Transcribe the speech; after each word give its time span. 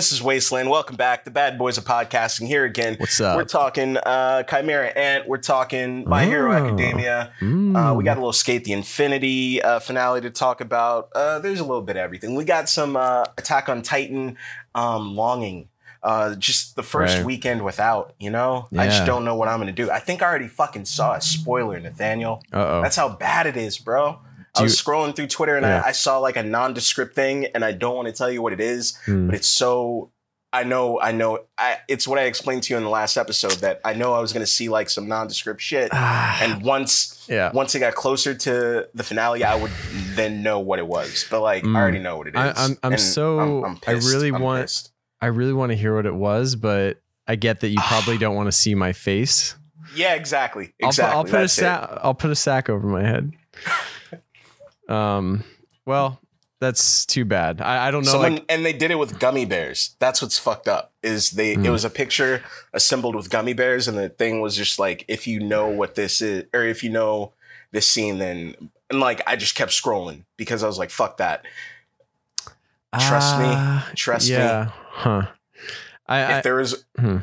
This 0.00 0.12
is 0.12 0.22
Wasteland. 0.22 0.70
Welcome 0.70 0.96
back. 0.96 1.26
The 1.26 1.30
Bad 1.30 1.58
Boys 1.58 1.76
of 1.76 1.84
Podcasting 1.84 2.46
here 2.46 2.64
again. 2.64 2.96
What's 2.98 3.20
up? 3.20 3.36
We're 3.36 3.44
talking 3.44 3.98
uh, 3.98 4.44
Chimera 4.44 4.86
Ant. 4.88 5.28
We're 5.28 5.36
talking 5.36 6.08
My 6.08 6.24
Hero 6.24 6.50
Oh. 6.50 6.56
Academia. 6.56 7.34
Mm. 7.42 7.76
Uh, 7.76 7.92
we 7.94 8.02
got 8.02 8.16
a 8.16 8.20
little 8.20 8.32
SK8 8.32 8.64
the 8.64 8.72
Infinity 8.72 9.60
uh, 9.60 9.78
finale 9.78 10.22
to 10.22 10.30
talk 10.30 10.62
about. 10.62 11.10
Uh, 11.14 11.38
there's 11.40 11.60
a 11.60 11.64
little 11.64 11.82
bit 11.82 11.96
of 11.96 12.00
everything. 12.00 12.34
We 12.34 12.44
got 12.46 12.70
some 12.70 12.96
uh, 12.96 13.24
Attack 13.36 13.68
on 13.68 13.82
Titan 13.82 14.38
um, 14.74 15.14
longing. 15.16 15.68
Uh, 16.02 16.34
just 16.34 16.76
the 16.76 16.82
first 16.82 17.18
Right. 17.18 17.26
weekend 17.26 17.62
without, 17.62 18.14
you 18.18 18.30
know? 18.30 18.68
I 18.74 18.86
just 18.86 19.04
don't 19.04 19.26
know 19.26 19.34
what 19.36 19.48
I'm 19.48 19.58
going 19.60 19.66
to 19.66 19.82
do. 19.84 19.90
I 19.90 19.98
think 19.98 20.22
I 20.22 20.28
already 20.28 20.48
fucking 20.48 20.86
saw 20.86 21.12
a 21.16 21.20
spoiler, 21.20 21.78
Nathaniel. 21.78 22.42
Uh-oh. 22.54 22.80
That's 22.80 22.96
how 22.96 23.10
bad 23.10 23.46
it 23.46 23.58
is, 23.58 23.76
bro. 23.76 24.18
I 24.56 24.62
was 24.62 24.72
you- 24.78 24.84
scrolling 24.84 25.14
through 25.14 25.28
Twitter 25.28 25.56
and 25.56 25.64
Yeah. 25.64 25.82
I, 25.84 25.88
I 25.88 25.92
saw 25.92 26.18
like 26.18 26.36
a 26.36 26.42
nondescript 26.42 27.14
thing, 27.14 27.46
and 27.54 27.64
I 27.64 27.72
don't 27.72 27.94
want 27.96 28.08
to 28.08 28.12
tell 28.12 28.30
you 28.30 28.42
what 28.42 28.52
it 28.52 28.60
is, 28.60 28.96
Hmm. 29.06 29.26
but 29.26 29.34
it's 29.36 29.48
so. 29.48 30.10
I 30.52 30.64
know, 30.64 31.00
I 31.00 31.12
know. 31.12 31.44
I, 31.56 31.76
it's 31.86 32.08
what 32.08 32.18
I 32.18 32.22
explained 32.24 32.64
to 32.64 32.74
you 32.74 32.76
in 32.76 32.82
the 32.82 32.90
last 32.90 33.16
episode 33.16 33.52
that 33.60 33.80
I 33.84 33.94
know 33.94 34.14
I 34.14 34.18
was 34.20 34.32
going 34.32 34.44
to 34.44 34.50
see 34.50 34.68
like 34.68 34.90
some 34.90 35.06
nondescript 35.06 35.60
shit, 35.60 35.90
and 35.94 36.60
once 36.62 37.24
yeah. 37.28 37.52
once 37.52 37.72
it 37.76 37.78
got 37.78 37.94
closer 37.94 38.34
to 38.34 38.88
the 38.92 39.04
finale, 39.04 39.44
I 39.44 39.54
would 39.54 39.70
then 40.16 40.42
know 40.42 40.58
what 40.58 40.80
it 40.80 40.86
was. 40.88 41.24
But 41.30 41.42
like, 41.42 41.62
Mm. 41.62 41.76
I 41.76 41.80
already 41.80 42.00
know 42.00 42.16
what 42.18 42.26
it 42.26 42.34
is. 42.34 42.40
I- 42.40 42.62
I'm- 42.62 42.78
I'm 42.82 42.92
and 42.94 43.00
so- 43.00 43.64
I 43.86 43.94
pissed. 43.94 44.12
really 44.12 44.28
I'm 44.30 44.40
want- 44.42 44.62
pissed. 44.64 44.90
I 45.22 45.26
really 45.26 45.52
want 45.52 45.70
to 45.70 45.76
hear 45.76 45.94
what 45.94 46.06
it 46.06 46.14
was, 46.16 46.56
but 46.56 47.00
I 47.28 47.36
get 47.36 47.60
that 47.60 47.68
you 47.68 47.78
probably 47.86 48.18
don't 48.24 48.34
want 48.34 48.48
to 48.48 48.52
see 48.52 48.74
my 48.74 48.92
face. 48.92 49.54
Yeah, 49.94 50.14
exactly. 50.14 50.72
I'll, 50.82 50.88
Exactly. 50.88 51.16
I'll 51.16 51.24
put 51.24 51.34
a 51.34 51.38
That's 51.42 51.58
it. 51.58 51.60
sack. 51.60 51.90
I'll 52.02 52.14
put 52.14 52.30
a 52.30 52.34
sack 52.34 52.68
over 52.68 52.88
my 52.88 53.02
head. 53.04 53.30
um. 54.90 55.44
Well, 55.86 56.20
that's 56.60 57.06
too 57.06 57.24
bad. 57.24 57.62
I, 57.62 57.88
I 57.88 57.90
don't 57.90 58.04
know. 58.04 58.10
Someone 58.10 58.34
like, 58.34 58.44
and 58.50 58.64
they 58.64 58.74
did 58.74 58.90
it 58.90 58.98
with 58.98 59.18
gummy 59.18 59.46
bears. 59.46 59.96
That's 59.98 60.20
what's 60.20 60.38
fucked 60.38 60.68
up. 60.68 60.92
Is 61.02 61.30
they 61.30 61.54
Hmm. 61.54 61.64
it 61.64 61.70
was 61.70 61.84
a 61.84 61.90
picture 61.90 62.42
assembled 62.74 63.16
with 63.16 63.30
gummy 63.30 63.54
bears, 63.54 63.88
and 63.88 63.96
the 63.96 64.10
thing 64.10 64.40
was 64.40 64.56
just 64.56 64.78
like, 64.78 65.04
if 65.08 65.26
you 65.26 65.40
know 65.40 65.68
what 65.68 65.94
this 65.94 66.20
is, 66.20 66.44
or 66.52 66.64
if 66.64 66.84
you 66.84 66.90
know 66.90 67.32
this 67.72 67.88
scene, 67.88 68.18
then 68.18 68.70
and 68.90 69.00
like 69.00 69.22
I 69.26 69.36
just 69.36 69.54
kept 69.54 69.70
scrolling 69.70 70.24
because 70.36 70.62
I 70.62 70.66
was 70.66 70.78
like, 70.78 70.90
fuck 70.90 71.16
that. 71.16 71.44
trust 72.98 73.38
me. 73.38 73.46
ah, 73.46 73.90
Trust 73.94 74.28
yeah. 74.28 74.64
me. 74.64 74.72
Huh. 74.90 75.26
I. 76.06 76.18
I 76.22 76.36
If 76.38 76.42
there 76.42 76.56
was 76.56 76.84
hmm. 76.98 77.18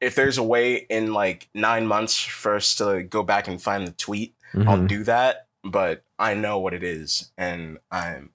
if 0.00 0.14
there's 0.14 0.36
a 0.36 0.42
way 0.42 0.74
in 0.90 1.14
like 1.14 1.48
nine 1.54 1.86
months 1.86 2.18
for 2.20 2.56
us 2.56 2.74
to 2.76 3.02
go 3.02 3.22
back 3.22 3.48
and 3.48 3.60
find 3.62 3.86
the 3.86 3.92
tweet, 3.92 4.34
I'll 4.54 4.78
mhm. 4.78 4.88
do 4.88 5.04
that. 5.04 5.46
But 5.62 6.02
I 6.18 6.34
know 6.34 6.58
what 6.58 6.74
it 6.74 6.82
is, 6.82 7.30
and 7.36 7.78
I'm 7.90 8.30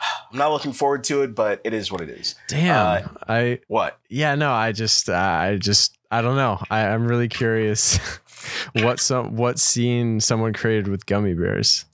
I'm 0.32 0.38
not 0.38 0.52
looking 0.52 0.72
forward 0.72 1.04
to 1.04 1.22
it, 1.22 1.34
but 1.34 1.60
it 1.64 1.72
is 1.72 1.90
what 1.90 2.00
it 2.00 2.10
is. 2.10 2.34
Damn. 2.48 2.76
uh, 2.76 3.08
I. 3.28 3.60
What? 3.68 3.98
Yeah. 4.08 4.34
No. 4.34 4.52
I 4.52 4.72
just. 4.72 5.08
Uh, 5.08 5.14
I 5.14 5.56
just. 5.56 5.96
I 6.10 6.22
don't 6.22 6.36
know. 6.36 6.62
I, 6.70 6.86
I'm 6.86 7.06
really 7.06 7.28
curious. 7.28 7.98
what 8.74 9.00
some 9.00 9.36
what 9.36 9.58
scene 9.58 10.20
someone 10.20 10.52
created 10.52 10.88
with 10.88 11.06
gummy 11.06 11.34
bears 11.34 11.84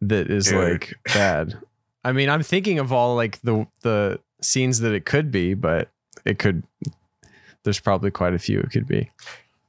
that 0.00 0.30
is 0.30 0.46
Dude. 0.46 0.72
like 0.72 0.94
bad. 1.12 1.58
I 2.04 2.12
mean, 2.12 2.28
I'm 2.28 2.42
thinking 2.42 2.78
of 2.78 2.92
all 2.92 3.16
like 3.16 3.40
the 3.42 3.66
the 3.82 4.20
scenes 4.40 4.80
that 4.80 4.92
it 4.92 5.06
could 5.06 5.30
be, 5.30 5.54
but 5.54 5.90
it 6.24 6.38
could. 6.38 6.64
There's 7.62 7.80
probably 7.80 8.10
quite 8.10 8.34
a 8.34 8.38
few 8.38 8.60
it 8.60 8.70
could 8.70 8.86
be. 8.86 9.10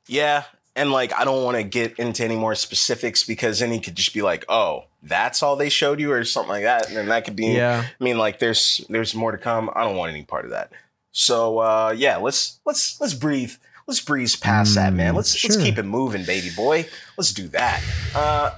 Yeah. 0.08 0.44
And 0.76 0.92
like, 0.92 1.14
I 1.14 1.24
don't 1.24 1.44
want 1.44 1.56
to 1.58 1.64
get 1.64 1.98
into 2.00 2.24
any 2.26 2.36
more 2.36 2.54
specifics 2.56 3.24
because 3.24 3.60
then 3.60 3.72
he 3.72 3.80
could 3.80 3.96
just 3.96 4.14
be 4.14 4.22
like, 4.22 4.44
oh, 4.50 4.86
that's 5.02 5.42
all 5.42 5.56
they 5.56 5.70
showed 5.70 6.00
you 6.02 6.12
or 6.12 6.24
something 6.26 6.50
like 6.50 6.64
that. 6.64 6.88
And 6.88 6.98
then 6.98 7.08
that 7.08 7.24
could 7.26 7.36
be, 7.36 7.48
Yeah. 7.48 7.86
I 7.86 8.04
mean, 8.04 8.18
like 8.18 8.40
there's, 8.40 8.86
there's 8.90 9.16
more 9.16 9.32
to 9.32 9.38
come. 9.38 9.70
I 9.74 9.84
don't 9.86 9.96
want 9.96 10.12
any 10.12 10.24
part 10.24 10.44
of 10.44 10.52
that. 10.52 10.72
So, 11.14 11.60
uh, 11.60 11.94
yeah, 11.96 12.18
let's, 12.18 12.60
let's, 12.66 13.00
let's 13.00 13.14
breathe. 13.14 13.54
Let's 13.88 14.02
breeze 14.02 14.36
past 14.36 14.74
that, 14.76 14.94
man. 14.94 15.14
Mm, 15.14 15.18
Let's, 15.18 15.44
let's 15.44 15.58
keep 15.58 15.78
it 15.78 15.84
moving, 15.84 16.26
baby 16.26 16.50
boy. 16.56 16.88
Let's 17.18 17.32
do 17.32 17.48
that. 17.50 17.84
Uh, 18.16 18.52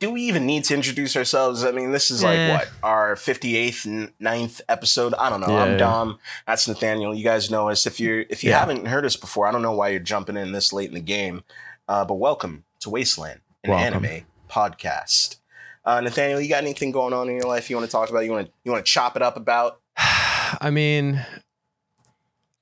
do 0.00 0.10
we 0.10 0.22
even 0.22 0.46
need 0.46 0.64
to 0.64 0.74
introduce 0.74 1.16
ourselves? 1.16 1.64
I 1.64 1.70
mean, 1.70 1.92
this 1.92 2.10
is 2.10 2.22
like 2.22 2.38
Eh. 2.38 2.52
what 2.52 2.68
our 2.82 3.14
58th 3.14 3.84
and 3.84 4.12
9th 4.18 4.60
episode. 4.68 5.14
I 5.14 5.30
don't 5.30 5.40
know. 5.40 5.48
Yeah, 5.48 5.62
I'm. 5.62 5.76
Dom. 5.78 6.18
That's 6.46 6.66
Nathaniel. 6.66 7.14
You 7.14 7.24
guys 7.24 7.50
know 7.50 7.68
us. 7.68 7.86
If 7.86 8.00
you're 8.00 8.20
if 8.28 8.42
you 8.42 8.50
Yeah. 8.50 8.60
haven't 8.60 8.86
heard 8.86 9.04
us 9.04 9.16
before, 9.16 9.46
I 9.46 9.52
don't 9.52 9.62
know 9.62 9.72
why 9.72 9.90
you're 9.90 10.00
jumping 10.00 10.36
in 10.36 10.52
this 10.52 10.72
late 10.72 10.88
in 10.88 10.94
the 10.94 11.00
game. 11.00 11.44
Uh, 11.88 12.04
but 12.04 12.14
welcome 12.14 12.64
to 12.80 12.90
Wasteland, 12.90 13.40
an 13.62 13.70
Welcome. 13.70 14.04
anime 14.04 14.26
podcast. 14.50 15.36
Uh, 15.84 16.00
Nathaniel, 16.00 16.40
you 16.40 16.48
got 16.48 16.64
anything 16.64 16.90
going 16.90 17.12
on 17.12 17.28
in 17.28 17.36
your 17.36 17.46
life 17.46 17.70
you 17.70 17.76
want 17.76 17.86
to 17.88 17.92
talk 17.92 18.10
about? 18.10 18.20
You 18.24 18.32
want 18.32 18.46
to 18.48 18.52
you 18.64 18.72
want 18.72 18.84
to 18.84 18.90
chop 18.90 19.14
it 19.14 19.22
up 19.22 19.36
about? 19.36 19.80
I 19.96 20.70
mean, 20.70 21.24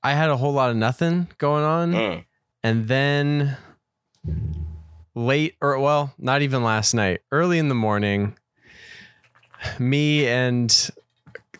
I 0.03 0.13
had 0.13 0.29
a 0.29 0.37
whole 0.37 0.53
lot 0.53 0.69
of 0.69 0.75
nothing 0.75 1.27
going 1.39 1.63
on, 1.63 1.91
Mm. 1.93 2.25
and 2.63 2.87
then 2.87 3.57
late 5.15 5.55
or 5.61 5.79
well, 5.79 6.13
not 6.19 6.41
even 6.41 6.63
last 6.63 6.93
night, 6.93 7.21
early 7.31 7.57
in 7.57 7.69
the 7.69 7.75
morning, 7.75 8.37
me 9.79 10.27
and 10.27 10.89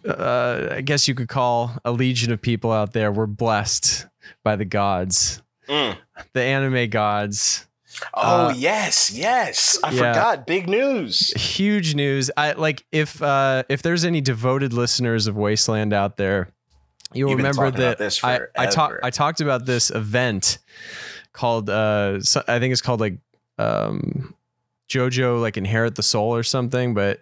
uh, 0.07 0.67
I 0.71 0.81
guess 0.81 1.07
you 1.07 1.15
could 1.15 1.29
call 1.29 1.71
a 1.83 1.91
legion 1.91 2.31
of 2.31 2.41
people 2.41 2.71
out 2.71 2.93
there 2.93 3.11
were 3.11 3.27
blessed 3.27 4.05
by 4.43 4.55
the 4.55 4.65
gods, 4.65 5.41
Mm. 5.67 5.97
the 6.33 6.41
anime 6.43 6.89
gods. 6.91 7.65
Oh 8.13 8.47
Uh, 8.49 8.53
yes, 8.55 9.11
yes. 9.11 9.79
I 9.83 9.89
yeah. 9.91 9.97
forgot. 10.13 10.45
Big 10.45 10.69
news. 10.69 11.29
huge 11.31 11.95
news. 11.95 12.29
I 12.37 12.51
like 12.51 12.85
if 12.91 13.19
uh 13.21 13.63
if 13.69 13.81
there's 13.81 14.03
any 14.05 14.21
devoted 14.21 14.73
listeners 14.73 15.25
of 15.27 15.35
Wasteland 15.37 15.91
out 15.93 16.17
there, 16.17 16.49
you'll 17.13 17.29
You've 17.31 17.37
remember 17.37 17.71
that 17.71 17.97
this 17.97 18.23
I 18.23 18.41
I 18.55 18.67
talked. 18.67 18.99
I 19.01 19.09
talked 19.09 19.41
about 19.41 19.65
this 19.65 19.89
event 19.89 20.59
called 21.33 21.69
uh 21.69 22.21
so- 22.21 22.43
I 22.47 22.59
think 22.59 22.73
it's 22.73 22.81
called 22.81 22.99
like 22.99 23.17
um 23.57 24.33
Jojo 24.89 25.41
like 25.41 25.57
inherit 25.57 25.95
the 25.95 26.03
soul 26.03 26.35
or 26.35 26.43
something. 26.43 26.93
But 26.93 27.21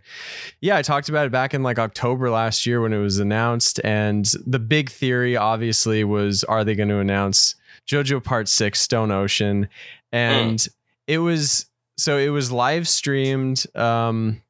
yeah 0.62 0.76
I 0.76 0.82
talked 0.82 1.10
about 1.10 1.26
it 1.26 1.32
back 1.32 1.54
in 1.54 1.64
like 1.64 1.80
October 1.80 2.30
last 2.30 2.66
year 2.66 2.82
when 2.82 2.94
it 2.94 3.00
was 3.00 3.20
announced. 3.20 3.80
And 3.84 4.26
the 4.46 4.60
big 4.60 4.90
theory 4.90 5.38
obviously 5.38 6.04
was 6.04 6.44
are 6.44 6.64
they 6.64 6.76
going 6.76 6.90
to 6.90 7.00
announce 7.00 7.56
Jojo 7.88 8.24
part 8.24 8.48
6 8.48 8.80
Stone 8.80 9.12
Ocean? 9.12 9.70
And 10.12 10.66
it 11.08 11.20
was 11.20 11.68
so 11.98 12.18
it 12.18 12.30
was 12.30 12.52
live 12.52 12.88
streamed 12.88 13.66
um 13.76 14.42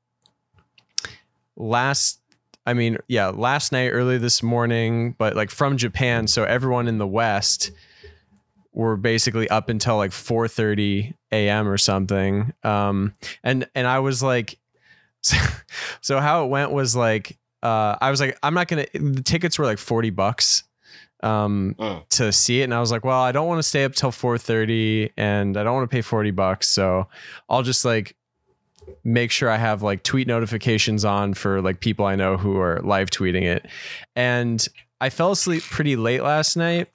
last 1.56 2.20
I 2.66 2.74
mean, 2.74 2.98
yeah, 3.10 3.28
last 3.28 3.74
night, 3.74 3.90
early 3.90 4.18
this 4.18 4.42
morning, 4.42 5.16
but 5.18 5.36
like 5.36 5.50
from 5.50 5.76
Japan. 5.76 6.28
So 6.28 6.46
everyone 6.46 6.88
in 6.88 6.98
the 6.98 7.08
West 7.08 7.72
were 8.74 8.98
basically 8.98 9.50
up 9.50 9.70
until 9.70 9.98
like 9.98 10.12
4:30 10.12 11.14
a.m. 11.32 11.68
or 11.68 11.78
something. 11.78 12.54
Um, 12.64 13.14
and 13.44 13.68
and 13.76 13.88
I 13.88 14.00
was 14.00 14.22
like, 14.24 14.58
so, 15.22 15.38
so 16.02 16.20
how 16.20 16.46
it 16.46 16.50
went 16.50 16.72
was 16.72 16.96
like, 16.96 17.38
uh, 17.62 17.96
I 18.02 18.12
was 18.12 18.20
like, 18.20 18.38
I'm 18.44 18.54
not 18.54 18.68
gonna. 18.68 18.86
The 18.94 19.24
tickets 19.24 19.58
were 19.58 19.66
like 19.66 19.78
40 19.80 20.10
bucks 20.10 20.64
um 21.22 21.74
Mm. 21.80 22.06
to 22.10 22.34
see 22.34 22.60
it 22.60 22.66
and 22.66 22.74
I 22.74 22.82
was 22.82 22.92
like 22.92 23.06
well 23.06 23.22
I 23.22 23.32
don't 23.32 23.48
want 23.48 23.60
to 23.60 23.64
stay 23.64 23.86
up 23.86 23.94
till 23.94 24.12
4:30 24.12 25.12
and 25.16 25.56
I 25.56 25.64
don't 25.64 25.74
want 25.74 25.90
to 25.90 25.96
pay 25.96 26.02
40 26.02 26.32
bucks 26.32 26.68
so 26.68 27.08
I'll 27.48 27.64
just 27.64 27.86
like 27.86 28.18
make 29.06 29.32
sure 29.32 29.50
I 29.50 29.56
have 29.56 29.82
like 29.82 30.04
tweet 30.04 30.28
notifications 30.28 31.06
on 31.06 31.34
for 31.34 31.62
like 31.62 31.80
people 31.80 32.06
I 32.06 32.16
know 32.16 32.36
who 32.36 32.58
are 32.60 32.82
live 32.84 33.10
tweeting 33.10 33.44
it. 33.44 33.66
And 34.18 34.68
I 35.00 35.10
fell 35.10 35.32
asleep 35.32 35.64
pretty 35.64 35.96
late 35.96 36.22
last 36.24 36.58
night 36.58 36.90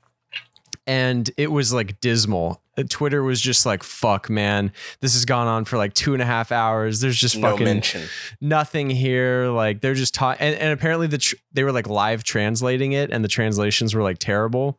and 0.89 1.31
it 1.37 1.53
was 1.53 1.73
like 1.73 2.01
dismal. 2.01 2.61
Uh, 2.77 2.83
Twitter 2.89 3.23
was 3.23 3.41
just 3.41 3.67
like, 3.67 3.83
fuck, 3.83 4.31
man. 4.31 4.73
This 5.01 5.13
has 5.15 5.25
gone 5.25 5.47
on 5.47 5.65
for 5.65 5.77
like 5.77 5.93
two 5.93 6.15
and 6.15 6.23
a 6.23 6.25
half 6.25 6.51
hours. 6.51 7.01
There's 7.01 7.19
just 7.19 7.37
No 7.37 7.51
fucking 7.51 7.65
mention. 7.65 8.05
nothing 8.41 8.89
here. 8.89 9.49
Like 9.49 9.81
they're 9.83 9.95
just 9.95 10.15
talking, 10.15 10.41
and, 10.41 10.57
and 10.57 10.73
apparently 10.73 11.07
the 11.07 11.19
tr- 11.19 11.37
they 11.53 11.63
were 11.63 11.73
like 11.73 11.87
live 11.89 12.25
translating 12.25 12.93
it, 12.93 13.11
and 13.13 13.23
the 13.23 13.29
translations 13.29 13.95
were 13.95 14.03
like 14.03 14.19
terrible. 14.19 14.79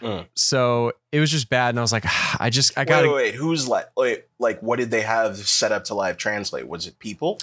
Mm. 0.00 0.26
So 0.36 0.92
it 1.10 1.20
was 1.20 1.30
just 1.30 1.48
bad, 1.50 1.70
and 1.70 1.78
I 1.78 1.82
was 1.82 1.92
like, 1.92 2.04
I 2.40 2.50
just 2.50 2.78
I 2.78 2.84
gotta. 2.84 3.08
wait, 3.08 3.14
wait. 3.14 3.34
Who's 3.34 3.66
like, 3.66 3.88
wait, 3.96 4.24
like, 4.38 4.60
what 4.62 4.78
did 4.78 4.90
they 4.90 5.02
have 5.02 5.36
set 5.38 5.72
up 5.72 5.84
to 5.84 5.94
live 5.94 6.16
translate? 6.18 6.68
Was 6.68 6.86
it 6.86 6.98
people? 7.00 7.38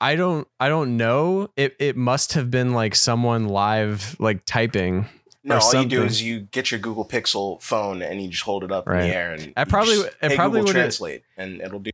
I 0.00 0.16
don't 0.16 0.46
I 0.60 0.68
don't 0.68 0.96
know. 0.96 1.48
It 1.56 1.74
it 1.78 1.96
must 1.96 2.34
have 2.34 2.50
been 2.50 2.74
like 2.74 2.94
someone 2.94 3.48
live 3.48 4.16
like 4.18 4.44
typing. 4.44 5.06
No, 5.46 5.58
all 5.58 5.82
you 5.82 5.86
do 5.86 6.02
is 6.02 6.22
you 6.22 6.40
get 6.40 6.70
your 6.70 6.80
Google 6.80 7.04
Pixel 7.04 7.60
phone 7.62 8.00
and 8.00 8.20
you 8.22 8.28
just 8.28 8.42
hold 8.44 8.64
it 8.64 8.72
up 8.72 8.88
in 8.88 8.94
the 8.96 9.06
air 9.06 9.32
and 9.34 9.52
I 9.56 9.64
probably- 9.64 9.96
just, 9.96 10.06
it 10.22 10.30
hey, 10.30 10.36
probably 10.36 10.60
Google 10.60 10.70
would've- 10.72 10.80
translate 10.80 11.22
and 11.36 11.60
it'll 11.60 11.80
do. 11.80 11.90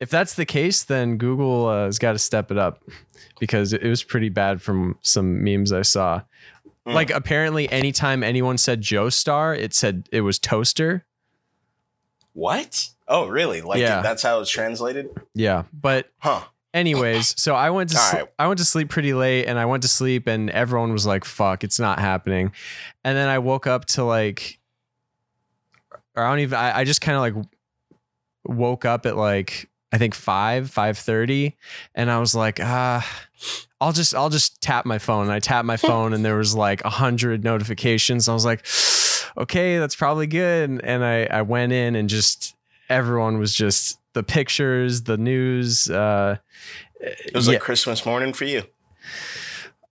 If 0.00 0.08
that's 0.10 0.34
the 0.34 0.46
case, 0.46 0.82
then 0.84 1.16
Google 1.18 1.66
uh, 1.66 1.84
has 1.86 1.98
got 1.98 2.12
to 2.12 2.18
step 2.18 2.50
it 2.50 2.56
up 2.58 2.82
because 3.38 3.72
it, 3.74 3.82
was 3.82 4.02
pretty 4.02 4.28
bad 4.30 4.62
from 4.62 4.96
some 5.02 5.44
memes 5.44 5.72
I 5.72 5.82
saw. 5.82 6.22
Mm. 6.86 6.94
Like 6.94 7.10
apparently, 7.10 7.70
anytime 7.70 8.22
anyone 8.22 8.56
said 8.56 8.80
Joestar, 8.82 9.56
it 9.58 9.74
said 9.74 10.08
it 10.10 10.22
was 10.22 10.38
toaster. 10.38 11.04
What? 12.32 12.88
Oh, 13.08 13.26
really? 13.28 13.60
Like 13.60 13.80
Yeah. 13.80 14.00
that's 14.02 14.22
how 14.22 14.40
it's 14.40 14.50
translated? 14.50 15.10
Yeah, 15.34 15.64
but 15.72 16.10
Huh? 16.18 16.42
Anyways, 16.74 17.34
so 17.40 17.54
I 17.54 17.70
went 17.70 17.90
to 17.90 17.96
sl- 17.96 18.16
right. 18.16 18.28
I 18.38 18.46
went 18.46 18.58
to 18.58 18.64
sleep 18.64 18.88
pretty 18.88 19.14
late, 19.14 19.46
and 19.46 19.58
I 19.58 19.66
went 19.66 19.82
to 19.82 19.88
sleep, 19.88 20.26
and 20.26 20.50
everyone 20.50 20.92
was 20.92 21.06
like, 21.06 21.24
"Fuck, 21.24 21.64
it's 21.64 21.78
not 21.78 21.98
happening," 21.98 22.52
and 23.04 23.16
then 23.16 23.28
I 23.28 23.38
woke 23.38 23.66
up 23.66 23.84
to 23.86 24.04
like, 24.04 24.58
or 26.16 26.24
I 26.24 26.30
don't 26.30 26.40
even. 26.40 26.58
I, 26.58 26.78
I 26.78 26.84
just 26.84 27.00
kind 27.00 27.16
of 27.16 27.22
like 27.22 27.46
woke 28.44 28.84
up 28.84 29.06
at 29.06 29.16
like 29.16 29.68
I 29.92 29.98
think 29.98 30.14
five 30.14 30.70
five 30.70 30.98
thirty, 30.98 31.56
and 31.94 32.10
I 32.10 32.18
was 32.18 32.34
like, 32.34 32.60
ah. 32.60 33.26
I'll 33.82 33.92
just 33.94 34.14
I'll 34.14 34.28
just 34.28 34.60
tap 34.60 34.84
my 34.84 34.98
phone. 34.98 35.22
And 35.22 35.32
I 35.32 35.38
tapped 35.38 35.64
my 35.64 35.76
phone 35.78 36.12
and 36.12 36.22
there 36.22 36.36
was 36.36 36.54
like 36.54 36.84
a 36.84 36.90
hundred 36.90 37.42
notifications. 37.42 38.28
I 38.28 38.34
was 38.34 38.44
like, 38.44 38.66
okay, 39.38 39.78
that's 39.78 39.96
probably 39.96 40.26
good. 40.26 40.68
And, 40.68 40.84
and 40.84 41.02
I 41.02 41.24
I 41.24 41.40
went 41.40 41.72
in 41.72 41.96
and 41.96 42.08
just 42.08 42.54
everyone 42.90 43.38
was 43.38 43.54
just 43.54 43.98
the 44.14 44.22
pictures, 44.22 45.02
the 45.02 45.16
news. 45.16 45.88
Uh, 45.90 46.36
It 47.00 47.34
was 47.34 47.46
yeah. 47.46 47.54
like 47.54 47.62
Christmas 47.62 48.04
morning 48.04 48.32
for 48.32 48.44
you. 48.44 48.62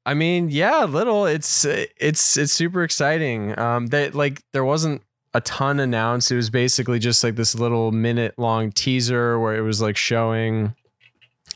I 0.06 0.14
mean, 0.14 0.50
yeah, 0.50 0.86
a 0.86 0.88
little. 0.88 1.26
It's 1.26 1.66
it's 1.66 2.38
it's 2.38 2.54
super 2.54 2.84
exciting. 2.84 3.58
Um, 3.60 3.88
that 3.88 4.16
like 4.16 4.42
there 4.54 4.66
wasn't 4.66 5.04
a 5.34 5.42
ton 5.42 5.80
announced. 5.80 6.32
It 6.32 6.36
was 6.36 6.50
basically 6.50 7.00
just 7.00 7.24
like 7.24 7.36
this 7.36 7.54
little 7.56 7.92
minute 7.92 8.34
long 8.38 8.72
teaser 8.72 9.40
where 9.40 9.56
it 9.56 9.62
was 9.62 9.82
like 9.82 9.98
showing 9.98 10.74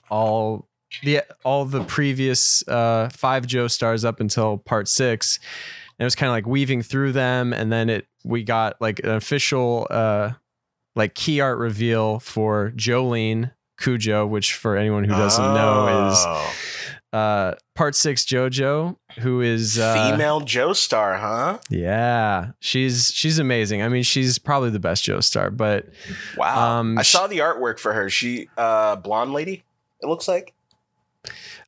all 0.10 0.68
the 1.04 1.24
all 1.44 1.66
the 1.66 1.84
previous 1.84 2.68
uh 2.68 3.10
five 3.12 3.48
Joestars 3.48 4.06
up 4.06 4.20
until 4.20 4.58
part 4.60 4.88
six. 4.88 5.40
And 5.98 6.04
it 6.04 6.06
was 6.06 6.16
kind 6.16 6.30
of 6.30 6.34
like 6.34 6.46
weaving 6.46 6.84
through 6.84 7.14
them, 7.14 7.54
and 7.54 7.72
then 7.72 7.90
it 7.90 8.08
we 8.24 8.44
got 8.44 8.80
like 8.82 9.00
an 9.00 9.10
official 9.12 9.88
uh 9.90 10.32
like 10.96 11.16
key 11.16 11.40
art 11.42 11.58
reveal 11.58 12.20
for 12.20 12.72
Jolyne 12.76 13.52
Cujoh, 13.80 14.28
which 14.28 14.54
for 14.54 14.78
anyone 14.78 15.04
who 15.04 15.12
doesn't 15.14 15.54
know 15.54 16.10
is 16.12 16.18
Oh. 16.26 16.54
uh 17.18 17.56
part 17.76 17.96
six 17.96 18.24
jojo 18.26 18.96
who 19.20 19.42
is 19.42 19.78
uh 19.78 20.12
female 20.12 20.42
Joestar, 20.42 21.20
huh? 21.20 21.58
yeah 21.70 22.52
she's 22.60 23.12
she's 23.14 23.38
amazing 23.40 23.82
i 23.84 23.88
mean 23.90 24.02
she's 24.04 24.38
probably 24.40 24.70
the 24.72 24.80
best 24.80 25.04
joestar 25.06 25.56
but 25.56 25.88
Wow. 26.38 26.80
Um, 26.80 26.98
I 26.98 27.02
saw 27.04 27.28
the 27.28 27.40
artwork 27.40 27.78
for 27.80 27.94
her. 27.94 28.10
She 28.10 28.48
uh 28.58 28.96
blonde 28.96 29.32
lady, 29.34 29.64
it 30.02 30.08
looks 30.08 30.28
like. 30.28 30.54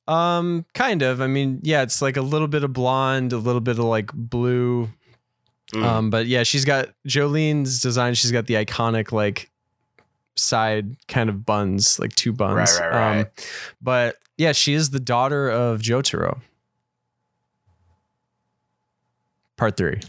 um 0.07 0.65
kind 0.73 1.01
of 1.01 1.21
i 1.21 1.27
mean 1.27 1.59
yeah 1.63 1.81
it's 1.81 2.01
like 2.01 2.17
a 2.17 2.21
little 2.21 2.47
bit 2.47 2.63
of 2.63 2.71
blonde 2.73 3.33
a 3.33 3.37
little 3.37 3.61
bit 3.61 3.79
of 3.79 3.85
like 3.85 4.11
blue 4.13 4.89
Mm. 5.73 5.83
um 5.83 6.09
but 6.11 6.27
yeah 6.27 6.43
she's 6.43 6.63
got 6.63 6.89
jolyne's 7.07 7.81
design 7.81 8.13
she's 8.13 8.31
got 8.31 8.45
the 8.45 8.53
iconic 8.53 9.11
like 9.11 9.49
side 10.35 10.95
kind 11.07 11.27
of 11.29 11.43
buns 11.45 11.97
like 11.99 12.13
two 12.15 12.31
buns 12.33 12.79
Right, 12.79 12.89
right, 12.91 13.09
um 13.11 13.17
right. 13.17 13.49
but 13.81 14.15
yeah 14.37 14.51
she 14.51 14.73
is 14.73 14.91
the 14.91 14.99
daughter 14.99 15.49
of 15.49 15.81
jotaro 15.81 16.39
part 19.57 19.77
three 19.77 19.99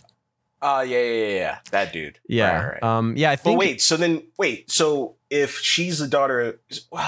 Uh 0.60 0.84
yeah, 0.86 0.98
yeah, 0.98 1.12
yeah, 1.26 1.34
yeah. 1.34 1.58
That 1.70 1.92
dude. 1.92 2.18
yeah 2.28 2.56
Right, 2.62 2.72
right. 2.74 2.82
um 2.82 3.14
yeah 3.16 3.30
i 3.30 3.36
But 3.36 3.42
think 3.44 3.60
wait, 3.60 3.80
so 3.80 3.96
then 3.96 4.22
wait, 4.38 4.70
so 4.70 5.14
if 5.30 5.58
she's 5.58 5.98
the 5.98 6.08
daughter 6.08 6.40
of 6.40 6.56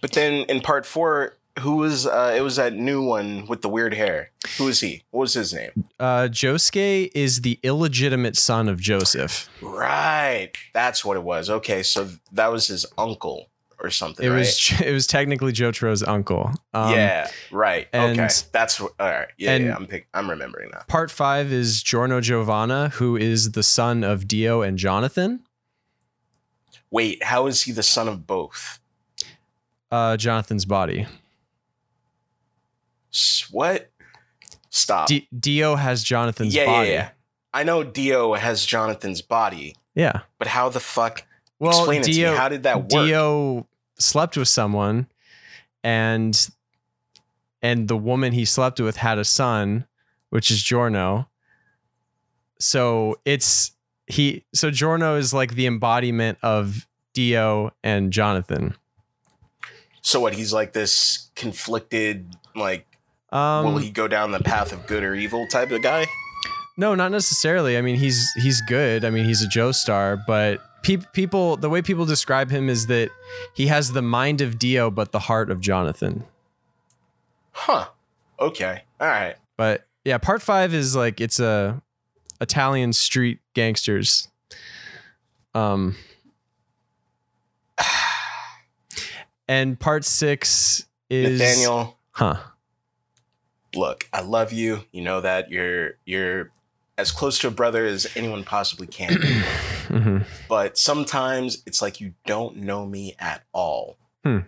but 0.00 0.12
then 0.12 0.44
in 0.48 0.60
part 0.60 0.86
four, 0.86 1.36
who 1.60 1.76
was 1.76 2.06
uh 2.06 2.34
it 2.36 2.40
was 2.40 2.56
that 2.56 2.72
new 2.74 3.02
one 3.02 3.46
with 3.46 3.62
the 3.62 3.68
weird 3.68 3.94
hair. 3.94 4.30
Who 4.58 4.68
is 4.68 4.80
he? 4.80 5.02
What 5.10 5.22
was 5.22 5.34
his 5.34 5.52
name? 5.52 5.84
Uh, 5.98 6.28
Josuke 6.30 7.10
is 7.14 7.42
the 7.42 7.58
illegitimate 7.62 8.36
son 8.36 8.68
of 8.68 8.80
Joseph. 8.80 9.48
Right. 9.62 10.52
That's 10.72 11.04
what 11.04 11.16
it 11.16 11.22
was. 11.22 11.50
Okay, 11.50 11.82
so 11.82 12.08
that 12.32 12.50
was 12.52 12.66
his 12.68 12.86
uncle 12.96 13.48
or 13.80 13.90
something. 13.90 14.26
It 14.26 14.30
right? 14.30 14.38
was 14.38 14.72
it 14.84 14.92
was 14.92 15.06
technically 15.06 15.52
Jotaro's 15.52 16.02
uncle. 16.02 16.50
Um, 16.74 16.92
yeah, 16.92 17.30
right. 17.50 17.88
and- 17.92 18.18
okay. 18.18 18.28
That's 18.52 18.80
all 18.80 18.90
right. 18.98 19.28
Yeah, 19.36 19.56
yeah, 19.56 19.76
I'm 19.76 19.86
pick, 19.86 20.08
I'm 20.14 20.28
remembering 20.30 20.70
that 20.72 20.88
Part 20.88 21.10
five 21.10 21.52
is 21.52 21.82
Giorno 21.82 22.20
Giovanna, 22.20 22.90
who 22.90 23.16
is 23.16 23.52
the 23.52 23.62
son 23.62 24.04
of 24.04 24.26
Dio 24.26 24.62
and 24.62 24.78
Jonathan. 24.78 25.44
Wait, 26.90 27.22
how 27.22 27.46
is 27.46 27.62
he 27.62 27.72
the 27.72 27.82
son 27.82 28.08
of 28.08 28.26
both? 28.26 28.80
Uh, 29.90 30.16
Jonathan's 30.16 30.64
body. 30.64 31.06
What? 33.50 33.90
Stop. 34.70 35.08
D- 35.08 35.28
Dio 35.38 35.76
has 35.76 36.02
Jonathan's 36.02 36.54
yeah, 36.54 36.66
body. 36.66 36.88
yeah, 36.88 36.94
yeah. 36.94 37.10
I 37.54 37.62
know 37.64 37.82
Dio 37.82 38.34
has 38.34 38.64
Jonathan's 38.64 39.22
body, 39.22 39.74
Yeah. 39.94 40.20
but 40.38 40.48
how 40.48 40.68
the 40.68 40.80
fuck? 40.80 41.24
Well, 41.58 41.70
explain 41.70 42.02
it 42.02 42.04
to 42.04 42.12
Dio 42.12 42.30
me. 42.32 42.36
How 42.36 42.48
did 42.48 42.62
that 42.64 42.80
work? 42.82 42.88
Dio 42.90 43.66
slept 43.98 44.36
with 44.36 44.48
someone, 44.48 45.06
and 45.82 46.48
and 47.62 47.88
the 47.88 47.96
woman 47.96 48.32
he 48.32 48.44
slept 48.44 48.78
with 48.78 48.98
had 48.98 49.18
a 49.18 49.24
son, 49.24 49.86
which 50.30 50.50
is 50.50 50.62
Giorno. 50.62 51.28
So 52.58 53.18
it's 53.24 53.72
he. 54.06 54.44
So 54.54 54.70
Giorno 54.70 55.16
is 55.16 55.32
like 55.32 55.54
the 55.54 55.66
embodiment 55.66 56.38
of 56.42 56.86
Dio 57.14 57.72
and 57.82 58.12
Jonathan. 58.12 58.74
So 60.02 60.20
what? 60.20 60.34
He's 60.34 60.52
like 60.52 60.72
this 60.72 61.30
conflicted, 61.34 62.36
like, 62.54 62.86
Um, 63.30 63.64
will 63.64 63.78
he 63.78 63.90
go 63.90 64.08
down 64.08 64.30
the 64.32 64.40
path 64.40 64.72
of 64.72 64.86
good 64.86 65.02
or 65.04 65.14
evil 65.14 65.46
type 65.48 65.70
of 65.70 65.82
guy? 65.82 66.06
No, 66.76 66.94
not 66.94 67.10
necessarily. 67.10 67.76
I 67.76 67.82
mean, 67.82 67.96
he's 67.96 68.30
he's 68.34 68.60
good. 68.62 69.04
I 69.04 69.10
mean, 69.10 69.24
he's 69.24 69.42
a 69.42 69.48
Joestar, 69.48 70.22
but 70.26 70.60
pe- 70.82 71.02
people 71.12 71.56
the 71.56 71.68
way 71.68 71.82
people 71.82 72.06
describe 72.06 72.50
him 72.50 72.68
is 72.68 72.86
that 72.86 73.10
he 73.54 73.66
has 73.66 73.92
the 73.92 74.02
mind 74.02 74.40
of 74.40 74.58
Dio 74.58 74.90
but 74.90 75.12
the 75.12 75.18
heart 75.18 75.50
of 75.50 75.60
Jonathan. 75.60 76.24
Huh. 77.52 77.88
Okay. 78.40 78.82
All 79.00 79.06
right. 79.08 79.34
But 79.56 79.86
yeah, 80.04 80.18
part 80.18 80.40
5 80.40 80.72
is 80.72 80.94
like 80.94 81.20
it's 81.20 81.40
a 81.40 81.82
Italian 82.40 82.92
street 82.92 83.40
gangsters. 83.54 84.28
Um 85.54 85.96
and 89.48 89.78
part 89.78 90.04
6 90.04 90.86
is 91.10 91.40
Nathaniel, 91.40 91.98
Huh. 92.12 92.36
Look, 93.74 94.08
I 94.12 94.20
love 94.22 94.52
you. 94.52 94.84
You 94.92 95.02
know 95.02 95.20
that 95.20 95.50
you're 95.50 95.92
you're 96.04 96.50
as 96.96 97.10
close 97.12 97.38
to 97.40 97.48
a 97.48 97.50
brother 97.52 97.84
as 97.86 98.06
anyone 98.16 98.42
possibly 98.44 98.86
can 98.86 99.20
be. 99.20 99.42
Mhm. 99.88 100.26
but 100.50 100.76
sometimes 100.76 101.62
it's 101.64 101.80
like 101.80 101.98
you 101.98 102.12
don't 102.26 102.56
know 102.56 102.84
me 102.84 103.14
at 103.18 103.42
all. 103.54 103.96
Hmm. 104.22 104.40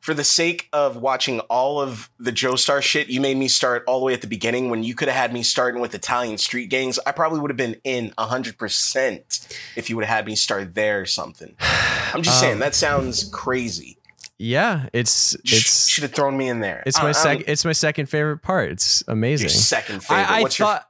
For 0.00 0.14
the 0.14 0.24
sake 0.24 0.68
of 0.72 0.96
watching 0.96 1.38
all 1.40 1.80
of 1.80 2.10
the 2.18 2.32
Joestar 2.32 2.82
shit, 2.82 3.06
you 3.08 3.20
made 3.20 3.36
me 3.36 3.46
start 3.46 3.84
all 3.86 4.00
the 4.00 4.04
way 4.06 4.14
at 4.14 4.20
the 4.22 4.26
beginning 4.26 4.68
when 4.68 4.82
you 4.82 4.94
could 4.96 5.06
have 5.06 5.16
had 5.16 5.32
me 5.32 5.44
starting 5.44 5.80
with 5.80 5.94
Italian 5.94 6.38
street 6.38 6.70
gangs. 6.70 6.98
I 7.06 7.12
probably 7.12 7.38
would 7.40 7.50
have 7.50 7.56
been 7.56 7.76
in 7.84 8.12
100% 8.18 9.56
if 9.76 9.88
you 9.90 9.96
would 9.96 10.04
have 10.04 10.16
had 10.16 10.26
me 10.26 10.34
start 10.36 10.74
there 10.74 11.00
or 11.00 11.06
something. 11.06 11.54
I'm 11.60 12.22
just 12.22 12.40
saying, 12.40 12.54
Um, 12.54 12.58
that 12.60 12.74
sounds 12.74 13.28
crazy. 13.30 13.95
Yeah, 14.38 14.88
it's 14.92 15.34
it's 15.44 15.86
should 15.88 16.02
have 16.02 16.12
thrown 16.12 16.36
me 16.36 16.48
in 16.48 16.60
there. 16.60 16.82
It's 16.84 16.98
my 16.98 17.04
I'm- 17.06 17.14
second. 17.14 17.44
It's 17.48 17.64
my 17.64 17.72
second 17.72 18.06
favorite 18.06 18.38
part. 18.38 18.70
It's 18.70 19.02
Your 19.06 19.14
amazing. 19.14 19.48
second 19.48 20.00
favorite. 20.04 20.30
I, 20.30 20.38
I 20.38 20.42
What's 20.42 20.56
thought 20.56 20.86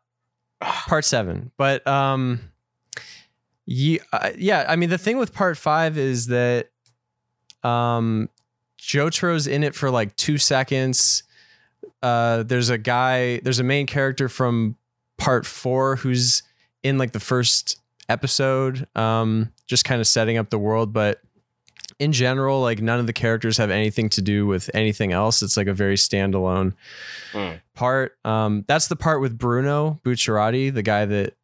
part 0.61 1.05
seven, 1.05 1.53
but 1.57 1.87
um, 1.87 2.41
yeah, 3.67 3.99
uh, 4.13 4.31
yeah. 4.37 4.65
I 4.69 4.75
mean, 4.77 4.91
the 4.91 4.99
thing 4.99 5.17
with 5.19 5.33
part 5.33 5.57
five 5.57 5.97
is 5.97 6.27
that 6.27 6.71
um, 7.63 8.29
Jotaro's 8.81 9.47
in 9.47 9.63
it 9.63 9.75
for 9.75 9.91
like 9.91 10.17
two 10.17 10.39
seconds. 10.39 11.23
Uh, 12.03 12.43
there's 12.43 12.69
a 12.69 12.79
guy. 12.79 13.39
There's 13.41 13.61
a 13.61 13.65
main 13.65 13.87
character 13.87 14.29
from 14.29 14.77
part 15.19 15.47
four 15.47 15.97
who's 15.97 16.43
in 16.83 16.99
like 16.99 17.13
the 17.13 17.21
first 17.21 17.81
episode. 18.09 18.87
Um, 18.97 19.53
just 19.67 19.85
kind 19.85 20.01
of 20.01 20.07
setting 20.07 20.37
up 20.37 20.51
the 20.51 20.59
world, 20.59 20.93
but 20.93 21.21
in 21.99 22.13
general, 22.13 22.61
like 22.61 22.83
none 22.83 22.99
of 23.01 23.07
the 23.07 23.13
characters 23.13 23.57
have 23.57 23.71
anything 23.71 24.09
to 24.11 24.21
do 24.23 24.47
with 24.47 24.71
anything 24.75 25.13
else. 25.13 25.43
It's 25.43 25.57
like 25.57 25.67
a 25.67 25.73
very 25.75 25.97
standalone 25.97 26.75
Hmm. 27.33 27.53
part. 27.75 28.17
Um, 28.25 28.65
that's 28.69 28.89
the 28.89 28.97
part 28.97 29.21
with 29.21 29.39
Bruno 29.39 30.01
Bucciarati, 30.05 30.73
the 30.73 30.83
guy 30.83 31.05
that 31.07 31.35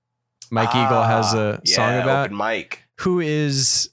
Mike 0.50 0.68
Eagle 0.75 1.02
has 1.02 1.32
a 1.32 1.59
Ah, 1.59 1.61
song 1.64 1.88
yeah, 1.94 2.02
about, 2.02 2.30
mic. 2.32 2.82
who 3.00 3.21
is, 3.21 3.88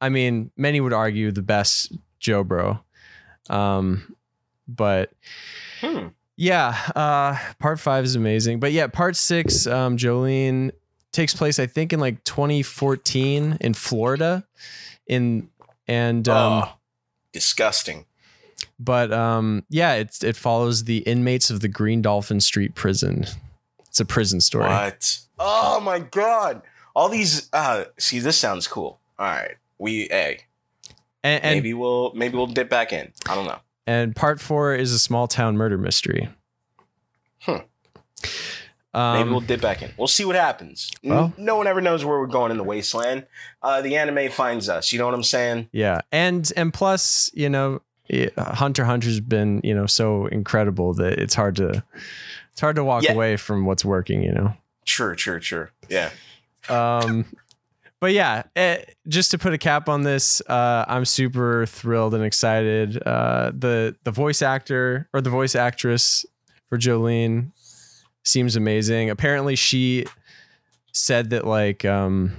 I 0.00 0.08
mean, 0.08 0.50
many 0.56 0.80
would 0.80 0.92
argue 0.92 1.30
the 1.30 1.42
best 1.42 1.92
Joe 2.18 2.42
Bro. 2.42 2.80
Um, 3.48 4.16
but 4.66 5.12
Hmm. 5.80 6.08
yeah, 6.36 6.76
uh, 6.96 7.38
part 7.60 7.78
five 7.78 8.04
is 8.04 8.16
amazing. 8.16 8.58
But 8.58 8.72
yeah, 8.72 8.88
part 8.88 9.14
six, 9.14 9.66
um, 9.68 9.96
Jolyne 9.96 10.72
takes 11.12 11.32
place, 11.34 11.58
I 11.60 11.66
think, 11.66 11.92
in 11.92 12.00
like 12.00 12.24
2014 12.24 13.56
in 13.60 13.72
Florida. 13.74 14.44
In 15.06 15.48
and 15.86 16.28
um, 16.28 16.64
oh, 16.64 16.72
disgusting. 17.32 18.06
but 18.78 19.12
um, 19.12 19.64
yeah, 19.68 19.94
it's 19.94 20.24
it 20.24 20.36
follows 20.36 20.84
the 20.84 20.98
inmates 20.98 21.50
of 21.50 21.60
the 21.60 21.68
Green 21.68 22.02
Dolphin 22.02 22.40
Street 22.40 22.74
prison. 22.74 23.26
It's 23.86 24.00
a 24.00 24.04
prison 24.04 24.40
story. 24.40 24.68
What? 24.68 25.20
Oh 25.38 25.80
my 25.80 26.00
god! 26.00 26.62
All 26.94 27.08
these. 27.08 27.48
Uh, 27.52 27.84
see, 27.98 28.18
this 28.18 28.36
sounds 28.36 28.66
cool. 28.66 29.00
All 29.18 29.26
right, 29.26 29.56
we 29.78 30.08
a 30.10 30.38
And, 31.22 31.44
and 31.44 31.56
maybe 31.56 31.74
we'll 31.74 32.12
maybe 32.14 32.36
we'll 32.36 32.46
dip 32.46 32.68
back 32.68 32.92
in. 32.92 33.12
I 33.28 33.34
don't 33.34 33.46
know. 33.46 33.58
and 33.86 34.14
part 34.14 34.40
four 34.40 34.74
is 34.74 34.92
a 34.92 34.98
small 34.98 35.28
town 35.28 35.56
murder 35.56 35.78
mystery. 35.78 36.28
Hmm. 37.40 37.58
Um, 38.96 39.18
Maybe 39.18 39.30
we'll 39.30 39.40
dip 39.40 39.60
back 39.60 39.82
in. 39.82 39.90
We'll 39.98 40.08
see 40.08 40.24
what 40.24 40.36
happens. 40.36 40.90
Well- 41.04 41.32
no 41.36 41.56
one 41.56 41.66
ever 41.66 41.80
knows 41.82 42.04
where 42.04 42.18
we're 42.18 42.26
going 42.26 42.50
in 42.50 42.56
the 42.56 42.64
wasteland. 42.64 43.26
Uh, 43.62 43.82
the 43.82 43.96
anime 43.96 44.30
finds 44.30 44.68
us. 44.70 44.90
You 44.92 44.98
know 44.98 45.04
what 45.04 45.14
I'm 45.14 45.22
saying? 45.22 45.68
Yeah, 45.72 46.00
and 46.10 46.50
and 46.56 46.72
plus, 46.72 47.30
you 47.34 47.50
know, 47.50 47.82
Hunter 48.38 48.84
Hunter's 48.84 49.20
been 49.20 49.60
you 49.62 49.74
know 49.74 49.84
so 49.86 50.26
incredible 50.26 50.94
that 50.94 51.18
it's 51.18 51.34
hard 51.34 51.56
to 51.56 51.82
it's 52.52 52.60
hard 52.60 52.76
to 52.76 52.84
walk 52.84 53.02
Yeah. 53.04 53.12
away 53.12 53.36
from 53.36 53.66
what's 53.66 53.84
working. 53.84 54.22
You 54.22 54.32
know. 54.32 54.54
Sure, 54.84 55.16
sure, 55.18 55.40
sure. 55.42 55.72
Yeah. 55.90 56.10
Um, 56.68 57.26
but 58.00 58.12
yeah, 58.12 58.44
eh, 58.54 58.78
just 59.08 59.30
to 59.32 59.38
put 59.38 59.52
a 59.52 59.58
cap 59.58 59.88
on 59.88 60.02
this, 60.02 60.40
uh, 60.48 60.84
I'm 60.88 61.04
super 61.04 61.66
thrilled 61.66 62.14
and 62.14 62.24
excited. 62.24 63.02
Uh, 63.04 63.50
the 63.54 63.96
the 64.04 64.10
voice 64.10 64.42
actor 64.42 65.08
or 65.12 65.20
the 65.20 65.30
voice 65.30 65.54
actress 65.54 66.24
for 66.68 66.78
Jolyne 66.78 67.52
seems 68.26 68.56
amazing. 68.56 69.10
Apparently, 69.10 69.56
she 69.56 70.06
said 70.92 71.30
that 71.30 71.46
like 71.46 71.84
um, 71.84 72.36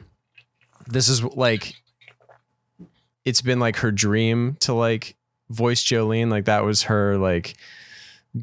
this 0.88 1.08
is 1.10 1.24
like 1.24 1.74
it's 3.25 3.41
been 3.41 3.60
like 3.60 3.77
her 3.77 3.91
dream 3.91 4.56
to 4.62 4.74
like 4.74 5.15
voice 5.50 5.84
Jolyne. 5.84 6.29
Like 6.29 6.46
that 6.46 6.63
was 6.63 6.84
her 6.84 7.17
like 7.17 7.56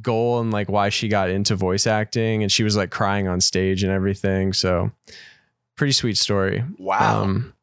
goal 0.03 0.41
and 0.41 0.51
like 0.51 0.69
why 0.69 0.89
she 0.89 1.07
got 1.07 1.31
into 1.31 1.55
voice 1.55 1.87
acting 1.87 2.43
and 2.43 2.51
she 2.51 2.65
was 2.65 2.77
like 2.77 2.91
crying 2.91 3.29
on 3.29 3.41
stage 3.41 3.85
and 3.85 3.93
everything 3.93 4.53
so 4.53 4.91
pretty 5.77 5.93
sweet 5.93 6.19
story 6.19 6.65
Wow. 6.79 7.23
um 7.23 7.55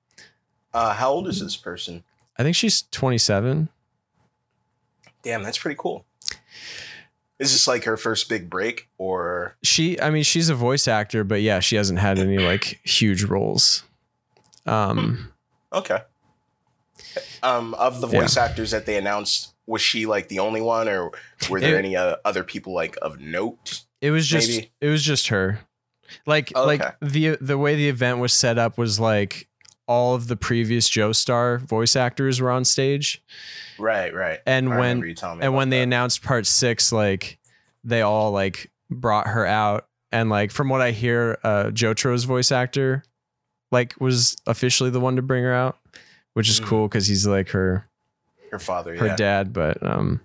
uh, 0.74 0.94
how 0.94 1.10
old 1.12 1.28
is 1.28 1.42
this 1.42 1.58
person? 1.58 2.06
i 2.38 2.44
think 2.44 2.56
she's 2.56 2.84
27 2.84 3.68
Damn, 5.24 5.44
that's 5.44 5.58
pretty 5.58 5.76
cool. 5.78 6.06
Is 7.42 7.52
this 7.52 7.68
like 7.68 7.84
her 7.86 7.98
first 7.98 8.30
big 8.30 8.50
break, 8.50 8.88
or 8.98 9.56
she 9.64 10.00
i 10.00 10.10
mean 10.12 10.24
she's 10.24 10.48
a 10.50 10.56
voice 10.56 10.88
actor 10.88 11.24
but 11.24 11.42
yeah 11.42 11.60
she 11.60 11.76
hasn't 11.76 12.00
had 12.00 12.20
any 12.20 12.38
like 12.38 12.80
huge 12.84 13.24
roles 13.24 13.84
um 14.66 15.34
okay? 15.74 16.00
Um, 17.44 17.74
of 17.74 18.00
the 18.00 18.08
voice 18.08 18.38
actors 18.38 18.72
that 18.72 18.86
they 18.86 18.96
announced, 18.96 19.54
was 19.66 19.82
she 19.82 20.06
like 20.06 20.28
the 20.30 20.38
only 20.40 20.62
one, 20.62 20.88
or 20.88 21.12
were 21.50 21.60
there 21.60 21.76
It- 21.76 21.80
any 21.80 21.96
uh, 21.96 22.18
other 22.24 22.44
people 22.44 22.74
like 22.74 22.96
of 23.02 23.20
note? 23.20 23.84
it 24.02 24.12
was 24.12 24.28
just 24.28 24.50
Maybe. 24.50 24.72
it 24.82 24.88
was 24.90 25.04
just 25.04 25.28
her 25.30 25.60
like 26.26 26.52
Okay. 26.56 26.66
like 26.78 26.96
the 27.02 27.38
the 27.42 27.58
way 27.58 27.76
the 27.76 27.90
event 27.90 28.20
was 28.20 28.34
set 28.34 28.58
up 28.60 28.78
was 28.78 29.00
like 29.00 29.48
all 29.92 30.16
of 30.16 30.28
the 30.28 30.36
previous 30.38 30.90
joestar 30.90 31.60
voice 31.60 31.96
actors 31.96 32.40
were 32.40 32.50
on 32.52 32.64
stage 32.66 33.22
Right, 33.78 34.14
right. 34.14 34.40
and 34.46 34.72
I 34.74 34.80
when 34.80 35.16
and 35.42 35.54
when 35.54 35.70
they 35.70 35.82
announced 35.82 36.24
part 36.24 36.46
six 36.46 36.92
like 36.92 37.38
they 37.84 38.02
all 38.02 38.32
like 38.32 38.72
brought 38.90 39.28
her 39.28 39.46
out 39.46 39.88
and 40.12 40.30
like 40.30 40.52
from 40.52 40.70
what 40.70 40.82
i 40.82 40.92
hear 40.92 41.38
uh 41.44 41.66
Jotaro's 41.74 42.26
voice 42.26 42.52
actor 42.52 43.04
like 43.72 43.96
was 44.00 44.36
officially 44.46 44.90
the 44.92 45.00
one 45.00 45.16
to 45.16 45.22
bring 45.22 45.44
her 45.44 45.54
out 45.54 45.78
which 46.34 46.48
is 46.50 46.60
Mm. 46.62 46.66
cool 46.66 46.88
because 46.88 47.08
he's 47.08 47.26
like 47.28 47.50
her 47.50 47.88
her 48.52 48.60
father, 48.60 48.96
her 48.98 49.08
yeah. 49.08 49.16
dad 49.16 49.54
but 49.54 49.82
um 49.82 50.22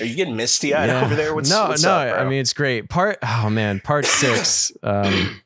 Are 0.00 0.04
you 0.04 0.14
getting 0.16 0.36
misty 0.36 0.72
eyed 0.74 0.88
yeah. 0.88 1.04
over 1.04 1.14
there? 1.16 1.34
What's, 1.34 1.50
no 1.50 1.68
what's 1.68 1.82
no 1.84 1.90
up, 1.92 2.18
i 2.18 2.24
mean 2.24 2.40
it's 2.40 2.52
great 2.52 2.88
part 2.88 3.18
oh 3.22 3.50
man 3.50 3.80
part 3.80 4.06
six 4.06 4.72
um 4.82 5.40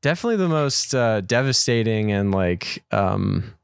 definitely 0.00 0.36
the 0.36 0.48
most 0.48 0.94
uh 0.94 1.20
devastating 1.20 2.10
and 2.12 2.32
like 2.32 2.82
um 2.90 3.54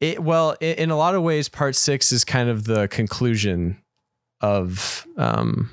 it 0.00 0.22
well 0.22 0.56
i 0.60 0.64
in 0.64 0.90
a 0.90 0.96
lot 0.96 1.14
of 1.14 1.22
ways 1.22 1.48
part 1.48 1.74
six 1.76 2.12
is 2.12 2.24
kind 2.24 2.48
of 2.48 2.64
the 2.64 2.88
conclusion 2.88 3.78
of 4.40 5.06
um 5.16 5.70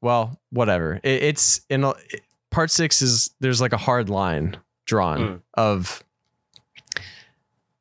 well 0.00 0.38
whatever 0.50 1.00
it, 1.02 1.22
it's 1.22 1.60
in 1.68 1.84
a, 1.84 1.90
it- 1.90 2.22
part 2.50 2.70
six 2.70 3.02
is 3.02 3.30
there's 3.40 3.60
like 3.60 3.72
a 3.72 3.76
hard 3.78 4.08
line 4.08 4.56
drawn 4.86 5.18
Mm. 5.20 5.40
of 5.54 6.02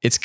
it's 0.02 0.20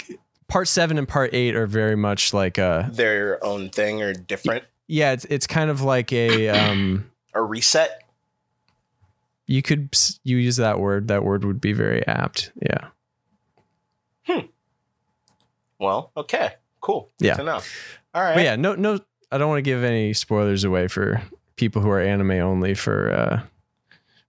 part 0.48 0.66
seven 0.68 0.98
and 0.98 1.06
part 1.08 1.30
eight 1.32 1.54
are 1.54 1.66
very 1.66 1.96
much 1.96 2.34
like 2.34 2.58
a 2.58 2.88
their 2.92 3.42
own 3.44 3.68
thing 3.70 4.02
or 4.02 4.12
different 4.12 4.64
yeah 4.88 5.12
it's 5.12 5.24
it's 5.26 5.46
kind 5.46 5.70
of 5.70 5.80
like 5.82 6.12
a 6.12 6.48
um 6.48 7.08
a 7.34 7.42
reset. 7.42 8.02
you 9.46 9.62
could 9.62 9.88
you 10.24 10.36
use 10.36 10.56
that 10.56 10.78
word 10.80 11.08
that 11.08 11.24
word 11.24 11.44
would 11.44 11.60
be 11.60 11.72
very 11.72 12.06
apt 12.06 12.52
yeah 12.60 12.88
Hmm. 14.24 14.46
Well, 15.80 16.12
okay, 16.16 16.52
cool. 16.80 17.10
Good 17.18 17.26
Yeah. 17.38 17.60
All 18.14 18.22
right. 18.22 18.34
but 18.36 18.44
yeah 18.44 18.54
no 18.56 18.74
no 18.76 19.00
i 19.32 19.38
don't 19.38 19.48
want 19.48 19.58
to 19.58 19.62
give 19.62 19.82
any 19.82 20.12
spoilers 20.12 20.62
away 20.64 20.86
for 20.86 21.20
people 21.56 21.82
who 21.82 21.90
are 21.90 22.00
anime 22.00 22.30
only 22.32 22.74
for 22.74 23.10
uh 23.10 23.42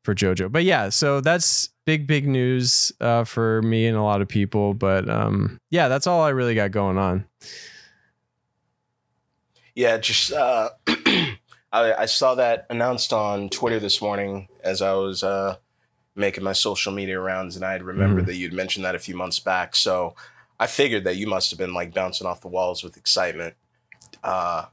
for 0.04 0.16
jojo 0.16 0.52
but 0.52 0.64
yeah 0.64 0.90
so 0.90 1.22
that's 1.22 1.70
big 1.86 2.08
big 2.08 2.28
news 2.28 2.92
uh 3.02 3.24
for 3.24 3.62
me 3.62 3.86
and 3.86 3.96
a 3.98 4.02
lot 4.02 4.22
of 4.22 4.28
people 4.28 4.74
but 4.74 5.08
um 5.10 5.60
yeah 5.70 5.88
that's 5.90 6.08
all 6.08 6.22
i 6.24 6.30
really 6.30 6.56
got 6.56 6.72
going 6.72 6.98
on 6.98 7.26
Yeah, 9.76 9.98
just 9.98 10.32
uh, 10.32 10.70
I, 11.74 11.94
I 12.04 12.06
saw 12.06 12.36
that 12.36 12.66
announced 12.70 13.12
on 13.12 13.50
Twitter 13.50 13.80
this 13.80 14.02
morning 14.02 14.48
as 14.64 14.82
I 14.82 14.94
was 14.94 15.24
uh, 15.24 15.58
making 16.16 16.44
my 16.44 16.54
social 16.54 16.94
media 16.94 17.20
rounds, 17.20 17.56
and 17.58 17.66
I 17.66 17.72
had 17.74 17.84
remembered 17.84 18.24
Mhm. 18.24 18.28
that 18.28 18.36
you'd 18.36 18.54
mentioned 18.54 18.86
that 18.86 18.96
a 18.96 19.00
few 19.00 19.16
months 19.16 19.40
back. 19.40 19.76
So 19.76 20.16
I 20.60 20.68
figured 20.68 21.04
that 21.06 21.16
you 21.18 21.28
must 21.28 21.50
have 21.50 21.58
been 21.58 21.74
like 21.74 21.94
bouncing 21.94 22.28
off 22.28 22.42
the 22.42 22.48
walls 22.48 22.84
with 22.84 22.96
excitement. 22.96 23.56
Uh, 24.24 24.66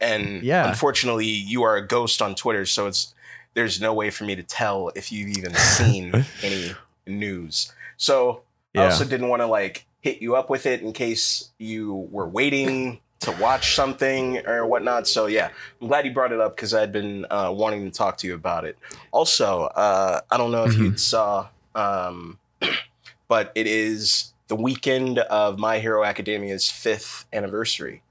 and 0.00 0.42
Yeah. 0.42 0.68
unfortunately, 0.68 1.26
you 1.26 1.62
are 1.64 1.76
a 1.76 1.86
ghost 1.86 2.22
on 2.22 2.34
Twitter, 2.34 2.64
so 2.64 2.86
it's 2.86 3.12
there's 3.54 3.80
no 3.80 3.92
way 3.94 4.10
for 4.10 4.24
me 4.24 4.34
to 4.34 4.42
tell 4.42 4.90
if 4.96 5.12
you've 5.12 5.36
even 5.36 5.54
seen 5.54 6.24
any 6.42 6.74
news. 7.06 7.72
So 7.96 8.42
I 8.74 8.80
also 8.84 9.04
didn't 9.04 9.28
want 9.28 9.42
to 9.42 9.46
like 9.46 9.86
hit 10.00 10.20
you 10.20 10.34
up 10.36 10.50
with 10.50 10.66
it 10.66 10.82
in 10.82 10.92
case 10.92 11.50
you 11.58 12.08
were 12.10 12.28
waiting 12.28 13.00
to 13.20 13.32
watch 13.32 13.74
something 13.74 14.46
or 14.46 14.66
whatnot. 14.66 15.08
So 15.08 15.26
yeah, 15.26 15.50
I'm 15.80 15.88
glad 15.88 16.04
you 16.04 16.12
brought 16.12 16.32
it 16.32 16.40
up 16.40 16.56
because 16.56 16.74
I'd 16.74 16.92
been 16.92 17.26
uh, 17.30 17.50
wanting 17.54 17.84
to 17.84 17.90
talk 17.90 18.18
to 18.18 18.26
you 18.26 18.34
about 18.34 18.64
it. 18.64 18.76
Also, 19.12 19.62
uh, 19.62 20.20
I 20.30 20.36
don't 20.36 20.52
know 20.52 20.64
if 20.64 20.76
you 20.76 20.96
saw, 20.96 21.48
um, 21.74 22.38
but 23.28 23.52
it 23.54 23.66
is 23.66 24.32
the 24.48 24.56
weekend 24.56 25.18
of 25.20 25.58
My 25.58 25.78
Hero 25.78 26.04
Academia's 26.04 26.70
fifth 26.70 27.24
anniversary. 27.32 28.02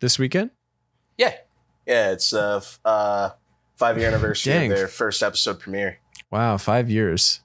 this 0.00 0.18
weekend 0.18 0.50
Yeah, 1.18 1.34
yeah, 1.86 2.12
it's 2.12 2.32
a 2.32 2.56
f- 2.62 2.78
uh, 2.84 3.30
five 3.76 3.98
year 3.98 4.06
anniversary 4.08 4.52
Dang. 4.52 4.70
of 4.70 4.76
their 4.78 4.86
first 4.88 5.22
episode 5.22 5.58
premiere. 5.58 5.98
wow 6.30 6.56
five 6.58 6.88
years 6.90 7.40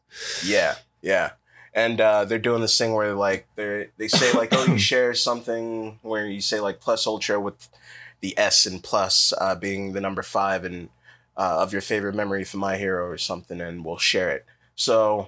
Yeah, 0.46 0.76
yeah. 1.02 1.32
And 1.76 2.00
uh, 2.00 2.26
they're 2.26 2.40
doing 2.40 2.62
this 2.62 2.78
thing 2.78 2.94
where 2.94 3.14
like 3.14 3.48
they 3.56 3.90
they 3.98 4.08
say 4.08 4.32
like 4.32 4.50
oh 4.54 4.66
you 4.66 4.78
share 4.80 5.14
something 5.14 6.00
where 6.02 6.26
you 6.26 6.42
say 6.42 6.60
like 6.60 6.80
plus 6.80 7.06
ultra 7.06 7.40
with 7.40 7.70
the 8.22 8.34
S 8.38 8.66
and 8.66 8.82
plus 8.82 9.34
uh, 9.40 9.56
being 9.56 9.94
the 9.94 10.02
number 10.02 10.24
five 10.24 10.64
and 10.64 10.90
uh, 11.38 11.58
of 11.60 11.74
your 11.74 11.82
favorite 11.82 12.16
memory 12.16 12.46
from 12.46 12.62
My 12.62 12.78
Hero 12.78 13.06
or 13.06 13.18
something, 13.18 13.60
and 13.60 13.84
we'll 13.84 13.98
share 13.98 14.32
it. 14.32 14.46
So 14.76 15.28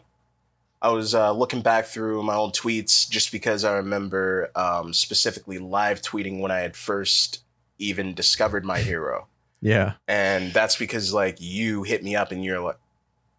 I 0.81 0.89
was 0.89 1.13
uh, 1.13 1.33
looking 1.33 1.61
back 1.61 1.85
through 1.85 2.23
my 2.23 2.35
old 2.35 2.55
tweets 2.55 3.09
just 3.09 3.31
because 3.31 3.65
I 3.65 3.75
remember 3.75 4.49
um, 4.55 4.93
specifically 4.93 5.59
live 5.59 6.01
tweeting 6.01 6.39
when 6.39 6.49
I 6.49 6.59
had 6.59 6.77
first 6.77 7.43
even 7.77 8.13
discovered 8.13 8.63
My 8.63 8.79
Hero. 8.79 9.27
Yeah. 9.61 9.93
And 10.07 10.53
that's 10.53 10.77
because 10.77 11.13
like 11.13 11.37
you 11.39 11.83
hit 11.83 12.03
me 12.03 12.15
up 12.15 12.31
and 12.31 12.43
you're 12.43 12.61
like 12.61 12.77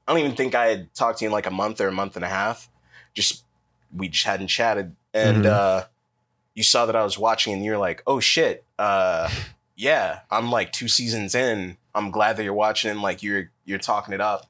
i 0.06 0.12
don't 0.12 0.20
even 0.20 0.34
think 0.34 0.54
i 0.54 0.66
had 0.66 0.92
talked 0.94 1.18
to 1.18 1.24
you 1.24 1.28
in 1.28 1.32
like 1.32 1.46
a 1.46 1.50
month 1.50 1.80
or 1.80 1.88
a 1.88 1.92
month 1.92 2.16
and 2.16 2.24
a 2.24 2.28
half 2.28 2.68
just 3.14 3.44
we 3.96 4.08
just 4.08 4.24
hadn't 4.26 4.48
chatted 4.48 4.94
and 5.14 5.44
Mhm. 5.44 5.50
uh 5.50 5.84
you 6.54 6.62
saw 6.62 6.86
that 6.86 6.96
i 6.96 7.02
was 7.04 7.18
watching 7.18 7.52
and 7.54 7.64
you're 7.64 7.78
like 7.78 8.02
oh 8.06 8.20
shit 8.20 8.64
uh 8.78 9.30
yeah 9.76 10.20
i'm 10.30 10.50
like 10.50 10.72
two 10.72 10.88
seasons 10.88 11.34
in 11.34 11.76
i'm 11.94 12.10
glad 12.10 12.36
that 12.36 12.44
you're 12.44 12.52
watching 12.52 12.90
and 12.90 13.00
like 13.02 13.22
you're 13.22 13.50
you're 13.64 13.78
talking 13.78 14.12
it 14.14 14.20
up 14.20 14.46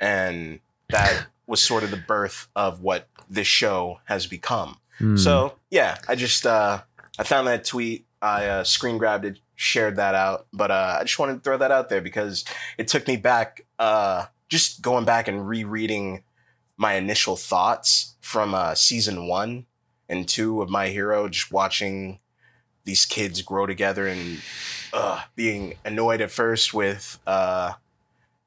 and 0.00 0.60
that 0.90 1.26
was 1.46 1.62
sort 1.62 1.84
of 1.84 1.90
the 1.90 1.96
birth 1.96 2.48
of 2.56 2.80
what 2.80 3.08
this 3.28 3.46
show 3.46 4.00
has 4.04 4.26
become 4.26 4.76
Hmm. 4.98 5.16
so 5.16 5.54
yeah, 5.70 5.98
I 6.06 6.14
just 6.14 6.46
uh, 6.46 6.80
I 7.18 7.24
found 7.24 7.48
that 7.48 7.64
tweet. 7.64 8.06
I 8.22 8.46
uh, 8.46 8.62
screen 8.64 8.96
grabbed 8.96 9.24
it, 9.24 9.40
shared 9.56 9.96
that 9.96 10.14
out. 10.14 10.46
But 10.52 10.70
uh, 10.70 10.98
I 11.00 11.02
just 11.02 11.18
wanted 11.18 11.34
to 11.34 11.40
throw 11.40 11.58
that 11.58 11.72
out 11.72 11.88
there 11.88 12.00
because 12.00 12.44
it 12.78 12.86
took 12.86 13.08
me 13.08 13.16
back, 13.16 13.62
uh, 13.80 14.26
just 14.48 14.82
going 14.82 15.04
back 15.04 15.26
and 15.26 15.48
rereading 15.48 16.22
my 16.76 16.94
initial 16.94 17.36
thoughts 17.36 18.14
from 18.20 18.54
uh, 18.54 18.74
season 18.74 19.26
one 19.28 19.66
and 20.08 20.28
two 20.28 20.60
of 20.62 20.68
My 20.68 20.88
Hero. 20.88 21.28
Just 21.28 21.52
watching 21.52 22.18
these 22.84 23.04
kids 23.06 23.40
grow 23.42 23.66
together 23.66 24.06
and 24.06 24.40
uh, 24.92 25.22
being 25.34 25.74
annoyed 25.84 26.20
at 26.20 26.30
first 26.30 26.74
with 26.74 27.18
uh, 27.26 27.72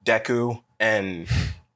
Deku 0.05 0.62
and 0.79 1.27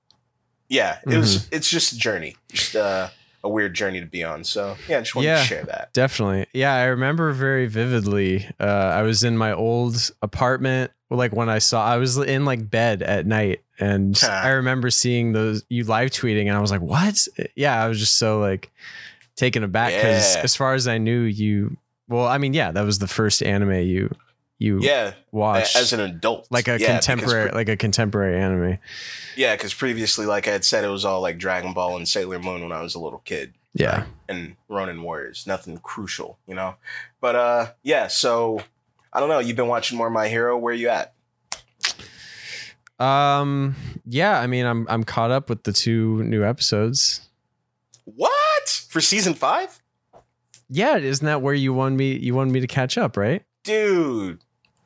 yeah, 0.70 1.00
it 1.05 1.17
was. 1.17 1.48
It's 1.51 1.70
just 1.70 1.93
a 1.93 1.98
journey, 1.98 2.36
just 2.51 2.75
uh, 2.75 3.10
a 3.43 3.50
weird 3.50 3.74
journey 3.74 4.00
to 4.00 4.05
be 4.05 4.24
on. 4.24 4.43
So 4.43 4.77
yeah, 4.88 4.98
I 4.98 5.01
just 5.01 5.15
wanted 5.15 5.27
Yeah. 5.29 5.39
to 5.41 5.43
share 5.46 5.63
that. 5.65 5.93
Definitely. 5.93 6.46
Yeah, 6.53 6.74
I 6.75 6.84
remember 6.86 7.31
very 7.34 7.65
vividly. 7.67 8.48
Uh, 8.60 8.63
I 8.65 9.01
was 9.01 9.24
in 9.24 9.38
my 9.38 9.51
old 9.53 10.12
apartment, 10.22 10.91
like 11.10 11.34
when 11.34 11.50
I 11.50 11.58
saw, 11.60 11.86
I 11.86 11.98
was 11.98 12.17
in 12.17 12.46
like 12.46 12.70
bed 12.70 13.01
at 13.01 13.25
night, 13.25 13.62
and 13.82 14.18
I 14.24 14.50
remember 14.50 14.90
seeing 14.90 15.34
those 15.34 15.64
you 15.68 15.84
live 15.84 16.12
tweeting, 16.12 16.48
and 16.48 16.52
I 16.56 16.60
was 16.62 16.72
like, 16.72 16.82
"What?" 16.82 17.28
Yeah, 17.56 17.84
I 17.84 17.88
was 17.90 18.00
just 18.00 18.18
so 18.18 18.40
like 18.40 18.72
taken 19.36 19.64
aback 19.64 19.94
because, 19.94 20.36
Yeah. 20.36 20.42
as 20.44 20.56
far 20.56 20.74
as 20.76 20.88
I 20.88 20.98
knew, 21.00 21.22
you. 21.22 21.76
Well, 22.08 22.28
I 22.28 22.38
mean, 22.38 22.54
yeah, 22.54 22.72
that 22.72 22.84
was 22.86 23.00
the 23.00 23.08
first 23.08 23.42
anime 23.44 23.74
you 23.82 24.14
you 24.60 24.80
Yeah, 24.82 25.14
watched 25.32 25.76
as 25.76 25.92
an 25.92 26.00
adult, 26.02 26.46
like 26.52 26.68
a 26.68 26.80
Yeah, 26.80 26.94
contemporary, 26.94 27.50
pre- 27.50 27.58
like 27.58 27.70
a 27.70 27.76
contemporary 27.78 28.40
anime. 28.40 28.78
yeah, 29.36 29.56
because 29.56 29.74
previously, 29.74 30.28
like 30.28 30.48
I 30.48 30.52
had 30.52 30.64
said, 30.64 30.84
it 30.84 30.90
was 30.90 31.04
all 31.04 31.20
like 31.22 31.40
Dragon 31.40 31.74
Ball 31.74 31.98
and 31.98 32.08
Sailor 32.08 32.38
Moon 32.40 32.62
when 32.62 32.72
I 32.72 32.82
was 32.82 32.94
a 32.94 33.00
little 33.00 33.20
kid. 33.26 33.54
Yeah. 33.74 34.04
and 34.28 34.58
Ronin 34.68 35.02
Warriors. 35.02 35.46
Nothing 35.48 35.78
crucial, 35.78 36.38
you 36.46 36.54
know. 36.54 36.76
But 37.22 37.36
uh, 37.36 37.72
yeah. 37.84 38.08
So 38.08 38.62
I 39.14 39.20
don't 39.22 39.30
know. 39.30 39.40
You've 39.40 39.56
been 39.56 39.68
watching 39.70 39.98
more 39.98 40.10
My 40.10 40.28
Hero. 40.28 40.58
Where 40.58 40.74
you 40.74 40.90
at? 40.90 41.14
Um. 43.01 43.75
Yeah. 44.05 44.39
I 44.39 44.48
mean, 44.48 44.65
I'm 44.65 44.86
I'm 44.89 45.03
caught 45.03 45.31
up 45.31 45.50
with 45.50 45.63
the 45.63 45.74
two 45.74 46.24
new 46.24 46.43
episodes. 46.43 47.27
What 48.05 48.86
for 48.89 49.01
season 49.01 49.34
five, 49.34 49.79
Yeah, 50.70 50.98
isn't 50.98 51.25
that 51.25 51.41
where 51.41 51.53
you 51.53 51.74
wanted 51.74 51.98
me? 51.98 52.17
You 52.17 52.36
wanted 52.36 52.51
me 52.53 52.60
to 52.60 52.67
catch 52.67 52.98
up, 52.98 53.17
right? 53.17 53.43
dude? 53.63 54.39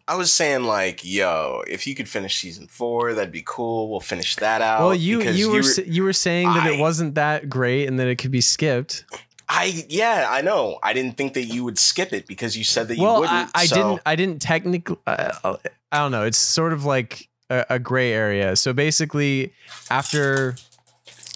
I 0.08 0.16
was 0.16 0.32
saying 0.32 0.66
like, 0.66 1.04
yo, 1.04 1.64
if 1.68 1.88
you 1.88 1.96
could 1.96 2.08
finish 2.08 2.38
season 2.38 2.68
four, 2.68 3.16
that'd 3.16 3.32
be 3.32 3.42
cool. 3.44 3.90
We'll 3.90 4.02
finish 4.02 4.36
that 4.36 4.62
out. 4.62 4.82
well, 4.82 4.94
you 4.94 5.22
you 5.24 5.50
were 5.52 5.64
you 5.86 6.04
were 6.04 6.14
saying 6.14 6.48
that 6.48 6.68
it 6.68 6.80
wasn't 6.80 7.16
that 7.16 7.50
great 7.50 7.88
and 7.88 7.98
that 8.00 8.08
it 8.08 8.18
could 8.18 8.30
be 8.32 8.42
skipped. 8.42 9.04
I 9.50 9.86
yeah, 9.90 10.28
I 10.30 10.42
know. 10.42 10.78
I 10.84 10.94
didn't 10.94 11.18
think 11.18 11.34
that 11.34 11.46
you 11.46 11.64
would 11.64 11.80
skip 11.80 12.14
it 12.14 12.28
because 12.28 12.56
you 12.56 12.64
said 12.64 12.88
that 12.90 12.98
you 12.98 13.04
well, 13.04 13.16
I, 13.16 13.20
wouldn't. 13.20 13.52
I 13.56 13.66
so- 13.66 13.76
didn't. 13.76 14.02
I 14.06 14.16
didn't 14.16 14.42
technically. 14.42 14.98
Uh, 15.08 15.58
I 15.92 15.98
don't 16.00 16.12
know. 16.12 16.24
It's 16.24 16.38
sort 16.38 16.74
of 16.74 16.86
like 16.86 17.28
a, 17.50 17.66
a 17.72 17.80
gray 17.80 18.12
area. 18.12 18.56
So 18.56 18.74
basically, 18.74 19.54
after 19.90 20.56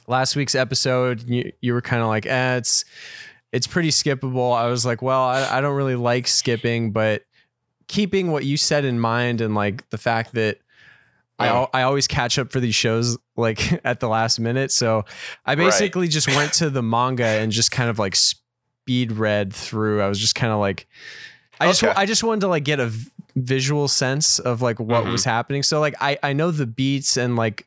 last 0.07 0.35
week's 0.35 0.55
episode, 0.55 1.27
you, 1.27 1.51
you 1.61 1.73
were 1.73 1.81
kind 1.81 2.01
of 2.01 2.07
like, 2.07 2.25
eh, 2.25 2.55
it's 2.57 2.85
it's 3.51 3.67
pretty 3.67 3.89
skippable. 3.89 4.55
I 4.55 4.67
was 4.67 4.85
like, 4.85 5.01
well, 5.01 5.23
I, 5.23 5.57
I 5.57 5.61
don't 5.61 5.75
really 5.75 5.95
like 5.95 6.27
skipping, 6.27 6.91
but 6.91 7.23
keeping 7.87 8.31
what 8.31 8.45
you 8.45 8.57
said 8.57 8.85
in 8.85 8.99
mind 8.99 9.41
and 9.41 9.55
like 9.55 9.89
the 9.89 9.97
fact 9.97 10.33
that 10.33 10.59
I, 11.39 11.45
Yeah. 11.47 11.65
I 11.73 11.81
always 11.83 12.05
catch 12.07 12.37
up 12.37 12.51
for 12.51 12.59
these 12.59 12.75
shows 12.75 13.17
like 13.35 13.79
at 13.85 13.99
the 13.99 14.07
last 14.07 14.39
minute. 14.39 14.71
So 14.71 15.05
I 15.45 15.55
basically 15.55 16.07
just 16.07 16.27
went 16.27 16.53
to 16.53 16.69
the 16.69 16.83
manga 16.83 17.25
and 17.25 17.51
just 17.51 17.71
kind 17.71 17.89
of 17.89 17.97
like 17.97 18.15
speed 18.15 19.13
read 19.13 19.53
through. 19.53 20.01
I 20.01 20.07
was 20.07 20.19
just 20.19 20.35
kind 20.35 20.53
of 20.53 20.59
like, 20.59 20.87
I 21.59 21.67
just 21.67 21.83
I 21.83 22.05
just 22.05 22.23
wanted 22.23 22.41
to 22.41 22.47
like 22.47 22.63
get 22.63 22.79
a 22.79 22.91
visual 23.43 23.87
sense 23.87 24.39
of 24.39 24.61
like 24.61 24.79
what 24.79 25.05
Mhm. 25.05 25.11
was 25.11 25.23
happening. 25.25 25.63
So 25.63 25.79
like 25.79 25.95
I 26.01 26.17
I 26.23 26.33
know 26.33 26.51
the 26.51 26.65
beats 26.67 27.17
and 27.17 27.35
like 27.35 27.65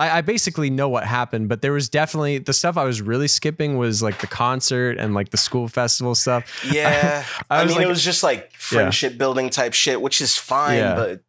I, 0.00 0.18
I 0.18 0.20
basically 0.20 0.70
know 0.70 0.88
what 0.88 1.04
happened, 1.04 1.48
but 1.48 1.60
there 1.60 1.72
was 1.72 1.88
definitely 1.88 2.38
the 2.38 2.52
stuff 2.52 2.76
I 2.76 2.84
was 2.84 3.02
really 3.02 3.26
skipping 3.26 3.78
was 3.78 4.00
like 4.00 4.20
the 4.20 4.28
concert 4.28 4.96
and 4.96 5.12
like 5.12 5.30
the 5.30 5.36
school 5.36 5.66
festival 5.66 6.14
stuff. 6.14 6.64
Yeah, 6.72 7.24
I 7.50 7.56
I, 7.58 7.62
was 7.64 7.70
mean, 7.70 7.78
like- 7.78 7.86
it 7.86 7.88
was 7.88 8.04
just 8.04 8.22
like 8.22 8.52
friendship 8.52 9.18
building 9.18 9.50
type 9.50 9.74
shit, 9.74 10.00
which 10.00 10.20
is 10.20 10.36
fine. 10.36 10.78
Yeah. 10.78 10.94
But 10.94 11.20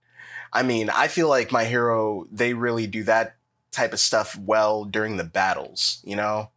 I 0.53 0.61
mean, 0.63 0.89
I 0.91 1.07
feel 1.07 1.27
like 1.29 1.51
my 1.51 1.65
hero 1.65 2.27
they 2.31 2.53
really 2.53 2.85
do 2.87 3.03
that 3.05 3.35
type 3.71 3.93
of 3.93 3.99
stuff 3.99 4.37
well 4.37 4.83
during 4.85 5.17
the 5.17 5.23
battles. 5.23 5.99
You 6.03 6.15
know, 6.17 6.51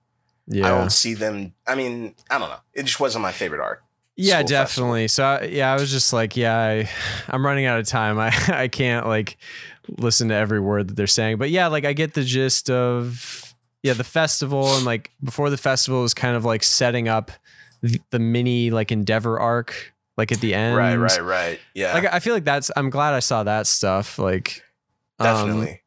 yeah. 0.47 0.67
I 0.67 0.71
don't 0.71 0.93
see 0.93 1.15
them. 1.15 1.55
I 1.67 1.75
mean, 1.77 2.15
I 2.31 2.39
don't 2.39 2.49
know. 2.51 2.61
It 2.75 2.83
just 2.85 3.01
wasn't 3.01 3.23
my 3.23 3.33
favorite 3.33 3.61
arc. 3.63 3.83
Yeah, 4.17 4.43
definitely. 4.43 5.09
So 5.09 5.25
I, 5.25 5.45
yeah, 5.45 5.73
I 5.73 5.77
was 5.77 5.91
just 5.91 6.13
like, 6.13 6.37
yeah, 6.37 6.57
I, 6.57 6.91
I'm 7.29 7.45
running 7.45 7.67
out 7.67 7.79
of 7.79 7.87
time. 7.87 8.19
I, 8.21 8.33
I 8.49 8.69
can't 8.69 9.07
like 9.07 9.37
listen 9.99 10.29
to 10.29 10.35
every 10.35 10.61
word 10.61 10.89
that 10.89 10.95
they're 10.95 11.07
saying. 11.07 11.39
But 11.39 11.51
yeah, 11.51 11.69
like 11.69 11.85
I 11.85 11.93
get 11.93 12.15
the 12.15 12.25
gist 12.25 12.71
of 12.71 13.53
yeah, 13.83 13.95
the 13.95 14.05
festival 14.05 14.77
and 14.77 14.85
like 14.85 15.11
before 15.25 15.51
the 15.51 15.57
festival 15.57 16.03
was 16.03 16.15
kind 16.15 16.37
of 16.37 16.45
like 16.45 16.63
setting 16.63 17.09
up 17.09 17.31
the, 17.83 18.01
the 18.11 18.19
mini 18.21 18.71
like 18.71 18.93
endeavor 18.93 19.41
arc 19.41 19.93
like 20.17 20.31
at 20.31 20.41
the 20.41 20.55
end. 20.55 20.77
Right, 20.77 20.95
right, 20.97 21.23
right. 21.23 21.61
Yeah, 21.75 21.95
Like 21.95 22.13
I 22.13 22.21
feel 22.21 22.35
like 22.35 22.45
that's 22.45 22.71
I'm 22.77 22.91
glad 22.91 23.15
I 23.15 23.21
saw 23.21 23.43
that 23.45 23.67
stuff. 23.67 24.19
Like 24.19 24.63
um, 25.19 25.27
definitely. 25.27 25.81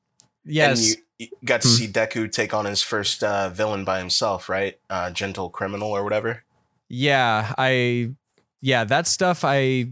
yes. 0.44 0.80
And 0.80 0.88
you, 0.90 0.96
you 1.20 1.28
got 1.46 1.62
to 1.62 1.68
Hmm. 1.68 1.74
see 1.76 1.88
Deku 1.88 2.30
take 2.32 2.54
on 2.54 2.66
his 2.66 2.82
first 2.82 3.24
uh, 3.24 3.50
villain 3.50 3.86
by 3.86 4.00
himself, 4.00 4.50
right? 4.50 4.78
Uh, 4.90 5.12
gentle 5.12 5.50
criminal 5.50 5.90
or 5.92 6.04
whatever. 6.04 6.44
Yeah 6.90 7.54
i 7.58 8.10
yeah 8.62 8.84
that 8.84 9.08
stuff 9.08 9.44
i 9.44 9.88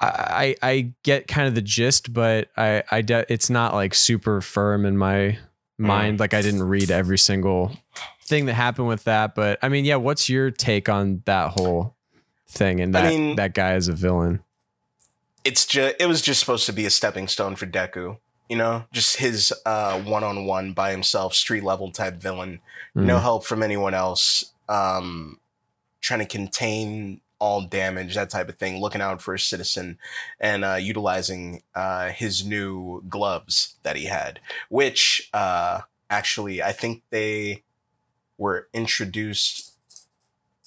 i 0.00 0.08
i 0.32 0.56
I 0.62 0.92
get 1.02 1.28
kind 1.28 1.46
of 1.48 1.54
the 1.54 1.62
gist 1.62 2.12
but 2.12 2.48
i 2.56 2.82
i 2.90 3.02
de- 3.02 3.30
it's 3.32 3.50
not 3.50 3.74
like 3.74 3.94
super 3.94 4.40
firm 4.40 4.86
in 4.86 4.96
my 4.96 5.38
mind 5.78 6.20
like 6.20 6.34
i 6.34 6.42
didn't 6.42 6.62
read 6.62 6.90
every 6.90 7.18
single 7.18 7.72
thing 8.24 8.46
that 8.46 8.54
happened 8.54 8.88
with 8.88 9.04
that 9.04 9.34
but 9.34 9.58
i 9.62 9.68
mean 9.68 9.84
yeah 9.84 9.96
what's 9.96 10.28
your 10.28 10.50
take 10.50 10.88
on 10.88 11.22
that 11.26 11.50
whole 11.50 11.94
thing 12.48 12.80
and 12.80 12.96
I 12.96 13.02
that 13.02 13.08
mean- 13.10 13.36
that 13.36 13.54
guy 13.54 13.74
is 13.76 13.88
a 13.88 13.92
villain 13.92 14.40
it's 15.44 15.64
just 15.66 15.96
it 15.98 16.06
was 16.06 16.20
just 16.20 16.38
supposed 16.40 16.66
to 16.66 16.72
be 16.72 16.84
a 16.84 16.90
stepping 16.90 17.26
stone 17.26 17.56
for 17.56 17.66
Deku. 17.66 18.18
You 18.50 18.56
know, 18.56 18.84
just 18.92 19.16
his 19.16 19.54
uh, 19.64 19.98
one-on-one 20.00 20.72
by 20.74 20.90
himself, 20.90 21.32
street 21.34 21.62
level 21.64 21.90
type 21.90 22.16
villain. 22.16 22.60
No 22.94 23.16
Mm. 23.16 23.22
help 23.22 23.46
from 23.46 23.62
anyone 23.62 23.94
else. 23.94 24.52
Um, 24.68 25.38
trying 26.00 26.20
to 26.20 26.26
contain 26.26 27.20
all 27.38 27.62
damage, 27.62 28.14
that 28.14 28.30
type 28.30 28.48
of 28.48 28.56
thing. 28.56 28.80
Looking 28.80 29.00
out 29.00 29.22
for 29.22 29.34
a 29.34 29.38
citizen, 29.38 29.98
and 30.38 30.64
uh, 30.64 30.74
utilizing 30.74 31.62
uh, 31.74 32.10
his 32.10 32.44
new 32.44 33.02
gloves 33.08 33.76
that 33.82 33.96
he 33.96 34.04
had, 34.04 34.40
which 34.68 35.28
uh, 35.32 35.80
actually 36.10 36.62
I 36.62 36.72
think 36.72 37.02
they 37.10 37.64
were 38.38 38.68
introduced. 38.72 39.72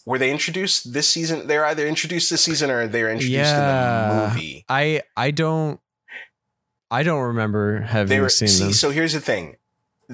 Were 0.05 0.17
they 0.17 0.31
introduced 0.31 0.93
this 0.93 1.07
season? 1.07 1.47
They're 1.47 1.65
either 1.65 1.87
introduced 1.87 2.29
this 2.29 2.41
season 2.41 2.69
or 2.69 2.87
they're 2.87 3.11
introduced 3.11 3.53
in 3.53 3.59
the 3.59 4.27
movie. 4.27 4.65
i 4.67 5.01
i 5.15 5.31
don't 5.31 5.79
i 6.91 7.03
don't 7.03 7.21
remember 7.21 7.79
having 7.79 8.19
were 8.19 8.29
seen 8.29 8.49
see. 8.49 8.63
them 8.65 8.73
So 8.73 8.89
here's 8.89 9.13
the 9.13 9.21
thing. 9.21 9.55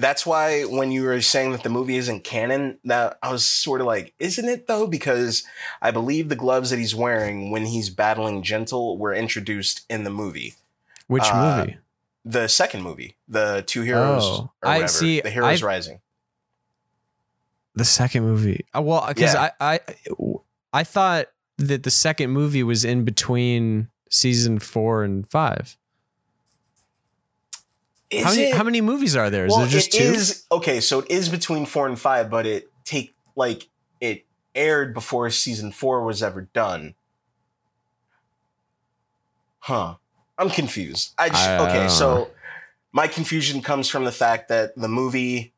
That's 0.00 0.24
why 0.24 0.62
when 0.62 0.90
you 0.90 1.02
were 1.04 1.20
saying 1.20 1.52
that 1.52 1.62
the 1.62 1.68
movie 1.68 1.96
isn't 1.96 2.24
canon, 2.24 2.78
that 2.84 3.18
I 3.22 3.30
was 3.30 3.44
sort 3.44 3.80
of 3.80 3.86
like, 3.86 4.14
isn't 4.18 4.48
it 4.48 4.66
though? 4.66 4.86
Because 4.86 5.44
I 5.82 5.90
believe 5.90 6.28
the 6.28 6.36
gloves 6.36 6.70
that 6.70 6.78
he's 6.78 6.94
wearing 6.94 7.50
when 7.50 7.66
he's 7.66 7.90
battling 7.90 8.42
Gentle 8.42 8.96
were 8.98 9.12
introduced 9.14 9.84
in 9.90 10.04
the 10.04 10.10
movie, 10.10 10.54
which 11.06 11.24
uh, 11.24 11.58
movie 11.58 11.76
the 12.24 12.48
second 12.48 12.82
movie, 12.82 13.16
the 13.28 13.64
Two 13.66 13.82
Heroes. 13.82 14.22
Oh. 14.24 14.50
or 14.62 14.68
I 14.68 14.86
see, 14.86 15.20
The 15.20 15.30
Heroes 15.30 15.48
I've- 15.58 15.64
Rising. 15.64 16.00
The 17.74 17.84
second 17.84 18.24
movie. 18.24 18.66
Uh, 18.76 18.82
well, 18.82 19.04
because 19.08 19.34
Yeah. 19.34 19.50
I, 19.60 19.74
I 19.74 19.80
I 20.72 20.84
thought 20.84 21.26
that 21.56 21.82
the 21.82 21.90
second 21.90 22.30
movie 22.30 22.62
was 22.62 22.84
in 22.84 23.04
between 23.04 23.88
season 24.10 24.58
four 24.58 25.04
and 25.04 25.26
five. 25.28 25.76
How 28.12 28.30
many 28.30 28.42
it? 28.42 28.54
how 28.54 28.64
many 28.64 28.80
movies 28.80 29.14
are 29.14 29.30
there? 29.30 29.46
Is 29.46 29.50
well, 29.50 29.60
there 29.60 29.68
just 29.68 29.94
it 29.94 29.98
two? 29.98 30.04
is- 30.04 30.44
okay. 30.50 30.80
So 30.80 31.00
it 31.00 31.10
is 31.10 31.28
between 31.28 31.66
four 31.66 31.86
and 31.86 31.98
five, 31.98 32.28
but 32.28 32.46
it 32.46 32.68
take 32.84 33.14
like 33.36 33.68
it 34.00 34.26
aired 34.54 34.94
before 34.94 35.30
season 35.30 35.70
four 35.70 36.04
was 36.04 36.22
ever 36.22 36.48
done. 36.52 36.94
Huh. 39.60 39.96
I'm 40.38 40.50
confused. 40.50 41.14
I 41.18 41.28
just 41.28 41.48
I- 41.48 41.68
okay. 41.68 41.88
So 41.88 42.30
my 42.92 43.06
confusion 43.06 43.62
comes 43.62 43.88
from 43.88 44.04
the 44.04 44.12
fact 44.12 44.48
that 44.48 44.76
the 44.76 44.88
movie 44.88 45.52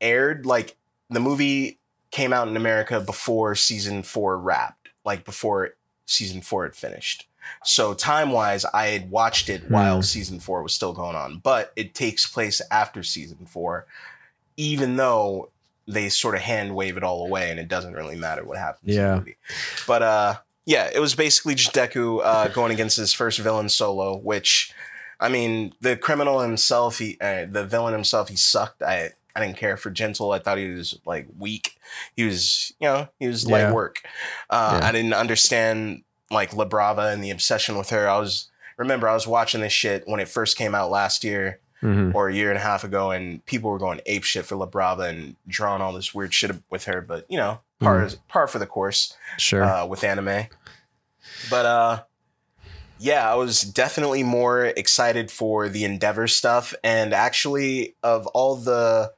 aired 0.00 0.46
like 0.46 0.76
the 1.10 1.20
movie 1.20 1.78
came 2.10 2.32
out 2.32 2.48
in 2.48 2.56
America 2.56 3.00
before 3.00 3.54
season 3.54 4.02
four 4.02 4.38
wrapped, 4.38 4.88
like 5.04 5.24
before 5.24 5.74
season 6.06 6.40
four 6.40 6.64
had 6.64 6.74
finished. 6.74 7.28
So 7.64 7.94
time 7.94 8.30
wise, 8.30 8.64
I 8.66 8.86
had 8.88 9.10
watched 9.10 9.48
it 9.48 9.70
while 9.70 9.96
Hmm. 9.96 10.02
season 10.02 10.40
four 10.40 10.62
was 10.62 10.72
still 10.74 10.92
going 10.92 11.16
on, 11.16 11.38
but 11.38 11.72
it 11.76 11.94
takes 11.94 12.26
place 12.26 12.60
after 12.70 13.02
season 13.02 13.46
four, 13.46 13.86
even 14.56 14.96
though 14.96 15.50
they 15.86 16.08
sort 16.08 16.34
of 16.34 16.42
hand 16.42 16.74
wave 16.76 16.96
it 16.96 17.02
all 17.02 17.24
away 17.24 17.50
and 17.50 17.58
it 17.58 17.66
doesn't 17.68 17.94
really 17.94 18.16
matter 18.16 18.44
what 18.44 18.58
happens. 18.58 18.90
in 18.90 18.96
the 18.96 19.00
Yeah. 19.08 19.16
movie. 19.16 19.36
But 19.86 20.02
uh, 20.02 20.34
yeah, 20.66 20.88
it 20.92 21.00
was 21.00 21.14
basically 21.14 21.54
just 21.54 21.72
Deku 21.74 22.20
uh, 22.22 22.48
going 22.48 22.70
against 22.72 22.96
his 22.96 23.12
first 23.12 23.38
villain 23.38 23.68
solo, 23.68 24.16
which 24.16 24.72
I 25.18 25.28
mean, 25.28 25.74
the 25.80 25.96
criminal 25.96 26.40
himself, 26.40 26.98
he, 26.98 27.18
uh, 27.20 27.44
the 27.50 27.64
villain 27.66 27.92
himself, 27.92 28.28
he 28.30 28.36
sucked. 28.36 28.82
I, 28.82 29.10
I 29.36 29.40
didn't 29.44 29.58
care 29.58 29.76
for 29.76 29.90
Gentle. 29.90 30.32
I 30.32 30.38
thought 30.38 30.58
he 30.58 30.70
was 30.70 30.98
like 31.04 31.26
weak. 31.38 31.76
He 32.16 32.24
was, 32.24 32.72
you 32.80 32.86
know, 32.88 33.08
he 33.18 33.26
was 33.26 33.46
light 33.46 33.60
Yeah. 33.62 33.72
work. 33.72 34.02
Uh, 34.48 34.78
Yeah. 34.80 34.88
I 34.88 34.92
didn't 34.92 35.12
understand 35.14 36.04
like 36.30 36.54
La 36.54 36.64
Brava 36.64 37.08
and 37.08 37.22
the 37.22 37.30
obsession 37.30 37.76
with 37.76 37.90
her. 37.90 38.08
I 38.08 38.18
was 38.18 38.48
remember 38.76 39.08
I 39.08 39.14
was 39.14 39.26
watching 39.26 39.60
this 39.60 39.72
shit 39.72 40.04
when 40.06 40.20
it 40.20 40.28
first 40.28 40.56
came 40.56 40.74
out 40.74 40.90
last 40.90 41.22
year, 41.24 41.58
Mhm. 41.82 42.14
or 42.14 42.28
a 42.28 42.34
year 42.34 42.50
and 42.50 42.58
a 42.58 42.62
half 42.62 42.84
ago, 42.84 43.10
and 43.10 43.44
people 43.46 43.70
were 43.70 43.78
going 43.78 44.00
ape 44.06 44.24
shit 44.24 44.46
for 44.46 44.56
La 44.56 44.66
Brava 44.66 45.02
and 45.04 45.36
drawing 45.48 45.82
all 45.82 45.92
this 45.92 46.14
weird 46.14 46.32
shit 46.32 46.50
with 46.70 46.84
her. 46.84 47.00
But 47.00 47.24
you 47.30 47.36
know, 47.38 47.60
par 47.80 48.02
is 48.04 48.16
par 48.28 48.46
for 48.48 48.58
the 48.58 48.66
course 48.66 49.14
Sure. 49.38 49.64
uh, 49.64 49.86
with 49.86 50.04
anime. 50.04 50.46
But 51.50 51.66
uh, 51.66 52.02
yeah, 52.98 53.30
I 53.30 53.34
was 53.34 53.62
definitely 53.62 54.22
more 54.22 54.66
excited 54.66 55.30
for 55.30 55.68
the 55.68 55.84
Endeavor 55.84 56.26
stuff, 56.28 56.74
and 56.84 57.12
actually, 57.14 57.94
of 58.02 58.26
all 58.28 58.56
the 58.56 59.12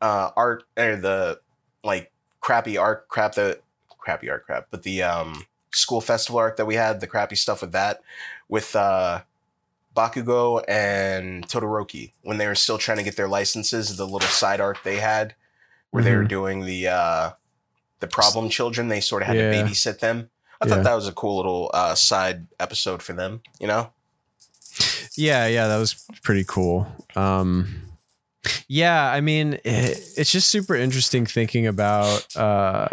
uh, 0.00 0.30
art 0.36 0.64
or 0.76 0.96
the 0.96 1.40
like 1.84 2.10
crappy 2.40 2.76
art 2.76 3.08
crap 3.08 3.34
that 3.36 3.62
crappy 3.98 4.28
art 4.28 4.44
crap, 4.44 4.66
but 4.70 4.82
the 4.82 5.02
um, 5.02 5.46
school 5.74 6.00
festival 6.00 6.38
arc 6.40 6.56
that 6.56 6.66
we 6.66 6.74
had, 6.74 7.00
the 7.00 7.06
crappy 7.06 7.36
stuff 7.36 7.60
with 7.62 7.72
that, 7.72 8.02
with 8.48 8.74
uh, 8.76 9.22
Bakugo 9.96 10.62
and 10.68 11.46
Todoroki 11.48 12.12
when 12.22 12.38
they 12.38 12.46
were 12.46 12.54
still 12.54 12.78
trying 12.78 12.98
to 12.98 13.04
get 13.04 13.16
their 13.16 13.28
licenses, 13.28 13.96
the 13.96 14.06
little 14.06 14.28
side 14.28 14.60
arc 14.60 14.82
they 14.82 14.96
had 14.96 15.34
where 15.90 16.02
they 16.02 16.14
were 16.16 16.24
Mhm. 16.24 16.28
doing 16.28 16.64
the 16.64 16.88
uh, 16.88 17.30
the 18.00 18.06
problem 18.08 18.48
children, 18.48 18.88
they 18.88 19.00
sort 19.00 19.22
of 19.22 19.28
had 19.28 19.36
Yeah. 19.36 19.50
to 19.50 19.56
babysit 19.56 20.00
them. 20.00 20.28
I 20.60 20.66
Yeah. 20.66 20.74
thought 20.74 20.84
that 20.84 20.94
was 20.94 21.06
a 21.08 21.12
cool 21.12 21.36
little 21.36 21.70
uh, 21.74 21.94
side 21.94 22.46
episode 22.58 23.02
for 23.02 23.12
them, 23.12 23.42
you 23.60 23.66
know? 23.66 23.92
Yeah, 25.16 25.46
yeah, 25.46 25.66
that 25.68 25.76
was 25.78 25.94
pretty 26.22 26.44
cool. 26.44 26.86
Um, 27.14 27.82
yeah, 28.66 29.04
I 29.12 29.20
mean, 29.20 29.54
it, 29.64 29.98
it's 30.16 30.32
just 30.32 30.48
super 30.48 30.74
interesting 30.74 31.26
thinking 31.26 31.66
about. 31.66 32.34
Uh, 32.34 32.88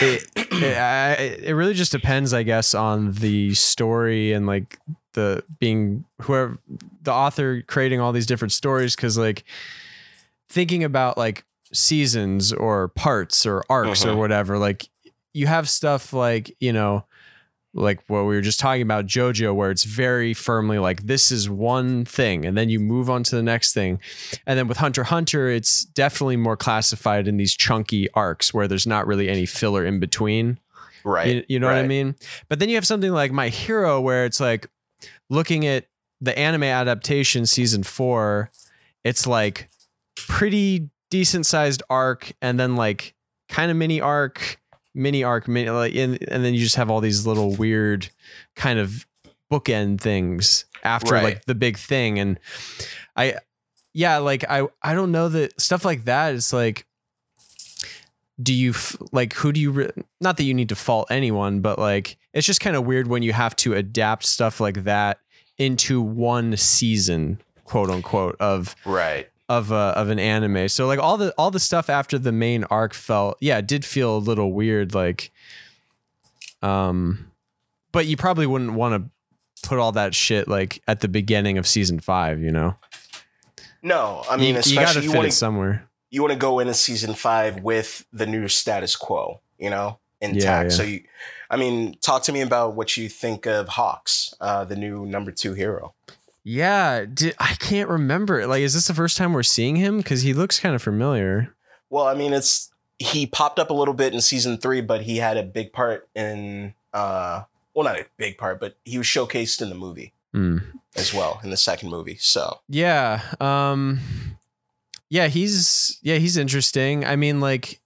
it, 0.00 0.24
it, 0.36 0.76
I, 0.76 1.12
it 1.42 1.52
really 1.52 1.74
just 1.74 1.92
depends, 1.92 2.32
I 2.32 2.42
guess, 2.42 2.74
on 2.74 3.12
the 3.12 3.54
story 3.54 4.32
and 4.32 4.46
like 4.46 4.78
the 5.14 5.42
being 5.58 6.04
whoever 6.22 6.58
the 7.02 7.12
author 7.12 7.62
creating 7.66 8.00
all 8.00 8.12
these 8.12 8.26
different 8.26 8.52
stories. 8.52 8.94
Cause 8.94 9.18
like 9.18 9.44
thinking 10.48 10.84
about 10.84 11.16
like 11.18 11.44
seasons 11.72 12.52
or 12.52 12.88
parts 12.88 13.46
or 13.46 13.62
arcs 13.70 14.04
or 14.04 14.10
Mhm. 14.14 14.18
whatever, 14.18 14.58
like 14.58 14.88
you 15.32 15.46
have 15.46 15.68
stuff 15.68 16.12
like, 16.12 16.54
you 16.60 16.72
know, 16.72 17.04
like 17.72 18.00
what 18.08 18.22
we 18.22 18.34
were 18.34 18.40
just 18.40 18.58
talking 18.58 18.82
about 18.82 19.06
JoJo, 19.06 19.54
where 19.54 19.70
it's 19.70 19.84
very 19.84 20.34
firmly 20.34 20.78
like 20.78 21.02
this 21.02 21.30
is 21.30 21.48
one 21.48 22.04
thing, 22.04 22.44
and 22.44 22.56
then 22.56 22.68
you 22.68 22.80
move 22.80 23.08
on 23.08 23.22
to 23.24 23.36
the 23.36 23.42
next 23.42 23.72
thing. 23.72 24.00
And 24.46 24.58
then 24.58 24.66
with 24.66 24.78
Hunter 24.78 25.04
Hunter, 25.04 25.48
it's 25.48 25.84
definitely 25.84 26.36
more 26.36 26.56
classified 26.56 27.28
in 27.28 27.36
these 27.36 27.54
chunky 27.54 28.10
arcs 28.12 28.52
where 28.52 28.66
there's 28.66 28.86
not 28.86 29.06
really 29.06 29.28
any 29.28 29.46
filler 29.46 29.84
in 29.84 30.00
between. 30.00 30.58
Right. 31.04 31.36
You, 31.36 31.44
you 31.48 31.58
know 31.60 31.68
what 31.68 31.76
I 31.76 31.86
mean? 31.86 32.16
But 32.48 32.58
then 32.58 32.68
you 32.68 32.74
have 32.74 32.86
something 32.86 33.12
like 33.12 33.32
My 33.32 33.48
Hero, 33.48 34.00
where 34.00 34.24
it's 34.24 34.40
like 34.40 34.66
looking 35.28 35.66
at 35.66 35.86
the 36.20 36.36
anime 36.38 36.64
adaptation 36.64 37.46
season 37.46 37.82
four, 37.82 38.50
it's 39.04 39.26
like 39.26 39.68
pretty 40.16 40.90
decent 41.08 41.46
sized 41.46 41.82
arc, 41.88 42.32
and 42.42 42.58
then 42.58 42.76
like 42.76 43.14
kind 43.48 43.70
of 43.70 43.76
mini 43.76 44.00
arc, 44.00 44.60
mini 44.94 45.22
arc, 45.24 45.46
mini 45.48 45.70
like, 45.70 45.94
and, 45.94 46.18
and 46.28 46.44
then 46.44 46.54
you 46.54 46.60
just 46.60 46.76
have 46.76 46.90
all 46.90 47.00
these 47.00 47.26
little 47.26 47.54
weird 47.54 48.08
kind 48.56 48.78
of 48.78 49.06
bookend 49.50 50.00
things 50.00 50.64
after 50.84 51.14
Right. 51.14 51.24
like 51.24 51.44
the 51.44 51.54
big 51.54 51.76
thing, 51.76 52.18
and 52.18 52.38
I, 53.16 53.34
yeah, 53.92 54.18
like 54.18 54.44
I 54.48 54.66
I 54.82 54.94
don't 54.94 55.12
know 55.12 55.28
that 55.28 55.60
stuff 55.60 55.84
like 55.84 56.04
that 56.04 56.34
is 56.34 56.52
like 56.52 56.86
do 58.42 58.54
you 58.54 58.70
f- 58.70 58.96
like 59.12 59.34
who 59.34 59.52
do 59.52 59.60
you 59.60 59.70
re- 59.70 59.90
not 60.20 60.36
that 60.38 60.44
you 60.44 60.54
need 60.54 60.68
to 60.70 60.74
fault 60.76 61.06
anyone 61.10 61.60
but 61.60 61.78
like 61.78 62.16
it's 62.32 62.46
just 62.46 62.60
kind 62.60 62.74
of 62.74 62.86
weird 62.86 63.06
when 63.06 63.22
you 63.22 63.34
have 63.34 63.54
to 63.54 63.74
adapt 63.74 64.24
stuff 64.24 64.60
like 64.60 64.84
that 64.84 65.18
into 65.58 66.00
one 66.00 66.56
season 66.56 67.38
quote 67.64 67.90
unquote 67.90 68.36
of 68.40 68.74
Right. 68.86 69.28
Of 69.50 69.70
uh, 69.70 69.92
of 69.96 70.08
an 70.08 70.18
anime 70.18 70.68
so 70.68 70.86
like 70.86 70.98
all 70.98 71.18
the 71.18 71.34
all 71.36 71.50
the 71.50 71.60
stuff 71.60 71.90
after 71.90 72.18
the 72.18 72.32
main 72.32 72.64
arc 72.64 72.94
felt 72.94 73.36
yeah 73.40 73.58
it 73.58 73.66
did 73.66 73.84
feel 73.84 74.16
a 74.16 74.18
little 74.18 74.52
weird 74.52 74.94
like 74.94 75.30
um 76.62 77.30
but 77.92 78.06
you 78.06 78.16
probably 78.16 78.46
wouldn't 78.46 78.72
want 78.72 78.94
to 78.94 79.68
put 79.68 79.78
all 79.78 79.92
that 79.92 80.14
shit 80.14 80.48
like 80.48 80.80
at 80.88 81.00
the 81.00 81.08
beginning 81.08 81.58
of 81.58 81.66
season 81.66 82.00
5 82.00 82.40
you 82.40 82.50
know 82.50 82.76
No, 83.82 84.22
I 84.30 84.36
mean, 84.36 84.54
you, 84.54 84.60
you 84.64 84.76
got 84.76 84.92
to 84.92 84.98
especially 84.98 85.08
fit 85.08 85.16
want 85.16 85.28
it 85.28 85.32
somewhere 85.32 85.90
you 86.10 86.22
want 86.22 86.32
to 86.32 86.38
go 86.38 86.58
into 86.58 86.74
season 86.74 87.14
five 87.14 87.62
with 87.62 88.04
the 88.12 88.26
new 88.26 88.48
status 88.48 88.96
quo, 88.96 89.40
you 89.58 89.70
know, 89.70 89.98
intact. 90.20 90.42
Yeah, 90.44 90.62
yeah. 90.62 90.68
So 90.68 90.82
you, 90.82 91.02
I 91.48 91.56
mean, 91.56 91.94
talk 92.00 92.24
to 92.24 92.32
me 92.32 92.40
about 92.40 92.74
what 92.74 92.96
you 92.96 93.08
think 93.08 93.46
of 93.46 93.68
Hawks, 93.68 94.34
uh, 94.40 94.64
the 94.64 94.76
new 94.76 95.06
number 95.06 95.30
two 95.30 95.54
hero. 95.54 95.94
Yeah, 96.44 97.04
di- 97.04 97.34
I 97.38 97.54
can't 97.58 97.88
remember. 97.88 98.46
Like, 98.46 98.62
is 98.62 98.74
this 98.74 98.86
the 98.86 98.94
first 98.94 99.16
time 99.16 99.32
we're 99.32 99.42
seeing 99.42 99.76
him? 99.76 99.98
Because 99.98 100.22
he 100.22 100.32
looks 100.32 100.58
kind 100.58 100.74
of 100.74 100.82
familiar. 100.82 101.54
Well, 101.90 102.06
I 102.06 102.14
mean, 102.14 102.32
it's 102.32 102.70
he 102.98 103.26
popped 103.26 103.58
up 103.58 103.70
a 103.70 103.74
little 103.74 103.94
bit 103.94 104.14
in 104.14 104.20
season 104.20 104.58
three, 104.58 104.80
but 104.80 105.02
he 105.02 105.18
had 105.18 105.36
a 105.36 105.42
big 105.42 105.72
part 105.72 106.08
in, 106.14 106.74
uh, 106.92 107.42
well, 107.74 107.84
not 107.84 107.98
a 107.98 108.06
big 108.16 108.38
part, 108.38 108.60
but 108.60 108.76
he 108.84 108.98
was 108.98 109.06
showcased 109.06 109.60
in 109.62 109.68
the 109.68 109.74
movie 109.74 110.12
Hmm. 110.32 110.58
as 110.96 111.12
well 111.14 111.40
in 111.42 111.50
the 111.50 111.56
second 111.56 111.90
movie. 111.90 112.16
So 112.20 112.60
Yeah. 112.68 113.20
Um. 113.40 114.00
Yeah, 115.08 115.26
he's 115.26 115.98
yeah 116.02 116.16
he's 116.16 116.36
interesting. 116.36 117.04
I 117.04 117.16
mean, 117.16 117.40
like, 117.40 117.80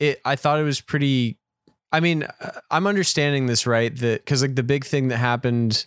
it. 0.00 0.20
I 0.24 0.34
thought 0.36 0.58
it 0.60 0.64
was 0.64 0.80
pretty. 0.80 1.38
I 1.92 2.00
mean, 2.00 2.24
uh, 2.24 2.60
I'm 2.70 2.86
understanding 2.86 3.46
this 3.46 3.66
right 3.66 3.94
that 3.96 4.24
because 4.24 4.42
like 4.42 4.56
the 4.56 4.62
big 4.62 4.84
thing 4.84 5.08
that 5.08 5.18
happened 5.18 5.86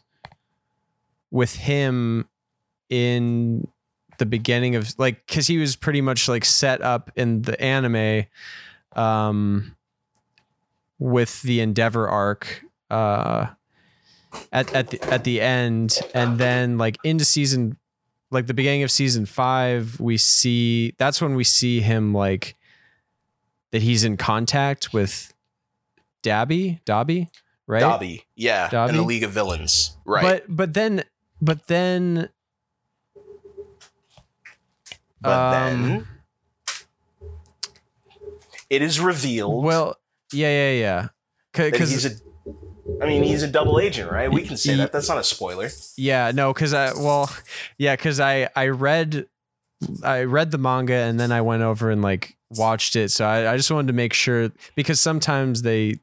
with 1.32 1.56
him 1.56 2.28
in 2.90 3.68
the 4.18 4.26
beginning 4.26 4.76
of 4.76 4.94
like 5.00 5.26
because 5.26 5.48
he 5.48 5.58
was 5.58 5.76
pretty 5.76 6.02
much 6.02 6.28
like 6.28 6.46
set 6.46 6.82
up 6.82 7.10
in 7.16 7.42
the 7.42 7.60
anime 7.60 8.26
um 8.96 9.76
with 11.00 11.42
the 11.42 11.62
endeavor 11.62 12.08
arc 12.08 12.64
uh 12.92 13.48
at 14.52 14.74
at 14.76 14.90
the 14.90 15.02
at 15.12 15.24
the 15.24 15.42
end. 15.42 15.98
And 16.14 16.38
then 16.38 16.78
like 16.78 16.98
into 17.04 17.26
season 17.26 17.78
like 18.30 18.48
the 18.48 18.54
beginning 18.54 18.84
of 18.84 18.92
season 18.92 19.26
5 19.26 20.00
we 20.00 20.18
see 20.18 20.94
that's 20.98 21.22
when 21.22 21.36
we 21.36 21.44
see 21.44 21.82
him 21.82 22.14
like 22.14 22.56
that 23.72 23.82
he's 23.82 24.04
in 24.04 24.18
contact 24.18 24.94
with 24.94 25.34
Dabi 26.24 26.82
Dabi 26.84 27.28
right? 27.72 27.84
Dabi, 27.84 28.24
yeah, 28.36 28.70
and 28.88 28.98
the 28.98 29.02
League 29.02 29.24
of 29.24 29.32
Villains, 29.32 29.96
right? 30.06 30.22
but 30.22 30.44
but 30.48 30.74
then 30.74 31.04
but 31.42 31.68
then 31.68 32.30
But 35.22 35.32
um, 35.32 35.52
then 35.52 36.08
it 38.70 38.82
is 38.82 39.00
revealed 39.00 39.64
well 39.64 39.98
yeah 40.32 40.72
yeah 40.72 40.80
yeah 40.80 41.08
because 41.54 41.92
he's 41.92 42.06
a. 42.06 42.12
I 43.02 43.06
mean, 43.06 43.24
he's 43.24 43.44
a 43.44 43.48
double 43.48 43.80
agent, 43.80 44.12
right? 44.12 44.32
We 44.32 44.44
can 44.44 44.58
say 44.58 44.76
that. 44.76 44.92
That's 44.92 45.10
not 45.10 45.18
a 45.18 45.24
spoiler. 45.24 45.70
Yeah, 45.98 46.32
no, 46.34 46.54
because 46.54 46.74
I 46.74 46.94
well, 46.94 47.30
yeah, 47.78 47.96
because 47.96 48.20
I 48.20 48.50
I 48.56 48.68
read 48.68 49.28
I 50.04 50.24
read 50.24 50.52
the 50.52 50.58
manga 50.58 50.94
and 50.94 51.20
then 51.20 51.32
I 51.32 51.42
went 51.42 51.64
over 51.64 51.90
and 51.90 52.02
like 52.02 52.38
watched 52.52 52.96
it. 52.96 53.12
So 53.12 53.26
I, 53.26 53.54
I 53.54 53.58
just 53.58 53.72
wanted 53.72 53.88
to 53.88 53.94
make 53.94 54.14
sure 54.14 54.52
because 54.76 55.00
sometimes 55.00 55.62
they 55.62 56.00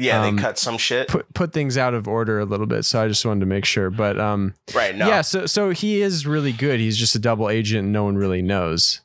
Yeah, 0.00 0.22
Um, 0.22 0.36
they 0.36 0.42
cut 0.42 0.58
some 0.58 0.78
shit. 0.78 1.08
put 1.08 1.32
put 1.34 1.52
things 1.52 1.76
out 1.76 1.92
of 1.92 2.06
order 2.06 2.38
a 2.38 2.44
little 2.44 2.66
bit. 2.66 2.84
So 2.84 3.02
I 3.02 3.08
just 3.08 3.26
wanted 3.26 3.40
to 3.40 3.46
make 3.46 3.64
sure. 3.64 3.90
But 3.90 4.18
um, 4.20 4.54
right. 4.72 4.94
No. 4.94 5.08
yeah, 5.08 5.22
so 5.22 5.44
so 5.46 5.70
he 5.70 6.00
is 6.00 6.24
really 6.24 6.52
good. 6.52 6.78
He's 6.78 6.96
just 6.96 7.16
a 7.16 7.18
double 7.18 7.50
agent. 7.50 7.84
and 7.84 7.92
No 7.92 8.04
one 8.04 8.16
really 8.16 8.40
knows. 8.40 9.00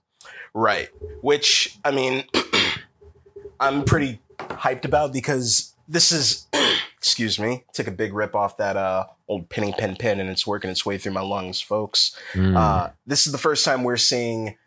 Right. 0.54 0.90
Which 1.22 1.78
I 1.84 1.90
mean, 1.92 2.26
I'm 3.60 3.84
pretty 3.86 4.20
hyped 4.38 4.86
about 4.86 5.12
because 5.14 5.74
this 5.88 6.12
is, 6.12 6.48
excuse 6.98 7.40
me, 7.40 7.64
took 7.74 7.88
a 7.88 7.92
big 7.92 8.14
rip 8.14 8.36
off 8.36 8.58
that 8.58 8.78
uh 8.78 9.06
old 9.28 9.50
penny 9.50 9.74
pen 9.78 9.96
pen 9.96 10.20
and 10.20 10.30
it's 10.30 10.46
working 10.46 10.70
its 10.70 10.86
way 10.86 10.98
through 10.98 11.14
my 11.14 11.22
lungs, 11.22 11.60
folks. 11.62 12.16
Mm. 12.34 12.56
Uh, 12.56 12.90
this 13.08 13.26
is 13.26 13.32
the 13.32 13.38
first 13.40 13.66
time 13.66 13.84
we're 13.84 13.98
seeing 13.98 14.58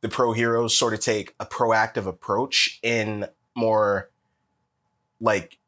the 0.00 0.08
pro 0.08 0.32
heroes 0.32 0.76
sort 0.76 0.94
of 0.94 1.00
take 1.00 1.34
a 1.40 1.44
proactive 1.44 2.06
approach 2.06 2.78
in 2.82 3.26
more 3.54 4.08
like 5.20 5.58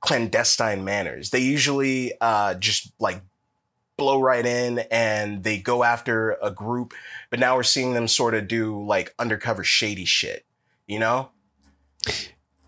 clandestine 0.00 0.84
manners. 0.84 1.30
They 1.30 1.40
usually 1.40 2.12
uh, 2.20 2.54
just 2.54 2.92
like 2.98 3.22
blow 3.96 4.20
right 4.20 4.46
in 4.46 4.78
and 4.90 5.44
they 5.44 5.58
go 5.58 5.84
after 5.84 6.38
a 6.42 6.50
group, 6.50 6.94
but 7.28 7.38
now 7.38 7.54
we're 7.56 7.62
seeing 7.62 7.92
them 7.92 8.08
sort 8.08 8.34
of 8.34 8.48
do 8.48 8.82
like 8.84 9.14
undercover 9.18 9.62
shady 9.62 10.06
shit, 10.06 10.46
you 10.86 10.98
know? 10.98 11.30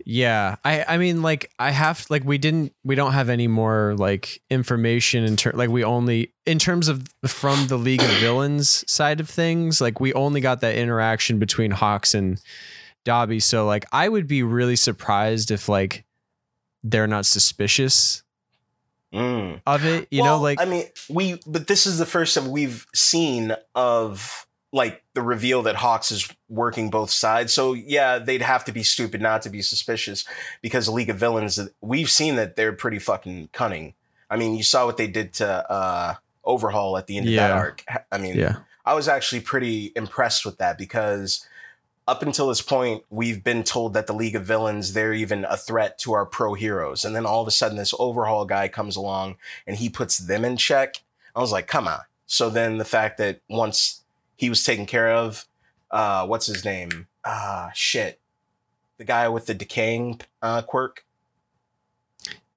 Yeah, 0.05 0.57
I 0.64 0.85
I 0.87 0.99
mean 0.99 1.23
like 1.23 1.51
I 1.59 1.71
have 1.71 2.07
like 2.11 2.25
we 2.25 2.37
didn't 2.37 2.75
we 2.85 2.95
don't 2.95 3.12
have 3.12 3.29
any 3.29 3.47
more 3.47 3.95
like 3.97 4.42
information 4.51 5.25
in 5.25 5.37
ter- 5.37 5.53
like 5.53 5.71
we 5.71 5.85
only 5.85 6.33
in 6.45 6.59
terms 6.59 6.88
of 6.88 7.07
from 7.27 7.68
the 7.68 7.77
League 7.77 8.03
of 8.03 8.11
Villains 8.18 8.85
side 8.90 9.21
of 9.21 9.31
things 9.31 9.81
like 9.81 10.01
we 10.01 10.12
only 10.14 10.40
got 10.40 10.61
that 10.61 10.75
interaction 10.75 11.38
between 11.38 11.71
Hawks 11.71 12.14
and 12.14 12.40
Dabi 13.07 13.40
so 13.40 13.64
like 13.64 13.85
I 13.92 14.09
would 14.09 14.27
be 14.27 14.42
really 14.42 14.77
surprised 14.77 15.53
if 15.53 15.68
like 15.68 16.05
they're 16.83 17.07
not 17.07 17.27
suspicious 17.27 18.23
Mm. 19.12 19.61
of 19.66 19.85
it. 19.85 20.09
You 20.11 20.23
Well, 20.23 20.38
know, 20.38 20.42
like 20.42 20.59
I 20.61 20.64
mean, 20.64 20.87
we 21.11 21.38
but 21.47 21.66
this 21.66 21.87
is 21.87 21.99
the 21.99 22.07
first 22.07 22.35
that 22.35 22.45
we've 22.45 22.87
seen 22.95 23.55
of 23.75 24.47
like 24.73 25.03
the 25.12 25.21
reveal 25.21 25.61
that 25.64 25.77
Hawks 25.77 26.11
is 26.11 26.31
working 26.49 26.88
both 26.88 27.11
sides. 27.11 27.53
So 27.53 27.75
yeah, 27.75 28.18
they'd 28.18 28.40
have 28.40 28.64
to 28.64 28.73
be 28.73 28.83
stupid 28.83 29.21
not 29.21 29.42
to 29.42 29.51
be 29.51 29.61
suspicious 29.61 30.25
because 30.62 30.87
the 30.87 30.92
League 30.92 31.11
of 31.11 31.18
Villains 31.18 31.61
we've 31.83 32.09
seen 32.09 32.37
that 32.37 32.57
they're 32.57 32.73
pretty 32.73 32.99
fucking 32.99 33.51
cunning. 33.53 33.92
I 34.31 34.37
mean, 34.37 34.55
you 34.55 34.62
saw 34.62 34.87
what 34.87 34.97
they 34.97 35.09
did 35.09 35.35
to 35.35 35.71
uh 35.71 36.14
Overhaul 36.45 36.97
at 36.97 37.07
the 37.07 37.18
end 37.18 37.29
of 37.29 37.35
that 37.35 37.51
arc. 37.51 37.85
I 38.11 38.16
mean, 38.16 38.37
yeah, 38.38 38.57
I 38.87 38.95
was 38.95 39.09
actually 39.09 39.42
pretty 39.42 39.92
impressed 39.95 40.47
with 40.47 40.57
that 40.57 40.79
because 40.79 41.47
up 42.12 42.22
until 42.22 42.48
this 42.48 42.61
point, 42.61 43.03
we've 43.11 43.42
been 43.42 43.62
told 43.64 43.94
that 43.94 44.07
the 44.07 44.12
League 44.12 44.37
of 44.37 44.44
Villains, 44.44 44.92
they're 44.92 45.14
even 45.14 45.44
a 45.46 45.57
threat 45.57 45.98
to 46.01 46.12
our 46.12 46.27
pro 46.27 46.53
heroes. 46.55 47.05
And 47.05 47.16
then 47.16 47.25
all 47.25 47.40
of 47.40 47.48
a 47.48 47.51
sudden, 47.51 47.79
this 47.79 47.94
overhaul 47.98 48.44
guy 48.44 48.68
comes 48.68 48.96
along 48.96 49.37
and 49.66 49.77
he 49.77 49.88
puts 49.88 50.18
them 50.18 50.44
in 50.44 50.57
check. 50.59 50.96
I 51.35 51.40
was 51.40 51.53
like, 51.53 51.66
come 51.66 51.88
on. 51.88 52.01
So 52.27 52.51
then 52.51 52.77
the 52.77 52.85
fact 52.85 53.16
that 53.18 53.40
once 53.48 54.03
he 54.37 54.51
was 54.51 54.62
taken 54.62 54.85
care 54.87 55.11
of, 55.11 55.46
uh, 55.90 56.27
what's 56.27 56.46
his 56.46 56.64
name? 56.64 57.07
Ah, 57.25 57.70
shit. 57.75 58.20
The 58.98 59.05
guy 59.05 59.29
with 59.29 59.46
the 59.46 59.55
decaying 59.55 60.20
uh, 60.42 60.62
quirk. 60.62 61.05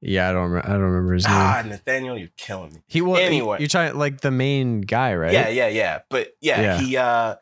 yeah. 0.01 0.29
I 0.29 0.33
don't. 0.33 0.43
Remember, 0.51 0.67
I 0.67 0.73
don't 0.73 0.81
remember 0.81 1.13
his 1.13 1.25
name. 1.25 1.33
Ah, 1.35 1.63
Nathaniel, 1.65 2.17
you're 2.17 2.27
killing 2.37 2.73
me. 2.73 2.81
he 2.87 3.01
was 3.01 3.19
anyway. 3.21 3.57
You're 3.59 3.69
trying 3.69 3.97
like 3.97 4.21
the 4.21 4.31
main 4.31 4.81
guy, 4.81 5.15
right? 5.15 5.33
Yeah, 5.33 5.47
yeah, 5.49 5.67
yeah. 5.69 5.99
But 6.09 6.35
yeah, 6.41 6.61
Yeah. 6.61 6.77
he 6.79 6.97
uh 6.97 7.35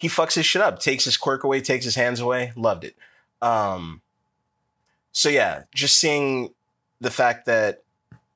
he 0.00 0.08
fucks 0.08 0.34
his 0.34 0.46
shit 0.46 0.60
up, 0.62 0.80
takes 0.80 1.04
his 1.04 1.16
quirk 1.16 1.44
away, 1.44 1.60
takes 1.60 1.84
his 1.84 1.94
hands 1.94 2.18
away. 2.18 2.52
Loved 2.56 2.82
it. 2.84 2.96
Um 3.40 4.00
so 5.12 5.28
yeah, 5.28 5.62
just 5.74 5.98
seeing 5.98 6.54
the 7.00 7.10
fact 7.10 7.46
that 7.46 7.82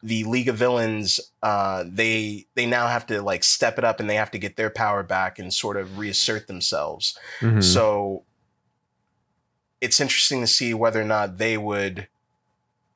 the 0.03 0.24
League 0.24 0.48
of 0.48 0.57
Villains 0.57 1.18
uh 1.42 1.85
they 1.87 2.46
they 2.55 2.66
now 2.66 2.87
have 2.88 3.07
to 3.07 3.22
like 3.22 3.42
step 3.42 3.79
it 3.79 3.85
up 3.85 3.98
and 4.00 4.09
they 4.09 4.16
have 4.16 4.31
to 4.31 4.38
get 4.38 4.57
their 4.57 4.70
power 4.70 5.03
back 5.03 5.38
and 5.38 5.53
sort 5.53 5.77
of 5.77 5.98
reassert 5.98 6.46
themselves. 6.46 7.18
Mhm. 7.40 7.62
So 7.64 8.22
it's 9.81 10.00
interesting 10.00 10.40
to 10.40 10.46
see 10.46 10.72
whether 10.74 11.00
or 11.00 11.05
not 11.07 11.38
they 11.38 11.57
would 11.59 12.09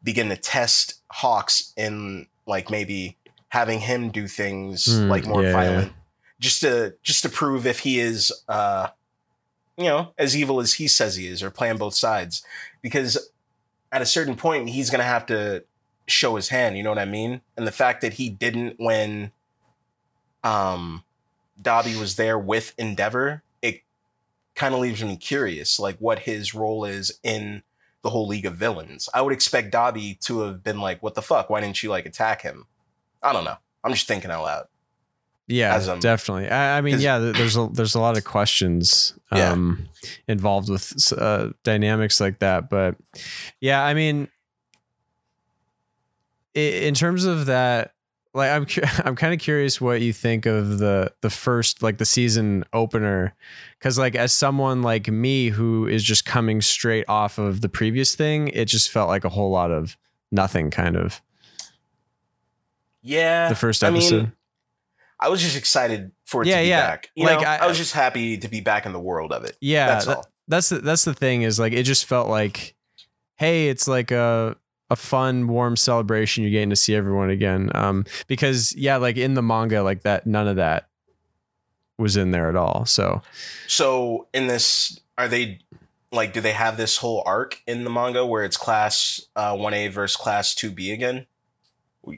begin 0.02 0.28
to 0.28 0.36
test 0.36 1.00
Hawks 1.10 1.72
in 1.76 2.26
like 2.46 2.70
maybe 2.70 3.16
having 3.48 3.80
him 3.80 4.10
do 4.10 4.26
things 4.28 4.84
Hmm, 4.86 5.08
like 5.08 5.26
more 5.26 5.42
yeah, 5.42 5.52
violent 5.52 5.92
just 6.40 6.60
to 6.60 6.94
just 7.02 7.22
to 7.22 7.28
prove 7.28 7.66
if 7.66 7.80
he 7.80 7.98
is 7.98 8.32
uh 8.48 8.88
you 9.76 9.84
know 9.84 10.12
as 10.18 10.36
evil 10.36 10.60
as 10.60 10.74
he 10.74 10.88
says 10.88 11.16
he 11.16 11.26
is 11.26 11.42
or 11.42 11.50
playing 11.50 11.78
both 11.78 11.94
sides. 11.94 12.42
Because 12.82 13.30
at 13.90 14.02
a 14.02 14.06
certain 14.06 14.36
point 14.36 14.68
he's 14.68 14.90
going 14.90 15.00
to 15.00 15.04
have 15.04 15.26
to 15.26 15.64
show 16.06 16.36
his 16.36 16.48
hand 16.48 16.76
you 16.76 16.82
know 16.82 16.90
what 16.90 16.98
i 16.98 17.04
mean? 17.04 17.40
And 17.56 17.66
the 17.66 17.72
fact 17.72 18.00
that 18.00 18.14
he 18.14 18.30
didn't 18.30 18.76
when 18.78 19.32
um 20.44 21.04
Dabi 21.60 21.98
was 21.98 22.16
there 22.16 22.38
with 22.38 22.74
endeavor 22.78 23.42
it 23.60 23.82
kind 24.54 24.74
of 24.74 24.80
leaves 24.80 25.02
me 25.02 25.16
curious 25.16 25.78
like 25.78 25.98
what 25.98 26.20
his 26.20 26.54
role 26.54 26.84
is 26.84 27.18
in 27.22 27.62
the 28.02 28.10
whole 28.10 28.28
league 28.28 28.46
of 28.46 28.54
villains. 28.54 29.08
I 29.12 29.22
would 29.22 29.32
expect 29.32 29.74
Dabi 29.74 30.20
to 30.20 30.40
have 30.40 30.62
been 30.62 30.80
like 30.80 31.02
what 31.02 31.14
the 31.14 31.22
fuck? 31.22 31.50
Why 31.50 31.60
didn't 31.60 31.82
you 31.82 31.90
like 31.90 32.06
attack 32.06 32.42
him? 32.42 32.66
I 33.22 33.32
don't 33.32 33.44
know. 33.44 33.56
I'm 33.82 33.92
just 33.92 34.06
thinking 34.06 34.30
out 34.30 34.44
loud 34.44 34.66
Yeah, 35.50 35.74
um, 35.76 35.98
definitely. 35.98 36.48
I, 36.48 36.76
I 36.78 36.80
mean, 36.82 37.00
yeah, 37.00 37.18
there's 37.18 37.56
a 37.56 37.68
there's 37.72 37.94
a 37.94 38.00
lot 38.00 38.16
of 38.18 38.24
questions 38.24 39.14
Yeah. 39.32 39.52
um, 39.52 39.88
involved 40.28 40.68
with 40.68 41.12
uh, 41.16 41.50
dynamics 41.64 42.20
like 42.20 42.38
that, 42.40 42.68
but 42.68 42.96
yeah, 43.60 43.82
I 43.82 43.94
mean, 43.94 44.28
in 46.54 46.92
terms 46.94 47.24
of 47.24 47.46
that, 47.46 47.94
like 48.34 48.50
I'm 48.50 48.66
cu- 48.66 48.82
I'm 49.04 49.16
kind 49.16 49.32
of 49.32 49.40
curious 49.40 49.80
what 49.80 50.00
you 50.02 50.12
think 50.12 50.44
of 50.46 50.78
the 50.78 51.12
the 51.22 51.30
first 51.30 51.82
like 51.82 51.98
the 51.98 52.04
season 52.04 52.64
opener, 52.72 53.34
because 53.78 53.98
like 53.98 54.14
as 54.14 54.32
someone 54.32 54.82
like 54.82 55.08
me 55.08 55.48
who 55.48 55.86
is 55.86 56.02
just 56.04 56.24
coming 56.26 56.60
straight 56.60 57.04
off 57.08 57.38
of 57.38 57.62
the 57.62 57.68
previous 57.70 58.14
thing, 58.14 58.48
it 58.48 58.66
just 58.66 58.90
felt 58.90 59.08
like 59.08 59.24
a 59.24 59.30
whole 59.30 59.50
lot 59.50 59.70
of 59.70 59.96
nothing, 60.30 60.70
kind 60.70 60.94
of 60.96 61.22
yeah 63.00 63.48
the 63.48 63.54
first 63.54 63.82
I 63.82 63.88
mean, 63.90 64.02
episode. 64.02 64.32
I 65.20 65.28
was 65.28 65.40
just 65.42 65.56
excited 65.56 66.12
for 66.24 66.42
it 66.42 66.48
Yeah, 66.48 66.56
to 66.58 66.62
be 66.62 66.68
yeah. 66.68 66.86
back. 66.90 67.10
You 67.14 67.26
Like, 67.26 67.40
know, 67.40 67.46
I- 67.46 67.56
I, 67.56 67.66
was 67.66 67.76
just 67.76 67.92
happy 67.92 68.38
to 68.38 68.48
be 68.48 68.60
back 68.60 68.86
in 68.86 68.92
the 68.92 69.00
world 69.00 69.32
of 69.32 69.44
it. 69.44 69.56
yeah, 69.60 69.86
That's 69.88 70.06
that- 70.06 70.16
all. 70.18 70.26
that's 70.46 70.68
the 70.70 70.78
that's 70.78 71.04
the 71.04 71.14
thing 71.14 71.42
is 71.42 71.58
like 71.58 71.72
it 71.72 71.82
just 71.82 72.06
felt 72.06 72.28
like 72.28 72.74
hey 73.36 73.68
it's 73.68 73.86
like 73.88 74.10
a 74.10 74.56
a 74.90 74.96
fun 74.96 75.46
warm 75.48 75.76
celebration 75.76 76.42
you're 76.42 76.50
getting 76.50 76.70
to 76.70 76.76
see 76.76 76.94
everyone 76.94 77.28
again 77.28 77.70
um 77.74 78.06
because 78.28 78.74
yeah 78.74 78.96
like 78.96 79.18
in 79.18 79.34
the 79.34 79.42
manga 79.42 79.82
like 79.82 80.02
that 80.04 80.26
none 80.26 80.48
of 80.48 80.56
that 80.56 80.88
was 81.98 82.16
in 82.16 82.30
there 82.30 82.48
at 82.48 82.56
all 82.56 82.86
so 82.86 83.20
So 83.66 84.28
in 84.32 84.46
this, 84.46 84.98
are 85.18 85.28
they 85.28 85.58
like? 86.12 86.32
Do 86.32 86.40
they 86.40 86.52
have 86.52 86.76
this 86.78 86.96
whole 86.98 87.22
arc 87.26 87.60
in 87.66 87.84
the 87.84 87.90
manga 87.90 88.24
where 88.24 88.44
it's 88.44 88.56
class 88.56 89.20
uh, 89.36 89.54
one 89.56 89.74
A 89.74 89.88
versus 89.88 90.16
class 90.16 90.54
two 90.54 90.70
B 90.70 90.92
again, 90.92 91.26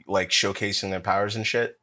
like 0.07 0.29
showcasing 0.29 0.91
their 0.91 0.99
powers 1.01 1.35
and 1.35 1.45
shit? 1.45 1.77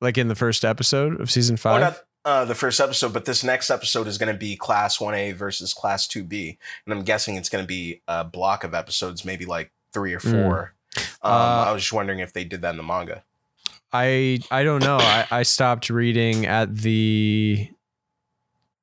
Like 0.00 0.18
in 0.18 0.28
the 0.28 0.34
first 0.34 0.64
episode 0.64 1.20
of 1.20 1.30
season 1.30 1.54
Well, 1.64 1.74
five 1.74 1.80
not 1.80 1.98
uh, 2.22 2.44
the 2.44 2.54
first 2.54 2.80
episode, 2.80 3.12
but 3.14 3.24
this 3.24 3.42
next 3.42 3.70
episode 3.70 4.06
is 4.06 4.18
going 4.18 4.32
to 4.32 4.38
be 4.38 4.54
class 4.56 5.00
one 5.00 5.14
A 5.14 5.32
versus 5.32 5.72
class 5.72 6.06
two 6.06 6.22
B, 6.22 6.58
and 6.84 6.92
I'm 6.92 7.02
guessing 7.02 7.36
it's 7.36 7.48
going 7.48 7.64
to 7.64 7.68
be 7.68 8.02
a 8.06 8.24
block 8.24 8.62
of 8.64 8.74
episodes, 8.74 9.24
maybe 9.24 9.46
like 9.46 9.72
three 9.92 10.12
or 10.12 10.20
four. 10.20 10.74
Um, 11.22 11.32
Uh, 11.32 11.64
I 11.68 11.72
was 11.72 11.82
just 11.82 11.92
wondering 11.92 12.18
if 12.18 12.32
they 12.32 12.44
did 12.44 12.60
that 12.62 12.70
in 12.70 12.76
the 12.76 12.82
manga. 12.82 13.24
i 13.92 14.38
i 14.50 14.62
don't 14.62 14.82
know 14.84 14.98
I, 14.98 15.26
I 15.30 15.42
stopped 15.42 15.90
reading 15.90 16.46
at 16.46 16.74
the 16.74 17.68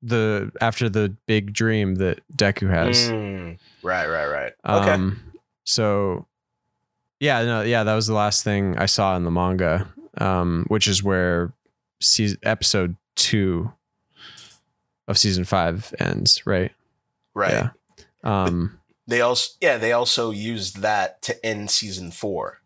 the 0.02 0.52
after 0.60 0.88
the 0.88 1.14
big 1.26 1.52
dream 1.52 1.96
that 1.96 2.20
deku 2.34 2.68
has 2.70 3.10
Mm, 3.10 3.58
right, 3.82 4.06
right, 4.06 4.26
right. 4.26 4.52
Okay. 4.68 4.90
Um, 4.92 5.20
so 5.64 6.26
yeah, 7.20 7.42
no, 7.44 7.62
yeah, 7.62 7.84
that 7.84 7.94
was 7.94 8.06
the 8.06 8.14
last 8.14 8.44
thing 8.44 8.76
I 8.78 8.86
saw 8.86 9.16
in 9.16 9.24
the 9.24 9.30
manga, 9.30 9.92
um, 10.18 10.64
which 10.68 10.86
is 10.88 11.02
where 11.02 11.52
season 12.00 12.38
episode 12.42 12.96
two 13.16 13.72
of 15.06 15.18
season 15.18 15.44
five 15.44 15.94
ends, 15.98 16.46
right? 16.46 16.72
right. 17.34 17.52
Yeah. 17.52 17.70
Um, 18.24 18.78
They 19.06 19.20
also 19.20 19.52
yeah, 19.60 19.78
they 19.78 19.92
also 19.92 20.30
used 20.30 20.82
that 20.82 21.22
to 21.22 21.46
end 21.46 21.70
season 21.70 22.10
four. 22.10 22.60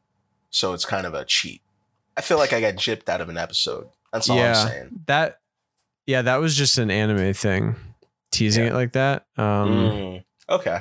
So 0.51 0.73
it's 0.73 0.85
kind 0.85 1.07
of 1.07 1.15
a 1.15 1.25
cheat. 1.25 1.63
I 2.17 2.21
feel 2.21 2.37
like 2.39 2.53
I 2.53 2.61
got 2.61 2.75
gypped 2.75 3.09
out 3.09 3.21
of 3.21 3.29
an 3.29 3.39
episode. 3.39 3.89
That's 4.13 4.29
all 4.29 4.37
Yeah. 4.37 4.61
I'm 4.61 4.69
saying. 4.69 4.89
that, 5.07 5.41
yeah, 6.07 6.23
that 6.23 6.37
was 6.37 6.57
just 6.57 6.77
an 6.79 6.91
anime 6.91 7.33
thing, 7.33 7.77
teasing 8.31 8.65
Yeah. 8.65 8.71
it 8.71 8.75
like 8.75 8.93
that. 8.93 9.27
Um, 9.39 9.69
Mm, 9.69 10.25
okay. 10.51 10.81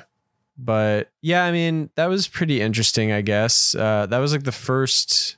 but 0.58 1.10
yeah, 1.22 1.46
I 1.46 1.52
mean, 1.52 1.90
that 1.96 2.08
was 2.08 2.28
pretty 2.28 2.60
interesting, 2.60 3.12
I 3.14 3.22
guess. 3.22 3.74
Uh, 3.76 4.08
that 4.08 4.18
was 4.18 4.34
like 4.34 4.44
the 4.44 4.52
first 4.52 5.38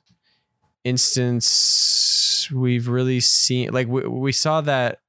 instance 0.83 2.49
we've 2.53 2.87
really 2.87 3.19
seen. 3.19 3.71
Like 3.71 3.87
we, 3.87 4.01
we 4.07 4.31
saw 4.31 4.61
that. 4.61 4.99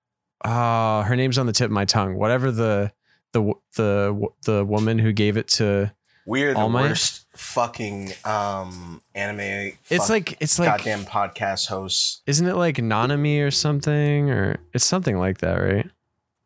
Uh, 0.45 1.03
her 1.05 1.17
name's 1.17 1.39
on 1.39 1.47
the 1.47 1.53
tip 1.53 1.67
of 1.67 1.71
my 1.71 1.85
tongue. 1.87 2.17
Whatever 2.17 2.51
the 2.51 2.93
the 3.33 3.55
the 3.77 4.29
the 4.45 4.65
woman 4.65 4.99
who 4.99 5.13
gave 5.13 5.37
it 5.37 5.49
to. 5.49 5.93
We're 6.27 6.55
the 6.55 6.61
All 6.61 6.69
Might? 6.71 6.89
worst 6.89 7.27
fucking 7.37 8.13
um 8.25 9.03
anime 9.15 9.73
It's 9.91 10.09
like 10.09 10.37
it's 10.41 10.59
like 10.59 10.69
goddamn 10.69 11.05
podcast 11.05 11.67
hosts. 11.69 12.23
isn't 12.27 12.47
it 12.47 12.55
like 12.57 12.77
Nanami 12.77 13.43
or 13.47 13.51
something 13.51 14.31
or 14.31 14.57
it's 14.73 14.85
something 14.87 15.19
like 15.19 15.39
that, 15.39 15.57
right? 15.57 15.91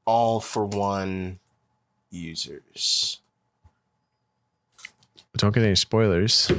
All 0.05 0.41
for 0.41 0.65
one 0.65 1.39
users. 2.11 3.21
Don't 5.37 5.55
get 5.55 5.63
any 5.63 5.77
spoilers. 5.77 6.51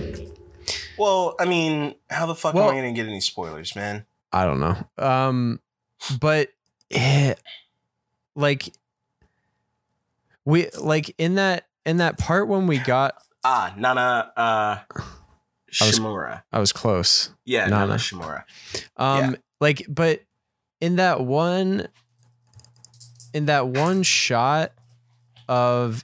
Well, 0.98 1.36
I 1.40 1.46
mean, 1.46 1.96
how 2.10 2.26
the 2.26 2.36
fuck 2.36 2.54
Well- 2.54 2.70
am 2.70 2.76
I 2.76 2.78
gonna 2.78 2.92
get 2.94 3.08
any 3.08 3.22
spoilers, 3.22 3.76
man? 3.76 4.06
I 4.32 4.46
don't 4.46 4.60
know. 4.60 4.78
Um, 4.98 5.60
but 6.20 6.50
it, 6.90 7.40
like 8.36 8.72
we 10.46 10.70
like 10.80 11.14
in 11.18 11.36
that 11.36 11.66
in 11.86 11.98
that 11.98 12.18
part 12.18 12.48
when 12.48 12.68
we 12.68 12.78
got, 12.80 13.16
Ah, 13.44 13.74
Nana 13.78 14.32
uh 14.38 14.78
I 14.92 15.06
was- 15.86 16.00
Shimura. 16.00 16.44
I 16.52 16.60
was 16.60 16.72
close. 16.72 17.30
Yeah, 17.46 17.66
Nana. 17.68 17.88
Nana 17.88 17.94
Shimura. 17.96 18.44
Um, 18.98 19.38
like, 19.62 19.86
but 19.88 20.22
in 20.82 20.96
that 20.98 21.22
one, 21.22 21.88
in 23.34 23.46
that 23.46 23.68
one 23.68 24.02
shot 24.04 24.72
of, 25.48 26.04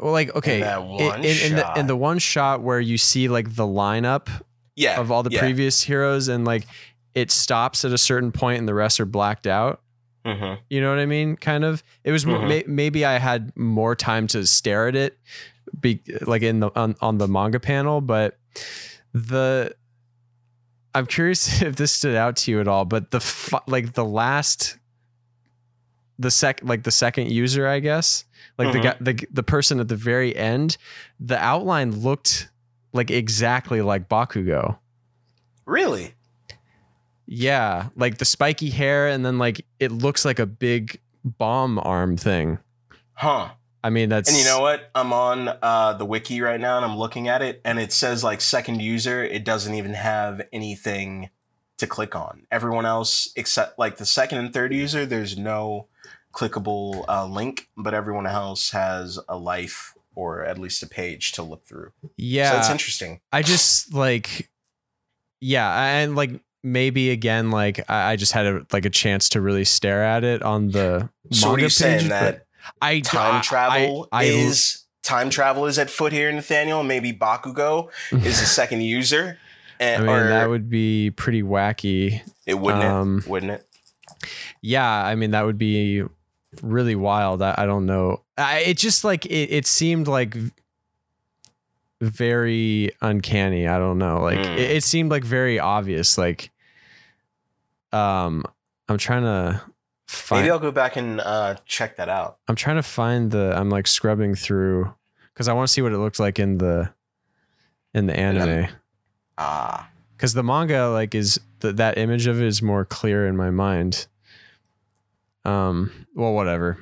well, 0.00 0.12
like 0.12 0.34
okay, 0.34 0.60
that 0.60 0.78
in- 0.80 0.86
one 0.86 1.24
in, 1.24 1.36
in 1.46 1.52
the 1.56 1.60
shot. 1.62 1.78
in 1.78 1.86
the 1.86 1.96
one 1.96 2.18
shot 2.18 2.62
where 2.62 2.80
you 2.80 2.98
see 2.98 3.28
like 3.28 3.54
the 3.56 3.66
lineup 3.66 4.28
Yeah. 4.76 5.00
of 5.00 5.10
all 5.10 5.22
the 5.22 5.30
yeah. 5.30 5.40
previous 5.40 5.82
heroes 5.82 6.28
and 6.28 6.44
like 6.44 6.66
it 7.14 7.30
stops 7.30 7.84
at 7.84 7.92
a 7.92 7.98
certain 7.98 8.32
point 8.32 8.58
and 8.58 8.66
the 8.68 8.74
rest 8.74 8.98
are 9.00 9.06
blacked 9.06 9.46
out. 9.46 9.80
Mhm. 10.26 10.58
You 10.70 10.80
know 10.80 10.90
what 10.90 10.98
I 10.98 11.06
mean? 11.06 11.36
Kind 11.36 11.64
of. 11.64 11.82
It 12.02 12.10
was 12.12 12.24
more 12.26 12.38
Mhm. 12.38 12.48
may, 12.48 12.64
maybe 12.66 13.04
I 13.04 13.18
had 13.18 13.52
more 13.56 13.94
time 13.94 14.26
to 14.28 14.46
stare 14.46 14.88
at 14.88 14.96
it, 14.96 15.18
be 15.78 16.00
like 16.22 16.42
in 16.42 16.60
the 16.60 16.70
on, 16.74 16.96
on 17.00 17.18
the 17.18 17.28
manga 17.28 17.60
panel, 17.60 18.00
but 18.00 18.38
the 19.12 19.74
I'm 20.94 21.06
curious 21.06 21.62
if 21.62 21.76
this 21.76 21.92
stood 21.92 22.14
out 22.16 22.36
to 22.36 22.50
you 22.50 22.60
at 22.60 22.68
all, 22.68 22.84
but 22.84 23.10
the 23.10 23.60
like 23.66 23.92
the 23.94 24.04
last 24.04 24.78
the 26.18 26.30
sec 26.30 26.60
like 26.62 26.82
the 26.84 26.90
second 26.90 27.30
user, 27.30 27.66
I 27.66 27.80
guess, 27.80 28.24
like 28.58 28.72
the 28.72 28.78
Mhm. 28.78 28.82
guy 28.82 28.96
the 29.00 29.26
the 29.32 29.42
person 29.42 29.80
at 29.80 29.88
the 29.88 29.96
very 29.96 30.34
end, 30.36 30.76
the 31.18 31.38
outline 31.38 31.90
looked 32.02 32.48
like 32.92 33.10
exactly 33.10 33.82
like 33.82 34.08
Bakugo. 34.08 34.78
Really? 35.66 36.14
Yeah, 37.26 37.88
like 37.96 38.18
the 38.18 38.24
spiky 38.24 38.70
hair, 38.70 39.08
and 39.08 39.24
then 39.24 39.38
like 39.38 39.64
it 39.80 39.90
looks 39.90 40.24
like 40.24 40.38
a 40.38 40.46
big 40.46 41.00
bomb 41.24 41.78
arm 41.78 42.16
thing. 42.16 42.58
Huh. 43.14 43.50
I 43.82 43.90
mean, 43.90 44.08
that's 44.08 44.28
And 44.30 44.38
you 44.38 44.44
know 44.44 44.60
what? 44.60 44.90
I'm 44.94 45.12
on 45.12 45.48
uh, 45.62 45.92
the 45.94 46.06
wiki 46.06 46.40
right 46.40 46.60
now 46.60 46.76
and 46.76 46.86
I'm 46.86 46.96
looking 46.96 47.28
at 47.28 47.42
it, 47.42 47.60
and 47.64 47.78
it 47.78 47.92
says 47.92 48.24
like 48.24 48.40
second 48.40 48.80
user. 48.80 49.22
It 49.22 49.44
doesn't 49.44 49.74
even 49.74 49.94
have 49.94 50.42
anything 50.52 51.30
to 51.78 51.86
click 51.86 52.14
on. 52.14 52.46
Everyone 52.50 52.86
else, 52.86 53.30
except 53.36 53.78
like 53.78 53.96
the 53.96 54.06
second 54.06 54.38
and 54.38 54.52
third 54.54 54.72
user, 54.72 55.04
there's 55.06 55.36
no 55.36 55.88
clickable 56.34 57.04
uh, 57.08 57.26
link, 57.26 57.68
but 57.76 57.94
everyone 57.94 58.26
else 58.26 58.70
has 58.72 59.18
a 59.28 59.36
life 59.36 59.94
or 60.14 60.44
at 60.44 60.58
least 60.58 60.82
a 60.82 60.86
page 60.86 61.32
to 61.32 61.42
look 61.42 61.64
through. 61.64 61.92
yeah. 62.16 62.52
So 62.52 62.58
it's 62.58 62.70
interesting. 62.70 63.20
I 63.32 63.42
just 63.42 63.92
like, 63.94 64.48
yeah, 65.40 65.98
and 65.98 66.14
like 66.14 66.40
maybe 66.62 67.10
again, 67.10 67.50
like 67.50 67.80
I, 67.90 68.12
I 68.12 68.16
just 68.16 68.32
had 68.32 68.46
a 68.46 68.66
like 68.72 68.84
a 68.84 68.90
chance 68.90 69.28
to 69.30 69.40
really 69.40 69.64
stare 69.64 70.04
at 70.04 70.24
it 70.24 70.42
on 70.42 70.68
the 70.70 71.08
So 71.30 71.48
manga 71.48 71.68
page, 71.68 72.08
that 72.08 72.46
I 72.80 73.00
time 73.00 73.36
I- 73.36 73.40
travel 73.40 74.08
I, 74.12 74.22
I, 74.22 74.24
is 74.24 74.84
time 75.02 75.30
travel 75.30 75.66
is 75.66 75.78
at 75.78 75.90
foot 75.90 76.12
here, 76.12 76.30
Nathaniel? 76.32 76.82
Maybe 76.82 77.12
Bakugo 77.12 77.90
is 78.12 78.40
the 78.40 78.46
second 78.46 78.82
user, 78.82 79.38
I 79.80 79.84
and 79.84 80.06
mean, 80.06 80.14
or 80.14 80.28
that 80.28 80.48
would 80.48 80.70
be 80.70 81.10
pretty 81.10 81.42
wacky. 81.42 82.22
it 82.46 82.54
wouldn't 82.54 82.84
um, 82.84 83.18
it? 83.18 83.26
Wouldn't 83.28 83.52
it? 83.52 83.66
Yeah, 84.62 84.88
I 84.88 85.14
mean 85.16 85.32
that 85.32 85.44
would 85.44 85.58
be 85.58 86.04
really 86.62 86.94
wild. 86.96 87.42
I, 87.42 87.54
I 87.58 87.66
don't 87.66 87.86
know. 87.86 88.22
I, 88.36 88.58
it 88.60 88.78
just 88.78 89.04
like 89.04 89.26
it, 89.26 89.50
it 89.50 89.66
seemed 89.66 90.08
like 90.08 90.36
very 92.00 92.90
uncanny. 93.00 93.66
I 93.66 93.78
don't 93.78 93.98
know. 93.98 94.20
Like 94.20 94.38
Mm. 94.38 94.54
it, 94.58 94.70
it 94.70 94.84
seemed 94.84 95.10
like 95.10 95.24
very 95.24 95.58
obvious. 95.58 96.18
Like, 96.18 96.50
um, 97.92 98.44
I'm 98.88 98.98
trying 98.98 99.22
to 99.22 99.62
find. 100.06 100.42
Maybe 100.42 100.50
I'll 100.50 100.58
go 100.58 100.72
back 100.72 100.96
and 100.96 101.20
uh, 101.20 101.56
check 101.66 101.96
that 101.96 102.08
out. 102.08 102.38
I'm 102.48 102.56
trying 102.56 102.76
to 102.76 102.82
find 102.82 103.30
the. 103.30 103.54
I'm 103.56 103.70
like 103.70 103.86
scrubbing 103.86 104.34
through 104.34 104.92
because 105.32 105.48
I 105.48 105.52
want 105.52 105.68
to 105.68 105.72
see 105.72 105.82
what 105.82 105.92
it 105.92 105.98
looked 105.98 106.18
like 106.20 106.38
in 106.38 106.58
the 106.58 106.90
in 107.94 108.06
the 108.06 108.18
anime. 108.18 108.68
Ah, 109.38 109.88
Because 110.16 110.34
the 110.34 110.42
manga 110.42 110.88
like 110.90 111.14
is 111.14 111.40
the, 111.60 111.72
that 111.72 111.96
image 111.98 112.26
of 112.26 112.40
it 112.40 112.46
is 112.46 112.60
more 112.62 112.84
clear 112.84 113.26
in 113.26 113.36
my 113.36 113.50
mind. 113.50 114.06
Um. 115.44 116.06
Well, 116.14 116.32
whatever. 116.32 116.78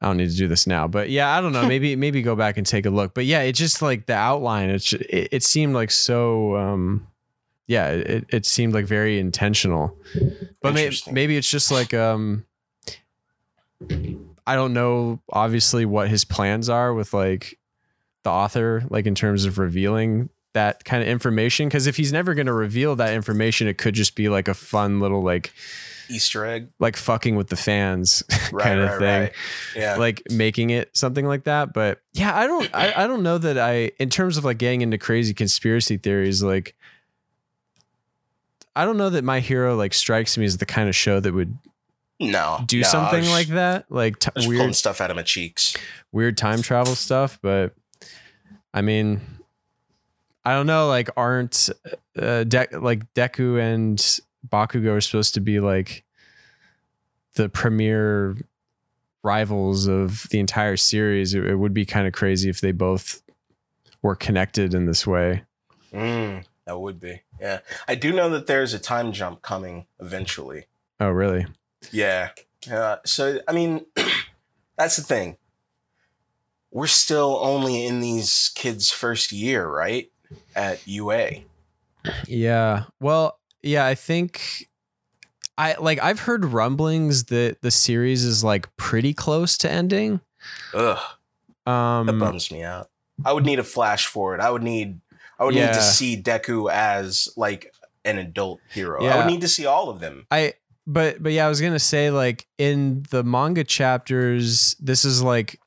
I 0.00 0.06
don't 0.06 0.18
need 0.18 0.30
to 0.30 0.36
do 0.36 0.46
this 0.46 0.66
now, 0.66 0.86
but 0.86 1.08
yeah, 1.08 1.36
I 1.36 1.40
don't 1.40 1.52
know. 1.52 1.66
Maybe 1.66 1.96
maybe 2.04 2.22
go 2.22 2.36
back 2.36 2.58
and 2.58 2.66
take 2.66 2.86
a 2.86 2.90
look. 2.90 3.14
But 3.14 3.24
yeah, 3.24 3.40
it 3.40 3.52
just 3.52 3.82
like 3.82 4.06
the 4.06 4.14
outline. 4.14 4.70
It's 4.70 4.92
it, 4.92 5.28
it 5.32 5.42
seemed 5.42 5.74
like 5.74 5.90
so. 5.90 6.56
Um. 6.56 7.06
Yeah, 7.68 7.88
it, 7.88 8.26
it 8.28 8.46
seemed 8.46 8.74
like 8.74 8.84
very 8.84 9.18
intentional. 9.18 9.96
But 10.62 10.74
may, 10.74 10.92
maybe 11.10 11.36
it's 11.36 11.50
just 11.50 11.70
like 11.70 11.94
um. 11.94 12.44
I 14.46 14.54
don't 14.54 14.72
know. 14.72 15.20
Obviously, 15.32 15.84
what 15.84 16.08
his 16.08 16.24
plans 16.24 16.68
are 16.68 16.94
with 16.94 17.12
like 17.12 17.58
the 18.22 18.30
author, 18.30 18.84
like 18.90 19.06
in 19.06 19.14
terms 19.14 19.44
of 19.44 19.58
revealing 19.58 20.30
that 20.52 20.84
kind 20.84 21.02
of 21.02 21.08
information. 21.08 21.68
Because 21.68 21.86
if 21.86 21.96
he's 21.96 22.12
never 22.12 22.34
going 22.34 22.46
to 22.46 22.52
reveal 22.52 22.96
that 22.96 23.14
information, 23.14 23.66
it 23.68 23.78
could 23.78 23.94
just 23.94 24.14
be 24.14 24.28
like 24.28 24.48
a 24.48 24.54
fun 24.54 25.00
little 25.00 25.22
like 25.22 25.52
Easter 26.08 26.44
egg. 26.44 26.68
like 26.78 26.96
fucking 26.96 27.36
with 27.36 27.48
the 27.48 27.56
fans 27.56 28.22
Right, 28.52 28.62
kind 28.64 28.80
of 28.80 28.90
right, 28.90 28.98
thing 28.98 29.20
right. 29.22 29.32
Yeah. 29.74 29.96
like 29.96 30.22
making 30.30 30.70
it 30.70 30.96
something 30.96 31.26
like 31.26 31.44
that 31.44 31.72
but 31.72 32.00
yeah 32.12 32.36
i 32.36 32.46
don't 32.46 32.68
I, 32.74 33.04
I 33.04 33.06
don't 33.06 33.22
know 33.22 33.38
that 33.38 33.58
i 33.58 33.90
in 33.98 34.08
terms 34.10 34.36
of 34.36 34.44
like 34.44 34.58
getting 34.58 34.82
into 34.82 34.98
crazy 34.98 35.34
conspiracy 35.34 35.96
theories 35.96 36.42
like 36.42 36.74
i 38.74 38.84
don't 38.84 38.96
know 38.96 39.10
that 39.10 39.24
my 39.24 39.40
hero 39.40 39.76
like 39.76 39.94
strikes 39.94 40.36
me 40.38 40.44
as 40.44 40.58
the 40.58 40.66
kind 40.66 40.88
of 40.88 40.94
show 40.94 41.18
that 41.20 41.32
would 41.34 41.56
no. 42.20 42.60
do 42.66 42.80
no, 42.80 42.86
something 42.88 43.24
like 43.30 43.48
that 43.48 43.86
like 43.90 44.18
t- 44.18 44.30
weird 44.46 44.74
stuff 44.74 45.00
out 45.00 45.10
of 45.10 45.16
my 45.16 45.22
cheeks. 45.22 45.76
weird 46.12 46.36
time 46.36 46.62
travel 46.62 46.94
stuff 46.94 47.38
but 47.42 47.74
i 48.72 48.80
mean 48.80 49.20
i 50.44 50.52
don't 50.54 50.66
know 50.66 50.86
like 50.88 51.10
aren't 51.16 51.68
uh 52.18 52.44
De- 52.44 52.68
like 52.78 53.12
deku 53.14 53.60
and 53.60 54.20
bakugo 54.50 54.96
are 54.96 55.00
supposed 55.00 55.34
to 55.34 55.40
be 55.40 55.60
like 55.60 56.04
the 57.34 57.48
premier 57.48 58.36
rivals 59.22 59.86
of 59.86 60.28
the 60.30 60.38
entire 60.38 60.76
series 60.76 61.34
it, 61.34 61.44
it 61.44 61.56
would 61.56 61.74
be 61.74 61.84
kind 61.84 62.06
of 62.06 62.12
crazy 62.12 62.48
if 62.48 62.60
they 62.60 62.72
both 62.72 63.22
were 64.02 64.14
connected 64.14 64.72
in 64.74 64.86
this 64.86 65.06
way 65.06 65.42
Mm, 65.92 66.44
that 66.66 66.78
would 66.78 67.00
be. 67.00 67.22
Yeah. 67.40 67.60
I 67.88 67.94
do 67.94 68.12
know 68.12 68.28
that 68.30 68.46
there's 68.46 68.74
a 68.74 68.78
time 68.78 69.12
jump 69.12 69.40
coming 69.40 69.86
eventually. 70.00 70.66
oh 71.00 71.08
really 71.10 71.46
Yeah. 71.90 72.30
Uh, 72.70 72.96
so, 73.06 73.40
I 73.48 73.52
mean, 73.52 73.86
that's 74.76 74.96
the 74.96 75.02
thing. 75.02 75.36
We're 76.70 76.86
still 76.88 77.38
only 77.40 77.86
in 77.86 78.00
these 78.00 78.50
kids' 78.54 78.90
first 78.90 79.32
year, 79.32 79.66
right? 79.66 80.10
At 80.54 80.86
UA. 80.86 81.44
yeah 82.26 82.84
well 83.00 83.35
yeah 83.66 83.84
i 83.86 83.94
think 83.94 84.68
i 85.58 85.74
like 85.80 86.02
i've 86.02 86.20
heard 86.20 86.44
rumblings 86.44 87.24
that 87.24 87.58
the 87.62 87.70
series 87.70 88.24
is 88.24 88.42
like 88.42 88.74
pretty 88.76 89.12
close 89.12 89.58
to 89.58 89.70
ending 89.70 90.20
Ugh. 90.74 90.98
um 91.66 92.06
That 92.06 92.18
bums 92.18 92.50
me 92.50 92.62
out. 92.62 92.88
I 93.24 93.32
would 93.32 93.44
need 93.44 93.58
a 93.58 93.64
flash 93.64 94.06
forward. 94.06 94.40
I 94.40 94.50
would 94.50 94.62
need 94.62 95.00
I 95.38 95.44
would 95.44 95.54
need 95.54 95.72
to 95.72 95.82
see 95.82 96.20
Deku 96.20 96.70
as 96.70 97.28
like 97.36 97.72
an 98.04 98.18
adult 98.18 98.60
hero. 98.70 99.04
I 99.04 99.18
would 99.18 99.26
need 99.26 99.40
to 99.42 99.48
see 99.48 99.66
all 99.66 99.88
of 99.88 100.00
them. 100.00 100.26
I 100.30 100.54
but 100.86 101.22
but 101.22 101.32
yeah, 101.32 101.46
I 101.46 101.48
was 101.48 101.60
gonna 101.60 101.78
say 101.78 102.10
like 102.10 102.46
in 102.58 103.04
the 103.10 103.24
manga 103.24 103.64
chapters, 103.64 104.76
this 104.78 105.04
is 105.04 105.22
like 105.22 105.60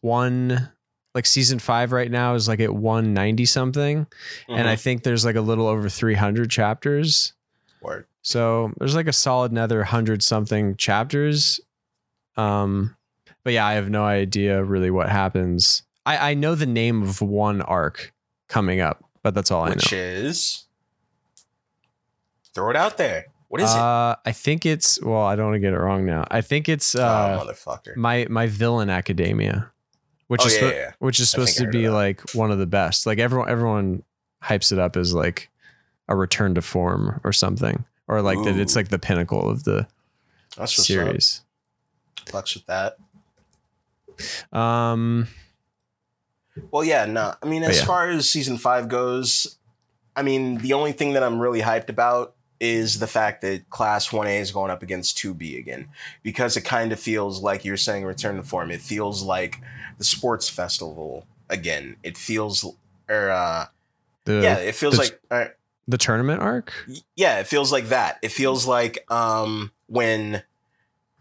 one 0.00 0.70
like 1.14 1.26
season 1.26 1.58
five 1.58 1.92
right 1.92 2.10
now 2.10 2.34
is 2.34 2.46
like 2.48 2.60
at 2.60 2.74
one 2.74 3.12
ninety 3.14 3.44
something, 3.46 4.06
and 4.48 4.68
I 4.68 4.74
Mhm. 4.76 4.80
think 4.80 5.02
there's 5.02 5.24
like 5.24 5.36
a 5.36 5.40
little 5.40 5.66
over 5.66 5.88
three 5.88 6.14
hundred 6.14 6.50
chapters. 6.50 7.32
Word. 7.82 8.06
So 8.22 8.72
there's 8.78 8.94
like 8.94 9.08
a 9.08 9.12
solid 9.12 9.50
another 9.52 9.84
hundred 9.84 10.22
something 10.22 10.76
chapters. 10.76 11.60
Um, 12.36 12.96
but 13.44 13.52
yeah, 13.54 13.66
I 13.66 13.72
have 13.74 13.90
no 13.90 14.04
idea 14.04 14.62
really 14.62 14.90
what 14.90 15.08
happens. 15.08 15.82
I 16.06 16.30
I 16.30 16.34
know 16.34 16.54
the 16.54 16.66
name 16.66 17.02
of 17.02 17.20
one 17.20 17.60
arc 17.62 18.12
coming 18.48 18.80
up, 18.80 19.02
but 19.22 19.34
that's 19.34 19.50
all 19.50 19.62
I 19.64 19.68
know. 19.70 19.74
which 19.76 19.92
is 19.92 20.64
throw 22.54 22.70
it 22.70 22.76
out 22.76 22.98
there. 22.98 23.26
What 23.48 23.60
is 23.60 23.70
it? 23.70 23.76
Uh, 23.78 24.14
I 24.24 24.32
think 24.32 24.64
it's 24.64 25.00
well, 25.02 25.22
I 25.22 25.34
don't 25.34 25.46
want 25.46 25.56
to 25.56 25.60
get 25.60 25.72
it 25.72 25.78
wrong 25.78 26.06
now. 26.06 26.24
I 26.30 26.40
think 26.40 26.68
it's 26.68 26.94
uh, 26.94 27.38
oh, 27.40 27.44
motherfucker. 27.46 27.96
my 27.96 28.26
my 28.30 28.46
villain 28.46 28.90
academia 28.90 29.72
which 30.30 30.42
Oh, 30.44 30.46
is 30.46 30.60
yeah, 30.60 30.70
yeah, 30.70 30.92
which 31.00 31.18
is 31.18 31.28
supposed 31.28 31.58
to 31.58 31.66
be 31.66 31.88
like 31.88 32.20
one 32.34 32.52
of 32.52 32.58
the 32.58 32.66
best 32.66 33.04
like 33.04 33.18
everyone 33.18 33.50
everyone 33.50 34.04
hypes 34.44 34.70
it 34.70 34.78
up 34.78 34.96
as 34.96 35.12
like 35.12 35.50
a 36.06 36.14
return 36.14 36.54
to 36.54 36.62
form 36.62 37.20
or 37.24 37.32
something 37.32 37.84
or 38.06 38.22
like 38.22 38.40
that 38.44 38.56
it's 38.56 38.76
like 38.76 38.88
the 38.88 38.98
pinnacle 38.98 39.50
of 39.50 39.64
the 39.64 39.88
That's 40.56 40.86
series. 40.86 41.42
Fucks 42.26 42.54
with 42.54 42.66
that. 42.66 42.96
um 44.56 45.26
Well, 46.70 46.84
yeah, 46.84 47.06
no. 47.06 47.34
I 47.42 47.46
mean, 47.46 47.64
as 47.64 47.78
yeah. 47.80 47.84
far 47.86 48.08
as 48.08 48.28
season 48.28 48.56
five 48.56 48.88
goes, 48.88 49.56
I 50.14 50.22
mean, 50.22 50.58
the 50.58 50.74
only 50.74 50.92
thing 50.92 51.14
that 51.14 51.22
I'm 51.24 51.40
really 51.40 51.60
hyped 51.60 51.88
about 51.88 52.34
is 52.60 52.98
the 52.98 53.06
fact 53.06 53.40
that 53.42 53.68
Class 53.70 54.10
1A 54.10 54.38
is 54.40 54.50
going 54.52 54.70
up 54.70 54.82
against 54.82 55.16
2B 55.18 55.58
again. 55.58 55.88
Because 56.22 56.56
it 56.56 56.60
kind 56.62 56.92
of 56.92 57.00
feels 57.00 57.40
like 57.42 57.64
you're 57.64 57.76
saying 57.78 58.04
return 58.04 58.36
to 58.36 58.42
form. 58.42 58.70
It 58.70 58.82
feels 58.82 59.22
like 59.22 59.60
the 59.98 60.04
sports 60.04 60.48
festival 60.48 61.26
again. 61.48 61.96
It 62.02 62.18
feels, 62.18 62.64
or, 63.08 63.30
uh, 63.30 63.66
the 64.26 64.40
yeah, 64.42 64.56
it 64.58 64.74
feels 64.74 64.94
the- 64.96 65.00
like, 65.04 65.20
uh, 65.30 65.44
the 65.88 65.98
tournament 65.98 66.40
arc 66.40 66.72
yeah, 67.16 67.40
it 67.40 67.48
feels 67.48 67.72
like 67.72 67.88
that. 67.88 68.18
It 68.22 68.30
feels 68.30 68.64
like 68.66 69.04
um, 69.10 69.72
when 69.86 70.42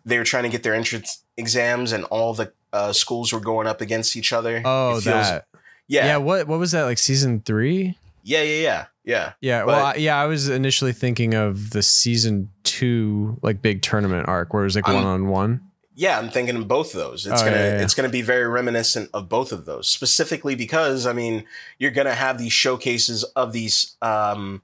they 0.05 0.17
were 0.19 0.23
trying 0.25 0.43
to 0.43 0.49
get 0.49 0.61
their 0.61 0.75
entrance 0.75 1.23
exams 1.37 1.91
and 1.91 2.03
all 2.05 2.33
the 2.35 2.51
uh, 2.73 2.93
schools 2.93 3.33
were 3.33 3.39
going 3.39 3.65
up 3.65 3.81
against 3.81 4.15
each 4.15 4.31
other. 4.33 4.61
oh 4.65 4.89
It 4.97 5.01
feels- 5.01 5.05
that 5.05 5.47
Yeah, 5.87 6.01
yeah. 6.01 6.05
yeah, 6.07 6.17
what 6.17 6.47
what 6.47 6.59
was 6.59 6.71
that 6.73 6.83
like 6.83 6.97
season 6.99 7.41
three 7.43 7.97
yeah, 8.24 8.41
yeah, 8.41 8.61
yeah, 8.61 8.86
yeah. 9.03 9.34
yeah 9.41 9.63
well 9.63 9.86
I, 9.88 9.95
yeah 9.95 10.22
i 10.22 10.26
was 10.26 10.49
initially 10.49 10.93
thinking 10.93 11.34
of 11.34 11.72
the 11.72 11.82
season 11.84 12.49
two 12.63 13.38
like 13.41 13.61
big 13.61 13.82
tournament 13.82 14.28
arc 14.28 14.53
where 14.53 14.63
it 14.63 14.67
was 14.67 14.76
like 14.76 14.88
one 14.88 15.05
on 15.05 15.28
one 15.28 15.61
Yeah, 15.95 16.17
I'm 16.17 16.30
thinking 16.30 16.55
of 16.55 16.65
both 16.65 16.93
of 16.93 16.99
those. 17.01 17.28
It's 17.28 17.41
Oh, 17.41 17.45
gonna 17.45 17.57
yeah, 17.57 17.78
yeah. 17.78 17.84
it's 17.84 17.93
gonna 17.93 18.07
be 18.07 18.22
very 18.22 18.47
reminiscent 18.47 19.09
of 19.13 19.28
both 19.28 19.51
of 19.51 19.65
those, 19.65 19.89
specifically 19.89 20.55
because 20.55 21.05
I 21.05 21.11
mean 21.11 21.43
you're 21.78 21.91
gonna 21.91 22.13
have 22.15 22.38
these 22.38 22.53
showcases 22.53 23.26
of 23.36 23.51
these 23.51 23.97
um 24.01 24.61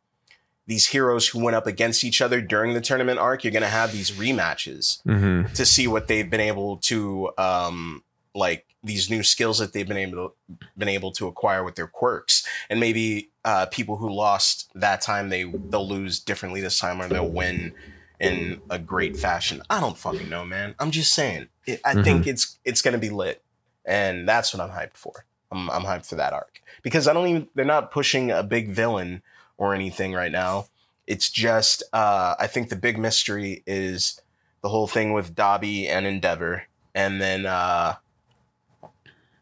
these 0.68 0.88
heroes 0.88 1.28
who 1.28 1.44
went 1.44 1.56
up 1.58 1.68
against 1.68 2.04
each 2.06 2.22
other 2.22 2.40
during 2.42 2.74
the 2.74 2.80
tournament 2.80 3.20
arc. 3.20 3.44
You're 3.44 3.52
gonna 3.52 3.68
have 3.68 3.92
these 3.92 4.12
rematches 4.12 5.02
Mm-hmm. 5.04 5.54
to 5.54 5.66
see 5.66 5.88
what 5.88 6.08
they've 6.08 6.30
been 6.30 6.40
able 6.40 6.78
to 6.90 7.32
um 7.38 8.02
like 8.36 8.66
these 8.84 9.10
new 9.10 9.24
skills 9.24 9.58
that 9.60 9.74
they've 9.74 9.88
been 9.88 9.98
able 9.98 10.30
to, 10.30 10.60
been 10.78 10.90
able 10.90 11.12
to 11.14 11.28
acquire 11.28 11.64
with 11.64 11.76
their 11.76 11.88
quirks. 11.88 12.46
And 12.70 12.80
maybe 12.80 13.30
uh 13.44 13.66
people 13.68 13.98
who 13.98 14.12
lost 14.12 14.70
that 14.76 15.02
time 15.02 15.30
they 15.30 15.44
they'll 15.44 15.88
lose 15.88 16.20
differently 16.20 16.62
this 16.62 16.78
time 16.78 17.02
or 17.02 17.08
they'll 17.08 17.28
win 17.28 17.74
in 18.20 18.62
a 18.70 18.80
great 18.80 19.18
fashion. 19.18 19.62
I 19.70 19.80
don't 19.80 19.98
fucking 19.98 20.30
know 20.30 20.46
man. 20.46 20.76
I'm 20.80 20.92
just 20.92 21.14
saying. 21.14 21.48
It, 21.66 21.82
i 21.84 22.04
think 22.04 22.28
it's 22.28 22.60
it's 22.64 22.82
gonna 22.82 22.98
be 22.98 23.10
lit. 23.10 23.42
And 23.86 24.28
that's 24.28 24.54
what 24.54 24.62
i'm 24.62 24.76
hyped 24.76 24.98
for. 24.98 25.26
I'm, 25.52 25.70
I'm 25.70 25.84
hyped 25.84 26.08
for 26.08 26.16
that 26.16 26.34
arc. 26.34 26.62
Because 26.84 27.08
i 27.08 27.14
don't 27.14 27.28
even 27.28 27.48
they're 27.56 27.66
not 27.66 27.92
pushing 27.92 28.32
a 28.32 28.44
big 28.44 28.70
villain 28.70 29.22
or 29.58 29.74
anything 29.74 30.14
right 30.14 30.32
now. 30.32 30.68
It's 31.08 31.30
just 31.30 31.84
uh 31.94 32.36
i 32.40 32.48
think 32.48 32.70
the 32.70 32.76
big 32.76 33.00
mystery 33.00 33.64
is 33.66 34.22
the 34.66 34.70
whole 34.70 34.88
thing 34.88 35.14
with 35.14 35.36
Dabi 35.36 35.88
and 35.88 36.08
Endeavor, 36.08 36.64
and 36.96 37.22
then 37.22 37.46
uh, 37.46 37.98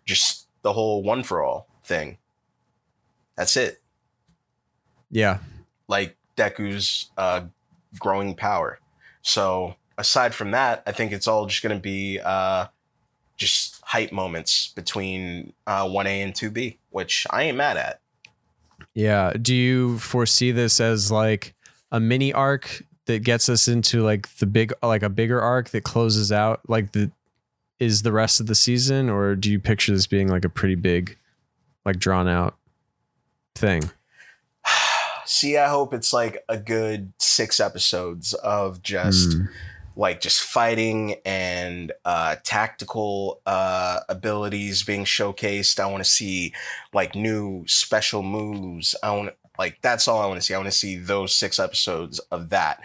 just 0.06 0.48
the 0.62 0.74
whole 0.74 1.04
one 1.04 1.24
for 1.24 1.44
all 1.44 1.68
thing. 1.84 2.18
That's 3.36 3.58
it. 3.58 3.82
Yeah. 5.12 5.40
Like 5.88 6.18
Deku's 6.36 7.10
uh, 7.18 7.42
growing 8.00 8.36
power. 8.36 8.80
So 9.22 9.76
aside 9.98 10.34
from 10.34 10.52
that, 10.52 10.84
I 10.86 10.92
think 10.92 11.12
it's 11.12 11.28
all 11.28 11.46
just 11.46 11.64
going 11.64 11.76
to 11.76 11.82
be 11.82 12.20
uh, 12.24 12.68
just 13.38 13.82
hype 13.84 14.12
moments 14.12 14.70
between 14.70 15.54
uh, 15.68 15.86
1A 15.86 16.24
and 16.24 16.34
2B, 16.34 16.78
which 16.90 17.28
I 17.30 17.44
ain't 17.44 17.58
mad 17.58 17.78
at. 17.78 18.00
Yeah. 18.94 19.34
Do 19.40 19.56
you 19.56 20.00
foresee 20.00 20.52
this 20.52 20.80
as 20.80 21.12
like 21.12 21.54
a 21.92 22.00
mini 22.00 22.34
arc 22.34 22.84
that 23.06 23.24
gets 23.24 23.50
us 23.50 23.68
into 23.68 24.02
like 24.04 24.30
the 24.38 24.46
big, 24.46 24.74
like 24.82 25.04
a 25.04 25.10
bigger 25.10 25.42
arc 25.42 25.70
that 25.70 25.84
closes 25.84 26.32
out 26.32 26.62
like 26.68 26.92
the, 26.92 27.12
is 27.84 28.02
the 28.02 28.12
rest 28.12 28.40
of 28.40 28.48
the 28.48 28.56
season? 28.56 29.10
Or 29.10 29.36
do 29.36 29.52
you 29.52 29.60
picture 29.60 29.92
this 29.92 30.08
being 30.08 30.28
like 30.28 30.46
a 30.46 30.50
pretty 30.50 30.76
big, 30.76 31.18
like 31.86 31.98
drawn 32.00 32.28
out 32.28 32.56
thing? 33.56 33.92
See, 35.26 35.58
I 35.58 35.70
hope 35.70 35.94
it's 35.94 36.12
like 36.14 36.44
a 36.50 36.58
good 36.58 37.14
six 37.18 37.60
episodes 37.60 38.34
of 38.34 38.82
just 38.82 39.30
Mm. 39.30 39.50
like 39.96 40.20
just 40.22 40.42
fighting 40.42 41.16
and 41.26 41.92
uh, 42.04 42.36
tactical 42.44 43.40
uh, 43.46 44.02
abilities 44.10 44.84
being 44.84 45.06
showcased. 45.06 45.80
I 45.80 45.86
want 45.86 46.04
to 46.04 46.10
see 46.10 46.54
like 46.94 47.16
new 47.16 47.64
special 47.68 48.22
moves. 48.24 48.96
I 49.02 49.12
want 49.12 49.30
like 49.58 49.80
that's 49.82 50.08
all 50.08 50.22
I 50.22 50.26
want 50.26 50.40
to 50.40 50.46
see. 50.46 50.54
I 50.54 50.58
want 50.58 50.72
to 50.72 50.78
see 50.78 50.98
those 50.98 51.34
six 51.34 51.58
episodes 51.60 52.20
of 52.32 52.50
that, 52.50 52.82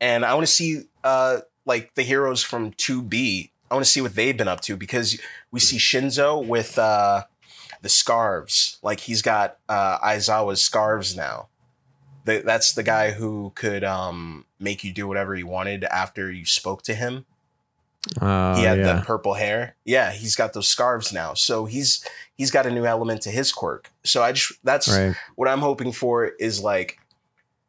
and 0.00 0.24
I 0.24 0.34
want 0.34 0.46
to 0.46 0.52
see 0.52 0.82
uh, 1.04 1.40
like 1.66 1.94
the 1.94 2.02
heroes 2.02 2.42
from 2.42 2.72
Two 2.72 3.00
B. 3.02 3.52
I 3.70 3.74
want 3.74 3.84
to 3.84 3.90
see 3.90 4.00
what 4.00 4.14
they've 4.14 4.36
been 4.36 4.48
up 4.48 4.60
to 4.62 4.76
because 4.76 5.20
we 5.50 5.60
see 5.60 5.76
Shinso 5.78 6.44
with 6.44 6.78
uh, 6.78 7.24
the 7.82 7.88
scarves. 7.88 8.78
Like 8.82 9.00
he's 9.00 9.22
got 9.22 9.58
uh, 9.68 9.98
Aizawa's 9.98 10.60
scarves 10.60 11.16
now. 11.16 11.48
The, 12.24 12.42
that's 12.44 12.72
the 12.72 12.82
guy 12.82 13.12
who 13.12 13.52
could 13.54 13.84
um, 13.84 14.46
make 14.58 14.82
you 14.82 14.92
do 14.92 15.06
whatever 15.06 15.34
he 15.34 15.42
wanted 15.42 15.84
after 15.84 16.30
you 16.30 16.44
spoke 16.44 16.82
to 16.82 16.94
him. 16.94 17.24
Uh, 18.20 18.56
he 18.56 18.62
had 18.62 18.78
yeah. 18.78 18.94
the 18.94 19.02
purple 19.02 19.34
hair. 19.34 19.76
Yeah, 19.84 20.12
he's 20.12 20.36
got 20.36 20.52
those 20.52 20.68
scarves 20.68 21.12
now. 21.12 21.34
So 21.34 21.64
he's 21.64 22.04
he's 22.36 22.50
got 22.50 22.66
a 22.66 22.70
new 22.70 22.84
element 22.84 23.22
to 23.22 23.30
his 23.30 23.52
quirk. 23.52 23.90
So 24.04 24.22
I 24.22 24.32
just 24.32 24.52
that's 24.62 24.88
right. 24.88 25.16
what 25.34 25.48
I'm 25.48 25.58
hoping 25.60 25.92
for 25.92 26.26
is 26.26 26.60
like 26.60 26.98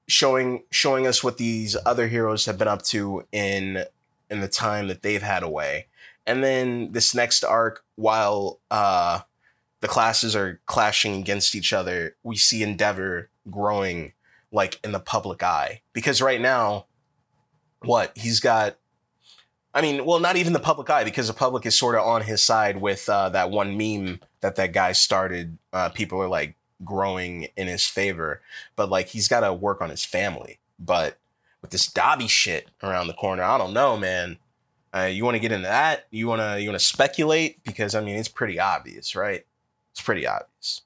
showing 0.08 0.64
showing 0.70 1.08
us 1.08 1.24
what 1.24 1.38
these 1.38 1.76
other 1.86 2.08
heroes 2.08 2.46
have 2.46 2.58
been 2.58 2.68
up 2.68 2.84
to 2.84 3.24
in 3.32 3.84
in 4.30 4.42
the 4.42 4.48
time 4.48 4.88
that 4.88 5.02
they've 5.02 5.22
had 5.22 5.44
away. 5.44 5.88
And 6.26 6.44
then 6.44 6.92
this 6.92 7.16
next 7.16 7.44
arc, 7.44 7.84
while 7.96 8.60
uh 8.72 9.22
the 9.80 9.88
classes 9.88 10.36
are 10.36 10.60
clashing 10.66 11.16
against 11.20 11.54
each 11.54 11.72
other, 11.72 12.16
we 12.24 12.36
see 12.36 12.64
Endeavor 12.64 13.30
growing 13.50 14.14
like 14.52 14.80
in 14.84 14.92
the 14.92 15.00
public 15.00 15.44
eye. 15.44 15.82
Because 15.94 16.22
right 16.22 16.42
now, 16.42 16.86
what 17.82 18.12
he's 18.18 18.40
got 18.40 18.78
I 19.78 19.82
mean, 19.82 20.06
well, 20.06 20.20
not 20.20 20.38
even 20.38 20.54
the 20.54 20.60
public 20.60 20.90
eye 20.90 21.04
because 21.04 21.28
the 21.28 21.36
public 21.36 21.64
is 21.68 21.78
sort 21.78 21.94
of 21.94 22.02
on 22.02 22.24
his 22.24 22.42
side 22.42 22.82
with 22.82 23.08
uh, 23.08 23.30
that 23.30 23.52
one 23.52 23.78
meme 23.78 24.20
that 24.42 24.56
that 24.56 24.74
guy 24.74 24.92
started. 24.92 25.56
Uh, 25.72 25.90
people 25.90 26.20
are 26.20 26.28
like 26.28 26.56
growing 26.84 27.50
in 27.56 27.68
his 27.68 27.86
favor, 27.86 28.42
but 28.76 28.90
like 28.90 29.08
he's 29.10 29.28
got 29.28 29.42
to 29.42 29.54
work 29.54 29.80
on 29.80 29.92
his 29.92 30.04
family. 30.04 30.58
But 30.80 31.20
with 31.68 31.72
this 31.72 31.90
Dabi 31.90 32.30
shit 32.30 32.70
around 32.82 33.08
the 33.08 33.14
corner, 33.14 33.44
I 33.44 33.58
don't 33.58 33.74
know, 33.74 33.98
man. 33.98 34.38
Uh, 34.96 35.02
you 35.02 35.26
want 35.26 35.36
to 35.36 35.40
get 35.40 35.52
into 35.52 35.68
that? 35.68 36.06
You 36.12 36.28
want 36.28 36.42
to 36.42 36.62
you 36.62 36.70
want 36.70 36.80
to 36.80 36.86
speculate 36.86 37.62
because 37.66 37.94
I 37.94 38.00
mean 38.00 38.16
it's 38.16 38.30
pretty 38.30 38.58
obvious, 38.58 39.16
right? 39.16 39.46
It's 39.92 40.02
pretty 40.02 40.26
obvious. 40.26 40.84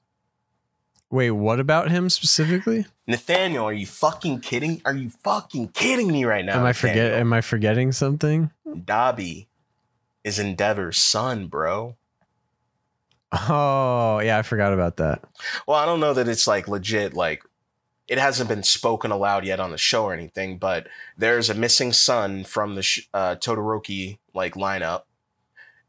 Wait, 1.08 1.30
what 1.30 1.60
about 1.60 1.90
him 1.90 2.10
specifically? 2.10 2.86
Nathaniel, 3.06 3.64
are 3.64 3.72
you 3.72 3.86
fucking 3.86 4.40
kidding? 4.40 4.82
Are 4.84 4.94
you 4.94 5.10
fucking 5.22 5.68
kidding 5.68 6.08
me 6.08 6.24
right 6.24 6.44
now? 6.44 6.58
am 6.58 6.64
I 6.64 6.72
forget? 6.72 6.96
Nathaniel? 6.96 7.20
Am 7.20 7.32
I 7.32 7.40
forgetting 7.42 7.92
something? 7.92 8.50
Dabi 8.66 9.46
is 10.24 10.38
Endeavor's 10.38 10.98
son, 10.98 11.46
bro. 11.46 11.96
Oh, 13.48 14.18
yeah, 14.18 14.38
I 14.38 14.42
forgot 14.42 14.72
about 14.72 14.96
that. 14.96 15.22
Well, 15.66 15.78
I 15.78 15.86
don't 15.86 16.00
know 16.00 16.14
that 16.14 16.28
it's 16.28 16.46
like 16.46 16.66
legit, 16.66 17.14
like 17.14 17.44
it 18.12 18.18
hasn't 18.18 18.48
been 18.48 18.62
spoken 18.62 19.10
aloud 19.10 19.44
yet 19.44 19.58
on 19.58 19.70
the 19.70 19.78
show 19.78 20.04
or 20.04 20.12
anything, 20.12 20.58
but 20.58 20.86
there's 21.16 21.48
a 21.48 21.54
missing 21.54 21.92
son 21.92 22.44
from 22.44 22.74
the 22.74 22.82
sh- 22.82 23.08
uh, 23.14 23.36
Todoroki 23.36 24.18
like 24.34 24.54
lineup. 24.54 25.02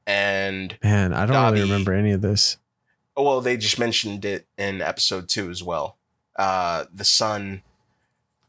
And 0.08 0.78
Man, 0.84 1.14
I 1.14 1.26
don't 1.26 1.36
Dabi. 1.36 1.52
really 1.54 1.62
remember 1.64 1.94
any 1.94 2.12
of 2.12 2.22
this. 2.22 2.58
oh, 3.16 3.24
well, 3.24 3.42
they 3.42 3.58
just 3.58 3.78
mentioned 3.80 4.26
it 4.26 4.46
in 4.58 4.82
episode 4.82 5.30
two 5.30 5.50
as 5.50 5.62
well. 5.64 5.98
Uh, 6.36 6.86
the 6.94 7.04
son, 7.06 7.62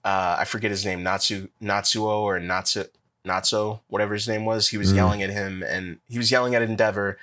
uh, 0.05 0.37
I 0.39 0.45
forget 0.45 0.71
his 0.71 0.85
name, 0.87 1.03
Natsu, 1.03 1.49
Natsuo 1.63 2.05
or 2.23 2.41
Natsu, 2.41 2.85
Natso, 3.27 3.81
whatever 3.89 4.15
his 4.15 4.27
name 4.29 4.45
was. 4.45 4.69
He 4.69 4.79
was 4.79 4.93
Mm. 4.93 4.97
yelling 4.97 5.23
at 5.23 5.31
him 5.31 5.63
and 5.63 5.99
he 6.09 6.19
was 6.19 6.31
yelling 6.31 6.55
at 6.55 6.63
Endeavor 6.63 7.19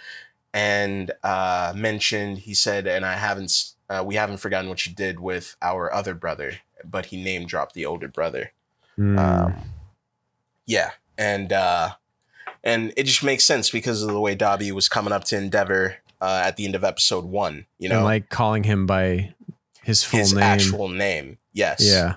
and 0.54 1.12
uh, 1.24 1.74
mentioned, 1.76 2.40
he 2.40 2.54
said, 2.54 2.88
and 2.88 3.06
I 3.06 3.14
haven't, 3.16 3.74
uh, 3.92 4.04
we 4.04 4.16
haven't 4.16 4.38
forgotten 4.38 4.70
what 4.70 4.86
you 4.86 4.94
did 4.94 5.20
with 5.20 5.56
our 5.62 5.94
other 5.94 6.14
brother, 6.14 6.54
but 6.86 7.08
he 7.08 7.22
name 7.22 7.46
dropped 7.46 7.74
the 7.74 7.86
older 7.86 8.08
brother. 8.08 8.54
Hmm. 8.96 9.20
Um, 9.20 9.56
yeah, 10.66 10.92
and 11.18 11.52
uh, 11.52 11.92
and 12.64 12.94
it 12.96 13.04
just 13.04 13.24
makes 13.24 13.44
sense 13.44 13.70
because 13.70 14.02
of 14.02 14.10
the 14.10 14.20
way 14.20 14.36
Dabi 14.36 14.72
was 14.72 14.88
coming 14.88 15.12
up 15.12 15.26
to 15.26 15.38
Endeavor 15.38 15.98
uh, 16.22 16.44
at 16.46 16.56
the 16.56 16.66
end 16.66 16.76
of 16.76 16.84
episode 16.84 17.26
one. 17.26 17.66
You 17.80 17.90
know, 17.90 17.98
and 17.98 18.06
like 18.06 18.30
calling 18.30 18.64
him 18.64 18.86
by 18.86 19.34
his 19.84 20.04
full 20.04 20.20
his 20.20 20.34
name. 20.34 20.44
actual 20.44 20.88
name. 20.88 21.38
Yes. 21.54 21.82
yeah. 21.82 22.16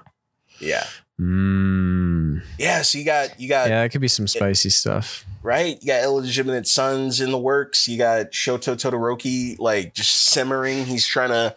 Yeah. 0.61 0.87
Mm. 1.21 2.43
Yeah. 2.59 2.83
So 2.83 2.99
you 2.99 3.05
got 3.05 3.39
you 3.41 3.49
got 3.49 3.69
yeah, 3.69 3.83
it 3.83 3.89
could 3.91 4.01
be 4.01 4.09
some 4.09 4.27
spicy 4.27 4.71
stuff. 4.71 5.25
right. 5.43 5.79
You 5.81 5.87
got 5.87 6.03
illegitimate 6.03 6.67
sons 6.67 7.21
in 7.21 7.31
the 7.31 7.39
works. 7.39 7.87
You 7.89 7.99
got 7.99 8.33
Shoto 8.33 8.75
Todoroki 8.77 9.59
like 9.59 9.95
just 9.95 10.11
simmering. 10.13 10.85
He's 10.87 11.07
trying 11.07 11.31
to 11.31 11.55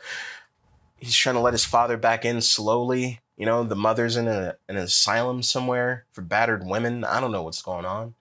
he's 0.98 1.16
trying 1.16 1.36
to 1.36 1.42
let 1.42 1.54
his 1.54 1.66
father 1.66 1.98
back 1.98 2.26
in 2.26 2.42
slowly. 2.42 3.20
You 3.36 3.46
know, 3.46 3.64
the 3.64 3.76
mother's 3.76 4.16
in 4.18 4.28
a 4.28 4.56
an 4.70 4.78
asylum 4.78 5.42
somewhere 5.44 6.06
for 6.12 6.22
battered 6.22 6.66
women. 6.66 7.04
I 7.04 7.20
don't 7.20 7.32
know 7.32 7.44
what's 7.44 7.62
going 7.62 7.86
on. 7.86 8.14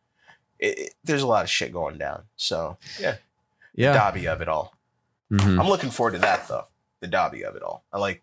It, 0.59 0.79
it- 0.79 0.95
there's 1.05 1.23
a 1.23 1.27
lot 1.27 1.45
of 1.45 1.51
shit 1.51 1.73
going 1.73 1.99
down. 1.99 2.23
So 2.37 2.79
yeah, 2.99 3.17
Yeah. 3.75 3.95
Dabi 3.97 4.27
of 4.27 4.41
it 4.41 4.49
all. 4.49 4.75
Mhm. 5.31 5.61
I'm 5.61 5.69
looking 5.69 5.91
forward 5.91 6.13
to 6.13 6.19
that 6.21 6.49
though. 6.49 6.67
The 7.01 7.09
Dabi 7.09 7.43
of 7.43 7.57
it 7.57 7.63
all. 7.63 7.85
I 7.93 7.99
like 7.99 8.23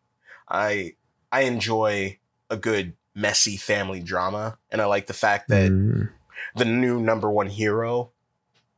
I 0.49 0.95
I 1.32 1.41
enjoy 1.41 2.18
a 2.49 2.57
good 2.57 2.93
messy 3.16 3.57
family 3.57 3.99
drama 3.99 4.57
and 4.72 4.82
I 4.82 4.86
like 4.86 5.07
the 5.07 5.14
fact 5.14 5.49
that 5.49 5.72
Mm. 5.72 6.09
the 6.55 6.66
new 6.66 6.99
number 6.99 7.30
1 7.32 7.47
hero 7.47 8.11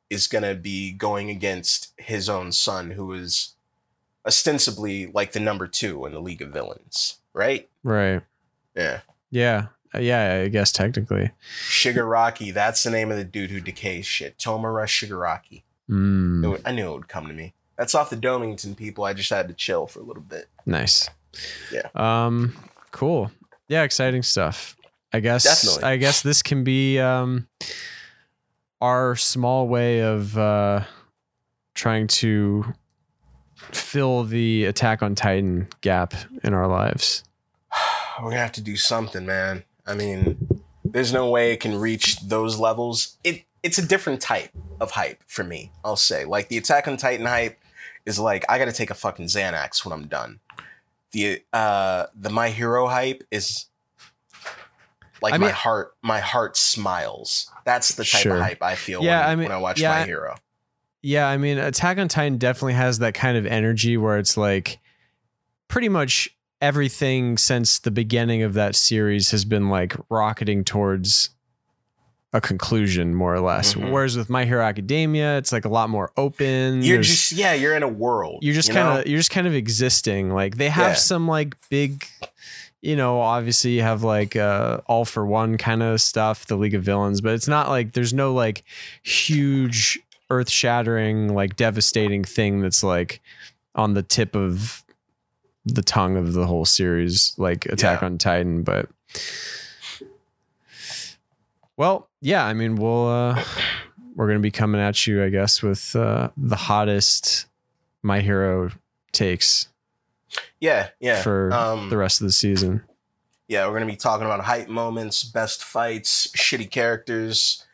is 0.09 0.27
going 0.27 0.43
to 0.43 0.55
be 0.55 0.91
going 0.91 1.29
against 1.29 1.93
his 1.97 2.27
own 2.29 2.51
son 2.51 2.91
who 2.91 3.13
is 3.13 3.55
ostensibly 4.25 5.07
like 5.07 5.31
the 5.31 5.39
number 5.39 5.67
2 5.67 6.05
in 6.05 6.11
the 6.13 6.19
League 6.19 6.41
of 6.41 6.49
Villains, 6.49 7.19
right? 7.33 7.69
Right. 7.83 8.21
Yeah. 8.75 9.01
Yeah. 9.31 9.67
Uh, 9.93 9.99
Yeah, 9.99 10.41
I 10.43 10.47
guess 10.49 10.71
technically. 10.71 11.31
Shigaraki, 11.69 12.53
that's 12.53 12.83
the 12.83 12.89
name 12.91 13.11
of 13.11 13.17
the 13.17 13.23
dude 13.23 13.51
who 13.51 13.61
decays 13.61 14.05
shit. 14.05 14.37
Tomura 14.37 14.85
Shigaraki. 14.85 15.63
Mm. 15.89 16.61
I 16.65 16.71
knew 16.71 16.89
it 16.91 16.93
would 16.95 17.07
come 17.07 17.27
to 17.27 17.33
me. 17.33 17.53
That's 17.77 17.93
off 17.95 18.09
the 18.09 18.15
Domington 18.15 18.75
people. 18.75 19.03
I 19.03 19.13
just 19.13 19.29
had 19.29 19.47
to 19.47 19.53
chill 19.53 19.85
for 19.87 19.99
a 19.99 20.03
little 20.03 20.23
bit. 20.23 20.47
Nice. 20.65 21.09
Yeah. 21.71 21.87
Um. 21.93 22.55
Cool. 22.91 23.29
Yeah. 23.67 23.83
Exciting 23.83 24.23
stuff. 24.23 24.75
I 25.13 25.19
guess. 25.19 25.43
Definitely. 25.43 25.83
I 25.83 25.97
guess 25.97 26.21
this 26.21 26.41
can 26.41 26.63
be 26.63 26.99
um 26.99 27.47
our 28.81 29.15
small 29.15 29.67
way 29.67 30.01
of 30.01 30.37
uh, 30.37 30.83
trying 31.73 32.07
to 32.07 32.73
fill 33.55 34.23
the 34.23 34.65
Attack 34.65 35.01
on 35.01 35.15
Titan 35.15 35.67
gap 35.81 36.13
in 36.43 36.53
our 36.53 36.67
lives. 36.67 37.23
We're 38.21 38.29
gonna 38.29 38.41
have 38.41 38.51
to 38.53 38.61
do 38.61 38.75
something, 38.75 39.25
man. 39.25 39.63
I 39.85 39.95
mean, 39.95 40.61
there's 40.83 41.13
no 41.13 41.29
way 41.29 41.51
it 41.51 41.59
can 41.59 41.75
reach 41.75 42.19
those 42.21 42.59
levels. 42.59 43.17
It 43.23 43.43
it's 43.63 43.77
a 43.77 43.85
different 43.85 44.21
type 44.21 44.51
of 44.79 44.91
hype 44.91 45.23
for 45.25 45.43
me. 45.43 45.71
I'll 45.83 45.95
say, 45.95 46.25
like 46.25 46.49
the 46.49 46.57
Attack 46.57 46.87
on 46.87 46.97
Titan 46.97 47.25
hype 47.25 47.57
is 48.05 48.19
like 48.19 48.45
I 48.47 48.59
got 48.59 48.65
to 48.65 48.71
take 48.71 48.91
a 48.91 48.95
fucking 48.95 49.25
Xanax 49.25 49.83
when 49.83 49.93
I'm 49.93 50.07
done. 50.07 50.39
The 51.15 51.41
uh 51.53 52.07
the 52.13 52.29
My 52.29 52.49
Hero 52.49 52.87
hype 52.87 53.23
is 53.31 53.67
like 55.21 55.33
I 55.33 55.37
my 55.37 55.49
heart 55.49 55.93
my 56.01 56.19
heart 56.19 56.57
smiles. 56.57 57.49
That's 57.63 57.95
the 57.95 58.03
type 58.03 58.21
Sure. 58.21 58.35
of 58.35 58.41
hype 58.43 58.61
I 58.61 58.75
feel 58.75 59.01
Yeah, 59.01 59.21
when, 59.21 59.29
I 59.29 59.35
mean- 59.35 59.43
when 59.47 59.51
I 59.53 59.59
watch 59.61 59.79
yeah, 59.79 59.99
My 60.01 60.05
Hero. 60.05 60.35
Yeah, 61.01 61.27
I 61.29 61.37
mean, 61.37 61.57
Attack 61.57 61.99
on 61.99 62.07
Titan 62.09 62.37
definitely 62.37 62.73
has 62.73 62.99
that 62.99 63.13
kind 63.13 63.37
of 63.37 63.45
energy 63.45 63.95
where 63.95 64.17
it's 64.17 64.35
like 64.35 64.79
pretty 65.69 65.87
much 65.87 66.35
everything 66.61 67.37
since 67.37 67.79
the 67.79 67.91
beginning 67.91 68.41
of 68.41 68.53
that 68.55 68.75
series 68.75 69.31
has 69.31 69.45
been 69.45 69.69
like 69.69 69.95
rocketing 70.09 70.63
towards 70.65 71.29
a 72.35 72.41
conclusion, 72.41 73.15
more 73.15 73.33
or 73.33 73.39
less. 73.39 73.73
Mhm. 73.75 73.91
Whereas 73.91 74.17
with 74.17 74.29
My 74.29 74.43
Hero 74.45 74.63
Academia, 74.63 75.37
it's 75.37 75.51
like 75.51 75.63
a 75.65 75.69
lot 75.69 75.89
more 75.89 76.11
open. 76.17 76.81
You're 76.83 76.97
There's- 76.97 77.07
just 77.07 77.31
yeah, 77.31 77.53
you're 77.53 77.75
in 77.75 77.81
a 77.83 77.87
world. 77.87 78.39
you're 78.43 78.53
just 78.53 78.67
you 78.69 78.75
kind 78.75 78.99
of 78.99 79.07
you're 79.07 79.19
just 79.19 79.31
kind 79.31 79.47
of 79.47 79.55
existing. 79.55 80.31
Like 80.31 80.57
they 80.57 80.69
have 80.69 80.91
Yeah. 80.91 80.93
some 80.95 81.27
like 81.27 81.55
big, 81.69 82.05
you 82.81 82.95
know, 82.95 83.19
obviously 83.21 83.71
you 83.71 83.81
have 83.83 84.03
like 84.03 84.35
uh, 84.35 84.79
all 84.87 85.05
for 85.05 85.25
one 85.25 85.57
kind 85.57 85.81
of 85.81 86.01
stuff, 86.01 86.45
the 86.45 86.57
League 86.57 86.73
of 86.75 86.83
Villains, 86.83 87.21
but 87.21 87.33
it's 87.33 87.47
not 87.47 87.69
like 87.69 87.93
there's 87.93 88.13
no 88.13 88.33
like 88.33 88.63
huge 89.03 89.97
earth 90.29 90.49
shattering, 90.49 91.33
like 91.33 91.55
devastating 91.55 92.23
thing 92.23 92.59
that's 92.61 92.83
like 92.83 93.21
on 93.75 93.93
the 93.93 94.03
tip 94.03 94.35
of 94.35 94.83
the 95.65 95.81
tongue 95.83 96.15
of 96.17 96.33
the 96.33 96.45
whole 96.47 96.65
series, 96.65 97.33
like 97.37 97.65
Attack 97.67 98.01
Yeah. 98.01 98.05
on 98.07 98.17
Titan. 98.17 98.63
But 98.63 98.89
well, 101.77 102.09
yeah, 102.21 102.45
I 102.45 102.53
mean, 102.53 102.75
we'll 102.75 103.07
uh, 103.07 103.43
we're 104.15 104.27
gonna 104.27 104.39
be 104.39 104.51
coming 104.51 104.81
at 104.81 105.05
you, 105.07 105.23
I 105.23 105.29
guess, 105.29 105.61
with 105.61 105.95
uh, 105.95 106.29
the 106.37 106.55
hottest 106.55 107.47
My 108.01 108.21
Hero 108.21 108.71
takes 109.11 109.69
yeah, 110.59 110.89
yeah. 110.99 111.21
for 111.21 111.51
um, 111.53 111.89
the 111.89 111.97
rest 111.97 112.19
of 112.21 112.27
the 112.27 112.33
season. 112.33 112.83
yeah, 113.47 113.67
we're 113.67 113.73
gonna 113.73 113.85
be 113.91 113.95
talking 113.95 114.25
about 114.25 114.41
hype 114.41 114.67
moments, 114.67 115.23
best 115.23 115.63
fights, 115.63 116.27
shitty 116.35 116.69
characters, 116.69 117.65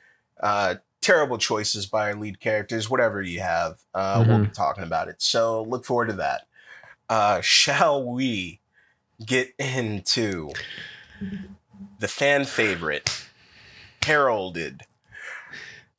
uh, 0.41 0.75
terrible 1.01 1.37
choices 1.37 1.85
by 1.87 2.11
our 2.11 2.15
lead 2.15 2.39
characters, 2.39 2.89
whatever 2.89 3.21
you 3.21 3.39
have. 3.39 3.79
Uh, 3.93 4.23
We'll 4.27 4.39
be 4.45 4.47
talking 4.47 4.83
about 4.83 5.07
it. 5.07 5.21
So 5.21 5.63
look 5.63 5.85
forward 5.85 6.07
to 6.09 6.13
that. 6.13 6.41
Uh, 7.09 7.41
shall 7.41 8.03
we 8.05 8.59
get 9.25 9.53
into 9.59 10.49
the 11.99 12.07
fan 12.07 12.45
favorite, 12.45 13.25
heralded? 14.03 14.81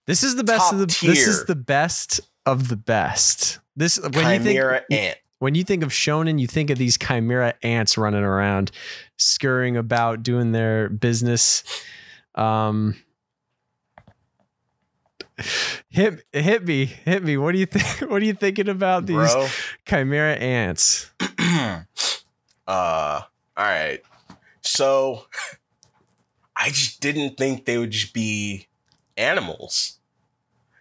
This 0.06 0.22
is 0.22 0.36
the 0.36 0.44
best 0.44 0.70
top 0.70 0.72
of 0.74 0.78
the. 0.80 0.86
This 0.86 1.26
is 1.26 1.44
the 1.44 1.54
best 1.54 2.20
of 2.44 2.68
the 2.68 2.76
best. 2.76 3.60
This 3.76 3.98
when 3.98 4.32
you 4.32 4.44
think 4.44 4.84
Ant. 4.90 5.16
when 5.38 5.54
you 5.54 5.64
think 5.64 5.82
of 5.82 5.90
shonen, 5.90 6.40
you 6.40 6.46
think 6.46 6.70
of 6.70 6.78
these 6.78 6.98
chimera 6.98 7.54
ants 7.62 7.96
running 7.96 8.24
around, 8.24 8.70
scurrying 9.16 9.76
about, 9.76 10.22
doing 10.22 10.52
their 10.52 10.88
business. 10.88 11.62
Um, 12.34 12.96
hit 15.88 16.24
hit 16.32 16.64
me, 16.66 16.86
hit 16.86 17.22
me. 17.22 17.36
What 17.36 17.52
do 17.52 17.58
you 17.58 17.66
think? 17.66 17.82
What 18.10 18.22
are 18.22 18.24
you 18.24 18.34
thinking 18.34 18.68
about 18.68 19.06
these 19.06 19.32
Bro. 19.32 19.48
chimera 19.86 20.34
ants? 20.34 21.10
uh 22.66 23.20
all 23.56 23.64
right 23.64 24.00
so 24.62 25.24
i 26.62 26.68
just 26.68 27.00
didn't 27.00 27.36
think 27.36 27.64
they 27.64 27.76
would 27.78 27.90
just 27.90 28.12
be 28.14 28.66
animals 29.16 29.98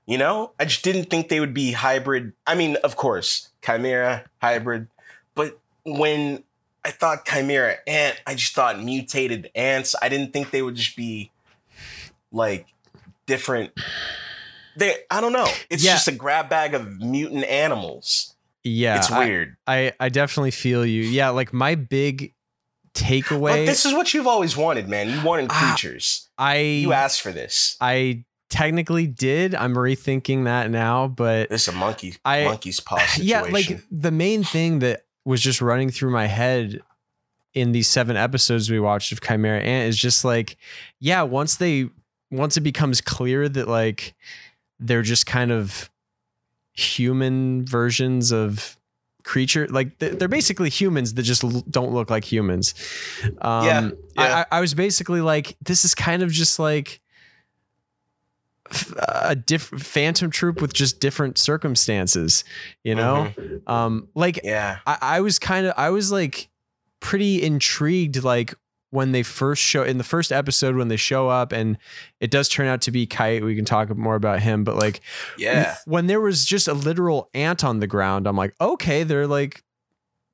you 0.08 0.18
know? 0.18 0.52
I 0.60 0.66
just 0.66 0.84
didn't 0.84 1.06
think 1.06 1.30
they 1.30 1.40
would 1.40 1.54
be 1.54 1.72
hybrid. 1.72 2.34
I 2.46 2.56
mean 2.56 2.76
of 2.84 2.96
course 2.96 3.50
chimera 3.64 4.26
hybrid 4.42 4.88
but 5.36 5.58
when 5.86 6.44
i 6.84 6.90
thought 6.92 7.24
chimera 7.26 7.76
ant 7.88 8.20
i 8.28 8.34
just 8.36 8.54
thought 8.54 8.82
mutated 8.84 9.50
ants. 9.56 9.96
I 10.02 10.10
didn't 10.10 10.34
think 10.34 10.50
they 10.52 10.62
would 10.64 10.76
just 10.76 10.96
be 10.98 11.32
like 12.32 12.66
different. 13.26 13.72
They 14.76 14.96
i 15.10 15.22
don't 15.22 15.34
know. 15.34 15.48
It's 15.70 15.84
Yeah. 15.84 15.94
just 15.94 16.08
a 16.08 16.12
grab 16.14 16.50
bag 16.50 16.74
of 16.74 17.00
mutant 17.00 17.46
animals. 17.46 18.36
Yeah, 18.64 18.98
it's 18.98 19.12
I- 19.12 19.26
weird. 19.26 19.56
I, 19.68 19.94
I 20.00 20.10
definitely 20.10 20.52
feel 20.52 20.86
you. 20.86 21.04
Yeah, 21.04 21.30
like 21.30 21.54
my 21.54 21.76
big 21.76 22.34
takeaway. 22.94 23.62
But 23.62 23.66
this 23.66 23.86
is 23.86 23.94
what 23.94 24.14
you've 24.14 24.28
always 24.28 24.56
wanted, 24.58 24.88
man. 24.90 25.10
You 25.10 25.22
wanted 25.24 25.48
Ah, 25.52 25.74
creatures. 25.74 26.30
I 26.38 26.58
you 26.58 26.94
asked 26.94 27.22
for 27.22 27.32
this. 27.32 27.78
I 27.82 28.24
technically 28.50 29.08
did. 29.08 29.56
I'm 29.56 29.76
rethinking 29.76 30.44
that 30.46 30.70
now, 30.70 31.08
but 31.08 31.48
it's 31.52 31.68
a 31.68 31.72
monkey 31.72 32.16
I- 32.26 32.44
monkey's 32.46 32.80
paw 32.82 32.98
situation. 33.00 33.26
yeah, 33.28 33.42
like 33.42 33.82
the 33.90 34.12
main 34.12 34.44
thing 34.44 34.80
that 34.80 35.06
was 35.26 35.42
just 35.42 35.62
running 35.62 35.90
through 35.90 36.12
my 36.12 36.26
head 36.26 36.82
in 37.54 37.72
these 37.74 37.88
seven 37.88 38.16
episodes 38.18 38.70
we 38.70 38.80
watched 38.80 39.12
of 39.12 39.22
Chimera 39.22 39.60
Ant 39.60 39.90
is 39.90 39.98
just 39.98 40.24
like, 40.26 40.58
yeah, 41.00 41.22
once 41.22 41.56
they 41.58 41.90
once 42.32 42.56
it 42.58 42.62
becomes 42.62 43.02
clear 43.02 43.48
that 43.50 43.68
like 43.68 44.16
they're 44.80 45.02
just 45.02 45.26
kind 45.26 45.52
of 45.52 45.90
human 46.74 47.66
versions 47.66 48.32
of 48.32 48.78
creature 49.24 49.68
like 49.68 49.98
they're 50.00 50.28
basically 50.28 50.70
humans 50.70 51.14
that 51.14 51.24
just 51.24 51.42
don't 51.70 51.92
look 51.92 52.10
like 52.10 52.24
humans. 52.24 52.74
Um 53.42 53.66
Yeah, 53.66 53.90
I, 54.18 54.28
yeah. 54.28 54.46
I, 54.52 54.58
I 54.58 54.62
was 54.62 54.74
basically 54.74 55.22
like 55.22 55.58
this 55.62 55.86
is 55.86 55.96
kind 55.96 56.24
of 56.24 56.32
just 56.32 56.60
like 56.60 57.02
a 59.08 59.36
different 59.36 59.84
phantom 59.84 60.32
troop 60.32 60.62
with 60.62 60.74
just 60.74 61.00
different 61.00 61.38
circumstances 61.38 62.44
you 62.84 62.96
know? 62.96 63.32
Um 63.68 64.08
like 64.16 64.40
yeah, 64.44 64.80
I, 64.86 64.98
I 65.02 65.22
was 65.22 65.40
kind 65.40 65.68
of 65.68 65.74
I 65.78 65.90
was 65.90 66.12
like 66.12 66.50
pretty 67.00 67.42
intrigued 67.44 68.24
like 68.24 68.54
when 68.92 69.12
they 69.12 69.24
first 69.24 69.62
show 69.62 69.84
in 69.84 69.98
the 69.98 70.04
first 70.04 70.32
episode 70.32 70.76
when 70.76 70.88
they 70.90 70.98
show 70.98 71.28
up 71.30 71.52
and 71.52 71.78
it 72.20 72.30
does 72.30 72.48
turn 72.48 72.68
out 72.68 72.82
to 72.82 72.92
be 72.92 73.06
kite 73.08 73.44
we 73.44 73.56
can 73.56 73.66
talk 73.66 73.90
more 73.98 74.16
about 74.16 74.40
him 74.42 74.64
but 74.64 74.76
like 74.76 75.02
yeah, 75.38 75.76
when 75.86 76.08
there 76.08 76.22
was 76.22 76.46
just 76.46 76.68
a 76.68 76.74
literal 76.74 77.30
ant 77.34 77.64
on 77.64 77.80
the 77.80 77.88
ground 77.88 78.28
i'm 78.28 78.36
like 78.38 78.54
okay 78.62 79.04
they're 79.04 79.28
like 79.28 79.64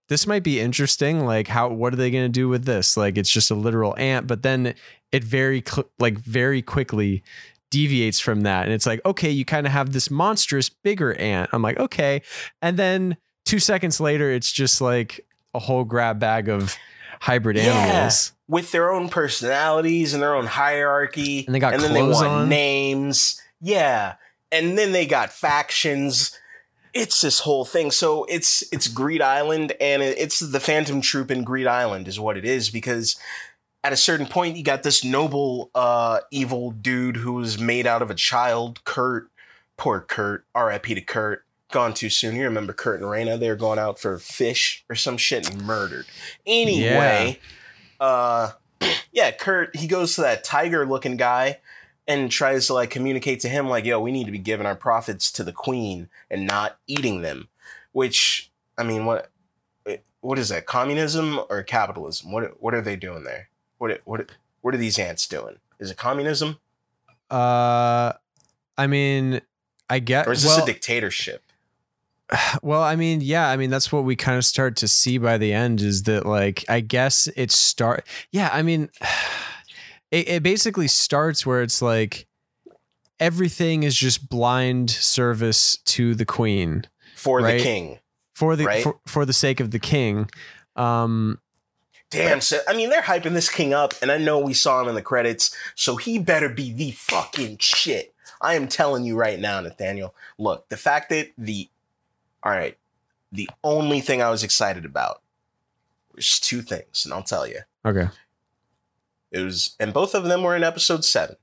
this 0.09 0.25
might 0.25 0.43
be 0.43 0.59
interesting 0.59 1.25
like 1.25 1.47
how 1.47 1.67
what 1.67 1.91
are 1.93 1.97
they 1.97 2.09
going 2.09 2.23
to 2.23 2.29
do 2.29 2.47
with 2.47 2.63
this? 2.63 2.95
Like 2.95 3.17
it's 3.17 3.29
just 3.29 3.51
a 3.51 3.55
literal 3.55 3.93
ant 3.97 4.25
but 4.25 4.41
then 4.41 4.73
it 5.11 5.21
very 5.21 5.61
cl- 5.67 5.89
like 5.99 6.17
very 6.17 6.61
quickly 6.61 7.23
deviates 7.71 8.17
from 8.21 8.41
that 8.41 8.63
and 8.63 8.73
it's 8.73 8.85
like 8.85 9.01
okay 9.05 9.29
you 9.29 9.43
kind 9.43 9.67
of 9.67 9.73
have 9.73 9.91
this 9.91 10.09
monstrous 10.09 10.69
bigger 10.69 11.13
ant. 11.15 11.49
I'm 11.51 11.61
like 11.61 11.77
okay 11.77 12.21
and 12.61 12.77
then 12.77 13.17
2 13.47 13.59
seconds 13.59 13.99
later 13.99 14.31
it's 14.31 14.49
just 14.51 14.79
like 14.79 15.25
a 15.53 15.59
whole 15.59 15.83
grab 15.83 16.19
bag 16.19 16.47
of 16.47 16.77
hybrid 17.19 17.57
Yeah. 17.57 17.73
animals 17.73 18.31
with 18.47 18.71
their 18.71 18.91
own 18.91 19.09
personalities 19.09 20.13
and 20.13 20.21
their 20.23 20.35
own 20.35 20.45
hierarchy, 20.45 21.45
And 21.45 21.55
they 21.55 21.59
got 21.59 21.73
and 21.73 21.83
then 21.83 21.93
they 21.93 22.01
want 22.03 22.27
on. 22.27 22.49
names. 22.49 23.41
Yeah, 23.61 24.15
and 24.51 24.77
then 24.77 24.91
they 24.91 25.05
got 25.05 25.31
factions. 25.33 26.37
It's 26.93 27.21
this 27.21 27.39
whole 27.39 27.65
thing. 27.65 27.91
So 27.91 28.25
it's 28.25 28.63
it's 28.71 28.87
Greed 28.87 29.21
Island, 29.21 29.73
and 29.81 30.01
it's 30.01 30.39
the 30.39 30.59
Phantom 30.59 31.01
Troop 31.01 31.29
in 31.31 31.43
Greed 31.43 31.67
Island 31.67 32.07
is 32.07 32.19
what 32.19 32.37
it 32.37 32.45
is 32.45 32.69
because. 32.69 33.15
At 33.83 33.93
a 33.93 33.97
certain 33.97 34.25
point, 34.25 34.57
you 34.57 34.63
got 34.63 34.83
this 34.83 35.01
noble, 35.05 35.69
uh, 35.73 36.19
evil 36.29 36.71
dude 36.71 37.15
who 37.15 37.33
was 37.33 37.57
made 37.57 37.87
out 37.87 38.01
of 38.01 38.09
a 38.09 38.15
child, 38.15 38.83
Kurt. 38.83 39.29
Poor 39.77 40.01
Kurt. 40.01 40.43
R.I.P. 40.53 40.95
to 40.95 40.99
Kurt. 41.01 41.45
Gone 41.71 41.93
too 41.93 42.09
soon. 42.09 42.35
You 42.35 42.43
remember 42.45 42.73
Kurt 42.73 42.99
and 42.99 43.07
Raina? 43.09 43.39
They 43.39 43.47
were 43.47 43.55
going 43.55 43.79
out 43.79 43.97
for 43.97 44.17
fish 44.17 44.83
or 44.89 44.95
some 44.95 45.15
shit 45.15 45.49
and 45.49 45.61
murdered. 45.61 46.05
Anyway, 46.45 47.39
uh, 47.99 48.51
yeah, 49.11 49.31
Kurt, 49.31 49.75
he 49.75 49.87
goes 49.87 50.15
to 50.15 50.21
that 50.21 50.43
tiger 50.43 50.85
looking 50.85 51.17
guy 51.17 51.59
and 52.07 52.31
tries 52.31 52.67
to 52.67 52.73
like 52.73 52.89
communicate 52.89 53.41
to 53.41 53.49
him, 53.49 53.67
like, 53.67 53.85
yo, 53.85 53.99
we 53.99 54.11
need 54.11 54.25
to 54.25 54.31
be 54.31 54.37
giving 54.37 54.65
our 54.65 54.75
profits 54.75 55.31
to 55.33 55.43
the 55.43 55.53
queen 55.53 56.09
and 56.29 56.47
not 56.47 56.77
eating 56.87 57.21
them. 57.21 57.49
Which, 57.91 58.51
I 58.77 58.83
mean, 58.83 59.05
what 59.05 59.31
what 60.21 60.39
is 60.39 60.49
that? 60.49 60.65
Communism 60.65 61.39
or 61.49 61.63
capitalism? 61.63 62.31
What 62.31 62.61
what 62.61 62.73
are 62.73 62.81
they 62.81 62.95
doing 62.95 63.23
there? 63.23 63.49
What 63.77 64.01
what 64.05 64.31
what 64.61 64.73
are 64.73 64.77
these 64.77 64.99
ants 64.99 65.27
doing? 65.27 65.57
Is 65.79 65.91
it 65.91 65.97
communism 65.97 66.59
uh 67.29 68.13
i 68.77 68.87
mean 68.87 69.41
i 69.89 69.99
get 69.99 70.27
or 70.27 70.31
is 70.31 70.43
this 70.43 70.55
well, 70.55 70.63
a 70.63 70.65
dictatorship? 70.65 71.46
Well, 72.61 72.81
I 72.83 72.95
mean, 72.95 73.21
yeah, 73.21 73.49
I 73.49 73.57
mean 73.57 73.69
that's 73.69 73.91
what 73.91 74.03
we 74.03 74.15
kind 74.15 74.37
of 74.37 74.45
start 74.45 74.75
to 74.77 74.87
see 74.87 75.17
by 75.17 75.37
the 75.37 75.53
end 75.53 75.81
is 75.81 76.03
that 76.03 76.25
like 76.25 76.65
I 76.69 76.81
guess 76.81 77.27
it 77.35 77.51
start 77.51 78.05
yeah, 78.31 78.49
I 78.51 78.61
mean 78.61 78.89
it, 80.11 80.27
it 80.27 80.43
basically 80.43 80.87
starts 80.87 81.45
where 81.45 81.61
it's 81.61 81.81
like 81.81 82.27
everything 83.19 83.83
is 83.83 83.95
just 83.95 84.29
blind 84.29 84.89
service 84.89 85.77
to 85.85 86.15
the 86.15 86.25
queen 86.25 86.83
for 87.15 87.39
Right. 87.41 87.57
the 87.57 87.63
king. 87.63 87.99
for 88.35 88.55
the 88.55 88.65
Right. 88.65 88.83
for, 88.83 88.99
for 89.07 89.25
the 89.25 89.33
sake 89.33 89.59
of 89.59 89.71
the 89.71 89.79
king. 89.79 90.29
Um, 90.75 91.39
Damn, 92.09 92.39
so 92.39 92.59
I 92.67 92.73
mean 92.73 92.89
they're 92.89 93.01
hyping 93.01 93.33
this 93.33 93.49
king 93.49 93.73
up, 93.73 93.93
and 94.01 94.11
I 94.11 94.17
know 94.17 94.39
we 94.39 94.53
saw 94.53 94.81
him 94.81 94.87
in 94.87 94.95
the 94.95 95.01
credits, 95.01 95.53
so 95.75 95.97
he 95.97 96.19
better 96.19 96.47
be 96.47 96.71
the 96.71 96.91
fucking 96.91 97.57
shit. 97.59 98.13
I 98.39 98.55
am 98.55 98.67
telling 98.67 99.03
you 99.03 99.17
right 99.17 99.39
now, 99.39 99.59
Nathaniel. 99.59 100.13
Look, 100.37 100.69
the 100.69 100.77
fact 100.77 101.09
that 101.09 101.31
the 101.37 101.69
all 102.43 102.51
right, 102.51 102.77
the 103.31 103.49
only 103.63 103.99
thing 104.01 104.21
I 104.21 104.29
was 104.29 104.43
excited 104.43 104.85
about 104.85 105.21
was 106.15 106.39
two 106.39 106.61
things, 106.61 107.03
and 107.05 107.13
I'll 107.13 107.23
tell 107.23 107.47
you. 107.47 107.59
okay. 107.85 108.09
It 109.31 109.41
was, 109.41 109.75
and 109.79 109.93
both 109.93 110.15
of 110.15 110.23
them 110.23 110.41
were 110.41 110.55
in 110.55 110.63
episode 110.63 111.03
seven. 111.03 111.35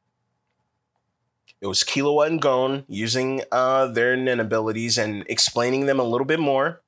It 1.61 1.67
was 1.67 1.83
Killua 1.85 2.27
and 2.27 2.41
Gon 2.41 2.85
using 2.89 3.43
uh, 3.53 3.87
their 3.89 4.17
Nen 4.17 4.41
abilities 4.41 4.97
and 4.99 5.25
explaining 5.29 5.87
them 5.87 6.01
a 6.01 6.05
little 6.05 6.25
bit 6.27 6.41
more. 6.41 6.81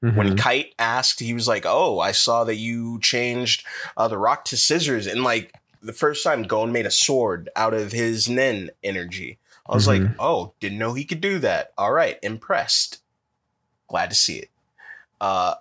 When 0.00 0.14
Mhm. 0.14 0.38
Kite 0.38 0.74
asked, 0.78 1.18
he 1.18 1.34
was 1.34 1.48
like, 1.48 1.64
"Oh, 1.66 1.98
I 1.98 2.12
saw 2.12 2.44
that 2.44 2.54
you 2.54 3.00
changed 3.00 3.64
uh, 3.96 4.06
the 4.06 4.16
rock 4.16 4.44
to 4.46 4.56
scissors." 4.56 5.08
And 5.08 5.24
like 5.24 5.52
the 5.82 5.92
first 5.92 6.22
time, 6.22 6.44
Gon 6.44 6.70
made 6.70 6.86
a 6.86 6.90
sword 6.90 7.48
out 7.56 7.74
of 7.74 7.90
his 7.90 8.28
Nen 8.28 8.70
energy. 8.84 9.38
I 9.68 9.74
was 9.74 9.88
like, 9.88 10.02
Mhm. 10.02 10.14
"Oh, 10.20 10.54
didn't 10.60 10.78
know 10.78 10.94
he 10.94 11.04
could 11.04 11.20
do 11.20 11.40
that." 11.40 11.72
All 11.76 11.90
right, 11.92 12.16
impressed. 12.22 12.98
Glad 13.88 14.10
to 14.10 14.16
see 14.16 14.36
it. 14.36 14.50
Uh, 15.20 15.54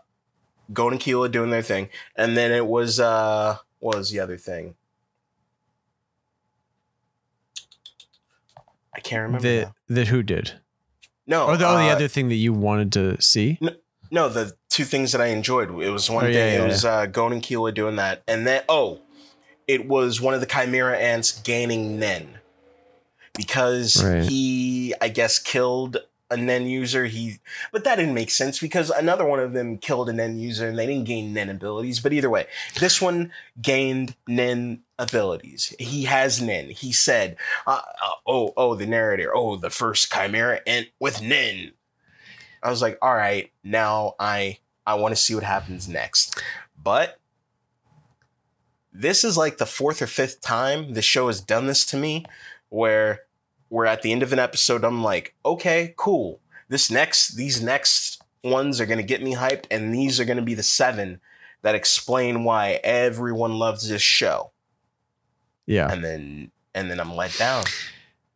Gon 0.73 0.91
and 0.93 1.01
Killua 1.01 1.31
doing 1.31 1.49
their 1.49 1.61
thing, 1.61 1.89
and 2.15 2.35
then 2.37 2.51
it 2.51 2.65
was 2.67 2.99
uh, 2.99 3.57
what 3.79 3.97
was 3.97 4.11
the 4.11 4.19
other 4.19 4.37
thing? 4.37 4.75
I 8.93 8.99
can't 8.99 9.23
remember. 9.23 9.47
that 9.47 9.65
now. 9.65 9.95
that 9.95 10.07
who 10.07 10.23
did? 10.23 10.53
No, 11.25 11.45
Or 11.47 11.57
the, 11.57 11.67
oh, 11.67 11.77
the 11.77 11.89
uh, 11.89 11.93
other 11.93 12.07
thing 12.07 12.29
that 12.29 12.35
you 12.35 12.53
wanted 12.53 12.91
to 12.93 13.21
see? 13.21 13.57
No, 13.61 13.71
no, 14.11 14.29
the 14.29 14.53
two 14.69 14.85
things 14.85 15.11
that 15.11 15.19
I 15.21 15.27
enjoyed. 15.27 15.69
It 15.81 15.89
was 15.89 16.09
one 16.09 16.25
Oh, 16.25 16.27
yeah, 16.27 16.33
thing. 16.33 16.53
yeah, 16.55 16.63
it 16.63 16.67
was 16.67 16.85
uh, 16.85 17.05
Gon 17.07 17.33
and 17.33 17.43
Killua 17.43 17.73
doing 17.73 17.97
that, 17.97 18.23
and 18.27 18.47
then 18.47 18.63
oh, 18.69 19.01
it 19.67 19.87
was 19.87 20.21
one 20.21 20.33
of 20.33 20.39
the 20.39 20.45
Chimera 20.47 20.97
ants 20.97 21.39
gaining 21.41 21.99
Nen 21.99 22.39
because 23.35 24.03
Right. 24.03 24.23
he, 24.23 24.93
I 25.01 25.09
guess, 25.09 25.37
killed 25.39 25.97
a 26.29 26.37
Nen 26.37 26.67
user. 26.67 27.05
He, 27.05 27.39
but 27.71 27.83
that 27.83 27.95
didn't 27.95 28.13
make 28.13 28.31
sense 28.31 28.59
because 28.59 28.89
another 28.89 29.25
one 29.25 29.39
of 29.39 29.53
them 29.53 29.77
killed 29.77 30.09
a 30.09 30.13
Nen 30.13 30.37
user, 30.37 30.67
and 30.67 30.77
they 30.77 30.85
didn't 30.85 31.05
gain 31.05 31.33
Nen 31.33 31.49
abilities. 31.49 31.99
But 31.99 32.13
either 32.13 32.29
way, 32.29 32.47
this 32.79 33.01
one 33.01 33.31
gained 33.61 34.15
Nen 34.27 34.81
abilities. 34.99 35.75
He 35.79 36.03
has 36.05 36.41
Nen. 36.41 36.69
He 36.69 36.91
said, 36.91 37.37
uh, 37.65 37.81
uh, 38.03 38.11
"Oh, 38.25 38.53
oh, 38.57 38.75
the 38.75 38.87
narrator. 38.87 39.31
Oh, 39.35 39.55
the 39.55 39.69
first 39.69 40.11
Chimera 40.13 40.61
and 40.67 40.87
with 40.99 41.21
Nen." 41.21 41.71
I 42.63 42.69
was 42.69 42.81
like, 42.81 42.97
all 43.01 43.15
right, 43.15 43.51
now 43.63 44.15
I 44.19 44.57
I 44.85 44.95
want 44.95 45.15
to 45.15 45.21
see 45.21 45.35
what 45.35 45.43
happens 45.43 45.87
next. 45.87 46.41
But 46.81 47.19
this 48.91 49.23
is 49.23 49.37
like 49.37 49.57
the 49.57 49.65
fourth 49.65 50.01
or 50.01 50.07
fifth 50.07 50.41
time 50.41 50.93
the 50.93 51.01
show 51.01 51.27
has 51.27 51.39
done 51.39 51.67
this 51.67 51.85
to 51.87 51.97
me 51.97 52.25
where 52.69 53.21
we're 53.69 53.85
at 53.85 54.01
the 54.01 54.11
end 54.11 54.23
of 54.23 54.33
an 54.33 54.39
episode, 54.39 54.83
I'm 54.83 55.03
like, 55.03 55.35
okay, 55.45 55.93
cool. 55.97 56.39
This 56.69 56.91
next, 56.91 57.35
these 57.35 57.61
next 57.61 58.21
ones 58.43 58.79
are 58.79 58.85
gonna 58.85 59.03
get 59.03 59.21
me 59.21 59.35
hyped, 59.35 59.65
and 59.71 59.93
these 59.93 60.19
are 60.19 60.25
gonna 60.25 60.41
be 60.41 60.53
the 60.53 60.63
seven 60.63 61.19
that 61.61 61.75
explain 61.75 62.43
why 62.43 62.79
everyone 62.83 63.53
loves 63.53 63.89
this 63.89 64.01
show. 64.01 64.51
Yeah. 65.65 65.91
And 65.91 66.03
then 66.03 66.51
and 66.73 66.89
then 66.89 66.99
I'm 66.99 67.15
let 67.15 67.35
down. 67.37 67.65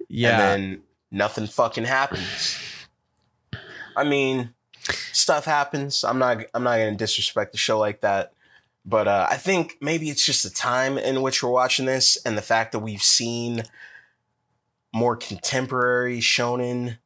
Yeah. 0.09 0.31
And 0.31 0.39
then 0.41 0.81
nothing 1.11 1.47
fucking 1.47 1.85
happens. 1.85 2.57
I 3.95 4.03
mean, 4.03 4.53
stuff 5.13 5.45
happens. 5.45 6.03
I'm 6.03 6.19
not 6.19 6.45
I'm 6.53 6.63
not 6.63 6.77
gonna 6.77 6.95
disrespect 6.95 7.51
the 7.51 7.57
show 7.57 7.79
like 7.79 8.01
that. 8.01 8.33
But 8.83 9.07
uh, 9.07 9.27
I 9.29 9.37
think 9.37 9.77
maybe 9.79 10.09
it's 10.09 10.25
just 10.25 10.43
the 10.43 10.49
time 10.49 10.97
in 10.97 11.21
which 11.21 11.43
we're 11.43 11.51
watching 11.51 11.85
this 11.85 12.17
and 12.25 12.35
the 12.35 12.41
fact 12.41 12.71
that 12.71 12.79
we've 12.79 13.03
seen 13.03 13.63
more 14.93 15.15
contemporary 15.15 16.19
shonen 16.19 16.97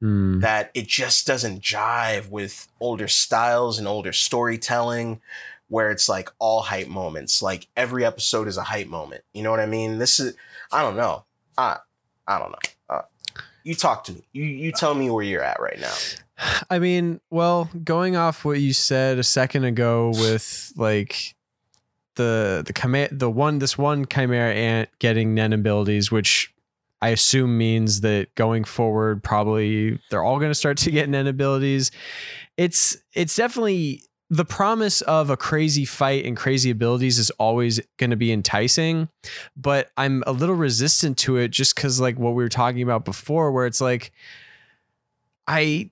Hmm. 0.00 0.40
that 0.40 0.70
it 0.74 0.86
just 0.86 1.26
doesn't 1.26 1.62
jive 1.62 2.28
with 2.28 2.68
older 2.80 3.08
styles 3.08 3.78
and 3.78 3.88
older 3.88 4.12
storytelling 4.12 5.20
where 5.68 5.90
it's 5.90 6.08
like 6.10 6.28
all 6.38 6.60
hype 6.62 6.88
moments. 6.88 7.40
Like 7.40 7.68
every 7.76 8.04
episode 8.04 8.46
is 8.48 8.58
a 8.58 8.64
hype 8.64 8.88
moment. 8.88 9.22
You 9.32 9.42
know 9.42 9.50
what 9.50 9.60
i 9.60 9.66
mean? 9.66 9.98
This 9.98 10.20
is 10.20 10.34
i 10.72 10.82
don't 10.82 10.96
know. 10.96 11.24
I 11.56 11.78
i 12.26 12.38
don't 12.38 12.50
know. 12.50 12.58
Uh, 12.90 13.02
you 13.62 13.74
talk 13.74 14.04
to 14.04 14.12
me. 14.12 14.22
You 14.32 14.44
you 14.44 14.72
tell 14.72 14.94
me 14.94 15.08
where 15.10 15.24
you're 15.24 15.42
at 15.42 15.58
right 15.60 15.78
now. 15.80 15.94
I 16.68 16.78
mean, 16.80 17.20
well, 17.30 17.70
going 17.84 18.16
off 18.16 18.44
what 18.44 18.60
you 18.60 18.72
said 18.72 19.18
a 19.18 19.24
second 19.24 19.64
ago 19.64 20.10
with 20.14 20.72
like 20.76 21.34
the 22.16 22.62
the 22.66 22.72
chima- 22.72 23.16
the 23.16 23.30
one 23.30 23.58
this 23.58 23.78
one 23.78 24.04
chimera 24.06 24.52
ant 24.52 24.88
getting 24.98 25.34
nen 25.34 25.52
abilities, 25.52 26.10
which 26.12 26.52
I 27.04 27.08
assume 27.08 27.58
means 27.58 28.00
that 28.00 28.34
going 28.34 28.64
forward, 28.64 29.22
probably 29.22 30.00
they're 30.08 30.22
all 30.22 30.38
going 30.38 30.50
to 30.50 30.54
start 30.54 30.78
to 30.78 30.90
get 30.90 31.06
nen 31.06 31.26
abilities. 31.26 31.90
It's 32.56 32.96
it's 33.12 33.36
definitely 33.36 34.04
the 34.30 34.46
promise 34.46 35.02
of 35.02 35.28
a 35.28 35.36
crazy 35.36 35.84
fight 35.84 36.24
and 36.24 36.34
crazy 36.34 36.70
abilities 36.70 37.18
is 37.18 37.28
always 37.32 37.78
going 37.98 38.08
to 38.08 38.16
be 38.16 38.32
enticing, 38.32 39.10
but 39.54 39.90
I'm 39.98 40.24
a 40.26 40.32
little 40.32 40.54
resistant 40.54 41.18
to 41.18 41.36
it 41.36 41.48
just 41.48 41.76
because 41.76 42.00
like 42.00 42.18
what 42.18 42.30
we 42.30 42.42
were 42.42 42.48
talking 42.48 42.80
about 42.80 43.04
before, 43.04 43.52
where 43.52 43.66
it's 43.66 43.82
like 43.82 44.10
I 45.46 45.90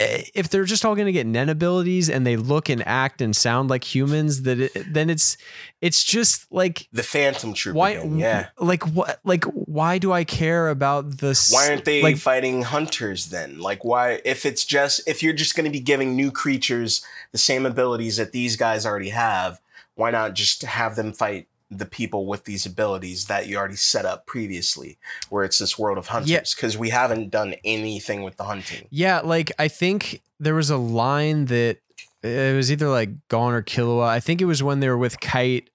Eh, 0.00 0.24
if 0.34 0.48
they're 0.48 0.64
just 0.64 0.84
all 0.84 0.96
going 0.96 1.06
to 1.06 1.12
get 1.12 1.26
nen 1.26 1.48
abilities 1.48 2.10
and 2.10 2.26
they 2.26 2.36
look 2.36 2.68
and 2.68 2.86
act 2.86 3.20
and 3.20 3.36
sound 3.36 3.70
like 3.70 3.94
humans 3.94 4.42
that 4.42 4.58
it, 4.58 4.92
then 4.92 5.08
it's 5.08 5.36
it's 5.80 6.02
just 6.02 6.50
like 6.50 6.88
the 6.92 7.02
phantom 7.02 7.54
troop 7.54 7.76
why 7.76 7.90
again, 7.90 8.18
yeah. 8.18 8.48
like 8.58 8.82
what 8.88 9.20
like 9.24 9.44
why 9.44 9.98
do 9.98 10.12
i 10.12 10.24
care 10.24 10.68
about 10.68 11.18
this 11.18 11.52
why 11.52 11.68
aren't 11.68 11.84
they 11.84 12.02
like 12.02 12.16
fighting 12.16 12.62
hunters 12.62 13.26
then? 13.26 13.60
Like 13.60 13.84
why 13.84 14.20
if 14.24 14.44
it's 14.44 14.64
just 14.64 15.06
if 15.06 15.22
you're 15.22 15.32
just 15.32 15.54
going 15.54 15.64
to 15.64 15.70
be 15.70 15.80
giving 15.80 16.16
new 16.16 16.32
creatures 16.32 17.04
the 17.32 17.38
same 17.38 17.64
abilities 17.64 18.16
that 18.16 18.32
these 18.32 18.56
guys 18.56 18.84
already 18.84 19.10
have 19.10 19.60
why 19.94 20.10
not 20.10 20.34
just 20.34 20.62
have 20.62 20.96
them 20.96 21.12
fight 21.12 21.46
the 21.78 21.86
people 21.86 22.26
with 22.26 22.44
these 22.44 22.64
abilities 22.66 23.26
that 23.26 23.46
you 23.46 23.56
already 23.56 23.76
set 23.76 24.04
up 24.04 24.26
previously 24.26 24.98
where 25.30 25.44
it's 25.44 25.58
this 25.58 25.78
world 25.78 25.98
of 25.98 26.06
hunters 26.08 26.54
because 26.54 26.76
we 26.78 26.90
haven't 26.90 27.30
done 27.30 27.54
anything 27.64 28.22
with 28.22 28.36
the 28.36 28.44
hunting 28.44 28.86
yeah 28.90 29.20
like 29.20 29.50
i 29.58 29.68
think 29.68 30.22
there 30.40 30.54
was 30.54 30.70
a 30.70 30.76
line 30.76 31.46
that 31.46 31.78
it 32.22 32.56
was 32.56 32.72
either 32.72 32.88
like 32.88 33.10
Gon 33.28 33.52
or 33.52 33.62
Killua. 33.62 34.06
i 34.06 34.20
think 34.20 34.40
it 34.40 34.46
was 34.46 34.62
when 34.62 34.80
they 34.80 34.88
were 34.88 34.98
with 34.98 35.20
kite 35.20 35.70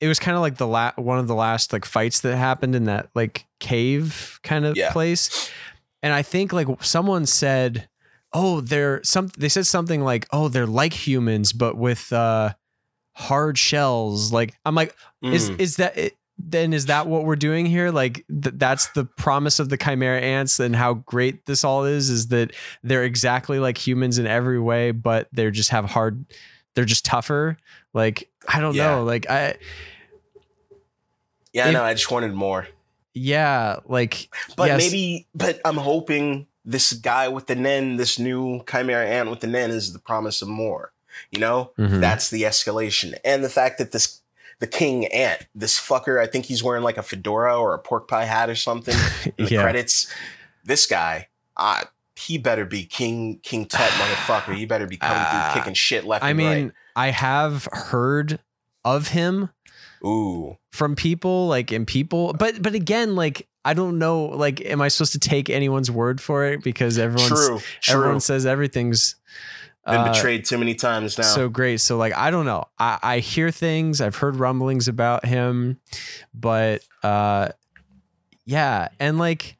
it 0.00 0.08
was 0.08 0.18
kind 0.18 0.36
of 0.36 0.42
like 0.42 0.56
the 0.56 0.66
la- 0.66 0.92
one 0.96 1.18
of 1.18 1.26
the 1.26 1.34
last 1.34 1.72
like 1.72 1.84
fights 1.84 2.20
that 2.20 2.36
happened 2.36 2.74
in 2.74 2.84
that 2.84 3.08
like 3.14 3.46
cave 3.60 4.38
kind 4.42 4.64
of 4.66 4.76
Yeah. 4.76 4.92
place 4.92 5.50
and 6.02 6.12
i 6.12 6.22
think 6.22 6.52
like 6.52 6.68
someone 6.82 7.24
said 7.26 7.88
oh 8.32 8.60
they're 8.60 9.02
some 9.04 9.28
they 9.38 9.48
said 9.48 9.66
something 9.66 10.02
like 10.02 10.26
oh 10.32 10.48
they're 10.48 10.66
like 10.66 10.92
humans 11.06 11.52
but 11.52 11.76
with 11.76 12.12
uh 12.12 12.52
hard 13.18 13.56
shells 13.58 14.30
like 14.32 14.54
i'm 14.66 14.74
like 14.74 14.94
is 15.22 15.48
Mm. 15.50 15.58
is 15.60 15.76
that 15.76 15.96
it, 15.96 16.16
then 16.38 16.74
is 16.74 16.84
that 16.86 17.06
what 17.06 17.24
we're 17.24 17.34
doing 17.34 17.64
here 17.64 17.90
like 17.90 18.24
th- 18.28 18.54
that's 18.58 18.88
the 18.88 19.06
promise 19.06 19.58
of 19.58 19.70
the 19.70 19.78
chimera 19.78 20.20
ants 20.20 20.60
and 20.60 20.76
how 20.76 20.92
great 20.94 21.46
this 21.46 21.64
all 21.64 21.84
is 21.86 22.10
is 22.10 22.28
that 22.28 22.52
they're 22.82 23.04
exactly 23.04 23.58
like 23.58 23.78
humans 23.78 24.18
in 24.18 24.26
every 24.26 24.60
way 24.60 24.90
but 24.90 25.28
they're 25.32 25.50
just 25.50 25.70
have 25.70 25.86
hard 25.86 26.26
they're 26.74 26.84
just 26.84 27.06
tougher 27.06 27.56
like 27.94 28.28
i 28.48 28.60
don't 28.60 28.74
Yeah. 28.74 28.96
know 28.96 29.04
like 29.04 29.30
i 29.30 29.54
yeah 31.54 31.68
if- 31.68 31.72
no 31.72 31.82
i 31.82 31.94
just 31.94 32.10
wanted 32.10 32.34
more 32.34 32.68
yeah 33.14 33.76
like 33.86 34.28
but 34.56 34.68
yes. 34.68 34.78
maybe 34.78 35.26
but 35.34 35.58
i'm 35.64 35.78
hoping 35.78 36.46
this 36.66 36.92
guy 36.92 37.28
with 37.28 37.46
the 37.46 37.54
nen 37.54 37.96
this 37.96 38.18
new 38.18 38.62
chimera 38.70 39.06
ant 39.06 39.30
with 39.30 39.40
the 39.40 39.46
nen 39.46 39.70
is 39.70 39.92
the 39.94 39.98
promise 39.98 40.42
of 40.42 40.48
more 40.48 40.92
you 41.30 41.38
know 41.40 41.72
Mhm. 41.78 42.00
That's 42.00 42.30
the 42.30 42.42
escalation. 42.42 43.14
And 43.24 43.42
the 43.44 43.48
fact 43.48 43.78
that 43.78 43.92
this 43.92 44.20
the 44.58 44.66
king 44.66 45.06
ant, 45.08 45.46
this 45.54 45.78
fucker, 45.78 46.18
I 46.20 46.26
think 46.26 46.46
he's 46.46 46.62
wearing 46.62 46.82
like 46.82 46.96
a 46.96 47.02
fedora 47.02 47.58
or 47.58 47.74
a 47.74 47.78
pork 47.78 48.08
pie 48.08 48.24
hat 48.24 48.48
or 48.48 48.54
something. 48.54 48.94
In 49.38 49.44
the 49.44 49.50
yeah 49.50 49.62
credits, 49.62 50.12
this 50.64 50.86
guy, 50.86 51.28
uh, 51.56 51.84
he 52.16 52.38
better 52.38 52.64
be 52.64 52.84
King 52.84 53.38
King 53.42 53.66
Tut 53.66 53.90
motherfucker. 53.90 54.54
He 54.56 54.64
better 54.64 54.86
be 54.86 54.96
coming 54.96 55.16
Uh, 55.18 55.52
through 55.52 55.60
kicking 55.60 55.74
shit 55.74 56.04
left 56.06 56.24
i 56.24 56.32
mean 56.32 56.72
i 56.96 57.10
have 57.10 57.68
heard 57.72 58.38
of 58.84 59.08
him. 59.08 59.50
Ooh. 60.04 60.56
from 60.72 60.94
people 60.94 61.48
like 61.48 61.72
and 61.72 61.86
people 61.86 62.32
but 62.34 62.62
but 62.62 62.74
again 62.74 63.16
like 63.16 63.48
i 63.64 63.72
don't 63.74 63.98
know 63.98 64.24
like 64.26 64.60
am 64.64 64.80
i 64.80 64.88
supposed 64.88 65.12
to 65.12 65.18
take 65.18 65.48
anyone's 65.50 65.90
word 65.90 66.20
for 66.20 66.44
it 66.46 66.62
because 66.62 66.98
everyone's 66.98 67.28
True. 67.46 67.60
True. 67.80 67.94
everyone 67.94 68.20
says 68.20 68.46
everything's 68.46 69.16
Been 69.86 69.94
uh, 69.94 70.12
betrayed 70.12 70.44
too 70.44 70.58
many 70.58 70.74
times 70.74 71.16
now. 71.16 71.24
so 71.24 71.48
great 71.48 71.80
so 71.80 71.96
like 71.96 72.12
i 72.14 72.30
don't 72.30 72.44
know 72.44 72.64
I, 72.78 72.98
I 73.02 73.18
hear 73.20 73.52
things 73.52 74.00
i've 74.00 74.16
heard 74.16 74.34
rumblings 74.36 74.88
about 74.88 75.24
him 75.24 75.78
but 76.34 76.82
uh 77.04 77.50
yeah, 78.46 78.88
and 79.00 79.18
like 79.18 79.58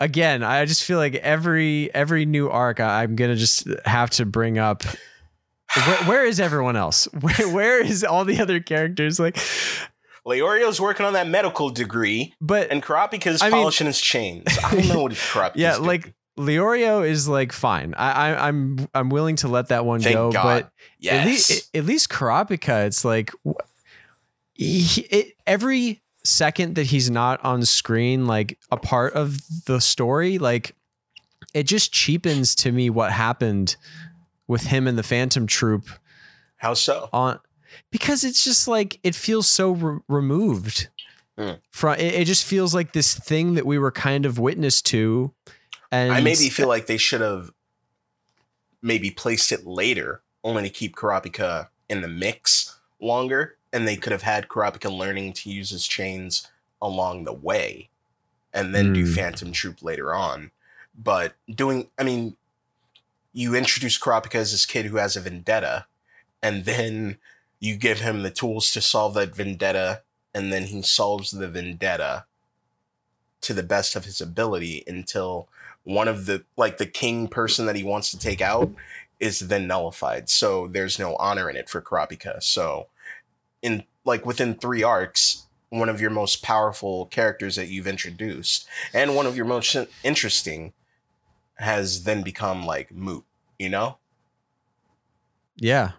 again, 0.00 0.42
I 0.42 0.64
just 0.64 0.84
feel 0.84 0.98
like 0.98 1.16
every 1.16 1.92
every 1.94 2.24
new 2.24 2.48
arc 2.48 2.80
I, 2.80 3.02
I'm 3.02 3.16
gonna 3.16 3.36
just 3.36 3.66
have 3.84 4.10
to 4.10 4.24
bring 4.24 4.56
up. 4.58 4.84
Where, 5.74 5.96
where 6.04 6.24
is 6.24 6.40
everyone 6.40 6.76
else? 6.76 7.04
Where, 7.20 7.48
where 7.52 7.84
is 7.84 8.02
all 8.02 8.24
the 8.24 8.40
other 8.40 8.58
characters? 8.58 9.20
Like, 9.20 9.36
Leorio's 10.26 10.80
working 10.80 11.04
on 11.04 11.12
that 11.12 11.26
medical 11.28 11.68
degree, 11.68 12.32
but 12.40 12.70
and 12.70 12.82
Kurapika's 12.82 13.42
I 13.42 13.50
mean- 13.50 13.60
polishing 13.60 13.86
his 13.86 14.00
chains. 14.00 14.44
I 14.64 14.74
don't 14.76 14.88
know 14.94 15.02
what 15.02 15.12
Kurapika's 15.12 15.56
yeah, 15.60 15.74
doing. 15.74 15.86
like 15.86 16.14
Leorio 16.38 17.06
is 17.06 17.28
like 17.28 17.52
fine. 17.52 17.94
I, 17.94 18.10
I 18.30 18.48
I'm 18.48 18.88
I'm 18.94 19.10
willing 19.10 19.36
to 19.36 19.48
let 19.48 19.68
that 19.68 19.84
one 19.84 20.00
Thank 20.00 20.14
go, 20.14 20.32
God. 20.32 20.42
but 20.44 20.72
yes. 20.98 21.20
at 21.20 21.26
least 21.26 21.76
at 21.76 21.84
least 21.84 22.08
Kurapika, 22.08 22.86
it's 22.86 23.04
like 23.04 23.32
he, 24.54 25.02
it, 25.02 25.34
every 25.46 26.00
second 26.24 26.74
that 26.76 26.84
he's 26.86 27.10
not 27.10 27.44
on 27.44 27.64
screen, 27.64 28.26
like 28.26 28.58
a 28.70 28.76
part 28.76 29.14
of 29.14 29.38
the 29.66 29.80
story, 29.80 30.38
like 30.38 30.74
it 31.54 31.64
just 31.64 31.92
cheapens 31.92 32.54
to 32.56 32.72
me 32.72 32.90
what 32.90 33.12
happened 33.12 33.76
with 34.46 34.64
him 34.64 34.86
and 34.86 34.98
the 34.98 35.02
Phantom 35.02 35.46
Troop 35.46 35.88
How 36.56 36.74
so? 36.74 37.08
on 37.12 37.38
because 37.90 38.24
it's 38.24 38.44
just 38.44 38.66
like 38.68 38.98
it 39.02 39.14
feels 39.14 39.48
so 39.48 39.72
re- 39.72 39.98
removed 40.08 40.88
Hmm. 41.38 41.52
from 41.70 41.94
it, 42.00 42.14
it 42.14 42.24
just 42.24 42.44
feels 42.44 42.74
like 42.74 42.92
this 42.94 43.14
thing 43.14 43.54
that 43.54 43.64
we 43.64 43.78
were 43.78 43.92
kind 43.92 44.26
of 44.26 44.40
witness 44.40 44.82
to 44.82 45.32
and 45.90 46.12
I 46.12 46.20
maybe 46.20 46.48
feel 46.48 46.68
like 46.68 46.86
they 46.86 46.96
should 46.96 47.20
have 47.20 47.50
maybe 48.82 49.10
placed 49.10 49.52
it 49.52 49.66
later, 49.66 50.22
only 50.44 50.62
to 50.64 50.70
keep 50.70 50.94
Kurapika 50.96 51.68
in 51.88 52.00
the 52.00 52.08
mix 52.08 52.78
longer, 53.00 53.56
and 53.72 53.86
they 53.86 53.96
could 53.96 54.12
have 54.12 54.22
had 54.22 54.48
Kurapika 54.48 54.90
learning 54.90 55.32
to 55.34 55.50
use 55.50 55.70
his 55.70 55.86
chains 55.86 56.48
along 56.80 57.24
the 57.24 57.32
way, 57.32 57.88
and 58.52 58.74
then 58.74 58.92
do 58.92 59.04
Hmm. 59.04 59.12
Phantom 59.12 59.52
Troop 59.52 59.82
later 59.82 60.14
on. 60.14 60.50
But 60.96 61.34
doing, 61.52 61.88
I 61.98 62.02
mean, 62.02 62.36
you 63.32 63.54
introduce 63.54 63.98
Kurapika 63.98 64.36
as 64.36 64.52
this 64.52 64.66
kid 64.66 64.86
who 64.86 64.96
has 64.96 65.16
a 65.16 65.20
vendetta, 65.20 65.86
and 66.42 66.64
then 66.64 67.18
you 67.60 67.76
give 67.76 68.00
him 68.00 68.22
the 68.22 68.30
tools 68.30 68.72
to 68.72 68.80
solve 68.80 69.14
that 69.14 69.34
vendetta, 69.34 70.02
and 70.34 70.52
then 70.52 70.64
he 70.64 70.82
solves 70.82 71.30
the 71.30 71.48
vendetta 71.48 72.24
to 73.40 73.54
the 73.54 73.62
best 73.62 73.96
of 73.96 74.04
his 74.04 74.20
ability 74.20 74.84
until 74.86 75.48
one 75.88 76.06
of 76.06 76.26
the 76.26 76.44
like 76.58 76.76
the 76.76 76.84
king 76.84 77.28
person 77.28 77.64
that 77.64 77.74
he 77.74 77.82
wants 77.82 78.10
to 78.10 78.18
take 78.18 78.42
out 78.42 78.70
is 79.18 79.38
then 79.40 79.66
nullified. 79.66 80.28
So 80.28 80.66
there's 80.66 80.98
no 80.98 81.16
honor 81.16 81.48
in 81.48 81.56
it 81.56 81.70
for 81.70 81.80
Kurapika. 81.80 82.42
So 82.42 82.88
in 83.62 83.84
like 84.04 84.26
within 84.26 84.54
three 84.54 84.82
arcs, 84.82 85.46
one 85.70 85.88
of 85.88 85.98
your 85.98 86.10
most 86.10 86.42
powerful 86.42 87.06
characters 87.06 87.56
that 87.56 87.68
you've 87.68 87.86
introduced 87.86 88.68
and 88.92 89.16
one 89.16 89.24
of 89.24 89.34
your 89.34 89.46
most 89.46 89.74
interesting 90.04 90.74
has 91.54 92.04
then 92.04 92.22
become 92.22 92.66
like 92.66 92.92
moot, 92.92 93.24
you 93.58 93.70
know? 93.70 93.96
yeah 95.56 95.92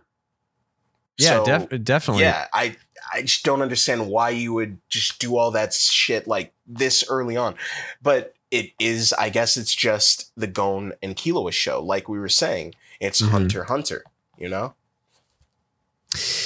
yeah 1.18 1.44
So- 1.44 1.46
def- 1.46 1.84
definitely 1.84 2.24
Yeah, 2.24 2.46
I 2.54 2.78
I 3.12 3.24
just 3.24 3.44
don't 3.44 3.64
understand 3.64 4.08
why 4.08 4.30
you 4.30 4.54
would 4.54 4.78
just 4.88 5.18
do 5.20 5.36
all 5.36 5.50
that 5.52 5.74
shit 5.74 6.28
like 6.28 6.54
this 6.68 7.04
early 7.10 7.36
on. 7.36 7.56
But 8.04 8.36
it 8.52 8.72
is, 8.80 9.14
I 9.14 9.30
guess 9.30 9.58
it's 9.58 9.76
just 9.76 10.32
the 10.36 10.48
Gon 10.48 10.94
and 11.04 11.16
Killua 11.16 11.52
show, 11.52 11.82
like 11.82 12.10
we 12.10 12.20
were 12.20 12.30
saying. 12.30 12.76
It's 13.00 13.22
Mhm. 13.22 13.30
Hunter 13.30 13.64
Hunter, 13.66 14.04
you 14.38 14.50
know? 14.50 14.74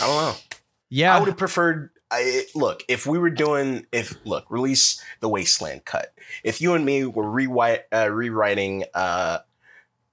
I 0.01 0.06
don't 0.08 0.16
know. 0.18 0.36
yeah 0.89 1.16
I 1.16 1.20
would 1.20 1.30
have 1.30 1.38
preferred 1.38 1.89
I 2.12 2.45
look, 2.54 2.84
if 2.88 3.08
we 3.08 3.18
were 3.18 3.30
doing 3.32 3.88
if 3.91 4.16
look, 4.26 4.45
release 4.49 5.01
the 5.22 5.30
Wasteland 5.30 5.86
cut. 5.86 6.14
If 6.43 6.62
you 6.62 6.76
and 6.76 6.86
me 6.86 7.06
were 7.06 7.28
rewrite, 7.30 7.86
uh, 7.91 8.10
rewriting 8.12 8.84
uh 8.93 9.39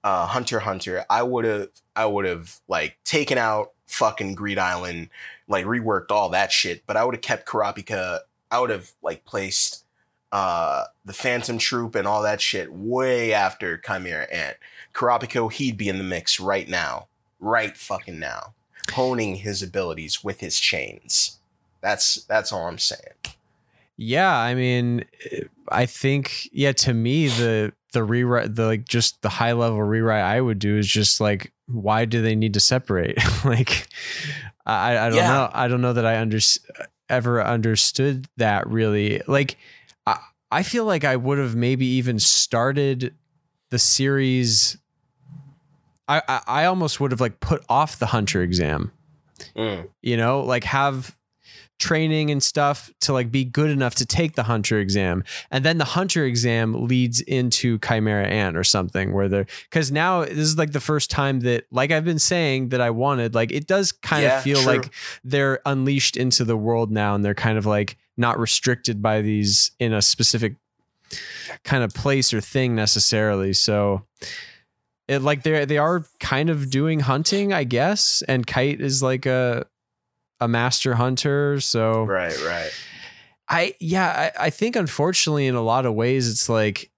uh 0.03 0.25
Hunter 0.25 0.59
Hunter, 0.61 1.05
I 1.09 1.21
would 1.21 1.45
have 1.45 1.67
I 1.95 2.05
would 2.05 2.25
have 2.25 2.59
like 2.67 2.97
taken 3.03 3.37
out 3.37 3.73
fucking 3.87 4.33
Greed 4.35 4.57
Island, 4.57 5.09
like 5.47 5.65
reworked 5.65 6.09
all 6.11 6.29
that 6.29 6.51
shit, 6.51 6.83
but 6.87 6.95
I 6.97 7.03
would 7.03 7.13
have 7.13 7.21
kept 7.21 7.47
Kurapika 7.47 8.21
I 8.49 8.59
would 8.59 8.69
have 8.71 8.91
like 9.03 9.25
placed 9.25 9.83
uh 10.31 10.85
the 11.03 11.13
Phantom 11.13 11.57
Troop 11.57 11.95
and 11.95 12.07
all 12.07 12.21
that 12.21 12.41
shit 12.41 12.71
way 12.71 13.33
after 13.33 13.77
Chimera 13.77 14.27
Ant. 14.31 14.57
Kurapika, 14.93 15.51
he'd 15.51 15.77
be 15.77 15.89
in 15.89 15.97
the 15.97 16.03
mix 16.03 16.39
right 16.39 16.67
now. 16.67 17.07
Right 17.39 17.75
fucking 17.75 18.19
now. 18.19 18.53
Honing 18.93 19.35
his 19.37 19.61
abilities 19.63 20.23
with 20.23 20.39
his 20.39 20.59
chains. 20.59 21.39
That's 21.81 22.23
that's 22.25 22.51
all 22.51 22.67
I'm 22.67 22.77
saying. 22.77 23.01
Yeah, 23.97 24.35
I 24.35 24.55
mean, 24.55 25.05
I 25.69 25.85
think 25.85 26.49
yeah. 26.51 26.71
To 26.73 26.93
me, 26.93 27.27
the 27.27 27.73
the 27.93 28.03
rewrite, 28.03 28.55
the 28.55 28.65
like, 28.65 28.85
just 28.85 29.21
the 29.21 29.29
high 29.29 29.51
level 29.51 29.81
rewrite 29.83 30.23
I 30.23 30.41
would 30.41 30.59
do 30.59 30.77
is 30.77 30.87
just 30.87 31.19
like, 31.21 31.51
why 31.67 32.05
do 32.05 32.21
they 32.21 32.35
need 32.35 32.53
to 32.55 32.59
separate? 32.59 33.17
like, 33.45 33.87
I 34.65 34.97
I 34.97 35.09
don't 35.09 35.17
Yeah. 35.17 35.27
know. 35.27 35.49
I 35.53 35.67
don't 35.67 35.81
know 35.81 35.93
that 35.93 36.05
I 36.05 36.19
under 36.19 36.39
ever 37.09 37.43
understood 37.43 38.27
that 38.37 38.67
really. 38.67 39.21
Like, 39.27 39.57
I 40.51 40.63
feel 40.63 40.85
like 40.85 41.03
I 41.03 41.15
would 41.15 41.37
have 41.37 41.55
maybe 41.55 41.85
even 41.85 42.19
started 42.19 43.13
the 43.69 43.79
series. 43.79 44.77
I 46.07 46.21
I, 46.27 46.41
I 46.47 46.65
almost 46.65 46.99
would 46.99 47.11
have 47.11 47.21
like 47.21 47.39
put 47.39 47.63
off 47.69 47.97
the 47.99 48.07
hunter 48.07 48.41
exam 48.41 48.91
Mm. 49.55 49.89
you 50.03 50.17
know 50.17 50.41
like 50.41 50.63
have 50.65 51.17
training 51.79 52.29
and 52.29 52.43
stuff 52.43 52.91
to 52.99 53.11
like 53.11 53.31
be 53.31 53.43
good 53.43 53.71
enough 53.71 53.95
to 53.95 54.05
take 54.05 54.35
the 54.35 54.43
hunter 54.43 54.77
exam 54.77 55.23
and 55.49 55.65
then 55.65 55.79
the 55.79 55.83
hunter 55.85 56.25
exam 56.25 56.85
leads 56.85 57.21
into 57.21 57.79
chimera 57.79 58.27
ant 58.27 58.55
or 58.55 58.63
something 58.63 59.13
where 59.13 59.27
they're 59.27 59.47
because 59.67 59.91
now 59.91 60.23
this 60.23 60.37
is 60.37 60.59
like 60.59 60.73
the 60.73 60.79
first 60.79 61.09
time 61.09 61.39
that 61.39 61.65
like 61.71 61.89
i've 61.89 62.05
been 62.05 62.19
saying 62.19 62.69
that 62.69 62.81
i 62.81 62.91
wanted 62.91 63.33
like 63.33 63.51
it 63.51 63.65
does 63.65 63.91
kind 63.91 64.21
Yeah, 64.21 64.37
of 64.37 64.43
feel 64.43 64.61
true. 64.61 64.73
like 64.73 64.93
they're 65.23 65.59
unleashed 65.65 66.17
into 66.17 66.45
the 66.45 66.55
world 66.55 66.91
now 66.91 67.15
and 67.15 67.25
they're 67.25 67.33
kind 67.33 67.57
of 67.57 67.65
like 67.65 67.97
not 68.21 68.39
restricted 68.39 69.01
by 69.01 69.21
these 69.21 69.71
in 69.79 69.91
a 69.91 70.01
specific 70.01 70.55
kind 71.65 71.83
of 71.83 71.93
place 71.93 72.33
or 72.33 72.39
thing 72.39 72.73
necessarily 72.73 73.51
so 73.51 74.05
it 75.09 75.21
like 75.21 75.43
they 75.43 75.65
they 75.65 75.77
are 75.77 76.05
kind 76.21 76.49
of 76.49 76.69
doing 76.69 77.01
hunting 77.01 77.51
i 77.51 77.65
guess 77.65 78.23
and 78.29 78.47
kite 78.47 78.79
is 78.79 79.03
like 79.03 79.25
a 79.25 79.65
a 80.39 80.47
master 80.47 80.95
hunter 80.95 81.59
so 81.59 82.03
Right, 82.03 82.35
right. 82.45 82.71
I 83.51 83.75
yeah, 83.81 84.31
I, 84.39 84.45
I 84.45 84.49
think 84.49 84.77
unfortunately 84.77 85.45
in 85.45 85.55
a 85.55 85.61
lot 85.61 85.85
of 85.85 85.93
ways 85.93 86.29
it's 86.29 86.47
like 86.47 86.89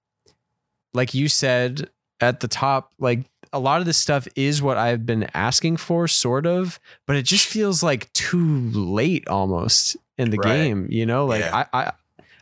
like 0.93 1.15
you 1.15 1.27
said 1.27 1.89
at 2.21 2.41
the 2.41 2.47
top, 2.47 2.91
like 2.99 3.25
a 3.53 3.59
lot 3.59 3.79
of 3.79 3.85
this 3.85 3.97
stuff 3.97 4.27
is 4.35 4.61
what 4.61 4.77
I've 4.77 5.05
been 5.05 5.29
asking 5.33 5.77
for, 5.77 6.07
sort 6.07 6.45
of, 6.45 6.79
but 7.05 7.15
it 7.15 7.23
just 7.23 7.45
feels 7.45 7.81
like 7.83 8.11
too 8.13 8.69
late 8.71 9.27
almost 9.27 9.95
in 10.17 10.29
the 10.31 10.37
Right. 10.37 10.47
game. 10.55 10.87
You 10.89 11.05
know, 11.05 11.25
like 11.25 11.41
Yeah. 11.41 11.65
I, 11.71 11.79
I 11.85 11.91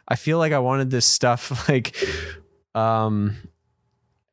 I 0.07 0.15
feel 0.15 0.37
like 0.39 0.51
I 0.53 0.59
wanted 0.59 0.89
this 0.89 1.05
stuff 1.05 1.69
like 1.69 1.95
um 2.73 3.35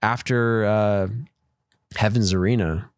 after 0.02 0.64
uh 0.64 1.08
Heaven's 1.96 2.32
Arena. 2.32 2.90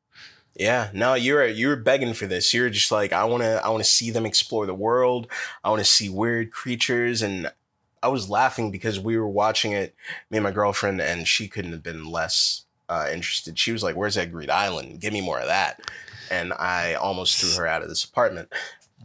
Yeah, 0.56 0.90
no, 0.92 1.14
you 1.14 1.34
were 1.34 1.46
you 1.46 1.68
were 1.68 1.76
begging 1.76 2.12
for 2.12 2.26
this. 2.26 2.52
You're 2.52 2.68
just 2.70 2.90
like, 2.92 3.12
I 3.12 3.24
wanna 3.24 3.60
I 3.64 3.68
wanna 3.70 3.84
see 3.84 4.10
them 4.10 4.26
explore 4.26 4.66
the 4.66 4.74
world. 4.74 5.26
I 5.64 5.70
wanna 5.70 5.84
see 5.84 6.08
weird 6.08 6.50
creatures 6.52 7.22
and 7.22 7.50
I 8.02 8.08
was 8.08 8.28
laughing 8.30 8.70
because 8.70 8.98
we 8.98 9.16
were 9.18 9.28
watching 9.28 9.72
it, 9.72 9.94
me 10.30 10.38
and 10.38 10.44
my 10.44 10.50
girlfriend, 10.52 11.00
and 11.02 11.28
she 11.28 11.48
couldn't 11.48 11.72
have 11.72 11.82
been 11.82 12.04
less 12.10 12.64
uh, 12.90 13.06
interested. 13.10 13.58
She 13.58 13.72
was 13.72 13.82
like, 13.82 13.96
Where's 13.96 14.16
that 14.16 14.30
Greed 14.30 14.50
Island? 14.50 15.00
Give 15.00 15.12
me 15.14 15.22
more 15.22 15.38
of 15.40 15.46
that. 15.46 15.80
And 16.30 16.52
I 16.52 16.94
almost 16.94 17.38
threw 17.40 17.50
her 17.56 17.66
out 17.66 17.82
of 17.82 17.88
this 17.88 18.04
apartment. 18.04 18.52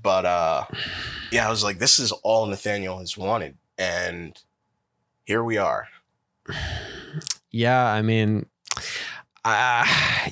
But 0.03 0.25
uh 0.25 0.65
yeah, 1.31 1.47
I 1.47 1.49
was 1.49 1.63
like, 1.63 1.79
This 1.79 1.99
is 1.99 2.11
all 2.11 2.45
Nathaniel 2.47 2.99
has 2.99 3.17
wanted. 3.17 3.55
And 3.77 4.37
here 5.25 5.43
we 5.43 5.57
are. 5.57 5.87
Yeah, 7.51 7.85
I 7.85 8.01
mean, 8.01 8.45
uh, 9.43 9.85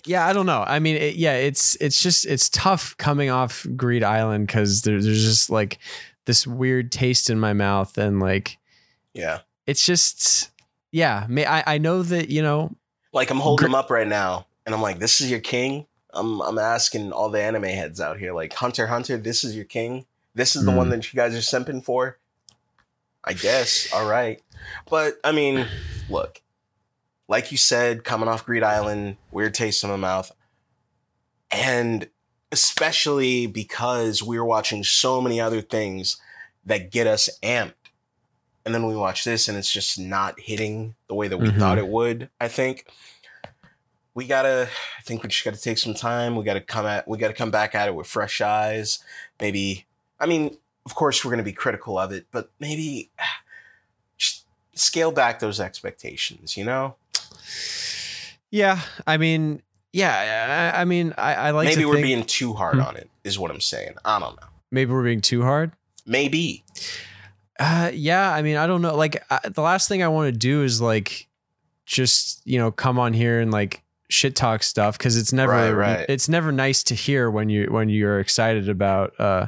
yeah, 0.05 0.27
I 0.27 0.33
don't 0.33 0.45
know. 0.45 0.63
I 0.67 0.79
mean, 0.79 0.97
it, 0.97 1.15
yeah, 1.15 1.33
it's 1.35 1.75
it's 1.79 2.01
just 2.01 2.25
it's 2.25 2.49
tough 2.49 2.95
coming 2.97 3.29
off 3.29 3.65
Greed 3.75 4.03
Island 4.03 4.47
because 4.47 4.81
there, 4.81 5.01
there's 5.01 5.23
just 5.23 5.49
like 5.49 5.79
this 6.25 6.45
weird 6.45 6.91
taste 6.91 7.29
in 7.29 7.39
my 7.39 7.53
mouth, 7.53 7.97
and 7.97 8.19
like 8.19 8.57
Yeah. 9.13 9.39
it's 9.65 9.85
just 9.85 10.51
yeah. 10.91 11.25
May 11.29 11.45
I 11.45 11.63
I 11.75 11.77
know 11.77 12.03
that 12.03 12.29
you 12.29 12.41
know 12.41 12.75
Like 13.13 13.29
I'm 13.29 13.39
holding 13.39 13.63
Gr- 13.65 13.69
him 13.69 13.75
up 13.75 13.89
right 13.89 14.07
now, 14.07 14.47
and 14.65 14.73
I'm 14.75 14.81
like, 14.81 14.99
"This 14.99 15.21
is 15.21 15.29
your 15.31 15.39
king." 15.39 15.85
I'm 16.15 16.41
I'm 16.41 16.59
asking 16.59 17.11
all 17.11 17.29
the 17.29 17.41
anime 17.41 17.63
heads 17.63 18.01
out 18.01 18.19
here, 18.19 18.33
like 18.33 18.53
Hunter 18.53 18.87
Hunter, 18.87 19.17
this 19.17 19.43
is 19.43 19.55
your 19.55 19.65
king. 19.65 20.05
This 20.35 20.55
is 20.55 20.65
the 20.65 20.71
Mm. 20.71 20.77
one 20.77 20.89
that 20.89 21.11
you 21.13 21.17
guys 21.17 21.33
are 21.35 21.37
simping 21.59 21.83
for. 21.83 22.17
I 23.23 23.33
guess. 23.33 23.87
All 23.93 24.07
right, 24.07 24.41
but 24.89 25.15
I 25.23 25.31
mean, 25.31 25.65
look, 26.09 26.41
like 27.27 27.51
you 27.51 27.57
said, 27.57 28.03
coming 28.03 28.27
off 28.27 28.45
Greed 28.45 28.63
Island, 28.63 29.17
weird 29.31 29.53
taste 29.53 29.83
in 29.83 29.89
my 29.89 29.95
mouth, 29.95 30.31
and 31.51 32.09
especially 32.51 33.47
because 33.47 34.21
we 34.21 34.37
were 34.37 34.45
watching 34.45 34.83
so 34.83 35.19
many 35.21 35.39
other 35.41 35.61
things 35.61 36.17
that 36.65 36.91
get 36.91 37.07
us 37.07 37.29
amped 37.41 37.73
and 38.65 38.73
then 38.73 38.85
we 38.87 38.95
watch 38.95 39.23
this 39.23 39.47
and 39.47 39.57
it's 39.57 39.71
just 39.71 39.99
not 39.99 40.39
hitting 40.39 40.95
the 41.07 41.15
way 41.15 41.27
that 41.27 41.37
we 41.37 41.49
Mhm. 41.49 41.59
thought 41.59 41.77
it 41.77 41.87
would. 41.87 42.29
I 42.39 42.47
think 42.47 42.85
we 44.15 44.25
gotta. 44.27 44.69
I 44.99 45.01
think 45.03 45.23
we 45.23 45.29
just 45.29 45.43
gotta 45.43 45.57
take 45.57 45.77
some 45.77 45.93
time. 45.93 46.35
We 46.35 46.43
gotta 46.43 46.61
come 46.61 46.85
at. 46.85 47.07
We 47.07 47.17
gotta 47.17 47.33
come 47.33 47.51
back 47.51 47.73
at 47.75 47.87
it 47.87 47.95
with 47.95 48.07
fresh 48.07 48.41
eyes. 48.41 48.99
Maybe. 49.41 49.85
I 50.19 50.25
mean, 50.27 50.57
of 50.85 50.95
course, 50.95 51.23
we're 51.25 51.31
gonna 51.31 51.43
be 51.43 51.53
critical 51.53 51.97
of 51.97 52.11
it, 52.11 52.27
but 52.31 52.51
maybe 52.59 53.09
just 54.17 54.45
scale 54.75 55.11
back 55.11 55.39
those 55.39 55.59
expectations. 55.59 56.55
You 56.57 56.65
know, 56.65 56.95
Yeah, 58.51 58.81
I 59.07 59.17
mean, 59.17 59.63
yeah, 59.91 60.71
I, 60.75 60.81
I 60.81 60.85
mean, 60.85 61.13
I, 61.17 61.33
I 61.35 61.51
like 61.51 61.67
maybe 61.67 61.85
we're 61.85 61.95
think 61.95 62.05
being 62.05 62.23
too 62.25 62.53
hard 62.53 62.75
Hmm. 62.75 62.81
on 62.81 62.95
it. 62.97 63.09
Is 63.23 63.39
what 63.39 63.49
I'm 63.51 63.61
saying. 63.61 63.95
I 64.05 64.19
don't 64.19 64.39
know. 64.39 64.47
maybe 64.71 64.91
we're 64.91 65.03
being 65.03 65.21
too 65.21 65.41
hard. 65.43 65.71
Maybe. 66.05 66.63
Uh, 67.59 67.91
yeah, 67.93 68.31
I 68.33 68.41
mean, 68.41 68.55
I 68.57 68.67
don't 68.67 68.81
know. 68.81 68.95
Like, 68.95 69.23
I, 69.29 69.39
the 69.49 69.61
last 69.61 69.87
thing 69.87 70.01
I 70.01 70.07
want 70.07 70.33
to 70.33 70.37
do 70.37 70.63
is 70.63 70.81
like, 70.81 71.27
just 71.85 72.41
you 72.45 72.57
know, 72.57 72.71
come 72.71 72.97
on 72.97 73.13
here 73.13 73.39
and 73.41 73.51
like 73.51 73.83
shit 74.09 74.35
talk 74.35 74.63
stuff 74.63 74.97
because 74.97 75.17
it's 75.17 75.33
never, 75.33 75.51
Right, 75.51 75.71
right. 75.71 76.05
it's 76.07 76.29
never 76.29 76.51
nice 76.51 76.83
to 76.83 76.95
hear 76.95 77.29
when 77.29 77.49
you 77.49 77.67
when 77.69 77.89
you're 77.89 78.19
excited 78.19 78.69
about 78.69 79.19
uh, 79.19 79.47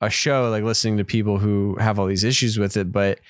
a 0.00 0.10
show, 0.10 0.50
like 0.50 0.64
listening 0.64 0.96
to 0.98 1.04
people 1.04 1.38
who 1.38 1.76
have 1.78 1.98
all 1.98 2.06
these 2.06 2.24
issues 2.24 2.58
with 2.58 2.76
it. 2.76 2.90
But 2.90 3.20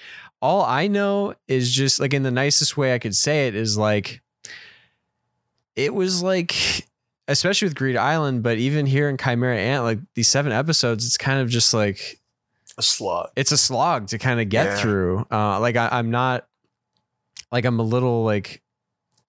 all 0.41 0.62
I 0.62 0.87
know 0.87 1.35
is 1.49 1.72
just 1.72 1.99
like 2.01 2.14
in 2.14 2.22
the 2.22 2.31
nicest 2.31 2.77
way 2.77 2.95
I 2.95 2.99
could 2.99 3.16
say 3.16 3.49
it 3.49 3.55
is 3.55 3.77
like, 3.77 4.20
it 5.74 5.95
was 5.95 6.22
like. 6.22 6.55
Especially 7.29 7.66
with 7.66 7.74
Greed 7.74 7.97
Island, 7.97 8.45
but 8.45 8.57
even 8.59 8.87
here 8.87 9.09
in 9.09 9.16
Chimera 9.16 9.59
Ant, 9.59 9.83
like 9.83 9.99
these 10.14 10.29
seven 10.29 10.53
episodes, 10.53 11.05
it's 11.05 11.16
kind 11.16 11.41
of 11.41 11.49
just 11.49 11.74
like 11.74 12.20
A 12.79 12.83
slug. 12.83 13.31
it's 13.37 13.53
a 13.53 13.57
slog 13.57 14.09
to 14.09 14.18
kind 14.18 14.41
of 14.41 14.49
get 14.49 14.66
Yeah. 14.66 14.77
through. 14.77 15.27
Uh, 15.31 15.59
like 15.61 15.77
I, 15.77 15.89
I'm 15.93 16.11
not 16.11 16.47
like 17.51 17.64
I'm 17.64 17.81
a 17.81 17.83
little 17.85 18.24
like, 18.24 18.62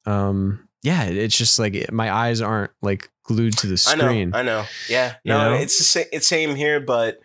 um, 0.06 0.68
yeah, 0.84 1.04
it's 1.06 1.38
just 1.38 1.58
like 1.60 1.74
it- 1.74 1.94
my 1.94 2.12
eyes 2.14 2.42
aren't 2.42 2.72
like 2.82 3.10
glued 3.24 3.58
to 3.60 3.68
the 3.68 3.78
screen. 3.78 4.34
I 4.36 4.42
know, 4.44 4.60
I 4.60 4.62
know. 4.62 4.66
Yeah, 4.90 5.16
You 5.24 5.34
no, 5.34 5.50
know? 5.52 5.56
it's 5.56 5.78
the 5.78 5.84
same. 5.84 6.06
It's 6.12 6.28
same 6.28 6.56
here, 6.56 6.80
but 6.80 7.20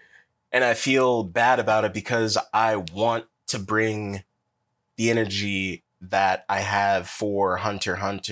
and 0.52 0.62
I 0.64 0.74
feel 0.74 1.24
bad 1.24 1.58
about 1.60 1.84
it 1.84 1.92
because 1.94 2.38
I 2.52 2.76
want 2.76 3.24
to 3.48 3.58
bring 3.58 4.22
the 4.96 5.10
energy 5.10 5.82
that 6.02 6.44
I 6.48 6.60
have 6.60 7.08
for 7.08 7.56
Hunter 7.58 7.96
x 7.96 8.28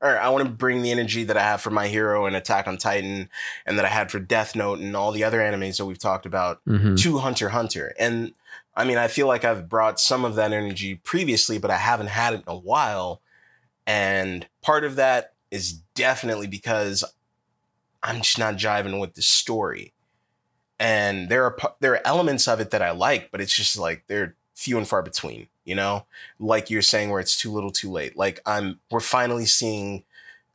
Hunter, 0.00 0.16
or 0.16 0.20
I 0.20 0.28
want 0.28 0.44
to 0.44 0.50
bring 0.50 0.82
the 0.82 0.90
energy 0.90 1.24
that 1.24 1.36
I 1.36 1.42
have 1.42 1.60
for 1.60 1.70
My 1.70 1.88
Hero 1.88 2.26
and 2.26 2.36
Attack 2.36 2.66
on 2.66 2.76
Titan, 2.76 3.28
and 3.66 3.78
that 3.78 3.84
I 3.84 3.88
had 3.88 4.10
for 4.10 4.18
Death 4.18 4.54
Note 4.54 4.78
and 4.78 4.96
all 4.96 5.12
the 5.12 5.24
other 5.24 5.40
animes 5.40 5.78
that 5.78 5.86
we've 5.86 5.98
talked 5.98 6.26
about 6.26 6.64
Mhm. 6.66 7.00
to 7.02 7.18
Hunter 7.18 7.50
Hunter. 7.50 7.94
And 7.98 8.34
I 8.74 8.84
mean, 8.84 8.98
I 8.98 9.08
feel 9.08 9.26
like 9.26 9.44
I've 9.44 9.68
brought 9.68 9.98
some 10.00 10.24
of 10.24 10.36
that 10.36 10.52
energy 10.52 10.94
previously, 10.96 11.58
but 11.58 11.70
I 11.70 11.78
haven't 11.78 12.08
had 12.08 12.34
it 12.34 12.36
in 12.36 12.44
a 12.46 12.56
while. 12.56 13.20
And 13.86 14.46
part 14.62 14.84
of 14.84 14.96
that 14.96 15.32
is 15.50 15.72
definitely 15.94 16.46
because 16.46 17.04
I'm 18.02 18.18
just 18.18 18.38
not 18.38 18.54
jiving 18.54 19.00
with 19.00 19.14
the 19.14 19.22
story. 19.22 19.94
And 20.78 21.28
there 21.28 21.42
are 21.44 21.56
there 21.80 21.94
are 21.94 22.06
elements 22.06 22.46
of 22.46 22.60
it 22.60 22.70
that 22.70 22.82
I 22.82 22.92
like, 22.92 23.32
but 23.32 23.40
it's 23.40 23.54
just 23.54 23.76
like 23.76 24.04
they're 24.06 24.36
few 24.58 24.76
and 24.76 24.88
far 24.88 25.02
between, 25.02 25.48
you 25.64 25.74
know? 25.74 26.04
Like 26.38 26.68
you're 26.70 26.82
saying 26.82 27.10
where 27.10 27.20
it's 27.20 27.40
too 27.40 27.52
little 27.52 27.70
too 27.70 27.90
late. 27.90 28.16
Like 28.16 28.40
I'm 28.44 28.80
we're 28.90 29.00
finally 29.00 29.46
seeing 29.46 30.04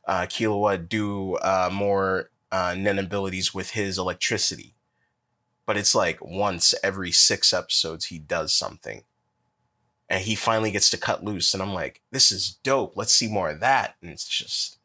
uh 0.06 0.22
Killua 0.22 0.88
do 0.88 1.36
uh 1.36 1.70
more 1.72 2.30
uh 2.52 2.74
Nen 2.76 2.98
abilities 2.98 3.54
with 3.54 3.70
his 3.70 3.98
electricity 3.98 4.74
but 5.66 5.78
it's 5.78 5.94
like 5.94 6.18
once 6.22 6.74
every 6.84 7.10
six 7.10 7.54
episodes 7.54 8.04
he 8.06 8.18
does 8.18 8.52
something 8.52 9.02
and 10.10 10.20
he 10.20 10.34
finally 10.34 10.70
gets 10.70 10.90
to 10.90 10.98
cut 10.98 11.24
loose 11.24 11.54
and 11.54 11.62
i'm 11.62 11.72
like 11.72 12.02
this 12.12 12.30
is 12.30 12.58
dope 12.62 12.92
let's 12.96 13.14
see 13.14 13.28
more 13.28 13.48
of 13.48 13.60
that 13.60 13.94
and 14.02 14.10
it's 14.10 14.28
just 14.28 14.76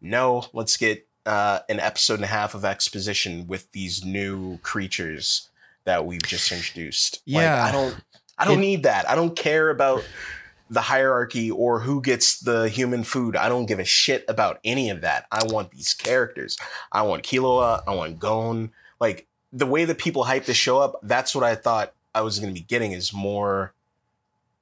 no 0.00 0.44
let's 0.54 0.78
get 0.78 1.06
uh, 1.26 1.58
an 1.68 1.78
episode 1.78 2.14
and 2.14 2.24
a 2.24 2.28
half 2.28 2.54
of 2.54 2.64
exposition 2.64 3.46
with 3.46 3.70
these 3.72 4.02
new 4.02 4.56
creatures 4.62 5.50
that 5.84 6.06
we've 6.06 6.22
just 6.22 6.50
introduced 6.50 7.20
Yeah. 7.26 7.64
like, 7.64 7.68
i 7.68 7.72
don't 7.72 7.96
i 8.38 8.44
don't 8.44 8.58
It- 8.58 8.60
need 8.60 8.82
that. 8.84 9.08
I 9.08 9.14
don't 9.14 9.36
care 9.36 9.70
about 9.70 10.02
the 10.70 10.80
hierarchy 10.82 11.50
or 11.50 11.80
who 11.80 12.00
gets 12.02 12.40
the 12.40 12.68
human 12.68 13.02
food. 13.02 13.36
I 13.36 13.48
don't 13.48 13.66
give 13.66 13.78
a 13.78 13.84
shit 13.84 14.24
about 14.28 14.60
any 14.64 14.90
of 14.90 15.00
that. 15.00 15.26
I 15.32 15.44
want 15.46 15.70
these 15.70 15.94
characters. 15.94 16.58
I 16.92 17.02
want 17.02 17.22
Killua. 17.22 17.82
i 17.86 17.94
want 17.94 18.18
gon. 18.18 18.70
Like 19.00 19.26
the 19.50 19.66
way 19.66 19.86
that 19.86 19.96
people 19.98 20.24
hype 20.24 20.44
the 20.44 20.52
show 20.52 20.78
up, 20.78 21.00
that's 21.02 21.34
what 21.34 21.42
I 21.44 21.54
thought 21.54 21.94
I 22.14 22.20
was 22.20 22.38
going 22.38 22.52
to 22.52 22.60
be 22.60 22.66
getting 22.66 22.92
is 22.92 23.12
more 23.14 23.72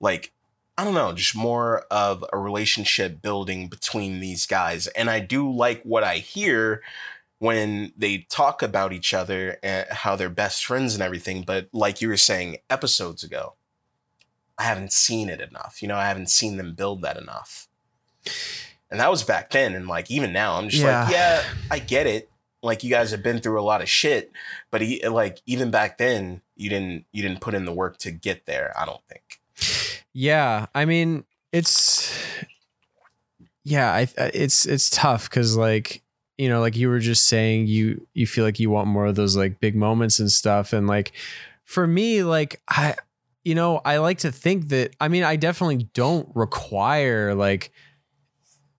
like 0.00 0.32
I 0.78 0.84
don't 0.84 0.94
know, 0.94 1.12
just 1.12 1.34
more 1.34 1.86
of 1.90 2.22
a 2.32 2.38
relationship 2.38 3.22
building 3.22 3.68
between 3.68 4.20
these 4.20 4.46
guys. 4.46 4.86
And 4.88 5.08
I 5.08 5.20
do 5.20 5.50
like 5.50 5.82
what 5.84 6.04
I 6.04 6.18
hear 6.18 6.82
when 7.38 7.92
they 7.96 8.26
talk 8.28 8.62
about 8.62 8.92
each 8.92 9.14
other 9.14 9.58
and 9.62 9.86
how 9.90 10.16
they're 10.16 10.28
best 10.28 10.64
friends 10.66 10.92
and 10.94 11.02
everything, 11.02 11.42
but 11.42 11.68
like 11.72 12.00
you 12.02 12.08
were 12.08 12.16
saying 12.18 12.58
episodes 12.68 13.24
ago, 13.24 13.54
I 14.58 14.64
haven't 14.64 14.92
seen 14.92 15.28
it 15.28 15.40
enough. 15.40 15.82
You 15.82 15.88
know, 15.88 15.96
I 15.96 16.06
haven't 16.08 16.30
seen 16.30 16.56
them 16.56 16.74
build 16.74 17.02
that 17.02 17.16
enough. 17.16 17.68
And 18.90 19.00
that 19.00 19.10
was 19.10 19.22
back 19.24 19.50
then 19.50 19.74
and 19.74 19.86
like 19.88 20.10
even 20.10 20.32
now 20.32 20.54
I'm 20.56 20.68
just 20.68 20.82
like, 20.84 21.10
Yeah. 21.10 21.10
yeah, 21.10 21.42
I 21.70 21.78
get 21.78 22.06
it 22.06 22.30
like 22.62 22.82
you 22.82 22.90
guys 22.90 23.10
have 23.10 23.22
been 23.22 23.40
through 23.40 23.60
a 23.60 23.62
lot 23.62 23.82
of 23.82 23.88
shit 23.88 24.32
but 24.72 24.80
he, 24.80 25.06
like 25.06 25.40
even 25.46 25.70
back 25.70 25.98
then 25.98 26.40
you 26.56 26.68
didn't 26.70 27.04
you 27.12 27.22
didn't 27.22 27.40
put 27.40 27.54
in 27.54 27.64
the 27.64 27.72
work 27.72 27.98
to 27.98 28.10
get 28.10 28.46
there 28.46 28.72
i 28.76 28.84
don't 28.84 29.02
think 29.08 29.22
Yeah, 30.12 30.66
I 30.74 30.84
mean, 30.86 31.24
it's 31.52 32.12
yeah, 33.64 33.92
I 33.92 34.08
it's 34.34 34.64
it's 34.66 34.88
tough 34.90 35.28
because 35.28 35.56
like 35.56 36.02
you 36.38 36.48
know, 36.48 36.60
like 36.60 36.76
you 36.76 36.88
were 36.88 36.98
just 36.98 37.26
saying, 37.28 37.66
you 37.66 38.06
you 38.14 38.26
feel 38.26 38.44
like 38.44 38.58
you 38.58 38.70
want 38.70 38.88
more 38.88 39.06
of 39.06 39.14
those 39.14 39.36
like 39.36 39.60
big 39.60 39.76
moments 39.76 40.18
and 40.18 40.30
stuff, 40.32 40.72
and 40.72 40.86
like 40.86 41.12
for 41.64 41.86
me, 41.86 42.22
like 42.22 42.60
I, 42.68 42.94
you 43.46 43.54
know, 43.54 43.80
I 43.84 43.98
like 43.98 44.18
to 44.18 44.32
think 44.32 44.70
that 44.70 44.96
I 45.00 45.06
mean, 45.06 45.22
I 45.22 45.36
definitely 45.36 45.88
don't 45.94 46.28
require 46.34 47.32
like, 47.32 47.70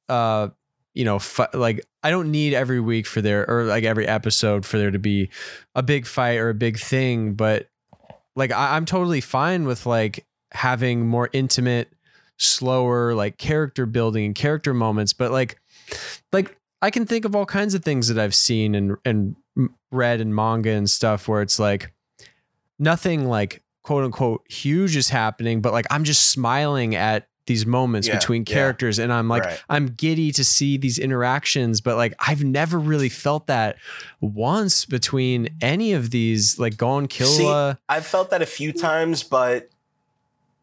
uh, 0.10 0.50
you 0.94 1.06
know, 1.06 1.22
like 1.54 1.86
I 2.04 2.10
don't 2.10 2.32
need 2.32 2.54
every 2.54 2.82
week 2.82 3.08
for 3.08 3.22
there 3.22 3.50
or 3.50 3.64
like 3.64 3.86
every 3.86 4.06
episode 4.06 4.66
for 4.66 4.78
there 4.78 4.92
to 4.92 5.00
be 5.00 5.30
a 5.74 5.82
big 5.82 6.06
fight 6.06 6.40
or 6.40 6.50
a 6.50 6.54
big 6.54 6.78
thing, 6.80 7.36
but 7.36 7.70
like 8.36 8.52
I, 8.52 8.76
I'm 8.76 8.84
totally 8.84 9.22
fine 9.22 9.64
with 9.66 9.86
like 9.86 10.26
having 10.52 11.08
more 11.08 11.30
intimate, 11.32 11.94
slower, 12.36 13.16
like 13.16 13.38
character 13.38 13.86
building 13.86 14.26
and 14.26 14.36
character 14.36 14.74
moments. 14.74 15.14
But 15.14 15.32
like, 15.32 15.62
like 16.34 16.58
I 16.82 16.92
can 16.92 17.06
think 17.06 17.24
of 17.24 17.38
all 17.38 17.46
kinds 17.46 17.74
of 17.74 17.86
things 17.86 18.10
that 18.10 18.20
I've 18.20 18.36
seen 18.36 18.76
and 18.76 18.98
and 19.06 19.38
read 19.92 20.20
in 20.20 20.36
manga 20.36 20.72
and 20.72 20.90
stuff 20.90 21.30
where 21.30 21.42
it's 21.42 21.58
like 21.58 21.94
nothing 22.78 23.30
like 23.30 23.64
quote 23.88 24.04
unquote 24.04 24.44
huge 24.52 24.98
is 24.98 25.08
happening, 25.10 25.62
but 25.62 25.72
like 25.72 25.86
I'm 25.90 26.04
just 26.04 26.30
smiling 26.30 26.94
at 26.96 27.30
these 27.46 27.66
moments 27.66 28.10
Yeah, 28.10 28.16
between 28.16 28.42
yeah. 28.46 28.54
characters 28.54 29.00
and 29.00 29.14
I'm 29.14 29.30
like 29.30 29.46
Right. 29.46 29.64
I'm 29.70 29.88
giddy 29.88 30.34
to 30.34 30.44
see 30.44 30.76
these 30.78 31.00
interactions, 31.00 31.80
but 31.80 31.96
like 31.96 32.14
I've 32.20 32.44
never 32.44 32.78
really 32.78 33.08
felt 33.08 33.48
that 33.48 33.78
once 34.20 34.84
between 34.84 35.48
any 35.62 35.94
of 35.94 36.10
these 36.12 36.60
like 36.60 36.76
Gon 36.76 37.08
Killua. 37.08 37.72
Uh, 37.72 37.76
i've 37.88 38.06
felt 38.06 38.32
that 38.32 38.42
a 38.42 38.46
few 38.46 38.74
times 38.74 39.24
but 39.24 39.70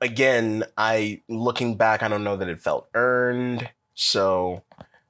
again 0.03 0.65
i 0.77 1.23
looking 1.29 1.77
back 1.77 2.03
i 2.03 2.09
don't 2.09 2.25
know 2.25 2.37
that 2.37 2.49
it 2.49 2.61
felt 2.61 2.89
earned 2.95 3.71
so 3.95 4.63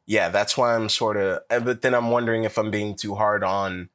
yeah 0.07 0.29
that's 0.29 0.57
why 0.57 0.77
i'm 0.77 0.89
sort 0.89 1.17
of 1.17 1.41
eh, 1.51 1.59
but 1.59 1.83
then 1.83 1.95
i'm 1.95 2.11
wondering 2.11 2.45
if 2.45 2.57
i'm 2.59 2.71
being 2.71 2.95
too 2.95 3.15
hard 3.17 3.43
on 3.43 3.89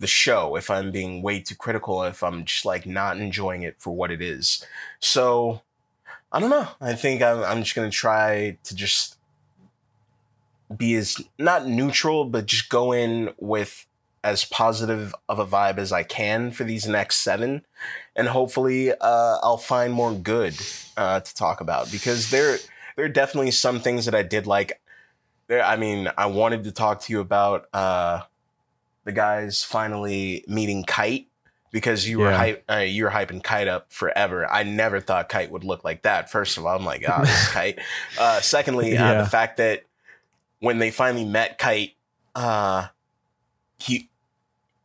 the 0.00 0.06
show 0.06 0.56
if 0.56 0.70
i'm 0.70 0.90
being 0.90 1.22
way 1.22 1.40
too 1.40 1.54
critical 1.54 2.02
if 2.02 2.22
i'm 2.22 2.44
just 2.44 2.64
like 2.64 2.86
not 2.86 3.18
enjoying 3.18 3.62
it 3.62 3.76
for 3.78 3.94
what 3.94 4.10
it 4.10 4.20
is. 4.20 4.66
So 4.98 5.62
i 6.32 6.40
don't 6.40 6.50
know. 6.50 6.68
I 6.80 6.94
think 6.94 7.22
i'm, 7.22 7.44
I'm 7.44 7.62
just 7.62 7.76
gonna 7.76 7.90
try 7.90 8.58
to 8.64 8.74
just 8.74 9.16
be 10.74 10.94
as 10.94 11.20
not 11.38 11.66
neutral 11.66 12.24
but 12.24 12.46
just 12.46 12.68
go 12.68 12.92
in 12.92 13.30
with 13.38 13.86
as 14.22 14.44
positive 14.44 15.14
of 15.28 15.38
a 15.38 15.46
vibe 15.46 15.78
as 15.78 15.92
i 15.92 16.02
can 16.02 16.50
for 16.50 16.64
these 16.64 16.86
next 16.86 17.16
seven 17.16 17.64
and 18.14 18.28
hopefully 18.28 18.92
uh, 18.92 19.38
i'll 19.42 19.56
find 19.56 19.92
more 19.92 20.12
good 20.12 20.54
uh, 20.96 21.18
to 21.20 21.34
talk 21.34 21.60
about 21.60 21.90
because 21.90 22.30
there 22.30 22.58
there 22.96 23.04
are 23.04 23.08
definitely 23.08 23.50
some 23.50 23.80
things 23.80 24.04
that 24.04 24.14
i 24.14 24.22
did 24.22 24.46
like. 24.46 24.80
There 25.48 25.62
i 25.64 25.76
mean 25.76 26.08
i 26.16 26.26
wanted 26.26 26.64
to 26.64 26.72
talk 26.72 27.00
to 27.02 27.12
you 27.12 27.20
about 27.20 27.66
uh, 27.74 28.22
the 29.04 29.12
guys 29.12 29.62
finally 29.64 30.44
meeting 30.46 30.84
kite 30.84 31.26
because 31.72 32.08
you 32.08 32.18
were 32.18 32.30
Yeah. 32.30 32.36
hype, 32.36 32.64
uh, 32.70 32.76
you 32.78 33.04
were 33.04 33.10
hyping 33.10 33.42
kite 33.42 33.68
up 33.68 33.92
forever. 33.92 34.50
I 34.50 34.62
never 34.64 35.00
thought 35.00 35.28
kite 35.28 35.50
would 35.50 35.64
look 35.64 35.84
like 35.84 36.02
that. 36.02 36.30
First 36.30 36.58
of 36.58 36.66
all, 36.66 36.76
I'm 36.76 36.84
like, 36.84 37.04
oh, 37.08 37.20
this 37.22 37.42
is 37.42 37.48
kite. 37.52 37.78
Uh, 38.18 38.40
secondly, 38.40 38.96
uh, 38.96 39.22
the 39.24 39.28
fact 39.30 39.56
that 39.58 39.84
when 40.58 40.78
they 40.78 40.90
finally 40.90 41.24
met 41.24 41.58
kite, 41.58 41.92
uh, 42.34 42.88
he 43.78 44.08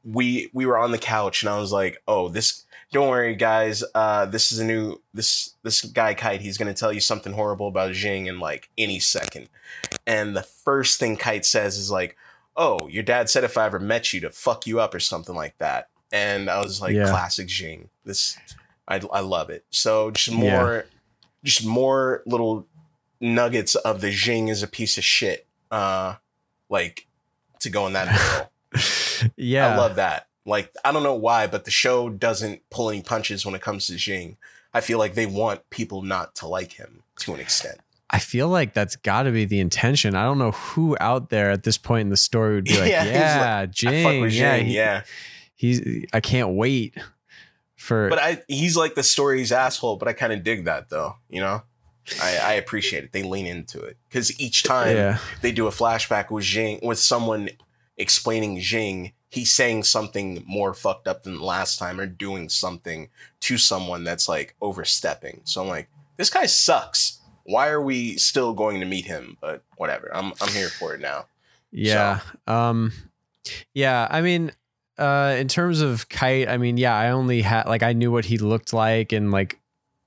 we 0.04 0.50
we 0.54 0.66
were 0.66 0.78
on 0.78 0.92
the 0.92 0.98
couch 0.98 1.42
and 1.42 1.50
I 1.50 1.58
was 1.60 1.72
like, 1.72 2.02
"Oh, 2.08 2.30
this 2.30 2.64
don't 2.92 3.10
worry 3.10 3.36
guys, 3.36 3.84
uh 3.96 4.26
this 4.28 4.52
is 4.52 4.60
a 4.60 4.64
new 4.66 5.02
this 5.14 5.56
this 5.64 5.82
guy 5.82 6.14
Kite, 6.14 6.42
he's 6.42 6.58
going 6.58 6.74
to 6.74 6.80
tell 6.80 6.94
you 6.94 7.00
something 7.00 7.34
horrible 7.34 7.68
about 7.68 7.94
Ging 7.94 8.28
in 8.28 8.40
like 8.40 8.70
any 8.78 9.00
second." 9.00 9.50
And 10.08 10.36
the 10.36 10.44
first 10.44 11.00
thing 11.00 11.18
Kite 11.18 11.46
says 11.46 11.78
is 11.78 11.90
like, 11.92 12.16
"Oh, 12.56 12.88
your 12.88 13.04
dad 13.04 13.30
said 13.30 13.44
if 13.44 13.58
I 13.58 13.66
ever 13.66 13.80
met 13.80 14.14
you 14.14 14.22
to 14.22 14.30
fuck 14.30 14.66
you 14.68 14.80
up 14.80 14.94
or 14.94 15.00
something 15.00 15.36
like 15.36 15.58
that." 15.58 15.90
And 16.12 16.50
I 16.50 16.60
was 16.62 16.82
like, 16.82 16.94
Yeah. 16.94 17.10
"Classic 17.10 17.48
Ging. 17.48 17.90
This 18.06 18.38
I 18.88 19.02
I 19.12 19.20
love 19.22 19.50
it." 19.50 19.66
So 19.70 20.12
just 20.12 20.32
more 20.32 20.86
just 21.44 21.66
more 21.66 22.24
little 22.26 22.66
nuggets 23.20 23.76
of 23.76 24.02
the 24.02 24.12
Ging 24.12 24.48
is 24.50 24.64
a 24.64 24.68
piece 24.68 24.98
of 24.98 25.04
shit. 25.04 25.46
Uh 25.72 26.16
like 26.70 27.08
to 27.60 27.70
go 27.70 27.88
in 27.88 27.94
that 27.94 28.08
barrel. 28.74 29.32
yeah. 29.36 29.74
I 29.74 29.78
love 29.78 29.96
that. 29.96 30.28
Like 30.46 30.72
I 30.84 30.92
don't 30.92 31.04
know 31.04 31.16
why, 31.16 31.48
but 31.48 31.66
the 31.66 31.72
show 31.72 32.10
doesn't 32.10 32.62
pull 32.70 32.90
any 32.90 33.02
punches 33.02 33.46
when 33.46 33.56
it 33.56 33.62
comes 33.62 33.88
to 33.88 33.96
Ging. 33.96 34.38
I 34.74 34.82
feel 34.82 35.00
like 35.00 35.14
they 35.16 35.26
want 35.26 35.70
people 35.70 36.02
not 36.02 36.36
to 36.36 36.48
like 36.48 36.74
him 36.74 37.04
to 37.20 37.34
an 37.34 37.40
extent. 37.40 37.80
I 38.16 38.20
feel 38.20 38.48
like 38.48 38.74
that's 38.74 38.96
got 38.96 39.24
to 39.24 39.32
be 39.32 39.44
the 39.44 39.60
intention. 39.60 40.16
I 40.16 40.24
don't 40.24 40.38
know 40.38 40.52
who 40.52 40.96
out 41.02 41.30
there 41.30 41.52
at 41.52 41.64
this 41.64 41.78
point 41.78 42.02
in 42.02 42.10
the 42.10 42.16
story 42.18 42.56
would 42.56 42.64
be 42.64 42.78
like, 42.80 42.90
Yeah, 42.90 43.04
yeah, 43.04 43.60
I 43.60 43.66
Ging, 43.66 44.24
yeah, 44.32 44.58
Ging, 44.58 44.66
he- 44.68 44.76
yeah. 44.76 45.02
he's. 45.56 46.06
I 46.14 46.22
can't 46.22 46.56
wait 46.56 46.98
for. 47.76 48.08
But 48.08 48.20
I 48.20 48.42
he's 48.48 48.78
like 48.78 48.96
the 48.96 49.04
story's 49.04 49.52
asshole, 49.52 49.98
but 49.98 50.08
I 50.08 50.14
kind 50.14 50.32
of 50.32 50.44
dig 50.44 50.64
that 50.64 50.90
though, 50.90 51.18
you 51.30 51.42
know? 51.42 51.64
I, 52.22 52.38
I 52.38 52.54
appreciate 52.54 53.04
it. 53.04 53.12
They 53.12 53.24
lean 53.24 53.48
into 53.48 53.82
it. 53.82 53.98
Because 54.08 54.40
each 54.40 54.66
uh, 54.66 54.70
time 54.70 54.96
yeah, 54.96 55.18
they 55.42 55.52
do 55.52 55.68
a 55.68 55.72
flashback 55.72 56.32
with 56.32 56.46
Ging 56.46 56.80
with 56.84 57.00
someone 57.00 57.50
explaining 57.98 58.60
Ging, 58.60 59.12
he's 59.30 59.52
saying 59.52 59.84
something 59.84 60.42
more 60.48 60.74
fucked 60.74 61.08
up 61.08 61.24
than 61.24 61.42
last 61.42 61.80
time 61.80 62.00
or 62.00 62.06
doing 62.06 62.48
something 62.48 63.10
to 63.42 63.58
someone 63.58 64.06
that's 64.06 64.30
like 64.30 64.56
overstepping. 64.62 65.42
So 65.44 65.62
I'm 65.62 65.68
like, 65.68 65.90
this 66.16 66.30
guy 66.30 66.46
sucks. 66.46 67.15
Why 67.46 67.70
are 67.70 67.82
we 67.82 68.18
still 68.18 68.54
going 68.54 68.80
to 68.80 68.86
meet 68.86 69.06
him? 69.06 69.38
But 69.42 69.64
whatever. 69.78 70.12
I'm 70.14 70.34
I'm 70.42 70.50
here 70.50 70.70
for 70.70 70.94
it 70.94 71.02
now. 71.02 71.26
yeah, 71.72 72.20
um, 72.48 72.92
yeah. 73.74 74.08
I 74.10 74.22
mean, 74.22 74.52
uh, 74.98 75.36
in 75.38 75.48
terms 75.48 75.82
of 75.82 76.10
Kite, 76.10 76.50
I 76.50 76.58
mean, 76.58 76.78
yeah, 76.78 76.96
I 76.96 77.12
only 77.12 77.42
had 77.42 77.68
like 77.68 77.84
I 77.84 77.94
knew 77.94 78.12
what 78.12 78.26
he 78.26 78.38
looked 78.38 78.74
like, 78.74 79.12
and 79.12 79.32
like 79.32 79.60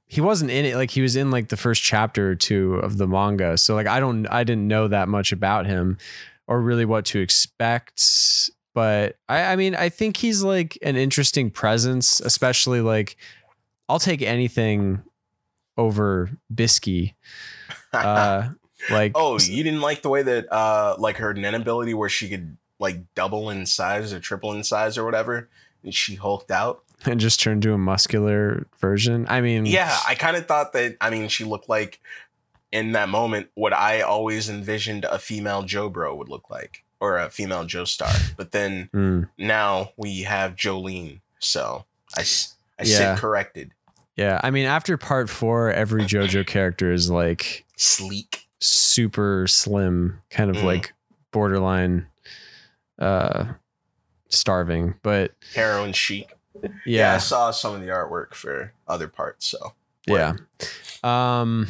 he 0.06 0.20
wasn't 0.20 0.50
in 0.50 0.64
it. 0.64 0.76
Like 0.76 0.90
he 0.90 1.02
was 1.02 1.16
in 1.16 1.30
like 1.30 1.48
the 1.48 1.56
first 1.56 1.82
chapter 1.82 2.30
or 2.30 2.34
two 2.34 2.74
of 2.74 2.98
the 2.98 3.06
manga, 3.06 3.56
so 3.58 3.74
like 3.74 3.86
I 3.86 4.00
don't, 4.00 4.26
I 4.26 4.44
didn't 4.44 4.66
know 4.66 4.88
that 4.88 5.08
much 5.08 5.32
about 5.32 5.66
him 5.66 5.98
or 6.46 6.60
really 6.60 6.86
what 6.86 7.04
to 7.06 7.20
expect. 7.20 8.50
But 8.74 9.16
I, 9.28 9.52
I 9.52 9.56
mean, 9.56 9.74
I 9.74 9.88
think 9.90 10.16
he's 10.16 10.42
like 10.42 10.78
an 10.82 10.96
interesting 10.96 11.50
presence, 11.50 12.20
especially 12.20 12.80
like 12.80 13.16
I'll 13.88 13.98
take 13.98 14.22
anything 14.22 15.02
over 15.78 16.30
Bisky. 16.54 17.14
Uh, 17.94 18.50
like 18.90 19.12
oh, 19.14 19.38
you 19.40 19.62
didn't 19.64 19.80
like 19.80 20.02
the 20.02 20.08
way 20.10 20.22
that 20.22 20.52
uh 20.52 20.96
like 20.98 21.16
her 21.16 21.32
Nen 21.32 21.54
ability 21.54 21.94
where 21.94 22.08
she 22.10 22.28
could 22.28 22.56
like 22.78 23.00
double 23.14 23.48
in 23.50 23.64
size 23.66 24.12
or 24.12 24.20
triple 24.20 24.52
in 24.52 24.62
size 24.64 24.98
or 24.98 25.04
whatever, 25.04 25.48
and 25.82 25.94
she 25.94 26.16
hulked 26.16 26.50
out. 26.50 26.82
and 27.06 27.18
just 27.20 27.40
turned 27.40 27.62
to 27.62 27.72
a 27.72 27.78
muscular 27.78 28.66
version. 28.80 29.24
I 29.28 29.40
mean, 29.40 29.64
Yeah, 29.66 29.96
I 30.06 30.14
kind 30.14 30.36
of 30.36 30.46
thought 30.46 30.72
that. 30.74 30.96
I 31.00 31.10
mean, 31.10 31.28
she 31.28 31.44
looked 31.44 31.68
like 31.68 32.00
in 32.70 32.92
that 32.92 33.08
moment 33.08 33.48
what 33.54 33.72
I 33.72 34.02
always 34.02 34.48
envisioned 34.50 35.04
a 35.06 35.18
female 35.18 35.62
Joe 35.62 35.88
Bro 35.88 36.16
would 36.16 36.28
look 36.28 36.50
like, 36.50 36.84
or 37.00 37.16
a 37.18 37.30
female 37.30 37.64
Joestar. 37.64 38.34
But 38.36 38.52
then 38.52 38.90
mm, 38.94 39.28
now 39.38 39.92
we 39.96 40.22
have 40.22 40.54
Jolyne, 40.54 41.20
so 41.38 41.84
I 42.16 42.20
Yeah. 42.84 43.14
sit 43.14 43.18
corrected. 43.18 43.72
Yeah. 44.18 44.38
I 44.42 44.50
mean, 44.50 44.66
after 44.66 44.98
part 44.98 45.30
four, 45.30 45.72
every 45.72 46.02
JoJo 46.02 46.46
character 46.46 46.92
is 46.92 47.10
like 47.10 47.64
Sleek. 47.76 48.46
super 48.60 49.46
slim, 49.46 50.20
kind 50.30 50.50
of 50.50 50.56
Mm. 50.56 50.64
like 50.64 50.92
borderline 51.32 52.06
uh 52.98 53.46
starving. 54.28 54.94
But 55.02 55.32
heroin 55.54 55.92
chic. 55.92 56.28
Yeah. 56.84 57.14
I 57.14 57.18
saw 57.18 57.50
some 57.52 57.74
of 57.74 57.80
the 57.80 57.86
artwork 57.86 58.34
for 58.34 58.72
other 58.88 59.08
parts. 59.08 59.46
So 59.46 59.72
yeah. 60.06 60.34
Um 61.04 61.66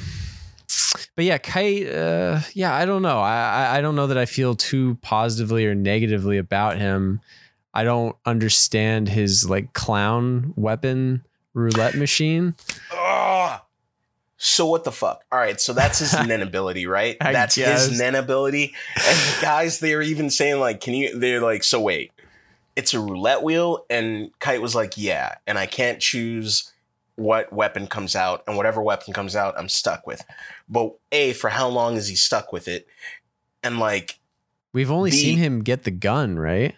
but 1.16 1.24
yeah, 1.26 1.38
Kite, 1.38 1.88
uh, 1.88 2.40
yeah, 2.54 2.74
I 2.74 2.84
don't 2.86 3.02
know. 3.02 3.18
I, 3.20 3.34
I 3.36 3.78
I 3.78 3.80
don't 3.82 3.94
know 3.96 4.06
that 4.06 4.16
I 4.16 4.24
feel 4.26 4.54
too 4.54 4.96
positively 5.02 5.66
or 5.66 5.74
negatively 5.74 6.38
about 6.38 6.78
him. 6.78 7.20
I 7.74 7.84
don't 7.84 8.16
understand 8.24 9.08
his 9.08 9.48
like 9.50 9.72
clown 9.74 10.54
weapon 10.56 11.24
roulette 11.58 11.94
machine. 11.94 12.54
Ugh. 12.96 13.60
So 14.40 14.66
what 14.66 14.84
the 14.84 14.92
fuck? 14.92 15.24
All 15.32 15.38
right, 15.38 15.60
so 15.60 15.72
that's 15.72 15.98
his 15.98 16.12
Nen 16.26 16.42
ability, 16.42 16.86
right? 16.86 17.16
I 17.20 17.32
that's 17.32 17.56
guess. 17.56 17.88
his 17.88 17.98
Nen 17.98 18.14
ability. 18.14 18.72
And 18.96 19.16
the 19.18 19.38
guys, 19.42 19.80
they're 19.80 20.02
even 20.02 20.30
saying 20.30 20.60
like, 20.60 20.80
"Can 20.80 20.94
you?" 20.94 21.18
They're 21.18 21.40
like, 21.40 21.64
"So 21.64 21.80
wait, 21.80 22.12
it's 22.76 22.94
a 22.94 23.00
roulette 23.00 23.42
wheel," 23.42 23.84
and 23.90 24.30
Kite 24.38 24.62
was 24.62 24.74
like, 24.76 24.92
"Yeah," 24.96 25.34
and 25.46 25.58
I 25.58 25.66
can't 25.66 26.00
choose 26.00 26.72
what 27.16 27.52
weapon 27.52 27.88
comes 27.88 28.14
out, 28.14 28.44
and 28.46 28.56
whatever 28.56 28.80
weapon 28.80 29.12
comes 29.12 29.34
out, 29.34 29.58
I'm 29.58 29.68
stuck 29.68 30.06
with. 30.06 30.24
But 30.68 30.92
a, 31.10 31.32
for 31.32 31.50
how 31.50 31.66
long 31.66 31.96
is 31.96 32.06
he 32.06 32.14
stuck 32.14 32.52
with 32.52 32.68
it? 32.68 32.86
And 33.64 33.80
like, 33.80 34.20
We've 34.72 34.90
only 34.92 35.10
The- 35.10 35.16
seen 35.16 35.38
him 35.38 35.64
get 35.64 35.82
the 35.82 35.90
gun, 35.90 36.38
right? 36.38 36.76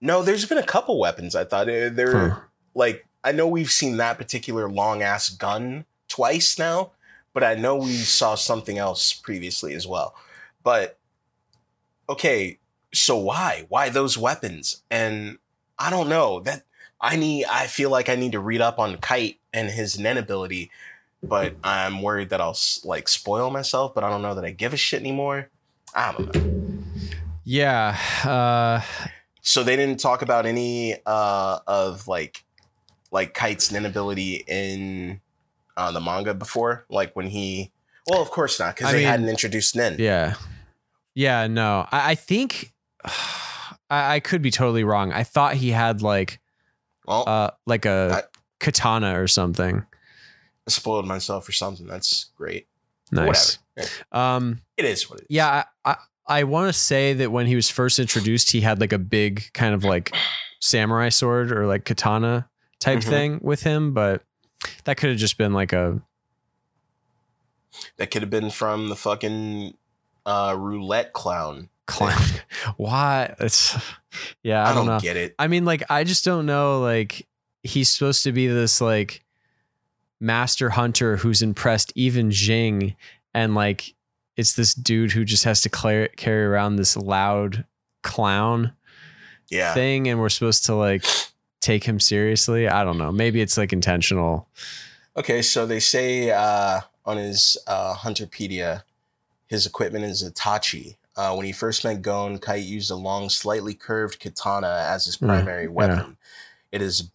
no, 0.00 0.22
there's 0.22 0.44
been 0.44 0.58
a 0.58 0.62
couple 0.62 1.00
weapons. 1.00 1.34
I 1.34 1.44
thought 1.44 1.68
Uh, 1.68 1.88
they're 1.88 2.28
Huh. 2.28 2.40
like 2.76 3.05
I 3.26 3.32
know 3.32 3.48
we've 3.48 3.70
seen 3.72 3.96
that 3.96 4.18
particular 4.18 4.70
long 4.70 5.02
ass 5.02 5.28
gun 5.28 5.84
twice 6.06 6.60
now, 6.60 6.92
but 7.34 7.42
I 7.42 7.56
know 7.56 7.74
we 7.74 7.96
saw 7.96 8.36
something 8.36 8.78
else 8.78 9.12
previously 9.12 9.74
as 9.74 9.84
well. 9.84 10.14
But 10.62 10.96
okay, 12.08 12.58
so 12.94 13.16
why? 13.16 13.66
Why 13.68 13.88
those 13.88 14.16
weapons? 14.16 14.82
And 14.92 15.38
I 15.76 15.90
don't 15.90 16.08
know. 16.08 16.38
That 16.38 16.62
I 17.00 17.16
need 17.16 17.46
I 17.46 17.66
feel 17.66 17.90
like 17.90 18.08
I 18.08 18.14
need 18.14 18.30
to 18.32 18.40
read 18.40 18.60
up 18.60 18.78
on 18.78 18.96
Kite 18.98 19.40
and 19.52 19.70
his 19.70 19.98
Nen 19.98 20.18
ability, 20.18 20.70
but 21.20 21.56
I'm 21.64 22.02
worried 22.02 22.30
that 22.30 22.40
I'll 22.40 22.56
like 22.84 23.08
spoil 23.08 23.50
myself, 23.50 23.92
but 23.92 24.04
I 24.04 24.08
don't 24.08 24.22
know 24.22 24.36
that 24.36 24.44
I 24.44 24.52
give 24.52 24.72
a 24.72 24.76
shit 24.76 25.00
anymore. 25.00 25.50
I 25.94 26.12
don't 26.12 26.32
know. 26.32 26.82
Yeah. 27.42 27.98
Uh, 28.24 28.80
So 29.42 29.62
they 29.62 29.76
didn't 29.76 30.00
talk 30.00 30.22
about 30.22 30.46
any 30.46 30.96
uh 31.06 31.58
of 31.66 32.08
like 32.08 32.44
like 33.16 33.32
Kite's 33.32 33.72
Nen 33.72 33.86
ability 33.86 34.44
in 34.46 35.22
uh, 35.74 35.90
the 35.90 36.00
manga 36.00 36.34
before, 36.34 36.84
like 36.90 37.16
when 37.16 37.26
he. 37.26 37.72
Well, 38.06 38.20
of 38.20 38.30
course 38.30 38.60
not, 38.60 38.76
because 38.76 38.92
they 38.92 38.98
mean, 38.98 39.06
hadn't 39.06 39.28
introduced 39.30 39.74
Nen. 39.74 39.96
yeah. 39.98 40.34
Yeah. 41.14 41.46
No, 41.46 41.88
I, 41.90 42.10
I 42.10 42.14
think 42.14 42.74
I, 43.04 44.16
I 44.16 44.20
could 44.20 44.42
be 44.42 44.50
totally 44.50 44.84
wrong. 44.84 45.12
I 45.12 45.24
thought 45.24 45.54
he 45.54 45.70
had 45.70 46.02
like 46.02 46.40
Well, 47.06 47.24
uh 47.26 47.50
like 47.66 47.86
a 47.86 48.22
I- 48.22 48.38
katana 48.60 49.18
or 49.20 49.26
something. 49.28 49.84
I 50.68 50.70
spoiled 50.70 51.06
myself 51.06 51.48
or 51.48 51.52
something. 51.52 51.86
That's 51.86 52.26
great. 52.36 52.66
Nice. 53.10 53.58
Whatever. 53.74 53.92
Um. 54.12 54.60
It 54.76 54.84
is 54.84 55.08
what 55.08 55.20
it 55.20 55.22
is. 55.22 55.26
Yeah. 55.30 55.64
I 55.84 55.90
I, 55.90 55.96
I 56.28 56.44
want 56.44 56.68
to 56.68 56.78
say 56.78 57.14
that 57.14 57.32
when 57.32 57.46
he 57.46 57.54
was 57.56 57.70
first 57.70 57.98
introduced, 57.98 58.50
he 58.50 58.60
had 58.60 58.78
like 58.78 58.92
a 58.92 58.98
big 58.98 59.44
kind 59.54 59.74
of 59.74 59.84
like 59.84 60.14
samurai 60.60 61.08
sword 61.08 61.50
or 61.50 61.66
like 61.66 61.84
katana 61.86 62.48
type 62.86 63.00
Mhm. 63.00 63.08
thing 63.08 63.40
with 63.42 63.62
him, 63.62 63.92
but 63.92 64.22
that 64.84 64.96
could 64.96 65.10
have 65.10 65.18
just 65.18 65.36
been 65.38 65.52
like 65.52 65.72
a 65.72 66.00
That 67.98 68.10
could 68.10 68.22
have 68.22 68.30
been 68.30 68.50
from 68.50 68.88
the 68.88 68.96
fucking 68.96 69.74
uh, 70.24 70.54
roulette 70.58 71.12
clown. 71.12 71.68
clown. 71.86 72.20
Why? 72.76 73.34
It's 73.38 73.76
yeah. 74.42 74.64
I, 74.64 74.70
I, 74.70 74.74
don't, 74.74 74.86
don't, 74.86 74.96
know. 74.96 75.00
get 75.00 75.16
it. 75.16 75.34
I 75.38 75.46
mean, 75.46 75.64
like, 75.64 75.84
I 75.90 76.02
just 76.04 76.24
don't 76.24 76.46
know. 76.46 76.80
Like, 76.80 77.26
he's 77.62 77.88
supposed 77.88 78.24
to 78.24 78.32
be 78.32 78.46
this 78.48 78.80
like 78.80 79.24
master 80.18 80.70
hunter 80.70 81.18
who's 81.18 81.42
impressed 81.42 81.92
even 81.94 82.30
Ging, 82.30 82.96
and 83.34 83.54
like, 83.54 83.94
it's 84.36 84.54
this 84.54 84.74
dude 84.74 85.12
who 85.12 85.24
just 85.24 85.44
has 85.44 85.60
to 85.62 85.68
clear, 85.68 86.08
carry 86.08 86.44
around 86.44 86.76
this 86.76 86.96
loud 86.96 87.64
clown 88.02 88.72
Yeah. 89.48 89.72
thing, 89.74 90.08
and 90.08 90.18
we're 90.18 90.28
supposed 90.30 90.64
to 90.66 90.74
like 90.74 91.04
take 91.66 91.84
him 91.84 91.98
seriously. 91.98 92.68
I 92.68 92.84
don't 92.84 92.98
know. 92.98 93.10
Maybe 93.10 93.40
it's 93.40 93.58
like 93.58 93.72
intentional. 93.72 94.48
Okay, 95.16 95.42
so 95.42 95.66
they 95.66 95.80
say 95.80 96.30
uh, 96.30 96.80
on 97.04 97.16
his 97.16 97.58
uh, 97.66 97.94
Hunterpedia, 97.94 98.84
his 99.48 99.66
equipment 99.66 100.04
is 100.04 100.22
a 100.22 100.30
Tachi. 100.30 100.96
Uh, 101.16 101.34
when 101.34 101.46
he 101.46 101.52
first 101.52 101.82
met 101.82 102.02
Gon, 102.02 102.38
Kite 102.38 102.62
used 102.62 102.90
a 102.90 102.94
long, 102.94 103.28
slightly 103.30 103.74
curved 103.74 104.20
katana 104.20 104.86
as 104.88 105.06
his 105.06 105.16
Mm, 105.16 105.28
primary 105.28 105.64
yeah. 105.64 105.70
weapon. 105.70 106.16
It 106.70 106.82
is, 106.82 107.10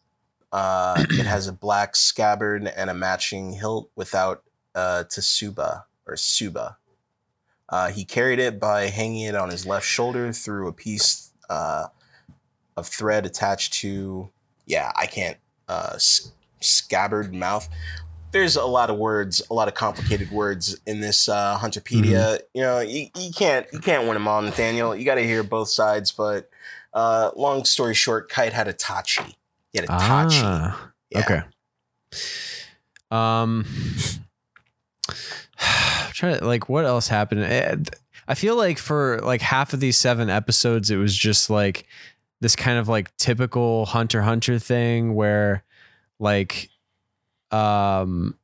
uh, 0.52 1.06
it 1.10 1.26
has 1.26 1.48
a 1.48 1.54
black 1.54 1.96
scabbard 1.96 2.68
and 2.68 2.90
a 2.90 2.94
matching 2.94 3.54
hilt 3.54 3.90
without 3.96 4.44
uh, 4.74 5.04
Tsuba 5.08 5.84
or 6.08 6.18
Suba. 6.18 6.78
Uh, 7.70 7.90
he 7.90 8.04
carried 8.04 8.40
it 8.40 8.60
by 8.60 8.88
hanging 8.88 9.22
it 9.22 9.36
on 9.36 9.50
his 9.50 9.66
left 9.66 9.86
shoulder 9.86 10.34
through 10.34 10.68
a 10.68 10.74
piece 10.74 11.32
uh, 11.50 11.88
of 12.76 12.88
thread 12.88 13.26
attached 13.26 13.74
to 13.74 14.30
yeah 14.72 14.92
i 14.96 15.06
can't 15.06 15.38
uh 15.68 15.94
scabbard 16.60 17.34
mouth 17.34 17.68
there's 18.32 18.56
a 18.56 18.66
lot 18.66 18.90
of 18.90 18.98
words 18.98 19.42
a 19.52 19.54
lot 19.54 19.68
of 19.68 19.74
complicated 19.74 20.32
words 20.32 20.80
in 20.88 21.02
this 21.02 21.28
uh 21.30 21.58
hunterpedia 21.60 22.40
you 22.54 22.62
know 22.62 22.80
you, 22.80 23.08
you 23.18 23.32
can't 23.38 23.68
you 23.74 23.80
can't 23.80 24.04
win 24.06 24.14
them 24.14 24.28
all 24.28 24.42
nathaniel 24.42 24.96
you 24.96 25.04
got 25.06 25.16
to 25.16 25.24
hear 25.24 25.44
both 25.44 25.68
sides 25.70 26.12
but 26.12 26.50
uh 26.94 27.32
long 27.36 27.66
story 27.66 27.94
short 27.94 28.30
kite 28.30 28.54
had 28.54 28.68
a 28.68 28.74
tachi 28.74 29.36
he 29.74 29.80
had 29.80 29.86
a 29.86 29.92
tachi 29.92 30.42
Ah, 30.44 30.92
Yeah. 31.10 31.20
Okay. 31.20 31.42
Um, 33.12 33.66
I'm 35.60 36.12
trying 36.14 36.40
to 36.40 36.46
like 36.46 36.70
what 36.70 36.86
else 36.86 37.08
happened. 37.10 37.42
Eh, 37.44 37.76
I 38.28 38.36
feel 38.36 38.56
like 38.56 38.78
for 38.78 39.20
like 39.24 39.42
half 39.42 39.74
of 39.74 39.80
these 39.82 39.98
seven 39.98 40.30
episodes, 40.30 40.90
it 40.90 40.96
was 40.98 41.16
just 41.16 41.50
like 41.50 41.86
this 42.42 42.56
kind 42.56 42.78
of 42.78 42.90
like 42.90 43.16
typical 43.18 43.86
Hunter 43.86 44.22
Hunter 44.22 44.60
thing 44.60 45.16
where 45.16 45.64
like 46.20 46.70
um 47.52 48.36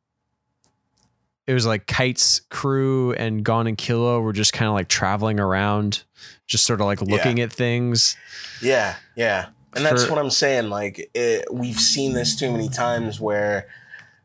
it 1.47 1.53
was 1.53 1.65
like 1.65 1.87
Kite's 1.87 2.41
crew 2.49 3.13
and 3.13 3.43
Gon 3.43 3.67
and 3.67 3.77
Killua 3.77 4.21
were 4.21 4.33
just 4.33 4.51
kind 4.53 4.67
of 4.67 4.73
like 4.73 4.89
traveling 4.89 5.39
around, 5.39 6.03
just 6.45 6.65
sort 6.65 6.81
of 6.81 6.85
like 6.87 7.01
looking 7.01 7.39
at 7.39 7.53
things. 7.53 8.17
Yeah, 8.61 8.95
yeah. 9.15 9.47
And 9.73 9.85
that's 9.85 10.03
For- 10.03 10.11
what 10.11 10.19
I'm 10.19 10.29
saying. 10.29 10.69
Like, 10.69 11.09
it, 11.13 11.45
we've 11.51 11.79
seen 11.79 12.13
this 12.13 12.35
too 12.35 12.51
many 12.51 12.67
times 12.67 13.21
where 13.21 13.67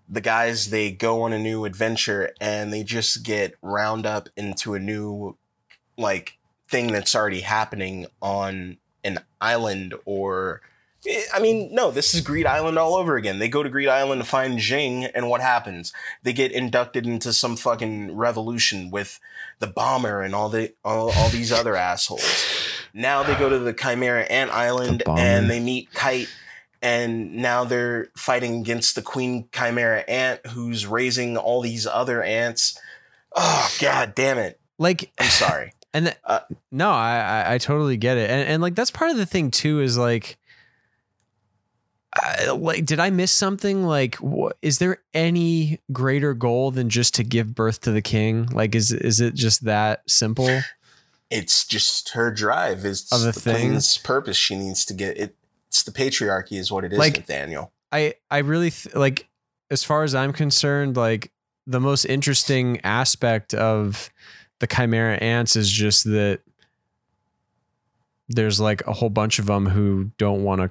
the 0.08 0.20
guys 0.20 0.70
they 0.70 0.90
go 0.90 1.22
on 1.22 1.32
a 1.32 1.38
new 1.38 1.64
adventure 1.64 2.32
and 2.40 2.72
they 2.72 2.82
just 2.82 3.22
get 3.22 3.54
round 3.62 4.04
up 4.04 4.28
into 4.36 4.74
a 4.74 4.80
new 4.80 5.36
like 5.96 6.38
thing 6.68 6.90
that's 6.90 7.14
already 7.14 7.40
happening 7.40 8.06
on 8.20 8.78
an 9.04 9.18
island 9.40 9.94
or 10.04 10.60
eh, 11.06 11.22
I 11.34 11.40
mean, 11.40 11.74
no, 11.74 11.90
this 11.90 12.14
is 12.14 12.20
Greed 12.20 12.46
Island 12.46 12.78
all 12.78 12.94
over 12.94 13.16
again. 13.16 13.38
They 13.38 13.48
go 13.48 13.62
to 13.62 13.68
Greed 13.68 13.88
Island 13.88 14.20
to 14.22 14.28
find 14.28 14.58
Ging, 14.58 15.04
and 15.06 15.28
what 15.28 15.40
happens? 15.40 15.92
They 16.22 16.32
get 16.32 16.52
inducted 16.52 17.06
into 17.06 17.32
some 17.32 17.56
fucking 17.56 18.16
revolution 18.16 18.90
with 18.90 19.18
the 19.58 19.66
bomber 19.66 20.22
and 20.22 20.34
all 20.34 20.48
the 20.48 20.72
all, 20.84 21.10
all 21.12 21.28
these 21.28 21.52
other 21.52 21.76
assholes. 21.76 22.22
Now 22.94 23.22
they 23.22 23.34
go 23.34 23.48
to 23.48 23.58
the 23.58 23.72
Chimera 23.72 24.22
Ant 24.24 24.50
Island 24.50 25.02
bomber. 25.04 25.20
and 25.20 25.50
they 25.50 25.60
meet 25.60 25.92
Kite, 25.92 26.28
and 26.82 27.36
now 27.36 27.64
they're 27.64 28.08
fighting 28.16 28.60
against 28.60 28.94
the 28.94 29.02
Queen 29.02 29.48
Chimera 29.52 30.00
Ant, 30.00 30.46
who's 30.48 30.86
raising 30.86 31.36
all 31.36 31.62
these 31.62 31.86
other 31.86 32.22
ants. 32.22 32.78
Oh 33.34 33.72
god 33.80 34.14
damn 34.14 34.38
it! 34.38 34.60
Like 34.78 35.10
I'm 35.18 35.28
sorry. 35.28 35.72
And 35.94 36.06
th- 36.06 36.16
Uh, 36.24 36.40
no, 36.70 36.90
I, 36.90 37.18
I 37.48 37.54
I 37.54 37.58
totally 37.58 37.96
get 37.96 38.16
it, 38.16 38.30
and 38.30 38.48
and 38.48 38.62
like 38.62 38.74
that's 38.74 38.90
part 38.90 39.10
of 39.10 39.16
the 39.16 39.26
thing 39.26 39.50
too. 39.50 39.80
Is 39.80 39.98
like, 39.98 40.38
I, 42.14 42.50
like, 42.50 42.84
did 42.84 43.00
I 43.00 43.10
miss 43.10 43.32
something? 43.32 43.84
Like, 43.84 44.16
is 44.60 44.78
there 44.78 44.98
any 45.14 45.80
greater 45.92 46.34
goal 46.34 46.70
than 46.70 46.90
just 46.90 47.14
to 47.14 47.24
give 47.24 47.54
birth 47.54 47.80
to 47.82 47.90
the 47.90 48.02
king? 48.02 48.46
Like, 48.46 48.74
is 48.74 48.92
is 48.92 49.20
it 49.20 49.34
just 49.34 49.64
that 49.64 50.02
simple? 50.08 50.60
it's 51.30 51.64
just 51.66 52.10
her 52.10 52.30
drive 52.30 52.84
is 52.84 53.10
Of 53.10 53.20
the 53.22 53.26
the 53.32 53.40
thing? 53.40 53.68
queen's 53.70 53.96
purpose. 53.96 54.36
She 54.36 54.54
needs 54.54 54.84
to 54.84 54.92
get 54.94 55.16
it. 55.16 55.34
It's 55.68 55.82
the 55.82 55.90
patriarchy, 55.90 56.58
is 56.58 56.70
what 56.70 56.84
it 56.84 56.92
is, 56.92 56.98
Like- 56.98 57.16
Nathaniel. 57.16 57.72
I 57.90 58.14
I 58.30 58.38
really 58.38 58.70
th- 58.70 58.94
like, 58.94 59.28
as 59.70 59.82
far 59.84 60.02
as 60.04 60.14
I'm 60.14 60.32
concerned, 60.34 60.96
like 60.96 61.30
the 61.66 61.80
most 61.80 62.04
interesting 62.04 62.80
aspect 62.84 63.54
of 63.54 64.10
the 64.62 64.68
chimera 64.68 65.16
ants 65.16 65.56
is 65.56 65.68
just 65.68 66.04
that 66.04 66.38
there's 68.28 68.60
like 68.60 68.86
a 68.86 68.92
whole 68.92 69.10
bunch 69.10 69.40
of 69.40 69.46
them 69.46 69.66
who 69.66 70.12
don't 70.18 70.44
want 70.44 70.60
to 70.60 70.70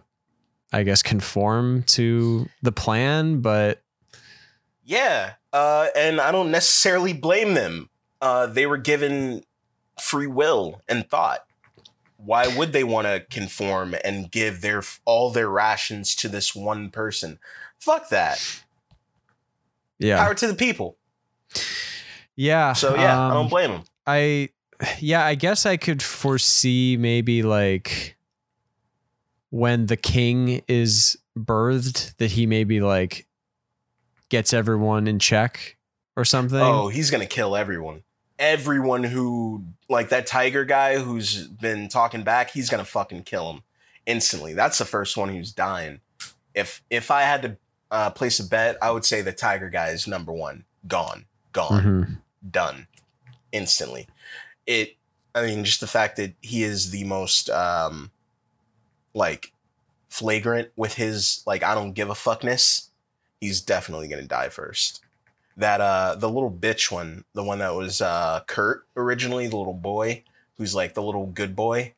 i 0.72 0.82
guess 0.82 1.04
conform 1.04 1.84
to 1.84 2.48
the 2.62 2.72
plan 2.72 3.42
but 3.42 3.82
Yeah, 4.84 5.34
uh, 5.54 5.88
and 5.96 6.20
I 6.20 6.32
don't 6.32 6.52
necessarily 6.52 7.14
blame 7.14 7.54
them. 7.54 7.89
Uh, 8.20 8.48
they 8.48 8.66
were 8.66 8.78
given 8.78 9.44
free 10.00 10.28
will 10.28 10.82
and 10.88 11.08
thought. 11.10 11.46
Why 12.18 12.48
would 12.48 12.74
they 12.74 12.84
want 12.84 13.08
to 13.08 13.26
conform 13.30 13.96
and 14.04 14.30
give 14.32 14.62
their 14.62 14.84
all 15.06 15.32
their 15.32 15.50
rations 15.50 16.16
to 16.16 16.28
this 16.28 16.56
one 16.56 16.89
person? 16.89 17.39
Fuck 17.80 18.10
that. 18.10 18.64
yeah 19.98 20.24
Power 20.24 20.36
to 20.36 20.48
the 20.48 20.56
people. 20.56 20.98
Yeah 22.42 22.74
So 22.74 22.96
yeah, 22.96 23.20
I 23.20 23.28
um, 23.28 23.34
don't 23.34 23.50
blame 23.50 23.72
him. 23.72 23.84
I 24.08 24.50
yeah, 25.00 25.26
I 25.26 25.36
guess 25.36 25.66
I 25.66 25.78
could 25.78 26.02
foresee 26.02 26.98
maybe 26.98 27.44
like 27.44 28.18
when 29.52 29.86
the 29.86 29.98
king 29.98 30.64
is 30.68 31.18
birthed 31.38 32.16
that 32.18 32.32
he 32.32 32.46
maybe 32.46 32.82
like 32.82 33.28
gets 34.30 34.54
everyone 34.54 35.08
in 35.08 35.20
check 35.20 35.78
or 36.16 36.26
something. 36.26 36.60
Oh, 36.60 36.88
he's 36.88 37.12
gonna 37.12 37.26
kill 37.26 37.56
everyone. 37.56 38.04
Everyone 38.39 39.04
who 39.04 39.64
like 39.88 40.10
that 40.10 40.26
tiger 40.26 40.66
guy 40.66 40.98
who's 40.98 41.48
been 41.48 41.89
talking 41.89 42.24
back, 42.24 42.50
he's 42.50 42.70
gonna 42.70 42.86
fucking 42.86 43.24
kill 43.24 43.52
him 43.54 43.64
instantly. 44.06 44.54
That's 44.54 44.80
the 44.80 44.86
first 44.86 45.16
one 45.16 45.30
who's 45.30 45.52
dying. 45.52 46.00
If 46.56 46.82
if 46.89 47.12
I 47.12 47.22
had 47.22 47.42
to 47.44 47.58
uh, 47.92 48.10
place 48.10 48.39
a 48.39 48.48
bet, 48.48 48.78
I 48.82 48.89
would 48.89 49.06
say 49.06 49.22
the 49.22 49.34
tiger 49.34 49.70
guy 49.70 49.89
is 49.89 50.08
number 50.08 50.32
one. 50.32 50.66
Gone, 50.88 51.26
gone, 51.52 51.84
Mhm. 51.84 52.18
Done, 52.50 52.88
instantly. 53.52 54.08
It. 54.66 54.96
I 55.34 55.46
mean, 55.46 55.64
just 55.64 55.80
the 55.80 55.88
fact 55.88 56.18
that 56.18 56.34
he 56.42 56.64
is 56.64 56.92
the 56.92 57.06
most 57.06 57.50
um, 57.50 58.12
like 59.14 59.54
flagrant 60.10 60.70
with 60.76 60.96
his 60.96 61.42
like 61.46 61.64
I 61.64 61.74
don't 61.74 61.94
give 61.94 62.10
a 62.10 62.14
fuckness. 62.14 62.89
He's 63.39 63.62
definitely 63.62 64.08
gonna 64.08 64.24
die 64.24 64.50
first 64.50 65.02
that 65.58 65.82
uh 65.82 66.16
the 66.16 66.30
little 66.30 66.52
bitch 66.52 66.92
one 66.92 67.24
the 67.34 67.44
one 67.44 67.60
that 67.60 67.76
was 67.76 68.02
uh 68.02 68.42
kurt 68.48 68.86
originally 68.96 69.48
the 69.48 69.58
little 69.58 69.74
boy 69.74 70.24
who's 70.58 70.74
like 70.74 70.94
the 70.94 71.04
little 71.04 71.28
good 71.28 71.56
boy 71.56 71.94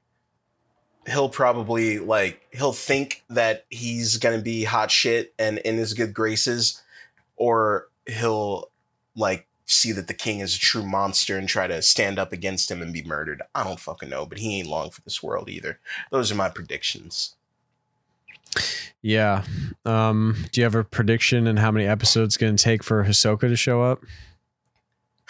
he'll 1.08 1.30
probably 1.30 2.00
like 2.00 2.46
he'll 2.52 2.74
think 2.74 3.24
that 3.30 3.66
he's 3.70 4.18
gonna 4.18 4.42
be 4.42 4.64
hot 4.64 4.90
shit 4.90 5.34
and 5.38 5.60
in 5.60 5.78
his 5.78 5.94
good 5.94 6.14
graces 6.14 6.82
or 7.36 7.88
he'll 8.08 8.70
like 9.16 9.48
see 9.66 9.92
that 9.92 10.08
the 10.08 10.14
king 10.14 10.40
is 10.40 10.56
a 10.56 10.60
true 10.60 10.86
monster 10.86 11.38
and 11.38 11.48
try 11.48 11.68
to 11.68 11.82
stand 11.82 12.20
up 12.20 12.34
against 12.34 12.70
him 12.70 12.82
and 12.82 12.92
be 12.94 13.04
murdered 13.04 13.42
i 13.56 13.64
don't 13.64 13.80
fucking 13.80 14.10
know 14.10 14.26
but 14.26 14.40
he 14.40 14.60
ain't 14.60 14.68
long 14.68 14.90
for 14.90 15.02
this 15.02 15.22
world 15.22 15.50
either. 15.50 15.80
Those 16.12 16.32
are 16.32 16.36
my 16.36 16.50
predictions. 16.50 17.36
Yeah. 19.02 19.44
Um 19.86 20.46
do 20.52 20.62
you 20.62 20.66
have 20.66 20.76
a 20.76 20.84
prediction 20.84 21.48
and 21.48 21.60
how 21.60 21.72
many 21.72 21.86
episodes 21.86 22.36
it's 22.36 22.38
going 22.38 22.56
to 22.56 22.64
take 22.64 22.84
for 22.84 23.04
Hisoka 23.04 23.42
to 23.42 23.56
show 23.56 23.82
up? 23.82 24.02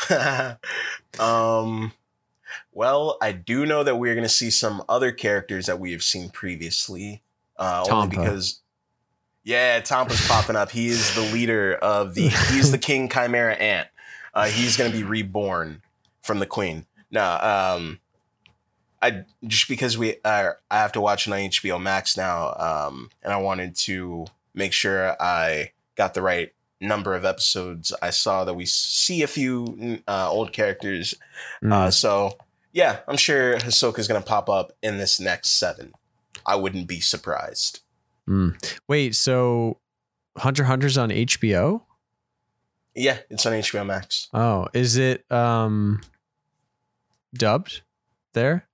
um 1.20 1.94
well 2.72 3.18
i 3.22 3.32
do 3.32 3.66
know 3.66 3.84
that 3.84 3.96
we're 3.96 4.16
going 4.16 4.26
to 4.26 4.30
see 4.30 4.50
some 4.50 4.84
other 4.90 5.12
characters 5.12 5.68
that 5.68 5.80
we 5.80 5.92
have 5.92 6.04
seen 6.04 6.30
previously 6.30 7.22
uh 7.58 7.86
only 7.90 8.10
because 8.10 8.62
yeah 9.44 9.80
Tompa's 9.80 10.28
popping 10.28 10.56
up. 10.56 10.72
He 10.72 10.88
is 10.88 11.14
the 11.16 11.22
leader 11.22 11.76
of 11.76 12.16
the 12.16 12.30
he's 12.30 12.72
the 12.72 12.78
king 12.90 13.08
chimera 13.08 13.54
ant 13.54 13.88
uh 14.34 14.46
he's 14.46 14.78
going 14.78 14.92
to 14.92 14.98
be 14.98 15.04
reborn 15.04 15.82
from 16.22 16.40
the 16.40 16.46
queen 16.46 16.86
no 17.12 17.24
um 17.24 18.00
i 19.02 19.24
just 19.46 19.68
because 19.68 19.98
we 19.98 20.16
uh, 20.24 20.52
i 20.72 20.78
have 20.78 20.92
to 20.92 21.02
watch 21.02 21.28
it 21.28 21.32
on 21.32 21.40
hbo 21.40 21.82
max 21.82 22.18
now 22.18 22.54
um 22.58 23.10
and 23.24 23.34
i 23.34 23.38
wanted 23.38 23.76
to 23.76 24.26
make 24.54 24.74
sure 24.74 25.16
i 25.22 25.72
got 25.96 26.14
the 26.14 26.22
right 26.22 26.54
number 26.84 27.16
of 27.16 27.26
episodes, 27.26 27.94
I 28.02 28.12
saw 28.12 28.44
that 28.44 28.54
we 28.54 28.66
see 28.66 29.24
a 29.24 29.28
few 29.28 30.02
uh, 30.08 30.30
old 30.30 30.52
characters. 30.54 31.16
Mm. 31.64 31.72
Uh, 31.72 31.92
so 31.92 32.38
yeah, 32.72 33.00
I'm 33.08 33.18
sure 33.18 33.58
Hisoka's 33.58 34.08
gonna 34.08 34.22
pop 34.22 34.50
up 34.50 34.74
in 34.84 34.98
this 34.98 35.20
next 35.20 35.52
seven. 35.52 35.94
I 36.46 36.56
wouldn't 36.56 36.88
be 36.88 37.00
surprised. 37.00 37.80
Wait, 38.88 39.16
so 39.16 39.80
Hunter 40.38 40.66
Hunter's 40.66 40.98
on 40.98 41.10
HBO? 41.10 41.82
Yeah, 42.96 43.18
it's 43.30 43.46
on 43.46 43.54
HBO 43.54 43.86
Max. 43.86 44.28
Oh, 44.34 44.68
is 44.74 44.98
it 44.98 45.30
um 45.32 46.02
dubbed 47.34 47.82
there? 48.34 48.68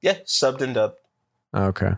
Yeah, 0.00 0.18
subbed 0.26 0.60
and 0.60 0.74
dubbed. 0.74 0.98
Okay. 1.54 1.92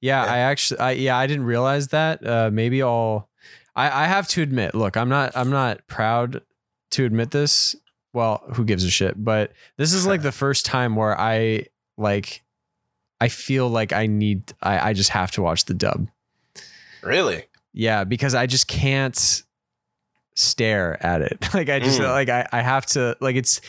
Yeah, 0.00 0.24
Yeah. 0.24 0.32
I 0.32 0.38
actually 0.38 0.80
I 0.80 0.90
yeah, 0.92 1.18
I 1.18 1.26
didn't 1.26 1.44
realize 1.44 1.88
that. 1.88 2.24
Uh 2.26 2.50
maybe 2.52 2.82
I'll 2.82 3.28
I 3.74 4.04
I 4.04 4.06
have 4.06 4.28
to 4.28 4.42
admit, 4.42 4.74
look, 4.74 4.96
I'm 4.96 5.08
not 5.08 5.32
I'm 5.36 5.50
not 5.50 5.86
proud 5.86 6.42
to 6.92 7.04
admit 7.04 7.30
this. 7.32 7.74
Well, 8.12 8.42
who 8.54 8.64
gives 8.64 8.84
a 8.84 8.90
shit? 8.90 9.22
But 9.22 9.52
this 9.76 9.92
is 9.92 10.06
like 10.06 10.22
the 10.28 10.32
first 10.32 10.64
time 10.66 10.96
where 10.96 11.18
I 11.18 11.66
like 11.98 12.42
I 13.20 13.28
feel 13.28 13.68
like 13.68 13.92
I 13.92 14.06
need 14.06 14.52
I 14.62 14.90
I 14.90 14.92
just 14.92 15.10
have 15.10 15.30
to 15.32 15.42
watch 15.42 15.64
the 15.64 15.74
dub. 15.74 16.08
Really? 17.02 17.44
Yeah, 17.72 18.04
because 18.04 18.34
I 18.34 18.46
just 18.46 18.66
can't 18.66 19.42
stare 20.34 21.04
at 21.04 21.22
it. 21.22 21.38
Like 21.54 21.68
I 21.68 21.78
just 21.80 22.00
Mm. 22.00 22.08
like 22.10 22.28
I 22.28 22.46
I 22.52 22.62
have 22.62 22.86
to 22.86 23.16
like 23.20 23.36
it's 23.36 23.60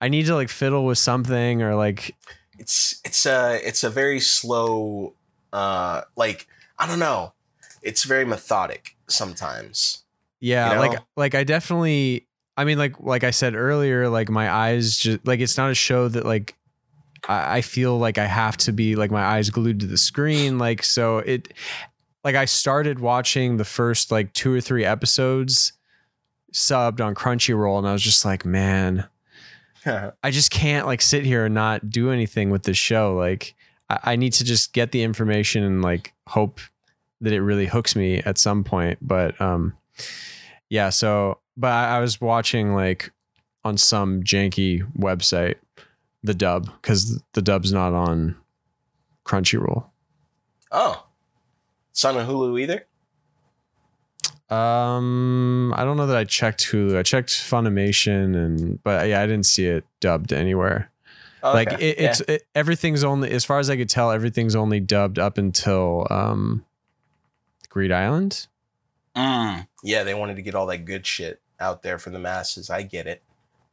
I 0.00 0.08
need 0.08 0.26
to 0.26 0.34
like 0.34 0.48
fiddle 0.48 0.84
with 0.84 0.98
something 0.98 1.62
or 1.62 1.74
like 1.74 2.14
It's 2.58 3.00
it's 3.04 3.26
a 3.26 3.60
it's 3.66 3.84
a 3.84 3.90
very 3.90 4.20
slow 4.20 5.14
Uh, 5.52 6.02
like 6.16 6.46
I 6.78 6.86
don't 6.86 6.98
know, 6.98 7.34
it's 7.82 8.04
very 8.04 8.24
methodic 8.24 8.96
sometimes. 9.08 10.04
Yeah, 10.40 10.68
You 10.70 10.74
know? 10.74 10.80
like 10.80 11.00
like 11.16 11.34
I 11.34 11.44
definitely 11.44 12.26
I 12.56 12.64
mean 12.64 12.78
like 12.78 12.98
like 13.00 13.24
I 13.24 13.30
said 13.32 13.54
earlier, 13.54 14.08
like 14.08 14.28
my 14.30 14.50
eyes 14.50 14.96
just 14.98 15.26
like 15.26 15.40
it's 15.40 15.56
not 15.56 15.70
a 15.70 15.74
show 15.74 16.08
that 16.08 16.24
like 16.24 16.56
I, 17.28 17.58
I 17.58 17.60
feel 17.62 17.98
like 17.98 18.18
I 18.18 18.26
have 18.26 18.56
to 18.58 18.72
be 18.72 18.96
like 18.96 19.10
my 19.10 19.22
eyes 19.24 19.50
glued 19.50 19.80
to 19.80 19.86
the 19.86 19.98
screen. 19.98 20.58
Like 20.58 20.82
so 20.82 21.18
it 21.18 21.52
like 22.24 22.34
I 22.34 22.44
started 22.46 22.98
watching 23.00 23.56
the 23.56 23.64
first 23.64 24.10
like 24.10 24.32
two 24.32 24.52
or 24.52 24.60
three 24.60 24.84
episodes 24.84 25.72
subbed 26.52 27.04
on 27.04 27.14
Crunchyroll 27.14 27.78
and 27.78 27.88
I 27.88 27.92
was 27.92 28.02
just 28.02 28.24
like, 28.24 28.44
man, 28.44 29.08
I 29.86 30.30
just 30.30 30.50
can't 30.50 30.86
like 30.86 31.02
sit 31.02 31.24
here 31.24 31.46
and 31.46 31.54
not 31.54 31.90
do 31.90 32.10
anything 32.10 32.50
with 32.50 32.62
this 32.62 32.76
show. 32.76 33.14
Like 33.14 33.54
I, 33.88 33.98
I 34.04 34.16
need 34.16 34.32
to 34.34 34.44
just 34.44 34.72
get 34.72 34.92
the 34.92 35.02
information 35.02 35.64
and 35.64 35.82
like 35.82 36.12
hope 36.28 36.60
that 37.20 37.32
it 37.32 37.40
really 37.40 37.66
hooks 37.66 37.96
me 37.96 38.18
at 38.18 38.38
some 38.38 38.64
point. 38.64 38.98
But 39.00 39.40
um 39.40 39.76
yeah, 40.68 40.90
so 40.90 41.38
but 41.56 41.72
I, 41.72 41.96
I 41.96 42.00
was 42.00 42.20
watching 42.20 42.74
like 42.74 43.12
on 43.64 43.76
some 43.76 44.22
janky 44.22 44.82
website 44.98 45.56
the 46.22 46.34
dub 46.34 46.70
because 46.80 47.22
the 47.32 47.42
dub's 47.42 47.72
not 47.72 47.92
on 47.92 48.36
Crunchyroll. 49.24 49.86
oh, 50.70 51.06
it's 51.90 52.02
not 52.04 52.16
on 52.16 52.26
Hulu 52.26 52.60
either. 52.60 52.86
Um, 54.52 55.72
I 55.76 55.84
don't 55.84 55.96
know 55.96 56.06
that 56.06 56.16
I 56.16 56.24
checked 56.24 56.64
Hulu. 56.66 56.96
I 56.98 57.02
checked 57.02 57.30
Funimation, 57.30 58.36
and 58.36 58.82
but 58.82 59.08
yeah, 59.08 59.22
I 59.22 59.26
didn't 59.26 59.46
see 59.46 59.66
it 59.66 59.84
dubbed 60.00 60.32
anywhere. 60.32 60.90
Oh, 61.42 61.52
like 61.52 61.72
it, 61.72 61.98
it's 61.98 62.20
it, 62.22 62.46
everything's 62.54 63.02
only 63.02 63.30
as 63.30 63.44
far 63.44 63.58
as 63.58 63.70
I 63.70 63.76
could 63.76 63.88
tell, 63.88 64.10
everything's 64.10 64.54
only 64.54 64.78
dubbed 64.80 65.18
up 65.18 65.38
until 65.38 66.06
um, 66.10 66.64
Greed 67.68 67.92
Island. 67.92 68.46
yeah. 69.16 69.22
Mm, 69.62 69.66
yeah, 69.82 70.04
they 70.04 70.14
wanted 70.14 70.36
to 70.36 70.42
get 70.42 70.54
all 70.54 70.66
that 70.66 70.84
good 70.84 71.06
shit 71.06 71.40
out 71.58 71.82
there 71.82 71.98
for 71.98 72.10
the 72.10 72.18
masses. 72.18 72.70
I 72.70 72.82
get 72.82 73.06
it. 73.06 73.22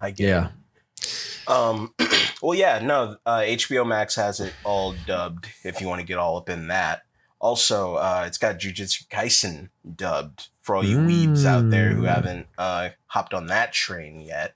I 0.02 0.12
get 0.12 0.28
Yeah. 0.30 0.48
it. 0.48 1.50
Um, 1.50 1.94
well, 2.42 2.58
yeah, 2.58 2.80
no, 2.80 3.18
uh, 3.26 3.40
HBO 3.42 3.86
Max 3.88 4.16
has 4.16 4.40
it 4.40 4.54
all 4.64 4.96
dubbed. 5.06 5.48
If 5.64 5.82
you 5.82 5.88
want 5.88 6.00
to 6.02 6.06
get 6.08 6.18
all 6.18 6.38
up 6.38 6.50
in 6.50 6.68
that. 6.68 7.04
Also, 7.40 7.96
uh, 7.96 8.24
it's 8.28 8.38
got 8.38 8.60
Jujutsu 8.60 9.08
Kaisen 9.08 9.70
dubbed 9.96 10.50
for 10.70 10.76
all 10.76 10.86
you 10.86 10.98
weebs 11.00 11.46
out 11.46 11.72
there 11.72 11.90
who 11.90 12.04
Mm. 12.04 12.14
haven't 12.14 12.48
uh, 12.56 12.90
hopped 13.08 13.34
on 13.34 13.48
that 13.48 13.74
train 13.74 14.20
yet. 14.22 14.54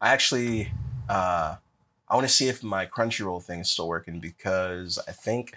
I 0.00 0.12
actually, 0.12 0.70
uh, 1.08 1.56
I 2.08 2.14
want 2.14 2.24
to 2.24 2.32
see 2.32 2.46
if 2.46 2.62
my 2.62 2.86
Crunchyroll 2.86 3.42
thing 3.42 3.58
is 3.58 3.68
still 3.68 3.88
working 3.88 4.20
because 4.20 4.96
I 5.08 5.10
think 5.10 5.54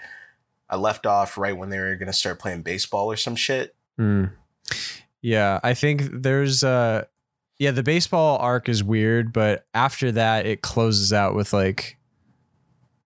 I 0.67 0.77
left 0.77 1.05
off 1.05 1.37
right 1.37 1.55
when 1.55 1.69
they 1.69 1.77
were 1.77 1.95
gonna 1.95 2.11
start 2.11 2.39
playing 2.39 2.63
baseball 2.63 3.05
or 3.11 3.17
some 3.17 3.35
shit. 3.35 3.75
Hmm. 3.97 4.25
Yeah, 5.21 5.59
I 5.63 5.75
think 5.75 6.01
there's 6.11 6.63
uh 6.63 7.05
yeah, 7.59 7.69
the 7.69 7.83
baseball 7.83 8.39
arc 8.39 8.67
is 8.67 8.83
weird, 8.83 9.31
but 9.31 9.67
after 9.75 10.11
that 10.13 10.47
it 10.47 10.61
closes 10.63 11.13
out 11.13 11.35
with 11.35 11.53
like 11.53 11.97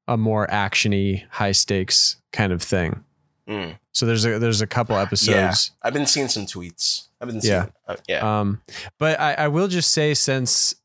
a 0.07 0.15
more 0.15 0.47
actiony, 0.47 1.25
high 1.31 1.51
stakes 1.51 2.15
kind 2.31 2.53
of 2.53 2.61
thing. 2.63 3.03
Mm. 3.47 3.77
So 3.91 4.05
there's 4.05 4.25
a 4.25 4.39
there's 4.39 4.61
a 4.61 4.67
couple 4.67 4.95
episodes. 4.97 5.71
Yeah. 5.73 5.87
I've 5.87 5.93
been 5.93 6.05
seeing 6.07 6.27
some 6.29 6.45
tweets. 6.45 7.07
I've 7.19 7.27
been 7.27 7.41
seeing, 7.41 7.53
Yeah. 7.53 7.65
uh, 7.87 7.95
yeah. 8.07 8.39
Um, 8.39 8.61
but 8.97 9.19
I, 9.19 9.33
I 9.33 9.47
will 9.49 9.67
just 9.67 9.91
say 9.91 10.13
since 10.13 10.75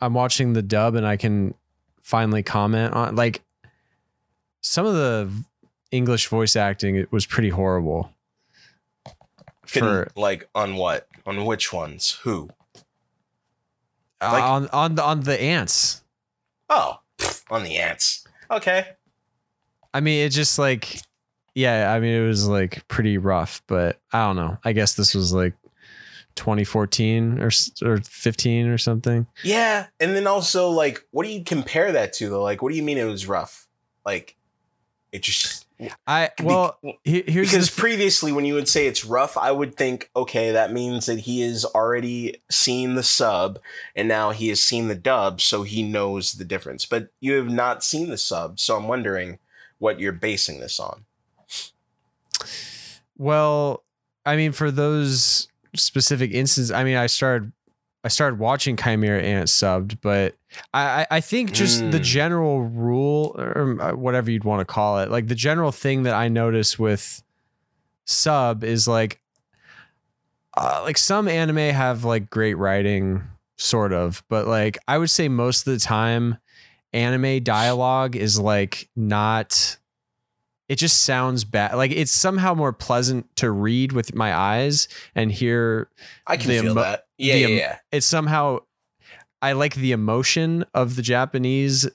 I'm 0.00 0.14
watching 0.14 0.52
the 0.54 0.62
dub 0.62 0.94
and 0.96 1.06
I 1.06 1.16
can 1.16 1.54
finally 2.02 2.42
comment 2.42 2.92
on 2.94 3.14
like 3.16 3.42
some 4.60 4.86
of 4.86 4.94
the 4.94 5.30
English 5.92 6.26
voice 6.28 6.56
acting 6.56 6.96
it 6.96 7.10
was 7.12 7.26
pretty 7.26 7.50
horrible. 7.50 8.12
Can- 9.66 9.82
For 9.82 10.08
like 10.16 10.48
on 10.54 10.74
what? 10.76 11.06
On 11.26 11.44
which 11.44 11.72
ones? 11.72 12.18
Who? 12.24 12.50
uh, 14.20 14.30
like- 14.32 14.42
on 14.42 14.68
on 14.68 14.94
the 14.96 15.02
on 15.04 15.20
the 15.20 15.40
ants. 15.40 16.02
Oh, 16.68 17.00
on 17.50 17.62
the 17.62 17.76
ants. 17.78 18.26
Okay. 18.50 18.86
I 19.92 20.00
mean, 20.00 20.24
it 20.24 20.30
just 20.30 20.56
like, 20.58 21.02
yeah, 21.54 21.92
I 21.92 22.00
mean, 22.00 22.14
it 22.14 22.26
was 22.26 22.48
like 22.48 22.86
pretty 22.88 23.18
rough, 23.18 23.62
but 23.66 24.00
I 24.12 24.26
don't 24.26 24.36
know. 24.36 24.58
I 24.64 24.72
guess 24.72 24.94
this 24.94 25.14
was 25.14 25.32
like 25.32 25.54
2014 26.36 27.40
or 27.40 27.50
or 27.82 27.98
15 27.98 28.66
or 28.68 28.78
something. 28.78 29.26
Yeah, 29.42 29.86
and 29.98 30.14
then 30.14 30.26
also 30.26 30.70
like, 30.70 31.04
what 31.10 31.26
do 31.26 31.32
you 31.32 31.44
compare 31.44 31.92
that 31.92 32.12
to 32.14 32.28
though? 32.28 32.42
Like, 32.42 32.62
what 32.62 32.70
do 32.70 32.76
you 32.76 32.82
mean 32.82 32.98
it 32.98 33.04
was 33.04 33.26
rough? 33.26 33.66
Like, 34.04 34.36
it 35.12 35.22
just 35.22 35.66
I 36.06 36.30
well, 36.42 36.78
he- 37.04 37.24
here's 37.26 37.50
because 37.50 37.70
previously 37.70 38.32
when 38.32 38.44
you 38.44 38.54
would 38.54 38.68
say 38.68 38.86
it's 38.86 39.04
rough, 39.04 39.36
I 39.36 39.50
would 39.50 39.76
think, 39.76 40.10
okay, 40.14 40.52
that 40.52 40.72
means 40.72 41.06
that 41.06 41.20
he 41.20 41.40
has 41.40 41.64
already 41.64 42.42
seen 42.50 42.94
the 42.94 43.02
sub 43.02 43.58
and 43.96 44.06
now 44.06 44.30
he 44.30 44.48
has 44.48 44.62
seen 44.62 44.88
the 44.88 44.94
dub, 44.94 45.40
so 45.40 45.62
he 45.62 45.82
knows 45.82 46.32
the 46.32 46.44
difference. 46.44 46.84
But 46.86 47.08
you 47.20 47.34
have 47.34 47.48
not 47.48 47.82
seen 47.82 48.10
the 48.10 48.18
sub, 48.18 48.60
so 48.60 48.76
I'm 48.76 48.88
wondering 48.88 49.38
what 49.78 49.98
you're 50.00 50.12
basing 50.12 50.60
this 50.60 50.78
on. 50.78 51.06
Well, 53.16 53.84
I 54.24 54.36
mean, 54.36 54.52
for 54.52 54.70
those 54.70 55.48
specific 55.76 56.32
instances, 56.32 56.70
I 56.72 56.84
mean, 56.84 56.96
I 56.96 57.06
started. 57.06 57.52
I 58.02 58.08
started 58.08 58.38
watching 58.38 58.78
Chimera 58.78 59.20
Ant 59.22 59.48
subbed, 59.48 59.98
but 60.00 60.34
I, 60.72 61.06
I 61.10 61.20
think 61.20 61.52
just 61.52 61.90
the 61.90 62.00
Mm. 62.00 62.02
general 62.02 62.62
rule 62.62 63.34
or 63.36 63.76
uh, 63.78 63.94
whatever 63.94 64.30
you'd 64.30 64.44
want 64.44 64.60
to 64.60 64.64
call 64.64 65.00
it, 65.00 65.10
like 65.10 65.28
the 65.28 65.34
general 65.34 65.70
thing 65.70 66.04
that 66.04 66.14
I 66.14 66.28
notice 66.28 66.78
with 66.78 67.22
sub 68.06 68.64
is 68.64 68.88
like 68.88 69.20
uh, 70.56 70.80
like 70.84 70.98
some 70.98 71.28
anime 71.28 71.58
have 71.74 72.04
like 72.04 72.30
great 72.30 72.54
writing 72.54 73.22
sort 73.58 73.92
of 73.92 74.22
but 74.30 74.46
like 74.46 74.78
i 74.88 74.96
would 74.96 75.10
say 75.10 75.28
most 75.28 75.66
of 75.66 75.72
the 75.74 75.78
time 75.78 76.38
anime 76.94 77.42
dialogue 77.42 78.16
is 78.16 78.40
like 78.40 78.88
not 78.96 79.76
it 80.70 80.78
just 80.78 81.00
sounds 81.02 81.42
bad 81.42 81.74
like 81.74 81.90
it's 81.90 82.12
somehow 82.12 82.54
more 82.54 82.72
pleasant 82.72 83.26
to 83.34 83.50
read 83.50 83.90
with 83.90 84.14
my 84.14 84.32
eyes 84.32 84.86
and 85.16 85.32
hear 85.32 85.90
I 86.28 86.36
can 86.36 86.46
feel 86.46 86.64
emo- 86.66 86.80
that. 86.80 87.08
Yeah, 87.18 87.34
the 87.34 87.40
yeah, 87.40 87.46
yeah. 87.48 87.78
it's 87.90 88.06
somehow 88.06 88.60
I 89.42 89.52
like 89.52 89.74
the 89.74 89.90
emotion 89.90 90.64
of 90.72 90.94
the 90.94 91.02
Japanese 91.02 91.90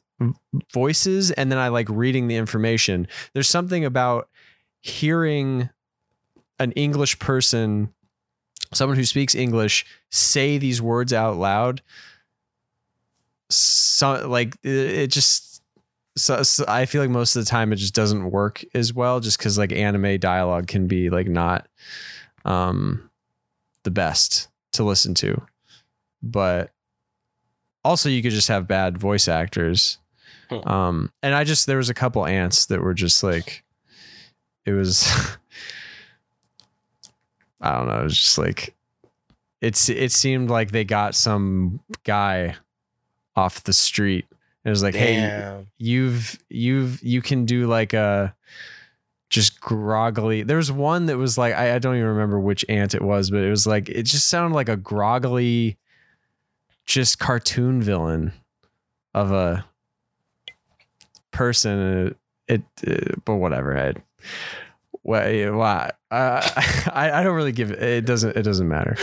voices 0.74 1.32
and 1.32 1.50
then 1.50 1.58
I 1.58 1.70
like 1.70 1.88
reading 1.88 2.28
the 2.28 2.36
information. 2.36 3.08
There's 3.34 3.48
something 3.48 3.86
about 3.86 4.28
hearing 4.82 5.70
an 6.60 6.74
English 6.74 7.18
person 7.20 7.94
someone 8.74 8.98
who 8.98 9.06
speaks 9.06 9.36
English 9.36 9.86
say 10.12 10.58
these 10.58 10.82
words 10.82 11.14
out 11.14 11.38
loud 11.38 11.82
so 13.50 14.28
like 14.28 14.58
it 14.64 15.08
just 15.08 15.55
so, 16.18 16.44
so 16.44 16.66
I 16.68 16.86
feel 16.86 17.02
like 17.02 17.10
most 17.10 17.36
of 17.36 17.44
the 17.44 17.50
time 17.50 17.74
it 17.74 17.78
just 17.78 17.94
doesn't 17.96 18.32
work 18.32 18.64
as 18.74 18.94
well 18.94 19.20
just 19.20 19.40
cuz 19.40 19.58
like 19.58 19.72
anime 19.72 20.20
dialogue 20.20 20.68
can 20.68 20.88
be 20.88 21.10
like 21.10 21.28
not 21.28 21.68
um 22.46 23.10
the 23.84 23.92
best 23.92 24.48
to 24.74 24.84
listen 24.84 25.14
to. 25.16 25.42
But 26.22 26.72
also 27.84 28.10
you 28.10 28.22
could 28.22 28.32
just 28.32 28.48
have 28.48 28.68
bad 28.68 28.98
voice 28.98 29.28
actors. 29.28 30.00
Hmm. 30.50 30.68
Um 30.68 31.12
and 31.22 31.36
I 31.36 31.44
just 31.44 31.68
there 31.68 31.78
was 31.78 31.90
a 31.90 31.94
couple 31.94 32.26
ants 32.26 32.66
that 32.68 32.82
were 32.82 32.94
just 32.94 33.24
like 33.24 33.64
it 34.66 34.74
was 34.74 35.08
I 37.62 37.72
don't 37.72 37.88
know, 37.88 38.02
it 38.02 38.04
was 38.04 38.20
just 38.20 38.38
like 38.38 38.76
it's 39.62 39.90
it 39.90 40.12
seemed 40.12 40.50
like 40.50 40.72
they 40.72 40.84
got 40.84 41.16
some 41.16 41.80
guy 42.04 42.56
off 43.36 43.64
the 43.64 43.74
street. 43.74 44.26
It 44.66 44.70
was 44.70 44.82
like, 44.82 44.96
hey, 44.96 45.64
you've 45.78 46.40
you've 46.50 47.02
you 47.04 47.22
can 47.22 47.46
do 47.46 47.68
like 47.68 47.94
a 47.94 48.36
just 49.30 49.62
groggily. 49.62 50.42
There 50.42 50.58
was 50.58 50.72
one 50.72 51.06
that 51.06 51.18
was 51.18 51.38
like 51.38 51.54
I, 51.54 51.76
I 51.76 51.80
don't 51.80 51.96
even 51.96 52.08
remember 52.08 52.40
which 52.40 52.66
ant 52.68 52.96
it 52.96 53.02
was 53.04 53.30
but 53.30 53.44
it 53.44 53.50
was 53.50 53.68
like 53.68 53.90
it 53.90 54.04
just 54.04 54.28
sounded 54.28 54.56
like 54.56 54.68
a 54.68 54.76
groggily 54.76 55.78
just 56.86 57.20
cartoon 57.20 57.82
villain 57.82 58.34
of 59.14 59.32
a 59.32 59.66
person. 61.32 62.16
It, 62.48 62.64
it 62.82 63.24
but 63.24 63.36
whatever 63.36 63.78
I 63.78 63.94
well, 65.04 65.58
well 65.58 65.92
uh, 66.10 66.52
I 66.92 67.12
I 67.14 67.24
don't 67.24 67.36
really 67.36 67.52
give 67.52 67.70
it 67.70 67.84
it 67.84 68.06
doesn't 68.08 68.36
it 68.36 68.44
doesn't 68.44 68.68
matter. 68.68 68.98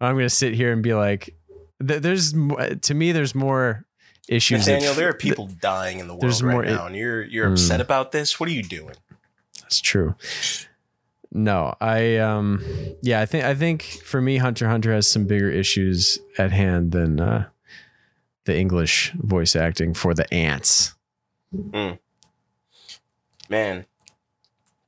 I'm 0.00 0.14
gonna 0.14 0.30
sit 0.30 0.54
here 0.54 0.72
and 0.72 0.80
be 0.80 0.94
like 0.94 1.34
there's 1.80 2.32
to 2.32 2.94
me 2.94 3.10
there's 3.10 3.34
more 3.34 3.84
issues 4.28 4.66
that 4.66 4.72
Nathaniel, 4.72 4.92
f- 4.92 4.96
there 4.98 5.08
are 5.08 5.14
people 5.14 5.46
dying 5.60 5.98
in 6.00 6.08
the 6.08 6.14
world 6.14 6.42
right 6.42 6.52
more- 6.52 6.64
now, 6.64 6.86
and 6.86 6.94
you're 6.96 7.22
you're 7.22 7.48
Mm. 7.48 7.52
upset 7.52 7.80
about 7.80 8.12
this. 8.12 8.38
What 8.38 8.48
are 8.48 8.52
you 8.52 8.62
doing? 8.62 8.94
That's 9.62 9.80
true. 9.80 10.14
No, 11.30 11.74
I 11.80 12.16
um 12.16 12.64
yeah, 13.02 13.20
I 13.20 13.26
think 13.26 13.44
I 13.44 13.54
think 13.54 13.82
for 13.82 14.20
me 14.20 14.38
Hunter 14.38 14.68
Hunter 14.68 14.92
has 14.92 15.06
some 15.06 15.26
bigger 15.26 15.50
issues 15.50 16.18
at 16.38 16.52
hand 16.52 16.92
than 16.92 17.20
uh 17.20 17.48
the 18.44 18.56
English 18.56 19.12
voice 19.18 19.54
acting 19.54 19.92
for 19.92 20.14
the 20.14 20.32
ants. 20.32 20.94
Mm. 21.54 21.98
Man, 23.50 23.84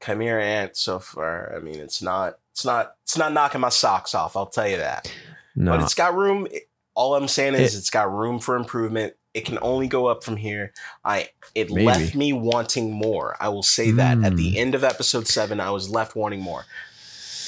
Chimera 0.04 0.42
Ant 0.42 0.76
so 0.76 0.98
far. 0.98 1.54
I 1.54 1.60
mean, 1.60 1.76
it's 1.78 2.00
not, 2.02 2.38
it's 2.52 2.64
not, 2.64 2.94
it's 3.02 3.16
not 3.18 3.32
knocking 3.32 3.60
my 3.60 3.68
socks 3.68 4.14
off. 4.14 4.36
I'll 4.36 4.46
tell 4.46 4.68
you 4.68 4.78
that. 4.78 5.12
No, 5.56 5.72
But 5.72 5.82
it's 5.82 5.94
got 5.94 6.14
room. 6.14 6.46
All 6.94 7.14
I'm 7.14 7.28
saying 7.28 7.54
is 7.54 7.74
It- 7.74 7.78
it's 7.78 7.90
got 7.90 8.10
room 8.12 8.38
for 8.38 8.56
improvement. 8.56 9.14
It 9.32 9.44
can 9.44 9.58
only 9.62 9.86
go 9.86 10.06
up 10.06 10.24
from 10.24 10.36
here. 10.36 10.72
I 11.04 11.28
it 11.54 11.70
Maybe. 11.70 11.84
left 11.86 12.14
me 12.14 12.32
wanting 12.32 12.90
more. 12.92 13.36
I 13.40 13.48
will 13.48 13.62
say 13.62 13.90
that 13.92 14.18
at 14.24 14.32
Hmm. 14.32 14.36
the 14.36 14.58
end 14.58 14.74
of 14.74 14.82
episode 14.84 15.28
seven, 15.28 15.60
I 15.60 15.70
was 15.70 15.88
left 15.90 16.16
wanting 16.16 16.40
more. 16.40 16.64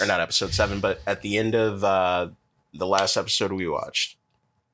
Or 0.00 0.06
not 0.06 0.20
episode 0.20 0.52
seven, 0.54 0.80
but 0.80 1.00
at 1.06 1.22
the 1.22 1.36
end 1.38 1.54
of 1.54 1.82
uh, 1.84 2.28
the 2.72 2.86
last 2.86 3.16
episode 3.16 3.52
we 3.52 3.68
watched, 3.68 4.16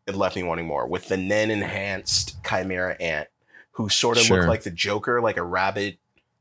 it 0.06 0.14
left 0.14 0.36
me 0.36 0.42
wanting 0.42 0.66
more 0.66 0.86
with 0.86 1.08
the 1.08 1.16
Nen 1.16 1.50
enhanced 1.50 2.36
Chimera 2.44 2.94
Ant, 3.00 3.28
who 3.72 3.88
sort 3.88 4.16
of 4.18 4.24
Sure. 4.24 4.36
looked 4.38 4.48
like 4.48 4.62
the 4.62 4.70
Joker, 4.70 5.20
like 5.20 5.36
a 5.36 5.42
rabbit 5.42 5.98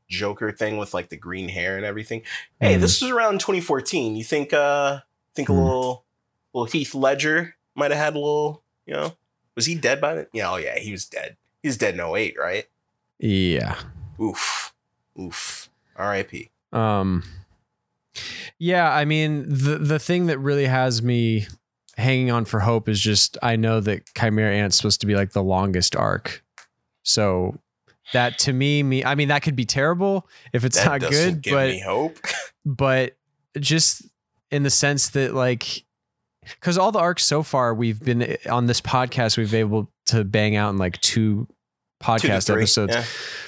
Joker 0.08 0.52
thing 0.52 0.76
with 0.78 0.94
like 0.94 1.08
the 1.08 1.16
green 1.16 1.48
hair 1.48 1.76
and 1.76 1.84
everything. 1.84 2.22
Hey, 2.60 2.76
Mhm. 2.76 2.80
this 2.80 3.02
was 3.02 3.10
around 3.10 3.40
2014. 3.40 4.16
You 4.16 4.24
think 4.24 4.52
uh 4.52 5.00
think 5.34 5.48
a 5.48 5.52
Hmm. 5.52 5.58
little 5.60 6.04
little 6.54 6.66
Heath 6.66 6.94
Ledger 6.94 7.56
might 7.74 7.90
have 7.90 8.00
had 8.00 8.14
a 8.14 8.18
little, 8.18 8.62
you 8.86 8.94
know, 8.94 9.16
was 9.58 9.66
he 9.66 9.74
dead 9.74 10.00
by 10.00 10.14
then? 10.14 10.26
Yeah, 10.32 10.52
oh 10.52 10.56
yeah, 10.56 10.78
he 10.78 10.92
was 10.92 11.04
dead. 11.04 11.36
He's 11.64 11.76
dead 11.76 11.94
in 11.94 12.00
08, 12.00 12.36
right? 12.38 12.66
yeah. 13.18 13.76
Oof. 14.22 14.72
Oof. 15.20 15.68
R.I.P. 15.96 16.52
Um 16.72 17.24
Yeah, 18.60 18.88
I 18.88 19.04
mean 19.04 19.42
the 19.48 19.78
the 19.78 19.98
thing 19.98 20.26
that 20.26 20.38
really 20.38 20.66
has 20.66 21.02
me 21.02 21.48
hanging 21.96 22.30
on 22.30 22.44
for 22.44 22.60
hope 22.60 22.88
is 22.88 23.00
just 23.00 23.36
I 23.42 23.56
know 23.56 23.80
that 23.80 24.02
Chimera 24.16 24.54
Ant's 24.54 24.76
supposed 24.76 25.00
to 25.00 25.08
be 25.08 25.16
like 25.16 25.32
the 25.32 25.42
longest 25.42 25.96
arc. 25.96 26.44
So 27.02 27.58
that 28.12 28.38
to 28.40 28.52
me 28.52 28.84
me 28.84 29.04
I 29.04 29.16
mean 29.16 29.26
that 29.26 29.42
could 29.42 29.56
be 29.56 29.64
terrible 29.64 30.28
if 30.52 30.64
it's 30.64 30.76
That 30.76 31.02
not 31.02 31.10
good, 31.10 31.42
but 31.42 31.70
me 31.70 31.80
hope. 31.80 32.16
but 32.64 33.16
just 33.58 34.02
in 34.52 34.62
the 34.62 34.70
sense 34.70 35.08
that 35.10 35.34
like 35.34 35.84
because 36.60 36.78
all 36.78 36.92
the 36.92 36.98
arcs 36.98 37.24
so 37.24 37.42
far 37.42 37.74
we've 37.74 38.00
been 38.00 38.36
on 38.50 38.66
this 38.66 38.80
podcast 38.80 39.36
we've 39.36 39.50
been 39.50 39.60
able 39.60 39.90
to 40.06 40.24
bang 40.24 40.56
out 40.56 40.70
in 40.70 40.78
like 40.78 41.00
two 41.00 41.46
Two 42.00 42.06
podcast 42.06 42.46
three. 42.46 42.62
episodes 42.62 42.94
Yeah, 42.94 43.04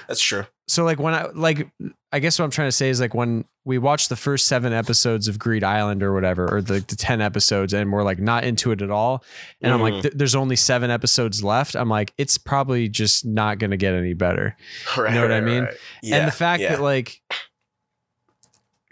that's 0.09 0.21
true. 0.21 0.45
so 0.67 0.83
like 0.85 0.99
when 0.99 1.15
I 1.15 1.27
like 1.35 1.69
I 2.11 2.19
guess 2.19 2.37
what 2.37 2.45
I'm 2.45 2.51
trying 2.51 2.67
to 2.67 2.73
say 2.73 2.89
is 2.89 3.01
like 3.01 3.15
when 3.15 3.45
we 3.65 3.79
watched 3.79 4.09
the 4.09 4.17
first 4.17 4.47
seven 4.49 4.73
episodes 4.73 5.29
of 5.29 5.39
Greed 5.39 5.63
Island 5.63 6.03
or 6.03 6.13
whatever, 6.13 6.53
or 6.53 6.61
the, 6.63 6.81
the 6.81 6.97
ten 6.97 7.21
episodes, 7.21 7.73
and 7.75 7.93
we're 7.93 8.03
like 8.03 8.19
not 8.19 8.43
into 8.43 8.73
it 8.73 8.83
at 8.83 8.91
all, 8.91 9.23
and 9.61 9.73
I'm 9.73 9.81
like, 9.81 9.95
Mm. 9.95 10.03
th- 10.03 10.15
there's 10.17 10.35
only 10.35 10.57
seven 10.57 10.91
episodes 10.91 11.45
left. 11.45 11.77
I'm 11.77 11.89
like, 11.91 12.13
it's 12.19 12.39
probably 12.39 12.89
just 12.89 13.25
not 13.25 13.59
gonna 13.61 13.77
get 13.77 13.95
any 13.95 14.15
better. 14.15 14.57
Right, 14.97 15.15
know 15.15 15.23
what 15.23 15.31
I 15.31 15.41
mean? 15.41 15.65
right. 15.65 15.75
Yeah, 16.03 16.17
and 16.17 16.27
the 16.27 16.33
fact 16.33 16.63
yeah. 16.63 16.71
that 16.71 16.81
like 16.83 17.21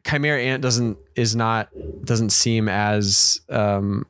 Chimera 0.06 0.40
Ant 0.40 0.62
doesn't 0.62 0.98
is 1.14 1.34
not 1.36 1.68
doesn't 2.04 2.30
seem 2.30 2.68
as 2.68 3.40
um 3.48 4.06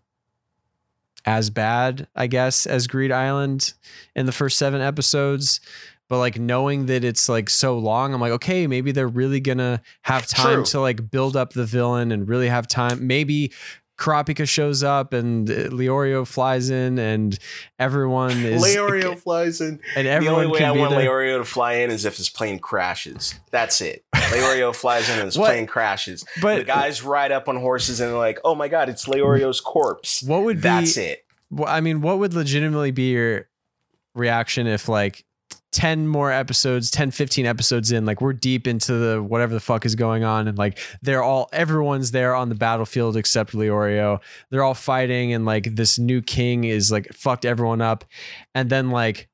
as 1.24 1.50
bad, 1.50 2.06
I 2.16 2.26
guess, 2.26 2.64
as 2.66 2.86
Greed 2.86 3.12
Island 3.12 3.74
in 4.14 4.26
the 4.26 4.32
first 4.32 4.56
seven 4.56 4.80
episodes. 4.80 5.60
But 6.08 6.18
like 6.18 6.38
knowing 6.38 6.86
that 6.86 7.04
it's 7.04 7.28
like 7.28 7.50
so 7.50 7.76
long, 7.76 8.14
I'm 8.14 8.20
like, 8.20 8.32
okay, 8.32 8.66
maybe 8.66 8.92
they're 8.92 9.06
really 9.06 9.40
gonna 9.40 9.82
have 10.02 10.26
time 10.26 10.56
True. 10.56 10.64
to 10.64 10.80
like 10.80 11.10
build 11.10 11.36
up 11.36 11.52
the 11.52 11.66
villain 11.66 12.12
and 12.12 12.26
really 12.26 12.48
have 12.48 12.66
time. 12.66 13.06
Maybe 13.06 13.52
Kurapika 13.98 14.48
shows 14.48 14.84
up 14.84 15.12
and 15.12 15.50
uh, 15.50 15.54
Leorio 15.70 16.24
flies 16.26 16.70
in 16.70 16.98
and 17.00 17.36
everyone 17.80 18.30
is 18.44 18.62
Leorio 18.62 19.18
flies 19.22 19.60
in. 19.60 19.80
and 19.96 20.06
The 20.06 20.10
everyone 20.10 20.34
only 20.36 20.46
way 20.52 20.58
can 20.58 20.70
I 20.70 20.74
be 20.74 20.78
want 20.78 20.92
there. 20.92 21.00
Leorio 21.10 21.38
to 21.38 21.44
fly 21.44 21.74
in 21.74 21.90
is 21.90 22.04
if 22.04 22.16
his 22.16 22.28
plane 22.30 22.60
crashes. 22.60 23.34
That's 23.50 23.80
it. 23.80 24.04
Leorio 24.14 24.72
flies 24.74 25.08
in 25.10 25.16
and 25.16 25.24
his 25.24 25.36
What? 25.36 25.48
plane 25.48 25.66
crashes. 25.66 26.24
But 26.40 26.58
the 26.58 26.64
guys 26.64 27.02
ride 27.02 27.32
up 27.32 27.48
on 27.48 27.56
horses 27.56 27.98
and 28.00 28.10
they're 28.10 28.18
like, 28.18 28.38
"Oh 28.44 28.54
my 28.54 28.68
god, 28.68 28.88
it's 28.88 29.06
Leorio's 29.06 29.60
corpse." 29.60 30.22
what 30.22 30.44
would 30.44 30.58
be 30.58 30.62
That's 30.62 30.96
it. 30.96 31.24
I 31.66 31.80
mean, 31.80 32.00
what 32.00 32.18
would 32.20 32.34
legitimately 32.34 32.92
be 32.92 33.10
your 33.10 33.48
reaction 34.14 34.66
if 34.66 34.88
like 34.88 35.24
10 35.78 36.08
more 36.08 36.32
episodes, 36.32 36.90
10, 36.90 37.12
15 37.12 37.46
episodes 37.46 37.92
in, 37.92 38.04
like 38.04 38.20
we're 38.20 38.32
deep 38.32 38.66
into 38.66 38.94
the 38.94 39.22
whatever 39.22 39.54
the 39.54 39.60
fuck 39.60 39.86
is 39.86 39.94
going 39.94 40.24
on 40.24 40.48
and 40.48 40.58
like 40.58 40.76
they're 41.02 41.22
all 41.22 41.48
everyone's 41.52 42.10
there 42.10 42.34
on 42.34 42.48
the 42.48 42.56
battlefield 42.56 43.16
except 43.16 43.52
Leorio. 43.52 44.18
They're 44.50 44.64
all 44.64 44.74
fighting 44.74 45.32
and 45.32 45.44
like 45.44 45.76
this 45.76 45.96
new 45.96 46.20
king 46.20 46.64
is 46.64 46.90
like 46.90 47.12
fucked 47.14 47.44
everyone 47.44 47.80
up. 47.80 48.04
And 48.56 48.70
then 48.70 48.90
like 48.90 49.28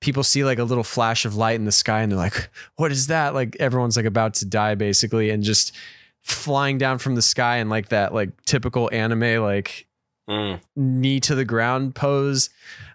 people 0.00 0.22
see 0.22 0.42
like 0.42 0.58
a 0.58 0.64
little 0.64 0.84
flash 0.84 1.26
of 1.26 1.36
light 1.36 1.56
in 1.56 1.66
the 1.66 1.72
sky 1.72 2.00
and 2.00 2.10
they're 2.10 2.18
like, 2.18 2.48
what 2.76 2.90
is 2.90 3.08
that? 3.08 3.34
Like 3.34 3.54
everyone's 3.60 3.98
like 3.98 4.06
about 4.06 4.32
to 4.36 4.46
die 4.46 4.76
basically 4.76 5.28
and 5.28 5.42
just 5.42 5.76
flying 6.22 6.78
down 6.78 6.96
from 6.96 7.14
the 7.14 7.20
sky 7.20 7.58
and 7.58 7.68
like 7.68 7.90
that 7.90 8.14
like 8.14 8.30
typical 8.46 8.88
anime 8.90 9.42
like 9.42 9.86
Mm. 10.26 10.58
knee 10.74 11.20
to 11.20 11.34
the 11.34 11.44
ground 11.44 11.94
pose. 11.94 12.48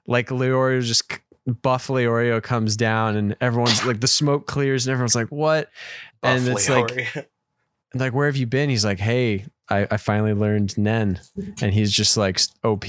Like 0.07 0.29
Leorio 0.29 0.81
just 0.81 1.19
buff 1.53 1.87
Leorio 1.87 2.41
comes 2.41 2.75
down 2.77 3.15
and 3.15 3.35
everyone's 3.41 3.85
like 3.85 3.99
the 4.01 4.07
smoke 4.07 4.47
clears 4.47 4.85
and 4.87 4.91
everyone's 4.91 5.15
like, 5.15 5.27
what? 5.29 5.69
And 6.23 6.45
Buff 6.45 6.57
it's 6.57 6.69
like, 6.69 6.87
Leorio. 6.87 7.25
like, 7.95 8.13
where 8.13 8.27
have 8.27 8.35
you 8.37 8.45
been? 8.47 8.69
He's 8.69 8.85
like, 8.85 8.99
hey, 8.99 9.45
I, 9.69 9.87
I 9.91 9.97
finally 9.97 10.33
learned 10.33 10.77
Nen. 10.77 11.19
And 11.61 11.73
he's 11.73 11.91
just 11.91 12.17
like 12.17 12.39
OP. 12.63 12.85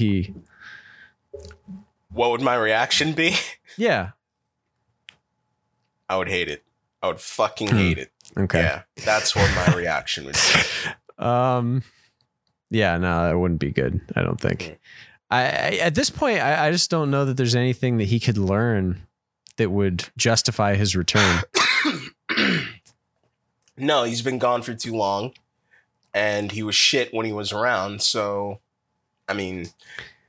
what 2.09 2.31
would 2.31 2.41
my 2.41 2.55
reaction 2.55 3.13
be? 3.13 3.35
Yeah. 3.77 4.09
I 6.09 6.17
would 6.17 6.27
hate 6.27 6.49
it. 6.49 6.61
I 7.01 7.07
would 7.07 7.21
fucking 7.21 7.69
Hmm. 7.69 7.77
hate 7.77 7.97
it. 7.97 8.11
Okay. 8.37 8.59
Yeah, 8.61 8.81
that's 9.05 9.33
what 9.33 9.49
my 9.55 9.73
reaction 9.75 10.25
would 10.25 10.35
be. 10.35 10.89
Um 11.25 11.83
yeah, 12.69 12.97
no, 12.97 13.27
that 13.27 13.37
wouldn't 13.37 13.59
be 13.59 13.71
good, 13.71 14.01
I 14.15 14.23
don't 14.23 14.39
think. 14.41 14.77
I, 15.31 15.41
I 15.43 15.79
at 15.81 15.95
this 15.95 16.09
point 16.09 16.39
I, 16.39 16.67
I 16.67 16.71
just 16.71 16.89
don't 16.91 17.09
know 17.09 17.25
that 17.25 17.37
there's 17.37 17.55
anything 17.55 17.97
that 17.97 18.05
he 18.05 18.19
could 18.19 18.37
learn 18.37 19.07
that 19.57 19.69
would 19.71 20.09
justify 20.17 20.75
his 20.75 20.95
return. 20.95 21.41
no, 23.77 24.03
he's 24.03 24.21
been 24.21 24.37
gone 24.39 24.61
for 24.61 24.73
too 24.73 24.93
long, 24.95 25.33
and 26.13 26.51
he 26.51 26.63
was 26.63 26.75
shit 26.75 27.13
when 27.13 27.25
he 27.25 27.33
was 27.33 27.51
around. 27.51 28.01
So, 28.01 28.59
I 29.27 29.33
mean, 29.33 29.67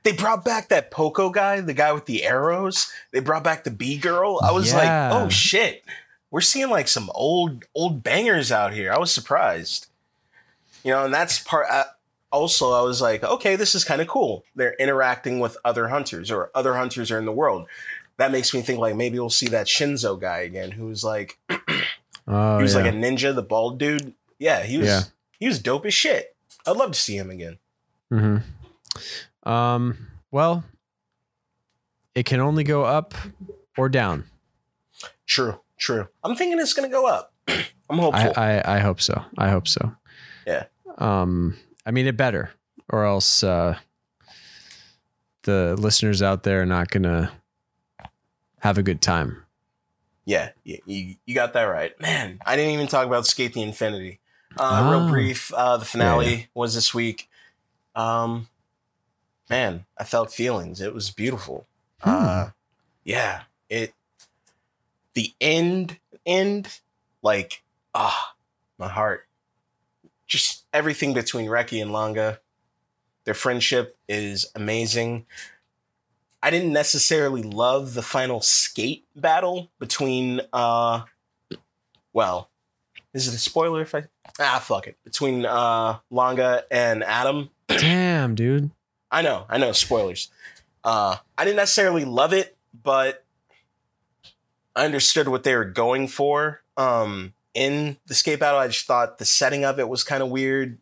they 0.03 0.11
brought 0.11 0.43
back 0.45 0.69
that 0.69 0.91
Poco 0.91 1.29
guy, 1.29 1.61
the 1.61 1.73
guy 1.73 1.91
with 1.93 2.05
the 2.05 2.23
arrows. 2.25 2.91
They 3.11 3.19
brought 3.19 3.43
back 3.43 3.63
the 3.63 3.71
B 3.71 3.97
girl. 3.97 4.39
I 4.43 4.51
was 4.51 4.71
Yeah. 4.71 4.77
like, 4.77 5.13
oh 5.13 5.29
shit, 5.29 5.83
we're 6.31 6.41
seeing 6.41 6.69
like 6.69 6.87
some 6.87 7.09
old 7.13 7.65
old 7.75 8.03
bangers 8.03 8.51
out 8.51 8.73
here. 8.73 8.91
I 8.91 8.97
was 8.99 9.11
surprised, 9.11 9.87
you 10.83 10.91
know, 10.91 11.05
and 11.05 11.13
that's 11.13 11.39
part. 11.39 11.67
Uh, 11.69 11.85
also, 12.33 12.71
I 12.73 12.81
was 12.81 12.99
like, 13.01 13.23
okay, 13.23 13.55
this 13.55 13.75
is 13.75 13.85
kind 13.85 14.01
of 14.01 14.07
cool. 14.07 14.43
They're 14.55 14.73
interacting 14.79 15.39
with 15.39 15.55
other 15.63 15.87
hunters, 15.87 16.29
or 16.31 16.51
other 16.53 16.73
hunters 16.73 17.11
are 17.11 17.19
in 17.19 17.25
the 17.25 17.31
world. 17.31 17.67
That 18.17 18.31
makes 18.31 18.53
me 18.53 18.61
think 18.61 18.79
like 18.79 18.95
maybe 18.95 19.17
we'll 19.19 19.29
see 19.29 19.47
that 19.49 19.67
Shinzo 19.67 20.19
guy 20.19 20.39
again, 20.39 20.71
who's 20.71 21.03
like 21.03 21.39
Oh, 22.27 22.57
he 22.57 22.63
was 22.63 22.73
yeah. 22.75 22.81
like 22.81 22.93
a 22.93 22.95
ninja, 22.95 23.33
the 23.35 23.41
bald 23.41 23.79
dude. 23.79 24.13
Yeah, 24.39 24.63
he 24.63 24.77
was 24.77 24.87
Yeah. 24.87 25.01
he 25.39 25.47
was 25.47 25.59
dope 25.59 25.85
as 25.85 25.93
shit. 25.93 26.35
I'd 26.67 26.75
love 26.77 26.91
to 26.91 26.99
see 26.99 27.15
him 27.17 27.29
again. 27.29 27.57
hmm 28.09 28.37
Um, 29.43 30.07
well, 30.31 30.63
it 32.15 32.25
can 32.25 32.39
only 32.39 32.63
go 32.63 32.83
up 32.83 33.13
or 33.77 33.89
down. 33.89 34.25
True, 35.25 35.59
true. 35.77 36.07
I'm 36.23 36.35
thinking 36.35 36.59
it's 36.59 36.73
gonna 36.73 36.89
go 36.89 37.07
up. 37.07 37.33
I'm 37.89 37.97
hopeful. 37.97 38.33
I, 38.37 38.59
I 38.59 38.75
I 38.75 38.79
hope 38.79 39.01
so. 39.01 39.21
I 39.37 39.49
hope 39.49 39.67
so. 39.67 39.91
Yeah. 40.47 40.65
Um, 40.97 41.57
I 41.85 41.91
mean 41.91 42.07
it 42.07 42.17
better, 42.17 42.51
or 42.89 43.05
else 43.05 43.43
uh, 43.43 43.77
the 45.43 45.75
listeners 45.77 46.21
out 46.21 46.43
there 46.43 46.61
are 46.61 46.65
not 46.65 46.89
gonna 46.89 47.31
have 48.59 48.77
a 48.77 48.83
good 48.83 49.01
time. 49.01 49.43
yeah, 50.25 50.49
yeah, 50.63 50.77
you, 50.85 51.15
you 51.25 51.35
got 51.35 51.53
that 51.53 51.63
right. 51.63 51.99
Man, 51.99 52.39
I 52.45 52.55
didn't 52.55 52.71
even 52.71 52.87
talk 52.87 53.05
about 53.05 53.25
SK8 53.25 53.53
the 53.53 53.61
Infinity. 53.63 54.19
Uh, 54.57 54.61
Ah. 54.61 54.91
Real 54.91 55.09
brief. 55.09 55.51
Uh, 55.53 55.77
the 55.77 55.85
finale 55.85 56.25
Yeah, 56.35 56.41
was 56.53 56.75
this 56.75 56.93
week. 56.93 57.27
Um, 57.95 58.47
man, 59.49 59.85
I 59.97 60.03
felt 60.03 60.31
feelings. 60.31 60.79
It 60.79 60.93
was 60.93 61.09
beautiful. 61.11 61.65
Hmm. 61.99 62.09
Uh, 62.09 62.49
yeah, 63.03 63.41
it. 63.69 63.93
The 65.15 65.33
end, 65.41 65.99
end, 66.25 66.79
like 67.21 67.63
ah, 67.93 68.35
my 68.77 68.87
heart. 68.87 69.27
Just 70.33 70.65
everything 70.73 71.13
between 71.13 71.45
Reki 71.45 71.79
and 71.79 71.91
Langa. 71.91 72.39
Their 73.23 73.35
friendship 73.35 73.95
is 74.09 74.47
amazing. 74.55 75.27
I 76.41 76.49
didn't 76.49 76.73
necessarily 76.73 77.43
love 77.43 77.93
the 77.93 78.01
final 78.01 78.41
skate 78.41 79.05
battle 79.15 79.69
between 79.77 80.41
uh 80.51 81.03
well, 82.13 82.49
is 83.13 83.27
it 83.27 83.35
a 83.35 83.37
spoiler 83.37 83.83
if 83.83 83.93
I 83.93 84.05
ah 84.39 84.57
fuck 84.59 84.87
it. 84.87 84.97
Between 85.03 85.45
uh 85.45 85.99
Langa 86.11 86.63
and 86.71 87.03
Adam. 87.03 87.51
Damn, 87.67 88.33
dude. 88.33 88.71
I 89.11 89.21
know, 89.21 89.45
I 89.47 89.59
know, 89.59 89.71
spoilers. 89.71 90.31
Uh 90.83 91.17
I 91.37 91.45
didn't 91.45 91.57
necessarily 91.57 92.05
love 92.05 92.33
it, 92.33 92.57
but 92.73 93.23
I 94.75 94.85
understood 94.85 95.27
what 95.27 95.43
they 95.43 95.55
were 95.55 95.63
going 95.63 96.07
for. 96.07 96.63
Um 96.75 97.35
in 97.53 97.97
the 98.07 98.13
skate 98.13 98.39
battle. 98.39 98.59
I 98.59 98.67
just 98.67 98.85
thought 98.85 99.17
the 99.17 99.25
setting 99.25 99.63
of 99.65 99.79
it 99.79 99.89
was 99.89 100.03
kind 100.03 100.23
of 100.23 100.29
weird, 100.29 100.77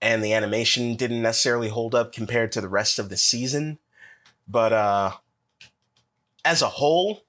and 0.00 0.22
the 0.22 0.32
animation 0.34 0.94
didn't 0.96 1.22
necessarily 1.22 1.68
hold 1.68 1.94
up 1.94 2.12
compared 2.12 2.52
to 2.52 2.60
the 2.60 2.68
rest 2.68 2.98
of 2.98 3.08
the 3.08 3.16
season. 3.16 3.78
But 4.48 4.72
uh, 4.72 5.12
as 6.44 6.62
a 6.62 6.68
whole, 6.68 7.24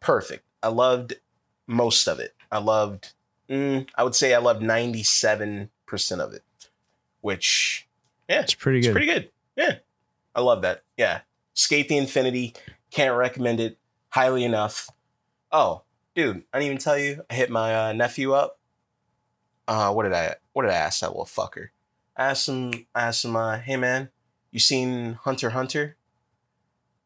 perfect. 0.00 0.44
I 0.62 0.68
loved 0.68 1.14
most 1.66 2.06
of 2.08 2.18
it. 2.20 2.34
I 2.50 2.58
loved. 2.58 3.12
Mm, 3.50 3.88
I 3.94 4.04
would 4.04 4.14
say 4.14 4.32
I 4.34 4.38
loved 4.38 4.62
ninety 4.62 5.02
seven 5.02 5.70
percent 5.86 6.20
of 6.20 6.32
it, 6.32 6.42
which 7.20 7.86
yeah, 8.28 8.40
It's 8.40 8.54
pretty 8.54 8.80
good. 8.80 8.86
it's 8.88 8.92
pretty 8.92 9.06
good. 9.06 9.30
Yeah. 9.56 9.76
I 10.34 10.40
love 10.40 10.62
that. 10.62 10.82
Yeah. 10.96 11.20
SK8 11.54 11.88
the 11.88 11.98
Infinity. 11.98 12.54
Can't 12.90 13.16
recommend 13.16 13.60
it 13.60 13.78
highly 14.08 14.42
enough. 14.44 14.90
Oh, 15.52 15.82
dude, 16.14 16.44
I 16.52 16.58
didn't 16.58 16.66
even 16.66 16.78
tell 16.78 16.98
you. 16.98 17.24
I 17.28 17.34
hit 17.34 17.50
my 17.50 17.88
uh, 17.88 17.92
nephew 17.92 18.32
up. 18.32 18.58
Uh, 19.66 19.92
what 19.92 20.04
did 20.04 20.12
I 20.12 20.36
what 20.52 20.62
did 20.62 20.72
I 20.72 20.76
ask 20.76 21.00
that 21.00 21.08
little 21.08 21.24
fucker? 21.24 21.68
I 22.16 22.30
asked 22.30 22.48
him 22.48 22.86
I 22.94 23.02
asked 23.02 23.24
him, 23.24 23.36
uh, 23.36 23.58
hey 23.58 23.76
man, 23.76 24.10
you 24.50 24.60
seen 24.60 25.14
Hunter 25.14 25.50
Hunter? 25.50 25.96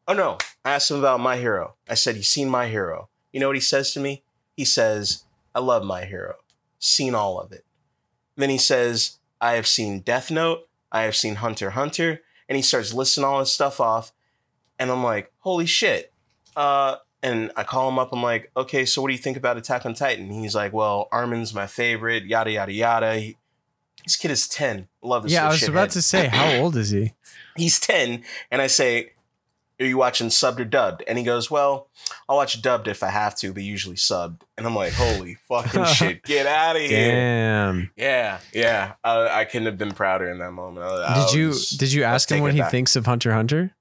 Oh 0.07 0.13
no. 0.13 0.37
I 0.65 0.71
asked 0.71 0.91
him 0.91 0.97
about 0.97 1.19
my 1.19 1.37
hero. 1.37 1.75
I 1.87 1.93
said, 1.93 2.15
You 2.15 2.23
seen 2.23 2.49
my 2.49 2.67
hero? 2.67 3.09
You 3.31 3.39
know 3.39 3.47
what 3.47 3.55
he 3.55 3.61
says 3.61 3.93
to 3.93 3.99
me? 3.99 4.23
He 4.57 4.65
says, 4.65 5.23
I 5.53 5.59
love 5.59 5.83
my 5.83 6.05
hero. 6.05 6.35
Seen 6.79 7.15
all 7.15 7.39
of 7.39 7.51
it. 7.51 7.63
Then 8.35 8.49
he 8.49 8.57
says, 8.57 9.19
I 9.39 9.53
have 9.53 9.67
seen 9.67 9.99
Death 9.99 10.31
Note. 10.31 10.67
I 10.91 11.03
have 11.03 11.15
seen 11.15 11.35
Hunter 11.35 11.71
Hunter, 11.71 12.21
and 12.47 12.55
he 12.55 12.61
starts 12.61 12.93
listing 12.93 13.23
all 13.23 13.39
his 13.39 13.51
stuff 13.51 13.79
off, 13.79 14.11
and 14.79 14.89
I'm 14.89 15.03
like, 15.03 15.31
holy 15.39 15.67
shit. 15.67 16.11
Uh, 16.55 16.95
and 17.21 17.51
I 17.55 17.63
call 17.63 17.89
him 17.89 17.99
up. 17.99 18.09
I'm 18.13 18.23
like, 18.23 18.51
okay, 18.55 18.85
so 18.85 19.01
what 19.01 19.09
do 19.09 19.13
you 19.13 19.19
think 19.19 19.37
about 19.37 19.57
Attack 19.57 19.85
on 19.85 19.93
Titan? 19.93 20.29
He's 20.31 20.55
like, 20.55 20.73
well, 20.73 21.07
Armin's 21.11 21.53
my 21.53 21.67
favorite. 21.67 22.25
Yada 22.25 22.51
yada 22.51 22.71
yada. 22.71 23.15
He, 23.15 23.37
this 24.05 24.15
kid 24.15 24.31
is 24.31 24.47
ten. 24.47 24.87
Love 25.01 25.23
this. 25.23 25.31
Yeah, 25.33 25.45
I 25.45 25.49
was 25.49 25.67
about 25.67 25.89
to 25.91 26.01
say, 26.01 26.27
how 26.27 26.51
old 26.61 26.75
is 26.77 26.89
he? 26.91 27.13
He's 27.55 27.79
ten, 27.79 28.23
and 28.49 28.61
I 28.61 28.67
say, 28.67 29.11
are 29.81 29.85
you 29.85 29.97
watching 29.97 30.27
subbed 30.27 30.59
or 30.59 30.65
dubbed? 30.65 31.03
And 31.07 31.17
he 31.17 31.23
goes, 31.23 31.49
well, 31.49 31.87
I'll 32.27 32.35
watch 32.37 32.61
dubbed 32.61 32.87
if 32.89 33.01
I 33.01 33.09
have 33.09 33.33
to, 33.37 33.53
but 33.53 33.63
usually 33.63 33.95
subbed. 33.95 34.41
And 34.57 34.65
I'm 34.67 34.75
like, 34.75 34.91
holy 34.93 35.37
fucking 35.47 35.85
shit, 35.93 36.23
get 36.23 36.45
out 36.47 36.75
of 36.75 36.81
here. 36.81 37.11
Damn. 37.11 37.91
Yeah, 37.95 38.39
yeah. 38.53 38.93
Uh, 39.05 39.29
I 39.31 39.45
couldn't 39.45 39.67
have 39.67 39.77
been 39.77 39.91
prouder 39.93 40.29
in 40.31 40.39
that 40.39 40.51
moment. 40.51 40.85
I- 40.85 41.15
I 41.15 41.25
Did 41.25 41.33
you 41.33 41.53
did 41.77 41.93
you 41.93 42.03
ask 42.03 42.29
him 42.31 42.41
what 42.41 42.53
he 42.53 42.59
aback. 42.59 42.71
thinks 42.71 42.95
of 42.97 43.05
Hunter 43.05 43.31
Hunter? 43.33 43.71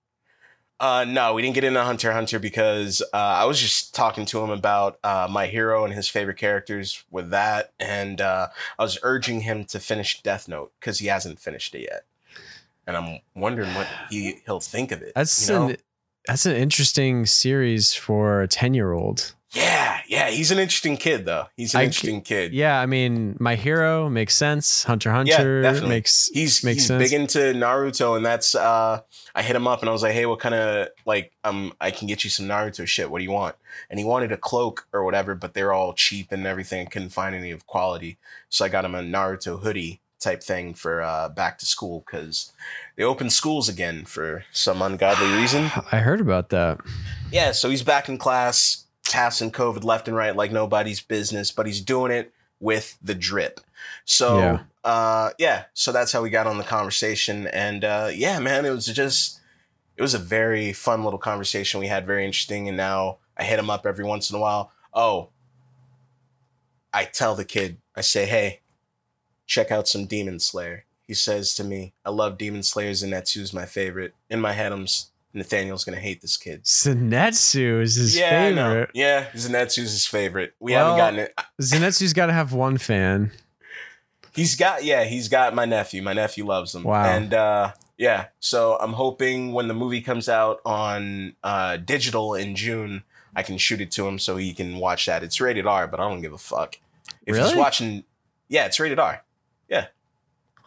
Uh, 0.81 1.05
no, 1.09 1.35
we 1.35 1.43
didn't 1.43 1.55
get 1.57 1.65
into 1.65 1.83
Hunter 1.83 2.13
Hunter 2.13 2.39
because 2.39 3.03
uh, 3.13 3.17
I 3.17 3.45
was 3.47 3.61
just 3.61 3.95
talking 3.95 4.25
to 4.27 4.41
him 4.41 4.51
about 4.51 4.99
uh, 5.03 5.27
my 5.29 5.47
hero 5.47 5.85
and 5.85 5.93
his 5.93 6.09
favorite 6.09 6.37
characters 6.37 7.05
with 7.11 7.31
that, 7.31 7.73
and 7.81 8.21
uh, 8.21 8.49
I 8.79 8.83
was 8.83 8.99
urging 9.03 9.41
him 9.41 9.65
to 9.67 9.81
finish 9.81 10.23
Death 10.23 10.47
Note 10.47 10.73
because 10.79 11.01
he 11.01 11.09
hasn't 11.09 11.41
finished 11.41 11.75
it 11.75 11.89
yet, 11.91 12.05
and 12.87 12.97
I'm 12.97 13.19
wondering 13.35 13.75
what 13.75 13.89
he 14.09 14.41
he'll 14.47 14.61
think 14.61 14.93
of 14.93 15.03
it. 15.03 15.13
That's 15.17 15.49
you 15.49 15.55
know? 15.55 15.69
an 15.71 15.77
that's 16.29 16.47
an 16.47 16.55
interesting 16.55 17.27
series 17.27 17.95
for 17.95 18.43
a 18.43 18.49
ten 18.49 18.73
year 18.73 18.93
old. 18.93 19.35
Yeah, 19.55 20.01
yeah. 20.07 20.29
He's 20.31 20.51
an 20.51 20.59
interesting 20.59 20.97
kid, 20.97 21.25
though. 21.25 21.47
He's 21.57 21.75
an 21.75 21.81
I- 21.81 21.85
interesting 21.85 22.21
kid. 22.21 22.53
Yeah, 22.53 22.81
I 22.81 22.87
mean, 22.87 23.37
my 23.41 23.55
hero 23.55 24.09
makes 24.11 24.35
sense. 24.35 24.85
Hunter 24.85 25.11
x 25.11 25.29
Yeah, 25.29 25.37
Hunter 25.37 25.63
definitely. 25.63 25.89
makes 25.89 26.29
He's 26.33 26.63
Makes 26.63 26.77
he's 26.81 26.87
sense. 26.87 27.03
big 27.03 27.13
into 27.19 27.39
Naruto, 27.55 28.17
and 28.17 28.25
that's 28.27 28.55
uh, 28.55 29.01
I 29.35 29.43
hit 29.43 29.57
him 29.57 29.67
up 29.67 29.81
and 29.81 29.89
I 29.89 29.93
was 29.93 30.03
like, 30.03 30.13
hey, 30.13 30.27
what 30.27 30.39
kind 30.41 30.55
of 30.55 30.89
like 31.07 31.33
um 31.45 31.73
I 31.81 31.91
can 31.91 32.07
get 32.09 32.25
you 32.25 32.31
some 32.31 32.47
Naruto 32.47 32.87
shit. 32.87 33.11
What 33.11 33.19
do 33.19 33.25
you 33.25 33.31
want? 33.31 33.57
And 33.91 33.99
he 33.99 34.05
wanted 34.05 34.33
a 34.33 34.37
cloak 34.37 34.87
or 34.93 35.05
whatever, 35.05 35.35
but 35.35 35.55
they're 35.55 35.73
all 35.73 35.95
cheap 35.95 36.31
and 36.33 36.47
everything. 36.47 36.87
I 36.87 36.91
couldn't 36.91 37.11
find 37.11 37.35
any 37.35 37.51
of 37.51 37.67
quality, 37.67 38.19
so 38.49 38.65
I 38.65 38.69
got 38.69 38.85
him 38.85 38.95
a 38.95 39.01
Naruto 39.03 39.61
hoodie 39.63 40.01
type 40.21 40.43
thing 40.43 40.75
for 40.75 41.01
uh, 41.01 41.29
back 41.29 41.59
to 41.59 41.65
school 41.65 42.03
because 42.05 42.51
they 42.97 43.05
opened 43.05 43.33
schools 43.33 43.69
again 43.69 44.05
for 44.05 44.45
some 44.53 44.83
ungodly 44.83 45.31
reason. 45.33 45.71
I 45.93 46.01
heard 46.01 46.21
about 46.21 46.49
that. 46.51 46.81
Yeah, 47.31 47.53
so 47.53 47.71
he's 47.71 47.85
back 47.85 48.09
in 48.09 48.19
class, 48.19 48.85
passing 49.11 49.51
COVID 49.51 49.85
left 49.85 50.09
and 50.09 50.17
right 50.17 50.37
like 50.37 50.53
nobody's 50.53 51.01
business, 51.01 51.51
but 51.51 51.67
he's 51.67 51.81
doing 51.81 52.13
it 52.13 52.33
with 52.61 52.99
the 53.03 53.15
drip. 53.15 53.61
So 54.05 54.39
Yeah. 54.39 54.61
uh 54.85 55.31
yeah, 55.39 55.65
so 55.75 55.93
that's 55.93 56.13
how 56.13 56.23
we 56.23 56.31
got 56.31 56.47
on 56.47 56.59
the 56.59 56.65
conversation. 56.65 57.47
And 57.49 57.85
uh 57.85 58.11
yeah, 58.13 58.39
man, 58.39 58.65
it 58.65 58.71
was 58.71 58.87
just 58.87 59.41
it 59.97 60.03
was 60.03 60.15
a 60.15 60.19
very 60.19 60.73
fun 60.73 61.05
little 61.05 61.19
conversation 61.19 61.81
we 61.81 61.89
had, 61.89 62.07
very 62.07 62.25
interesting. 62.25 62.69
And 62.69 62.77
now 62.77 63.19
I 63.37 63.45
hit 63.45 63.59
him 63.59 63.71
up 63.71 63.87
every 63.87 64.05
once 64.05 64.31
in 64.31 64.37
a 64.37 64.41
while. 64.41 64.73
Oh, 64.93 65.31
I 66.93 67.05
tell 67.05 67.35
the 67.35 67.45
kid, 67.45 67.79
I 67.97 68.01
say, 68.01 68.27
hey, 68.27 68.61
check 69.47 69.71
out 69.71 69.89
some 69.89 70.07
Demon 70.07 70.41
Slayer. 70.41 70.85
He 71.07 71.15
says 71.15 71.55
to 71.55 71.65
me, 71.65 71.95
I 72.05 72.11
love 72.11 72.39
Demon 72.39 72.63
Slayer, 72.63 72.93
Zenitsu's 72.93 73.53
my 73.53 73.67
favorite. 73.67 74.15
In 74.29 74.41
my 74.41 74.53
head, 74.53 74.73
I'm 74.73 74.87
Nathaniel's 75.35 75.85
gonna 75.85 76.01
hate 76.01 76.21
this 76.21 76.37
kid. 76.37 76.65
Zenitsu 76.65 77.83
is 77.83 77.97
his 77.97 78.17
yeah, 78.17 78.31
favorite. 78.31 78.91
Yeah, 78.95 79.27
Zenitsu's 79.35 79.93
his 79.93 80.07
favorite. 80.07 80.55
We 80.59 80.73
Well- 80.73 80.97
haven't 80.97 80.99
gotten 80.99 81.19
it. 81.21 81.35
Zenitsu's 81.61 82.13
got 82.13 82.27
to 82.27 82.33
have 82.33 82.53
one 82.53 82.79
fan. 82.79 83.33
He's 84.35 84.57
got 84.57 84.85
yeah, 84.85 85.05
he's 85.05 85.29
got 85.29 85.55
my 85.55 85.65
nephew. 85.65 86.03
My 86.03 86.13
nephew 86.13 86.47
loves 86.47 86.75
him. 86.75 86.85
Wow. 86.85 87.05
And 87.05 87.35
uh 87.35 87.73
yeah, 87.97 88.27
so 88.39 88.77
I'm 88.81 88.93
hoping 88.93 89.53
when 89.53 89.67
the 89.67 89.75
movie 89.75 90.01
comes 90.01 90.29
out 90.29 90.61
on 90.65 91.35
uh 91.43 91.79
digital 91.79 92.35
in 92.35 92.55
June, 92.55 93.03
I 93.35 93.43
can 93.43 93.59
shoot 93.59 93.81
it 93.81 93.91
to 93.93 94.07
him 94.07 94.19
so 94.19 94.37
he 94.37 94.55
can 94.55 94.77
watch 94.77 95.07
that. 95.07 95.25
It's 95.25 95.41
rated 95.41 95.67
R, 95.67 95.89
but 95.89 95.99
I 95.99 96.09
don't 96.09 96.21
give 96.21 96.33
a 96.33 96.39
fuck. 96.39 96.79
If 97.27 97.37
he's 97.37 97.55
watching 97.57 98.05
Yeah, 98.49 98.67
it's 98.67 98.79
rated 98.79 98.99
R. 99.01 99.23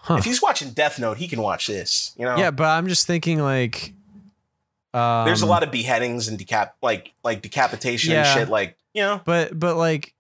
Huh. 0.04 0.16
If 0.16 0.26
he's 0.26 0.42
watching 0.42 0.72
Death 0.72 0.98
Note, 0.98 1.18
he 1.18 1.28
can 1.28 1.42
watch 1.42 1.68
this. 1.68 2.16
You 2.18 2.26
know? 2.26 2.36
Yeah, 2.36 2.50
but 2.50 2.66
I'm 2.66 2.88
just 2.88 3.06
thinking 3.06 3.40
like 3.40 3.94
um, 4.94 5.26
There's 5.26 5.42
a 5.42 5.46
lot 5.46 5.64
of 5.64 5.72
beheadings 5.72 6.28
and 6.28 6.38
decap 6.40 6.72
like 6.82 7.14
like 7.24 7.42
decapitation 7.42 8.12
Yeah. 8.14 8.30
and 8.32 8.40
shit, 8.40 8.50
like, 8.50 8.78
you 8.94 9.02
know. 9.02 9.22
but 9.26 9.58
but 9.58 9.76
like 9.78 10.14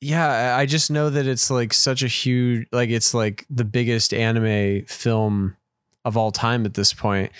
yeah 0.00 0.56
I- 0.56 0.66
just 0.66 0.90
know 0.90 1.10
that 1.10 1.26
it's 1.26 1.50
like 1.50 1.72
such 1.72 2.02
a 2.02 2.08
huge 2.08 2.66
like 2.72 2.90
it's 2.90 3.14
like 3.14 3.46
the 3.50 3.64
biggest 3.64 4.12
anime 4.12 4.84
film 4.86 5.56
of 6.04 6.16
all 6.16 6.32
time 6.32 6.64
at 6.66 6.74
this 6.74 6.92
point 6.92 7.30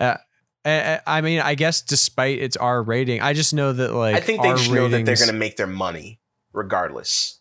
uh, 0.00 0.16
I, 0.64 1.00
I 1.06 1.20
mean 1.20 1.38
i 1.40 1.54
guess 1.54 1.80
despite 1.80 2.40
its 2.40 2.56
r 2.56 2.82
rating 2.82 3.20
i 3.22 3.32
just 3.34 3.54
know 3.54 3.72
that 3.72 3.92
like 3.94 4.16
I 4.16 4.20
think 4.20 4.42
they 4.42 4.48
R 4.48 4.56
just 4.56 4.70
know 4.70 4.88
that 4.88 5.04
they're 5.04 5.14
gonna 5.16 5.32
make 5.32 5.56
their 5.56 5.68
money 5.68 6.18
regardless. 6.52 7.38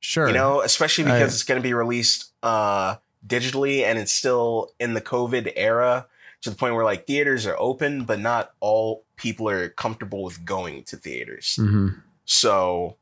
sure 0.00 0.26
you 0.28 0.34
know 0.34 0.60
especially 0.60 1.04
because 1.04 1.20
I- 1.22 1.24
it's 1.26 1.42
going 1.44 1.60
to 1.60 1.62
be 1.62 1.72
released 1.74 2.32
uh 2.42 2.96
digitally 3.26 3.82
and 3.82 3.98
it's 3.98 4.12
still 4.12 4.72
in 4.78 4.94
the 4.94 5.00
covid 5.00 5.52
era 5.56 6.06
to 6.42 6.50
the 6.50 6.56
point 6.56 6.74
where 6.74 6.84
like 6.84 7.06
theaters 7.06 7.46
are 7.46 7.56
open 7.58 8.04
but 8.04 8.18
not 8.20 8.52
all 8.60 9.04
people 9.16 9.48
are 9.48 9.68
comfortable 9.70 10.22
with 10.22 10.44
going 10.44 10.82
to 10.84 10.96
theaters. 10.96 11.56
Hmm 11.56 11.88
so 12.26 12.96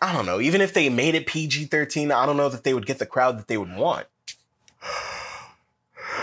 i 0.00 0.12
don't 0.12 0.24
know. 0.26 0.40
Even 0.40 0.60
if 0.60 0.72
they 0.72 0.88
made 0.88 1.14
it 1.16 1.26
pg-13 1.26 2.12
i 2.14 2.24
don't 2.26 2.36
know 2.36 2.48
that 2.48 2.62
they 2.64 2.72
would 2.74 2.86
get 2.86 2.98
the 2.98 3.06
crowd 3.06 3.38
that 3.38 3.48
they 3.48 3.56
would 3.56 3.74
want. 3.76 4.06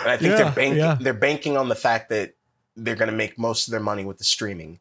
And 0.02 0.12
i 0.12 0.18
think 0.18 0.32
Yeah, 0.32 0.44
they're 0.44 0.52
banking 0.52 0.78
yeah. 0.78 0.98
they're 1.00 1.14
banking 1.14 1.58
on 1.58 1.70
the 1.70 1.76
fact 1.76 2.10
that 2.10 2.34
they're 2.76 2.96
going 2.96 3.10
to 3.12 3.16
make 3.16 3.38
most 3.40 3.68
of 3.68 3.72
their 3.72 3.80
money 3.82 4.06
with 4.06 4.18
the 4.20 4.24
streaming 4.24 4.80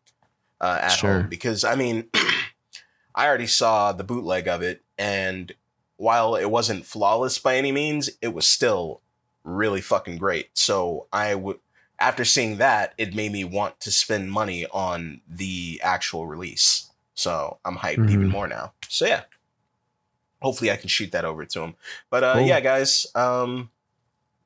uh, 0.61 0.79
at 0.83 0.89
Sure. 0.89 1.21
home. 1.21 1.29
Because 1.29 1.65
i 1.65 1.75
mean 1.75 2.09
i 3.15 3.27
already 3.27 3.47
saw 3.47 3.93
the 3.93 4.05
bootleg 4.05 4.47
of 4.49 4.63
it 4.63 4.83
and 4.99 5.53
while 5.97 6.35
it 6.37 6.51
wasn't 6.51 6.85
flawless 6.87 7.39
by 7.39 7.57
any 7.57 7.73
means 7.73 8.11
it 8.21 8.35
was 8.35 8.47
still 8.47 9.01
really 9.45 9.81
fucking 9.81 10.19
great. 10.19 10.49
So 10.55 11.07
i 11.13 11.35
would 11.35 11.59
after 11.99 12.25
seeing 12.25 12.59
that 12.59 12.93
it 12.99 13.15
made 13.15 13.33
me 13.33 13.43
want 13.45 13.81
to 13.81 13.91
spend 13.91 14.31
money 14.31 14.67
on 14.73 15.21
the 15.29 15.81
actual 15.83 16.27
release. 16.27 16.91
So 17.15 17.59
i'm 17.65 17.77
hyped 17.77 17.97
Mhm. 17.99 18.11
even 18.11 18.29
more 18.29 18.47
now. 18.49 18.73
So 18.89 19.07
yeah. 19.07 19.23
Hopefully 20.43 20.71
i 20.71 20.77
can 20.77 20.89
shoot 20.89 21.13
that 21.13 21.25
over 21.25 21.45
to 21.47 21.61
him. 21.63 21.75
But 22.11 22.25
uh 22.25 22.35
Cool. 22.35 22.47
yeah 22.47 22.61
guys 22.61 23.07
um 23.15 23.71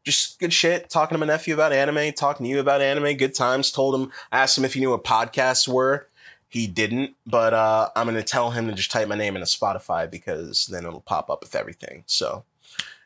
just 0.05 0.39
good 0.39 0.53
shit. 0.53 0.89
Talking 0.89 1.15
to 1.15 1.19
my 1.19 1.27
nephew 1.27 1.53
about 1.55 1.73
anime 1.73 2.13
talking 2.13 2.45
to 2.45 2.51
you 2.51 2.61
about 2.61 2.81
anime 2.81 3.17
good 3.17 3.35
times. 3.35 3.71
Told 3.73 3.95
him 3.95 4.13
i 4.31 4.39
asked 4.43 4.57
him 4.57 4.65
if 4.65 4.75
he 4.75 4.81
knew 4.81 4.91
what 4.91 5.05
podcasts 5.05 5.67
were 5.67 6.09
he 6.51 6.67
didn't 6.67 7.15
but 7.27 7.55
uh 7.55 7.89
i'm 7.97 8.07
gonna 8.07 8.23
tell 8.23 8.51
him 8.51 8.67
to 8.69 8.75
just 8.75 8.91
type 8.91 9.09
my 9.09 9.15
name 9.17 9.35
into 9.37 9.47
spotify 9.47 10.09
because 10.11 10.67
then 10.67 10.85
it'll 10.85 11.01
pop 11.01 11.31
up 11.31 11.41
with 11.43 11.55
everything 11.57 12.03
so 12.07 12.45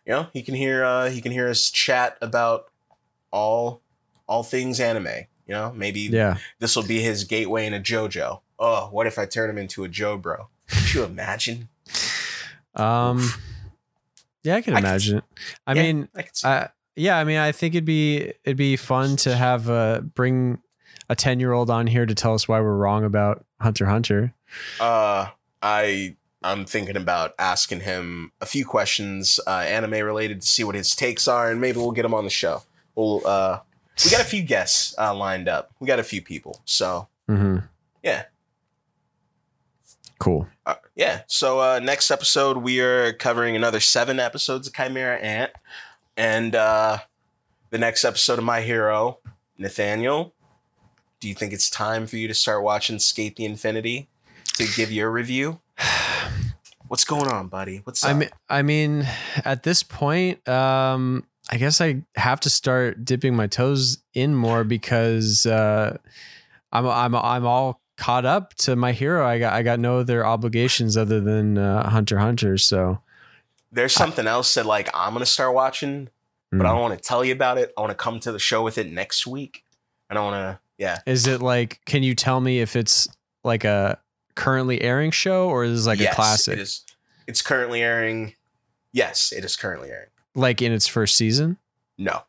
you 0.05 0.12
know 0.12 0.27
he 0.33 0.43
can 0.43 0.55
hear 0.55 0.83
uh 0.85 1.09
he 1.09 1.21
can 1.21 1.31
hear 1.31 1.49
us 1.49 1.71
chat 1.71 2.16
about 2.21 2.71
all 3.31 3.81
all 4.27 4.43
things 4.43 4.81
anime 4.81 5.07
you 5.47 5.55
know 5.55 5.73
maybe 5.77 6.01
yeah 6.01 6.37
this 6.59 6.75
will 6.75 6.83
be 6.87 7.01
his 7.01 7.25
gateway 7.25 7.66
into 7.66 7.79
JoJo. 7.79 8.41
Oh, 8.59 8.89
what 8.93 9.07
if 9.07 9.19
I 9.19 9.27
turn 9.27 9.51
him 9.51 9.59
into 9.59 9.85
a 9.85 9.89
Joe 9.89 10.16
bro? 10.16 10.49
Could 10.69 10.95
you 10.95 11.05
imagine? 11.05 11.69
um 12.75 13.29
yeah 14.43 14.57
i 14.57 14.61
can 14.62 14.75
I 14.75 14.79
imagine 14.79 15.19
it 15.19 15.25
i 15.66 15.75
Yeah, 15.75 15.83
mean 15.83 16.09
I. 16.16 16.25
I, 16.45 16.69
yeah 16.97 17.19
i 17.19 17.25
mean 17.25 17.39
i 17.39 17.53
think 17.53 17.75
it'd 17.75 17.85
be 17.85 18.33
it'd 18.45 18.57
be 18.57 18.77
fun 18.77 19.16
to 19.19 19.35
have 19.37 19.69
uh 19.71 20.01
bring 20.01 20.59
a 21.09 21.16
10 21.16 21.40
year 21.40 21.52
old 21.52 21.70
on 21.70 21.86
here 21.86 22.06
to 22.06 22.14
tell 22.14 22.35
us 22.35 22.48
why 22.48 22.60
we're 22.60 22.76
wrong 22.76 23.05
about 23.05 23.44
hunter 23.60 23.86
hunter 23.86 24.32
Uh, 24.81 25.28
I 25.62 26.16
I'm 26.43 26.66
thinking 26.66 26.97
about 26.97 27.35
asking 27.39 27.81
him 27.81 28.31
a 28.43 28.47
few 28.47 28.66
questions, 28.66 29.40
uh, 29.47 29.51
anime 29.60 30.05
related, 30.05 30.43
to 30.43 30.47
see 30.47 30.62
what 30.62 30.74
his 30.74 30.94
takes 30.94 31.26
are, 31.26 31.51
and 31.51 31.59
maybe 31.59 31.78
we'll 31.78 31.93
get 31.93 32.05
him 32.05 32.12
on 32.12 32.24
the 32.24 32.31
show. 32.31 32.62
We'll 32.94 33.26
uh, 33.26 33.60
we 34.05 34.10
got 34.10 34.20
a 34.20 34.24
few 34.24 34.43
guests 34.43 34.94
uh, 34.98 35.14
lined 35.14 35.48
up. 35.48 35.70
We 35.81 35.86
got 35.86 35.98
a 35.98 36.05
few 36.05 36.20
people, 36.20 36.60
so 36.64 37.09
hmm 37.26 37.59
yeah. 38.02 38.24
Cool. 40.18 40.47
Uh, 40.66 40.74
yeah. 40.94 41.22
So 41.26 41.60
uh, 41.60 41.81
next 41.81 42.10
episode, 42.10 42.59
we 42.59 42.81
are 42.81 43.12
covering 43.14 43.56
another 43.56 43.81
seven 43.81 44.20
episodes 44.20 44.68
of 44.68 44.74
Chimera 44.74 45.18
Ant, 45.18 45.52
and 46.16 46.55
uh, 46.55 46.98
the 47.70 47.78
next 47.78 48.05
episode 48.05 48.39
of 48.39 48.44
My 48.44 48.60
Hero, 48.60 49.18
Nathaniel. 49.59 50.34
Do 51.24 51.30
you 51.30 51.34
think 51.34 51.55
it's 51.55 51.70
time 51.70 52.06
for 52.06 52.18
you 52.18 52.28
to 52.28 52.34
start 52.34 52.62
watching 52.62 52.98
SK8 52.98 53.36
the 53.36 53.46
Infinity 53.46 54.10
to 54.59 54.66
give 54.76 54.92
your 54.92 55.10
review? 55.10 55.59
What's 56.88 57.06
going 57.06 57.28
on, 57.28 57.48
buddy? 57.48 57.80
What's 57.84 58.05
up? 58.05 58.10
I 58.10 58.12
mean, 58.12 58.28
I 58.51 58.60
mean, 58.60 59.09
at 59.42 59.62
this 59.62 59.82
point, 59.82 60.46
um, 60.46 61.24
I 61.51 61.56
guess 61.56 61.80
I 61.80 62.02
have 62.16 62.40
to 62.40 62.51
start 62.51 63.06
dipping 63.06 63.34
my 63.34 63.46
toes 63.46 64.02
in 64.12 64.34
more 64.34 64.64
because 64.64 65.46
uh, 65.46 65.96
I'm 66.70 66.86
I'm 66.86 67.14
I'm 67.14 67.46
all 67.46 67.80
caught 67.96 68.26
up 68.26 68.52
to 68.56 68.76
my 68.76 68.92
hero. 68.92 69.26
I 69.26 69.38
got 69.38 69.55
I 69.55 69.62
got 69.62 69.80
no 69.80 70.01
other 70.01 70.26
obligations 70.26 70.94
other 70.94 71.22
than 71.22 71.56
uh, 71.56 71.88
Hunter 71.88 72.18
Hunter. 72.18 72.59
So, 72.59 73.01
There's 73.72 73.94
something 73.94 74.26
else 74.26 74.52
that 74.56 74.66
like 74.66 74.90
I'm 74.92 75.14
gonna 75.14 75.24
start 75.24 75.55
watching, 75.55 76.10
but 76.51 76.66
I 76.66 76.68
mm. 76.68 76.72
don't 76.74 76.82
want 76.82 76.98
to 76.98 77.02
tell 77.02 77.24
you 77.24 77.32
about 77.32 77.56
it. 77.56 77.72
I 77.78 77.80
want 77.80 77.92
to 77.92 77.96
come 77.96 78.20
to 78.20 78.30
the 78.30 78.38
show 78.38 78.62
with 78.62 78.76
it 78.76 78.92
next 78.92 79.26
week. 79.26 79.64
and 80.10 80.18
I 80.18 80.20
don't 80.20 80.30
want 80.30 80.59
to. 80.59 80.64
Yeah. 80.78 80.98
is 81.06 81.26
it 81.26 81.40
like? 81.40 81.80
Can 81.86 82.02
you 82.02 82.14
tell 82.14 82.40
me 82.40 82.60
if 82.60 82.74
it's 82.76 83.09
like 83.44 83.64
a 83.64 83.98
currently 84.34 84.82
airing 84.82 85.10
show 85.12 85.48
or 85.48 85.64
is 85.64 85.86
it 85.86 85.88
like 85.88 86.01
Yes, 86.01 86.12
a 86.12 86.16
classic, 86.16 86.52
It 86.55 86.60
is. 86.62 86.84
It's 87.26 87.42
currently 87.42 87.82
airing. 87.82 88.34
Yes, 88.92 89.32
it 89.32 89.44
is 89.44 89.56
currently 89.56 89.90
airing. 89.90 90.09
like 90.34 90.60
in 90.62 90.72
its 90.72 90.86
first 90.86 91.16
season? 91.16 91.59
No. 91.98 92.22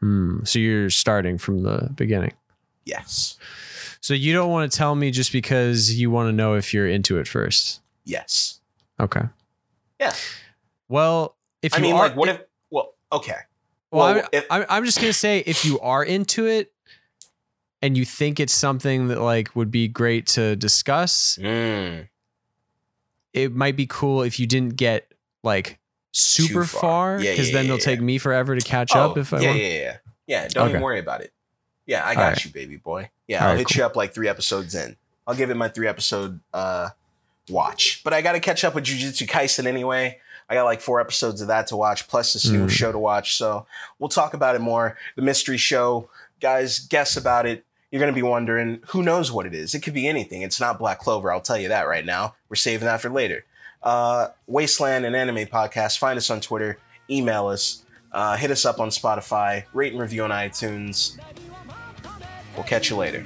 Hmm. 0.00 0.44
So 0.44 0.58
you're 0.58 0.90
starting 0.90 1.38
from 1.38 1.62
the 1.62 1.90
beginning. 1.94 2.32
Yes. 2.84 3.38
So 4.00 4.14
you 4.14 4.32
don't 4.32 4.50
want 4.50 4.70
to 4.70 4.76
tell 4.76 4.94
me 4.96 5.12
just 5.12 5.30
because 5.32 5.94
you 5.98 6.10
want 6.10 6.28
to 6.28 6.32
know 6.32 6.54
if 6.54 6.74
you're 6.74 6.88
into 6.88 7.18
it 7.18 7.28
first. 7.28 7.80
Yes. 8.04 8.58
Okay. 8.98 9.22
Yeah. 10.00 10.12
Well, 10.88 11.36
if 11.62 11.74
I 11.74 11.76
you 11.76 11.82
mean, 11.84 11.94
are, 11.94 12.08
like, 12.08 12.16
what 12.16 12.28
if? 12.28 12.40
Well, 12.70 12.94
okay. 13.12 13.36
well, 13.92 14.14
well, 14.14 14.18
I'm, 14.24 14.28
if- 14.32 14.46
I'm, 14.50 14.64
I'm 14.68 14.84
just 14.84 15.00
gonna 15.00 15.12
say 15.12 15.44
if 15.46 15.64
you 15.64 15.78
are 15.78 16.02
into 16.02 16.46
it 16.46 16.71
and 17.82 17.96
you 17.96 18.04
think 18.04 18.38
it's 18.40 18.54
something 18.54 19.08
that 19.08 19.20
like 19.20 19.54
would 19.56 19.70
be 19.70 19.88
great 19.88 20.26
to 20.28 20.56
discuss, 20.56 21.38
Mm, 21.40 22.08
it 23.32 23.54
might 23.54 23.76
be 23.76 23.86
cool 23.86 24.22
if 24.22 24.38
you 24.38 24.46
didn't 24.46 24.76
get 24.76 25.12
like 25.42 25.78
super 26.12 26.60
Too 26.62 26.64
far. 26.64 27.20
Yeah, 27.20 27.32
because 27.32 27.48
yeah, 27.48 27.54
then 27.54 27.64
yeah, 27.66 27.72
it'll 27.74 27.78
yeah. 27.78 27.84
take 27.96 28.00
me 28.00 28.18
forever 28.18 28.54
to 28.54 28.60
catch 28.62 28.94
oh, 28.94 29.10
up 29.10 29.18
if 29.18 29.32
I 29.32 29.40
yeah, 29.40 29.46
want. 29.48 29.58
yeah, 29.58 29.66
yeah, 29.68 29.96
yeah. 30.26 30.48
Don't 30.48 30.68
even 30.70 30.82
worry 30.82 30.98
about 31.00 31.20
it. 31.22 31.32
Yeah, 31.86 32.06
I 32.06 32.14
got 32.14 32.20
right. 32.34 32.44
you, 32.44 32.50
baby 32.52 32.76
boy. 32.76 33.10
Yeah, 33.26 33.38
All 33.38 33.44
I'll 33.44 33.50
right, 33.54 33.58
hit 33.58 33.68
cool. 33.68 33.78
you 33.80 33.84
up 33.84 33.96
like 33.96 34.14
three 34.14 34.28
episodes 34.28 34.74
in. 34.74 34.96
I'll 35.26 35.34
give 35.34 35.50
it 35.50 35.56
my 35.56 35.68
three 35.68 35.88
episode 35.88 36.40
uh, 36.52 36.90
watch. 37.48 38.02
But 38.04 38.12
I 38.12 38.22
got 38.22 38.32
to 38.32 38.40
catch 38.40 38.64
up 38.64 38.74
with 38.74 38.84
Jujutsu 38.84 39.26
Kaisen 39.28 39.66
anyway. 39.66 40.18
I 40.48 40.54
got 40.54 40.64
like 40.64 40.80
four 40.80 41.00
episodes 41.00 41.40
of 41.40 41.48
that 41.48 41.68
to 41.68 41.76
watch, 41.76 42.06
plus 42.08 42.34
this 42.34 42.48
new 42.48 42.66
Mm. 42.66 42.70
show 42.70 42.92
to 42.92 42.98
watch. 42.98 43.36
So 43.36 43.66
we'll 43.98 44.08
talk 44.10 44.34
about 44.34 44.54
it 44.54 44.60
more. 44.60 44.96
The 45.16 45.22
mystery 45.22 45.56
show, 45.56 46.10
guys, 46.40 46.78
guess 46.80 47.16
about 47.16 47.46
it 47.46 47.64
you're 47.92 48.00
going 48.00 48.12
to 48.12 48.18
be 48.18 48.22
wondering 48.22 48.80
who 48.88 49.02
knows 49.02 49.30
what 49.30 49.46
it 49.46 49.54
is. 49.54 49.74
It 49.74 49.80
could 49.80 49.92
be 49.92 50.08
anything. 50.08 50.40
It's 50.42 50.58
not 50.58 50.78
Black 50.78 50.98
Clover. 50.98 51.30
I'll 51.30 51.42
tell 51.42 51.58
you 51.58 51.68
that 51.68 51.82
right 51.82 52.04
now. 52.04 52.34
We're 52.48 52.56
saving 52.56 52.86
that 52.86 53.02
for 53.02 53.10
later. 53.10 53.44
Uh, 53.82 54.28
Wasteland 54.46 55.04
and 55.04 55.14
Anime 55.14 55.46
Podcast. 55.46 55.98
Find 55.98 56.16
us 56.16 56.30
on 56.30 56.40
Twitter. 56.40 56.78
Email 57.10 57.48
us. 57.48 57.84
Uh, 58.10 58.36
hit 58.36 58.50
us 58.50 58.64
up 58.64 58.80
on 58.80 58.88
Spotify. 58.88 59.64
Rate 59.74 59.92
and 59.92 60.00
review 60.00 60.24
on 60.24 60.30
iTunes. 60.30 61.18
We'll 62.56 62.64
catch 62.64 62.88
you 62.88 62.96
later. 62.96 63.24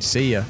See 0.00 0.32
ya. 0.32 0.44